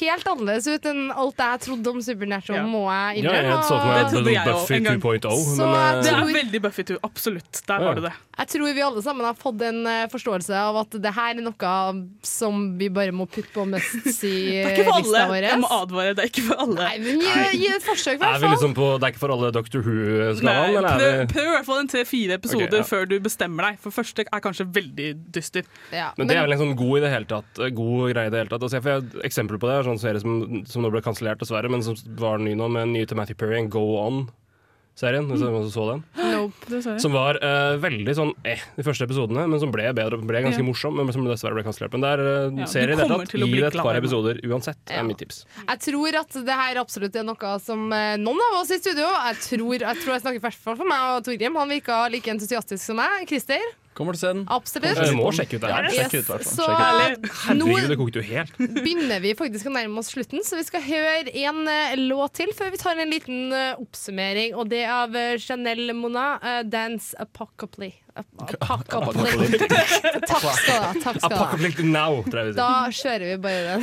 helt 0.00 0.26
annerledes 0.30 0.66
ut 0.72 0.86
enn 0.88 1.10
alt 1.12 1.38
jeg 1.44 1.60
trodde 1.66 1.90
om 1.92 2.00
Supernatural, 2.02 2.64
må 2.66 2.84
jeg 2.88 3.22
Ja, 3.24 3.32
jeg 3.34 3.44
innrømme. 3.44 3.62
så 3.68 3.76
for 3.76 3.90
meg 3.92 3.98
Det 4.04 4.12
trodde 4.14 4.32
jeg 4.32 4.40
også 4.44 4.54
Buffy 4.64 4.74
en 4.78 4.88
gang. 4.88 5.00
2.0, 5.04 5.44
Så 5.44 5.68
men, 5.68 5.74
eh, 5.74 6.02
Det 6.02 6.12
er 6.14 6.32
veldig 6.40 6.62
Buffy 6.64 6.82
2, 6.90 6.96
absolutt. 7.04 7.62
Der 7.68 7.74
Ja. 7.80 7.86
har 7.86 7.94
du 7.94 8.00
det. 8.08 8.12
Jeg 8.38 8.48
tror 8.48 8.74
vi 8.74 8.80
alle 8.82 9.02
sammen 9.02 9.24
har 9.28 9.34
fått 9.38 9.62
en 9.62 9.86
eh, 9.86 10.06
forståelse 10.10 10.54
av 10.58 10.76
at 10.80 10.90
det 11.04 11.12
her 11.14 11.34
er 11.36 11.42
noe 11.44 12.08
som 12.22 12.78
vi 12.78 12.88
bare 12.88 13.12
må 13.12 13.26
putte 13.30 13.52
på 13.54 13.62
for 13.70 14.10
see-lista 14.10 14.90
alle. 14.96 15.22
vår. 15.30 15.42
Jeg 15.48 15.60
må 15.62 15.68
advare, 15.70 16.14
det 16.16 16.24
er 16.24 16.30
ikke 16.32 16.46
for 16.48 16.56
alle. 16.64 16.74
Nei, 16.80 16.98
men 17.04 17.20
gi, 17.20 17.58
gi 17.60 17.68
et 17.74 17.84
forsøk, 17.84 18.14
i 18.14 18.16
Er 18.16 18.24
hvert 18.24 18.40
fall. 18.40 18.50
liksom 18.56 18.74
på, 18.74 18.88
det 18.98 19.06
er 19.08 19.12
ikke 19.14 19.22
for 19.22 19.34
alle 19.36 19.50
Doctor 19.54 19.84
Who-skalaen? 19.84 20.76
eller 20.78 20.88
prøv, 20.98 21.28
prøv 21.34 21.44
i 21.44 21.52
hvert 21.54 21.68
fall 21.68 21.78
en 21.84 21.88
tre-fire 21.94 22.38
episoder 22.40 22.66
okay, 22.68 22.82
ja. 22.82 22.88
før 22.88 23.06
du 23.10 23.16
bestemmer 23.24 23.68
deg. 23.70 23.78
For 23.84 23.94
første 23.94 24.24
er 24.26 24.40
kanskje 24.44 24.66
veldig 24.74 25.08
dyster. 25.34 25.64
Men 26.18 26.28
det 26.30 26.36
er 26.36 26.44
vel 26.46 26.54
en 26.56 26.62
sånn 26.62 26.76
god 26.78 26.98
i 26.98 27.02
det 27.04 27.10
hele 27.12 27.26
tatt 27.30 27.60
God 27.74 28.12
greie 28.12 28.28
i 28.28 28.32
det 28.34 28.44
hele 28.44 28.52
tatt 28.52 28.62
altså, 28.62 28.78
jeg, 28.78 29.02
Et 29.02 29.18
eksempel 29.26 29.58
på 29.58 29.70
det 29.70 29.80
sånn 29.88 29.98
serie 30.02 30.22
som, 30.22 30.62
som 30.70 30.84
nå 30.84 30.90
ble 30.94 31.02
kansellert, 31.04 31.40
dessverre, 31.42 31.70
men 31.72 31.82
som 31.82 31.96
var 32.20 32.38
ny 32.42 32.54
nå, 32.58 32.68
med 32.70 32.88
en 32.88 32.94
ny 32.94 33.04
til 33.08 33.18
Matthew 33.18 33.38
Perry, 33.40 33.58
en 33.58 33.70
Go 33.72 33.82
On-serien. 34.04 35.26
Hvis 35.30 35.42
noen 35.42 35.70
så 35.72 35.88
den. 35.90 36.04
Nope. 36.34 36.80
Som 37.00 37.14
var 37.14 37.38
uh, 37.42 37.74
veldig 37.80 38.14
sånn 38.16 38.32
eh, 38.46 38.62
de 38.76 38.84
første 38.86 39.06
episodene, 39.06 39.44
men 39.50 39.60
som 39.62 39.70
ble 39.74 39.86
bedre 39.96 40.18
ble 40.20 40.42
ganske 40.44 40.60
Ja. 40.60 40.66
morsom, 40.66 40.96
men 40.98 41.10
som 41.14 41.24
dessverre 41.26 41.56
ble 41.56 41.64
kansellert. 41.66 41.94
Men 41.94 42.04
det 42.04 42.10
er 42.14 42.22
uh, 42.24 42.58
Ja, 42.62 42.68
serie 42.70 42.96
i 42.96 42.98
det 42.98 43.06
tatt. 43.10 43.34
Gi 43.34 43.50
det 43.52 43.70
et 43.70 43.78
par 43.80 43.98
episoder 43.98 44.40
uansett, 44.46 44.80
Ja. 44.90 45.00
er 45.00 45.06
mitt 45.08 45.18
tips. 45.22 45.44
Jeg 45.62 45.80
tror 45.88 46.20
at 46.20 46.40
det 46.46 46.58
her 46.62 46.82
absolutt 46.82 47.16
er 47.16 47.26
noe 47.26 47.54
som 47.64 47.86
uh, 47.92 48.16
noen 48.20 48.42
av 48.50 48.60
oss 48.62 48.74
i 48.74 48.80
studio 48.82 49.06
Jeg 49.08 49.40
tror 49.46 49.78
jeg, 49.78 50.02
tror 50.02 50.12
jeg 50.16 50.24
snakker 50.26 50.42
i 50.42 50.44
hvert 50.48 50.60
fall 50.66 50.76
for 50.80 50.90
meg 50.90 51.06
og 51.14 51.24
Torgrim. 51.28 51.56
Han 51.62 51.72
virka 51.72 52.04
like 52.12 52.30
entusiastisk 52.34 52.82
som 52.84 53.00
meg. 53.00 53.24
Christer? 53.30 53.62
Kommer 53.94 54.16
til 54.16 54.18
å 54.18 54.22
se 54.24 54.30
den. 54.34 54.44
Absolutt. 54.50 54.98
Vi 54.98 55.14
må 55.14 55.30
sjekke 55.34 55.58
ut 55.58 55.62
det 55.64 55.70
her. 55.70 55.86
Yes. 55.86 56.10
Sjekke 56.10 56.22
ut. 56.22 56.46
Så 56.48 56.66
nå 56.66 57.68
Herregud, 57.70 57.90
det 57.92 57.98
kokte 58.00 58.18
jo 58.22 58.26
helt. 58.26 58.56
begynner 58.58 59.22
vi 59.22 59.34
faktisk 59.38 59.70
å 59.70 59.74
nærme 59.74 60.02
oss 60.02 60.10
slutten, 60.14 60.42
så 60.46 60.58
vi 60.58 60.64
skal 60.66 60.82
høre 60.82 61.30
en 61.44 61.60
eh, 61.70 61.94
låt 62.00 62.34
til 62.40 62.50
før 62.56 62.72
vi 62.74 62.80
tar 62.82 62.98
en 62.98 63.12
liten 63.14 63.52
eh, 63.54 63.78
oppsummering. 63.78 64.56
Og 64.58 64.66
det 64.72 64.82
er 64.84 64.94
av 64.96 65.14
eh, 65.18 65.36
Chanel 65.42 65.94
Mona, 65.94 66.26
eh, 66.42 66.62
'Dance 66.66 67.14
Apocalypse'. 67.22 68.00
Apocalypse. 68.14 69.66
Takk 70.26 70.42
skal 70.42 70.66
du 70.66 70.82
ha. 70.82 70.92
Takk 71.02 71.18
skal 71.18 71.32
Apocalyptic 71.32 71.86
now, 71.86 72.20
tror 72.26 72.44
jeg 72.44 72.52
vi 72.52 72.54
sier. 72.54 72.62
Da 72.62 72.70
kjører 72.90 73.26
vi 73.30 73.38
bare 73.46 73.62
den. 73.74 73.82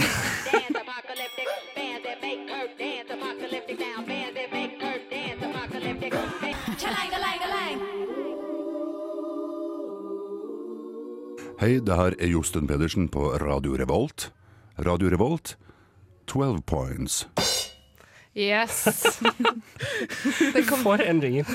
Hei, 11.61 11.75
det 11.85 11.93
her 11.93 12.15
er 12.17 12.25
Josten 12.31 12.65
Pedersen 12.69 13.05
på 13.13 13.21
Radio 13.41 13.75
Revolt. 13.77 14.31
Radio 14.81 15.09
Revolt, 15.13 15.51
12 16.31 16.61
points. 16.65 17.19
Yes. 18.33 19.19
Det 20.55 20.63
kom- 20.65 20.81
For 20.85 20.97
endringer. 21.03 21.45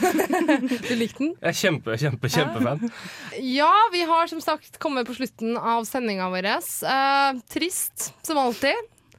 Du 0.89 0.95
likte 0.95 1.19
den? 1.25 1.33
Jeg 1.41 1.49
er 1.51 1.57
kjempe, 1.59 1.97
kjempe, 1.99 2.29
kjempefan. 2.31 2.87
Ja, 3.59 3.73
vi 3.93 4.03
har 4.07 4.27
som 4.31 4.41
sagt 4.45 4.79
kommet 4.83 5.07
på 5.09 5.15
slutten 5.19 5.57
av 5.59 5.85
sendinga 5.89 6.29
vår. 6.31 6.47
Eh, 6.55 7.31
trist, 7.51 8.13
som 8.23 8.39
alltid. 8.45 8.77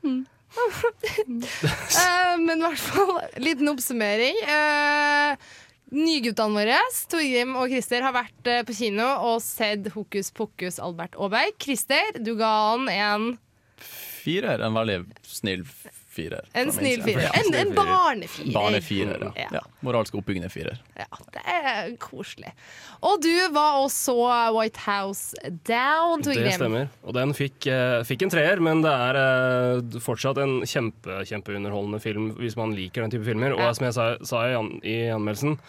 Eh, 0.07 0.23
men 2.39 2.55
i 2.55 2.63
hvert 2.63 2.79
fall 2.79 3.19
liten 3.43 3.67
oppsummering. 3.73 4.37
Uh, 4.47 5.35
Nyguttene 5.87 6.51
våre, 6.51 6.77
Torgrim 7.07 7.53
og 7.55 7.71
Christer, 7.71 8.03
har 8.03 8.11
vært 8.15 8.49
eh, 8.51 8.63
på 8.67 8.75
kino 8.75 9.05
og 9.29 9.37
sett 9.43 9.87
Hokus 9.93 10.33
pokus 10.35 10.81
Albert 10.83 11.15
Aaberg. 11.15 11.55
Christer, 11.63 12.17
du 12.19 12.33
ga 12.39 12.49
han 12.73 12.89
en 12.91 13.27
Firer, 13.79 14.59
en 14.59 14.75
veldig 14.75 14.97
snill 15.23 15.63
firer. 16.17 16.47
En 16.57 16.71
snill 16.73 17.03
firer. 17.05 17.27
Ja, 17.27 17.31
En, 17.39 17.53
en 17.61 17.71
barnefirer. 17.77 18.51
Barnefirer, 18.57 19.23
ja. 19.29 19.31
Ja. 19.45 19.47
ja. 19.59 19.63
Moralsk 19.85 20.17
oppbyggende 20.19 20.49
firer. 20.51 20.81
Ja, 20.97 21.07
det 21.37 21.43
er 21.53 21.93
koselig. 22.01 22.51
Og 23.05 23.21
du 23.23 23.31
var 23.55 23.77
også 23.85 24.15
White 24.57 24.81
House 24.87 25.37
Down. 25.69 26.25
Det 26.25 26.53
stemmer. 26.57 26.89
Og 27.05 27.13
den 27.17 27.33
fikk, 27.37 27.67
eh, 27.69 28.01
fikk 28.09 28.25
en 28.27 28.33
treer, 28.33 28.59
men 28.63 28.81
det 28.85 28.91
er 28.91 29.19
eh, 29.21 29.99
fortsatt 30.03 30.41
en 30.43 30.59
kjempe, 30.67 31.21
kjempeunderholdende 31.29 32.01
film 32.03 32.31
hvis 32.41 32.57
man 32.57 32.73
liker 32.77 33.05
den 33.05 33.13
type 33.13 33.27
filmer. 33.29 33.53
Og 33.55 33.61
Ja. 33.67 33.73
som 33.77 33.85
jeg 33.87 33.93
sa, 33.97 34.07
sa 34.25 34.43
i, 34.49 34.55
an, 34.57 34.73
i 34.83 34.97
anmeldelsen, 35.13 35.59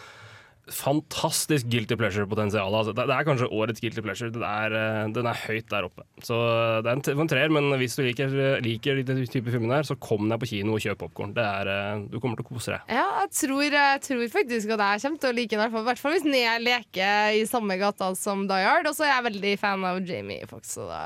fantastisk 0.75 1.67
guilty 1.71 1.97
pleasure-potensial. 1.99 2.75
Altså, 2.75 2.93
det, 2.97 3.07
det 3.11 3.15
er 3.17 3.27
kanskje 3.27 3.49
årets 3.55 3.81
guilty 3.83 4.03
pleasure. 4.05 4.31
Er, 4.45 4.75
eh, 4.77 5.09
den 5.15 5.27
er 5.31 5.41
høyt 5.47 5.69
der 5.73 5.87
oppe. 5.89 6.05
Så 6.25 6.37
eh, 6.37 6.79
det 6.85 6.93
er 6.93 7.15
en, 7.15 7.31
treer, 7.31 7.53
men 7.55 7.71
hvis 7.81 7.97
du 7.99 8.03
liker, 8.07 8.35
liker 8.65 9.01
de 9.03 9.17
type 9.29 9.51
filmene 9.53 9.79
der, 9.81 9.89
så 9.89 9.97
kom 10.01 10.29
deg 10.31 10.41
på 10.43 10.49
kino 10.53 10.77
og 10.77 10.83
kjøp 10.85 11.01
popkorn. 11.05 11.35
Du 11.35 12.19
kommer 12.21 12.39
til 12.39 12.47
å 12.47 12.49
kose 12.51 12.75
deg. 12.75 12.95
Ja, 12.99 13.07
jeg 13.25 13.33
tror, 13.41 13.65
jeg 13.79 14.03
tror 14.07 14.25
faktisk 14.35 14.75
at 14.77 14.85
jeg 14.85 15.05
kommer 15.05 15.23
til 15.25 15.31
å 15.33 15.37
like 15.39 15.51
den, 15.53 15.59
i 15.59 15.63
hvert 15.65 15.75
fall- 15.77 15.87
hvert 15.89 16.03
fall 16.03 16.17
hvis 16.17 16.27
er 16.39 16.63
leker 16.65 17.39
i 17.39 17.45
samme 17.49 17.79
gata 17.81 18.11
som 18.19 18.47
Die 18.51 18.65
Hard. 18.67 18.87
Og 18.91 18.97
så 18.99 19.07
er 19.07 19.13
jeg 19.15 19.27
veldig 19.31 19.55
fan 19.61 19.85
av 19.89 20.01
Jamie 20.07 20.47
Fox, 20.51 20.75
Så 20.79 20.87
da, 20.89 20.99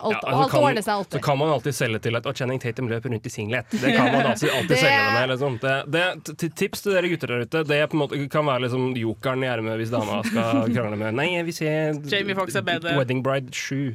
alt, 0.00 0.16
Ja, 0.16 0.20
altså, 0.20 0.42
alt 0.42 0.50
kan- 0.50 0.62
ordner 0.68 0.82
seg 0.82 0.94
alltid. 0.98 1.18
Så 1.18 1.22
kan 1.24 1.38
man 1.38 1.52
alltid 1.54 1.74
selge 1.74 2.00
til 2.02 2.16
at 2.16 2.24
«Å, 2.26 2.32
Channing 2.34 2.60
Tatum 2.62 2.88
løper 2.90 3.10
rundt 3.12 3.26
i 3.26 3.30
singlet. 3.32 3.70
Det 3.70 3.94
kan 3.96 4.10
man 4.12 4.26
alltid, 4.32 4.50
alltid 4.50 4.68
Det- 4.74 4.78
selge 4.82 5.12
med. 5.14 5.28
Liksom. 5.34 5.58
Det, 5.62 5.74
det, 5.94 6.50
tips 6.56 6.82
til 6.84 6.92
dere 6.96 7.08
gutter 7.12 7.26
der 7.34 7.44
ute. 7.46 7.64
Det 7.68 7.80
på 7.90 7.96
en 7.98 8.02
måte 8.04 8.18
kan 8.30 8.46
være 8.46 8.64
liksom 8.66 8.94
jokeren 9.04 9.44
i 9.44 9.48
ermet 9.52 9.78
hvis 9.80 9.92
dama 9.94 10.18
skal 10.26 10.64
krangle 10.74 10.98
med 11.00 11.14
Nei, 11.20 11.28
jeg 11.36 11.46
vil 11.48 11.56
se 11.60 11.70
Jamie 12.10 12.34
Fox 12.38 12.56
er 12.58 12.64
bedre. 12.66 12.96
Wedding 12.98 13.22
Bride 13.24 13.52
7. 13.54 13.94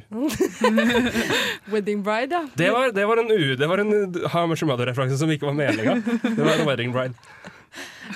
Wedding 1.74 2.02
Bride, 2.06 2.32
ja. 2.34 2.46
Det 2.54 2.70
var, 2.74 2.92
det 2.96 3.06
var 3.06 3.16
en, 3.24 3.30
u- 3.30 3.56
det 3.56 3.66
var 3.70 3.78
en 3.78 3.94
How 4.32 4.46
Much 4.50 4.64
Mother-referanse 4.64 5.18
som 5.20 5.30
ikke 5.34 5.46
var 5.50 5.56
meninga. 5.58 5.98
Det 6.22 6.38
var 6.40 6.54
en 6.60 6.66
Wedding 6.68 6.92
Bride. 6.94 7.14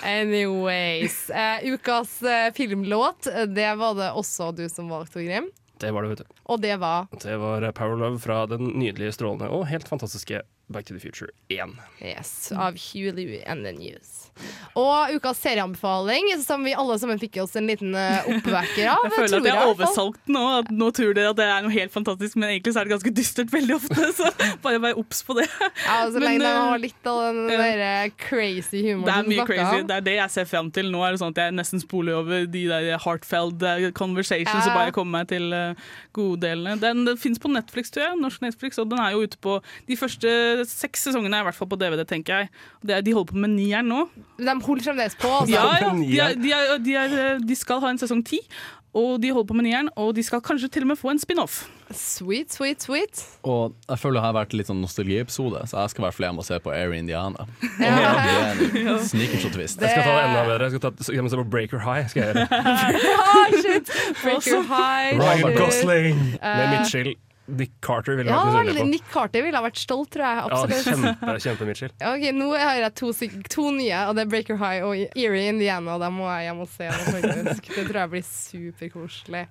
Anyways. 0.03 1.31
Uh, 1.31 1.63
ukas 1.75 2.23
uh, 2.23 2.51
filmlåt, 2.55 3.27
eh, 3.31 3.43
det 3.47 3.75
var 3.79 3.95
det 3.95 4.11
også 4.19 4.51
du 4.57 4.65
som 4.69 4.89
valgte, 4.91 5.23
Grim. 5.25 5.51
Det 5.81 5.91
var 5.93 6.03
det, 6.03 6.09
vet 6.15 6.19
du. 6.25 6.35
Og 6.55 6.61
det 6.63 6.77
var 6.81 7.07
Det 7.23 7.37
var 7.41 7.65
Power 7.73 7.97
Love 7.99 8.19
fra 8.23 8.45
den 8.47 8.73
nydelige, 8.79 9.13
strålende 9.13 9.49
og 9.51 9.67
helt 9.71 9.89
fantastiske 9.89 10.43
Back 10.73 10.87
to 10.87 10.95
the 10.95 11.01
Future 11.03 11.29
1. 11.53 11.75
Yes, 12.01 12.53
av 12.53 12.79
Hugh 12.79 13.13
Louie 13.15 13.43
and 13.47 13.65
the 13.67 13.73
News. 13.73 14.24
Og 14.75 15.13
ukas 15.15 15.39
serieanbefaling, 15.39 16.33
som 16.43 16.65
vi 16.67 16.73
alle 16.75 16.97
sammen 16.99 17.19
fikk 17.21 17.37
oss 17.45 17.53
en 17.59 17.69
liten 17.71 17.95
eh, 17.95 18.27
oppvekker 18.33 18.89
av. 18.91 19.05
Jeg 19.07 19.13
føler 19.15 19.37
at 19.39 19.47
jeg 19.47 19.55
er 19.55 19.71
oversolgt 19.71 20.33
nå. 20.35 20.43
At 20.61 20.71
nå 20.75 20.89
tror 20.97 21.13
dere 21.15 21.31
at 21.31 21.39
det 21.39 21.47
er 21.47 21.63
noe 21.67 21.75
helt 21.75 21.93
fantastisk, 21.95 22.35
men 22.41 22.51
egentlig 22.51 22.75
så 22.75 22.83
er 22.83 22.89
det 22.89 22.95
ganske 22.97 23.13
dystert 23.15 23.53
veldig 23.55 23.77
ofte. 23.77 24.09
Så 24.19 24.31
bare 24.65 24.81
vær 24.83 24.99
obs 24.99 25.23
på 25.27 25.37
det. 25.39 25.47
Ja, 25.85 26.01
så 26.11 26.19
Men, 26.19 26.25
lenge 26.27 26.43
de 26.43 26.49
eh, 26.51 26.59
har 26.71 26.83
litt 26.83 27.09
av 27.11 27.21
den 27.23 27.39
ja. 27.53 27.59
der 27.61 27.83
eh, 27.87 28.13
crazy 28.21 28.83
humoren 28.85 29.07
Det 29.07 29.15
er 29.15 29.31
mye 29.31 29.47
crazy. 29.47 29.79
om. 29.83 29.87
Det 29.91 29.97
er 30.01 30.07
det 30.09 30.17
jeg 30.19 30.35
ser 30.35 30.49
fram 30.51 30.71
til. 30.75 30.91
Nå 30.95 31.03
er 31.07 31.15
det 31.15 31.23
sånn 31.23 31.35
at 31.35 31.41
jeg 31.45 31.57
nesten 31.59 31.83
spoler 31.83 32.19
over 32.21 32.47
de 32.51 32.65
der 32.71 32.91
heartfelt 33.05 33.63
eh, 33.71 33.89
conversations 33.97 34.65
Ja. 34.65 34.73
og 34.73 34.79
bare 34.81 34.95
kommer 34.97 35.21
meg 35.21 35.31
til 35.31 35.55
goddelene. 36.17 36.77
Den, 36.83 37.05
den 37.07 37.19
fins 37.21 37.39
på 37.43 37.51
Netflix, 37.53 37.91
tror 37.95 38.09
jeg. 38.09 38.21
Norsk 38.23 38.43
Netflix, 38.45 38.79
og 38.83 38.91
den 38.91 39.03
er 39.03 39.15
jo 39.15 39.25
ute 39.27 39.39
på 39.43 39.59
De 39.89 39.99
første 39.99 40.31
seks 40.71 41.07
sesongene 41.09 41.39
er 41.39 41.45
i 41.45 41.49
hvert 41.51 41.59
fall 41.59 41.71
på 41.71 41.79
DVD, 41.81 42.05
tenker 42.09 42.45
jeg. 42.45 42.53
De 43.05 43.15
holder 43.15 43.31
på 43.33 43.43
med 43.45 43.55
nieren 43.57 43.91
nå. 43.91 44.05
De 44.39 44.55
holder 44.67 44.89
fremdeles 44.91 45.19
på. 45.21 45.29
Altså. 45.31 45.55
Ja, 45.55 45.67
ja. 45.81 45.93
De, 45.95 46.19
er, 46.21 46.35
de, 46.41 46.53
er, 46.53 46.79
de, 46.85 46.97
er, 46.99 47.39
de 47.45 47.57
skal 47.59 47.81
ha 47.85 47.93
en 47.95 48.01
sesong 48.01 48.25
ti, 48.27 48.41
og 48.95 49.17
de 49.23 49.31
holder 49.35 49.49
på 49.51 49.57
med 49.59 49.67
nieren. 49.69 49.89
Og 49.99 50.13
de 50.17 50.23
skal 50.23 50.43
kanskje 50.45 50.69
til 50.75 50.87
og 50.87 50.93
med 50.93 50.99
få 51.01 51.11
en 51.11 51.19
spin-off. 51.23 51.65
Sweet, 51.95 52.53
sweet, 52.55 52.83
sweet. 52.83 53.23
Og 53.43 53.75
jeg 53.89 53.99
føler 53.99 54.19
det 54.21 54.25
har 54.25 54.37
vært 54.37 54.55
litt 54.57 54.71
sånn 54.71 54.81
nostalgiepisode, 54.83 55.65
så 55.71 55.83
jeg 55.85 55.93
skal 55.93 56.03
i 56.03 56.07
hvert 56.07 56.17
fall 56.17 56.27
hjem 56.29 56.41
og 56.43 56.47
se 56.47 56.59
på 56.65 56.73
Air 56.75 56.95
Indiana. 56.97 57.47
Ja. 57.85 58.55
Det 58.55 58.95
Sneakers 59.11 59.45
og 59.49 59.53
twist. 59.55 59.83
Jeg 59.83 59.91
skal 59.91 60.07
ta 60.07 60.15
det 60.15 60.25
enda 60.29 60.45
bedre. 60.47 60.69
Jeg 60.69 60.77
skal 60.77 60.83
ta, 60.87 60.93
jeg 61.03 61.07
skal 61.11 61.31
se 61.35 61.41
på 61.43 61.47
Breaker 61.51 61.83
High. 61.85 62.09
Skal 62.11 62.23
jeg 62.23 62.35
gjøre. 62.35 62.47
ah, 63.35 63.55
shit! 63.61 63.93
Breaker 64.23 64.63
High. 64.71 65.19
Ryan 65.21 65.45
shit. 65.45 65.59
Gosling 65.59 66.19
Uh... 66.39 66.49
med 66.59 66.67
Mitchell. 66.79 67.15
Nick 67.47 67.75
Carter 67.85 68.17
ville 68.17 68.31
Ja, 68.33 68.39
vært 68.49 68.71
misunnelig 68.71 68.81
på. 68.81 68.89
Nick 68.89 69.09
Carter 69.13 69.43
ville 69.45 69.61
ha 69.61 69.65
vært 69.67 69.81
stolt, 69.81 70.11
tror 70.15 70.25
jeg. 70.25 70.37
Ja, 70.39 70.81
kjempe, 70.87 71.35
kjempe 71.45 71.67
Mitchell. 71.69 71.93
Ok, 72.15 72.25
Nå 72.39 72.47
har 72.57 72.79
jeg 72.81 72.95
to, 72.97 73.11
to 73.53 73.67
nye, 73.77 73.99
og 74.09 74.17
det 74.17 74.25
er 74.25 74.31
Breaker 74.33 74.57
High 74.61 74.87
og 74.87 74.97
Erie 75.13 75.51
Indiana. 75.53 75.99
Da 76.01 76.09
må 76.15 76.25
jeg 76.31 76.49
hjem 76.49 76.63
og 76.65 76.71
se 76.73 76.89
det, 76.89 77.05
faktisk. 77.11 77.69
Det 77.75 77.85
tror 77.91 78.01
jeg 78.01 78.13
blir 78.15 78.27
superkoselig. 78.31 79.45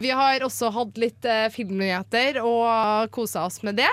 Vi 0.00 0.14
har 0.16 0.46
også 0.48 0.72
hatt 0.74 1.00
litt 1.04 1.28
eh, 1.28 1.46
filmnyheter 1.52 2.40
og 2.44 3.12
kosa 3.14 3.44
oss 3.50 3.60
med 3.66 3.76
det. 3.82 3.92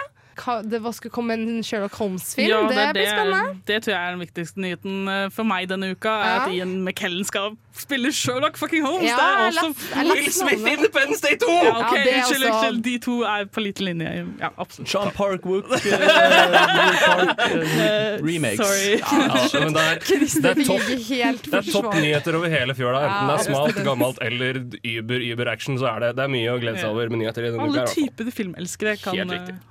Det 0.63 0.79
var 0.81 0.91
skulle 0.91 1.11
komme 1.11 1.33
en 1.33 1.63
Sherlock 1.63 1.93
Holmes-film. 1.99 2.49
Ja, 2.49 2.61
det, 2.67 2.75
det, 2.75 2.93
blir 2.93 3.09
spennende. 3.11 3.57
Det 3.67 3.83
tror 3.83 3.93
jeg 3.95 4.01
er 4.07 4.11
den 4.15 4.23
viktigste 4.23 4.63
nyheten 4.63 5.07
eh, 5.11 5.25
for 5.33 5.43
meg 5.47 5.67
denne 5.71 5.91
uka. 5.95 6.09
Er 6.09 6.31
Ja. 6.31 6.37
At 6.41 6.53
Ian 6.55 6.83
McKellen 6.85 7.25
skal 7.27 7.57
spille 7.75 8.11
Sherlock 8.13 8.57
fucking 8.57 8.83
Holmes. 8.85 9.07
Ja, 9.09 9.15
det 9.17 9.23
er 9.25 10.03
leste 10.03 10.11
Will 10.11 10.31
Smith 10.31 10.67
i 10.67 10.73
Independence 10.75 11.21
Day 11.23 11.37
2! 11.39 11.47
Ja, 11.51 11.71
okay, 11.79 11.97
Ja, 11.97 12.03
det 12.03 12.13
er 12.13 12.17
unnskyld, 12.17 12.43
også- 12.43 12.67
unnskyld. 12.67 12.83
De 12.83 12.97
to 13.05 13.21
er 13.21 13.45
på 13.45 13.59
liten 13.63 13.85
linje. 13.85 14.27
Ja, 14.39 14.49
absolutt. 14.57 14.89
Sean 14.89 15.11
Park 15.15 15.45
Wook 15.45 15.65
remakes. 18.31 18.59
Sorry. 18.67 18.99
Ja, 18.99 19.47
ja, 19.53 19.59
men 19.63 19.73
det 19.73 19.81
er, 19.81 19.95
det 20.43 20.51
er 20.51 20.63
topp, 20.65 20.85
det 20.89 21.53
er 21.59 21.71
topp 21.71 21.95
nyheter 21.95 22.37
over 22.39 22.49
hele 22.51 22.75
fjøla. 22.77 23.01
Enten 23.07 23.31
det 23.31 23.37
er 23.37 23.43
smalt, 23.47 23.81
gammelt 23.87 24.21
eller 24.21 24.61
uber, 24.83 25.25
uber 25.33 25.51
action 25.53 25.79
så 25.79 25.85
er 25.95 26.05
det, 26.05 26.11
det 26.19 26.25
er 26.27 26.33
mye 26.35 26.53
å 26.53 26.59
glede 26.61 26.81
seg 26.81 26.91
over 26.91 27.11
med 27.13 27.23
nyheter 27.23 27.47
i 27.47 27.53
denne 27.53 27.67
uka. 27.69 27.85
Alle 27.85 27.95
typer 27.95 28.31
filmelskere 28.35 28.97
kan 29.01 29.15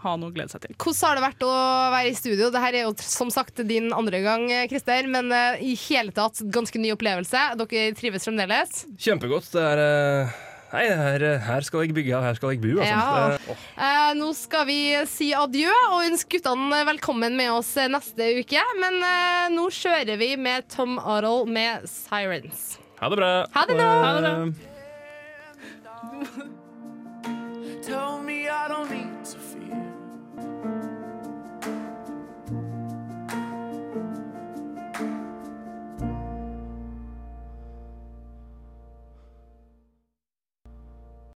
ha 0.05 0.17
noe 0.17 0.31
å 0.31 0.35
glede 0.35 0.53
seg 0.53 0.60
til. 0.65 0.75
Hvordan 0.77 1.09
har 1.09 1.15
det 1.19 1.25
vært 1.27 1.47
å 1.47 1.55
være 1.97 2.11
i 2.11 2.19
studio? 2.19 2.51
Dette 2.51 2.69
er 2.71 2.79
jo 2.85 2.93
som 3.05 3.31
sagt 3.35 3.63
din 3.69 3.91
andre 3.97 4.21
gang, 4.25 4.47
Christer, 4.71 5.09
men 5.11 5.33
eh, 5.33 5.65
i 5.73 5.75
hele 5.89 6.13
tatt 6.17 6.41
ganske 6.53 6.79
ny 6.83 6.93
opplevelse. 6.95 7.43
Dere 7.61 7.91
trives 7.99 8.25
fremdeles? 8.29 8.85
Kjempegodt. 8.99 9.51
Det 9.57 9.67
er 9.73 9.85
uh 9.89 10.47
Nei, 10.71 10.85
her, 10.87 11.23
her 11.43 11.65
skal 11.67 11.81
jeg 11.83 11.95
bygge, 11.97 12.13
og 12.15 12.23
her 12.23 12.37
skal 12.39 12.53
jeg 12.55 12.61
bo. 12.63 12.77
Altså. 12.79 12.95
Ja. 12.95 13.39
Det- 13.43 13.57
Eh, 13.83 14.13
nå 14.15 14.29
skal 14.39 14.67
vi 14.69 14.77
si 15.11 15.33
adjø 15.35 15.67
og 15.91 16.05
ønske 16.07 16.39
guttene 16.39 16.85
velkommen 16.87 17.35
med 17.35 17.51
oss 17.51 17.75
neste 17.91 18.29
uke. 18.39 18.63
Men 18.79 19.03
eh, 19.03 19.49
nå 19.51 19.67
kjører 19.75 20.15
vi 20.21 20.37
med 20.39 20.69
Tom 20.71 20.99
Arroll 21.03 21.47
med 21.51 21.83
'Sirens'. 21.91 22.79
Ha 23.01 23.09
det 23.11 23.19
bra. 23.19 23.33
Ha 23.51 23.67
det 23.67 23.77
nå! 23.81 23.89
Ha 24.05 24.13
det 24.15 24.23
bra. 24.23 24.37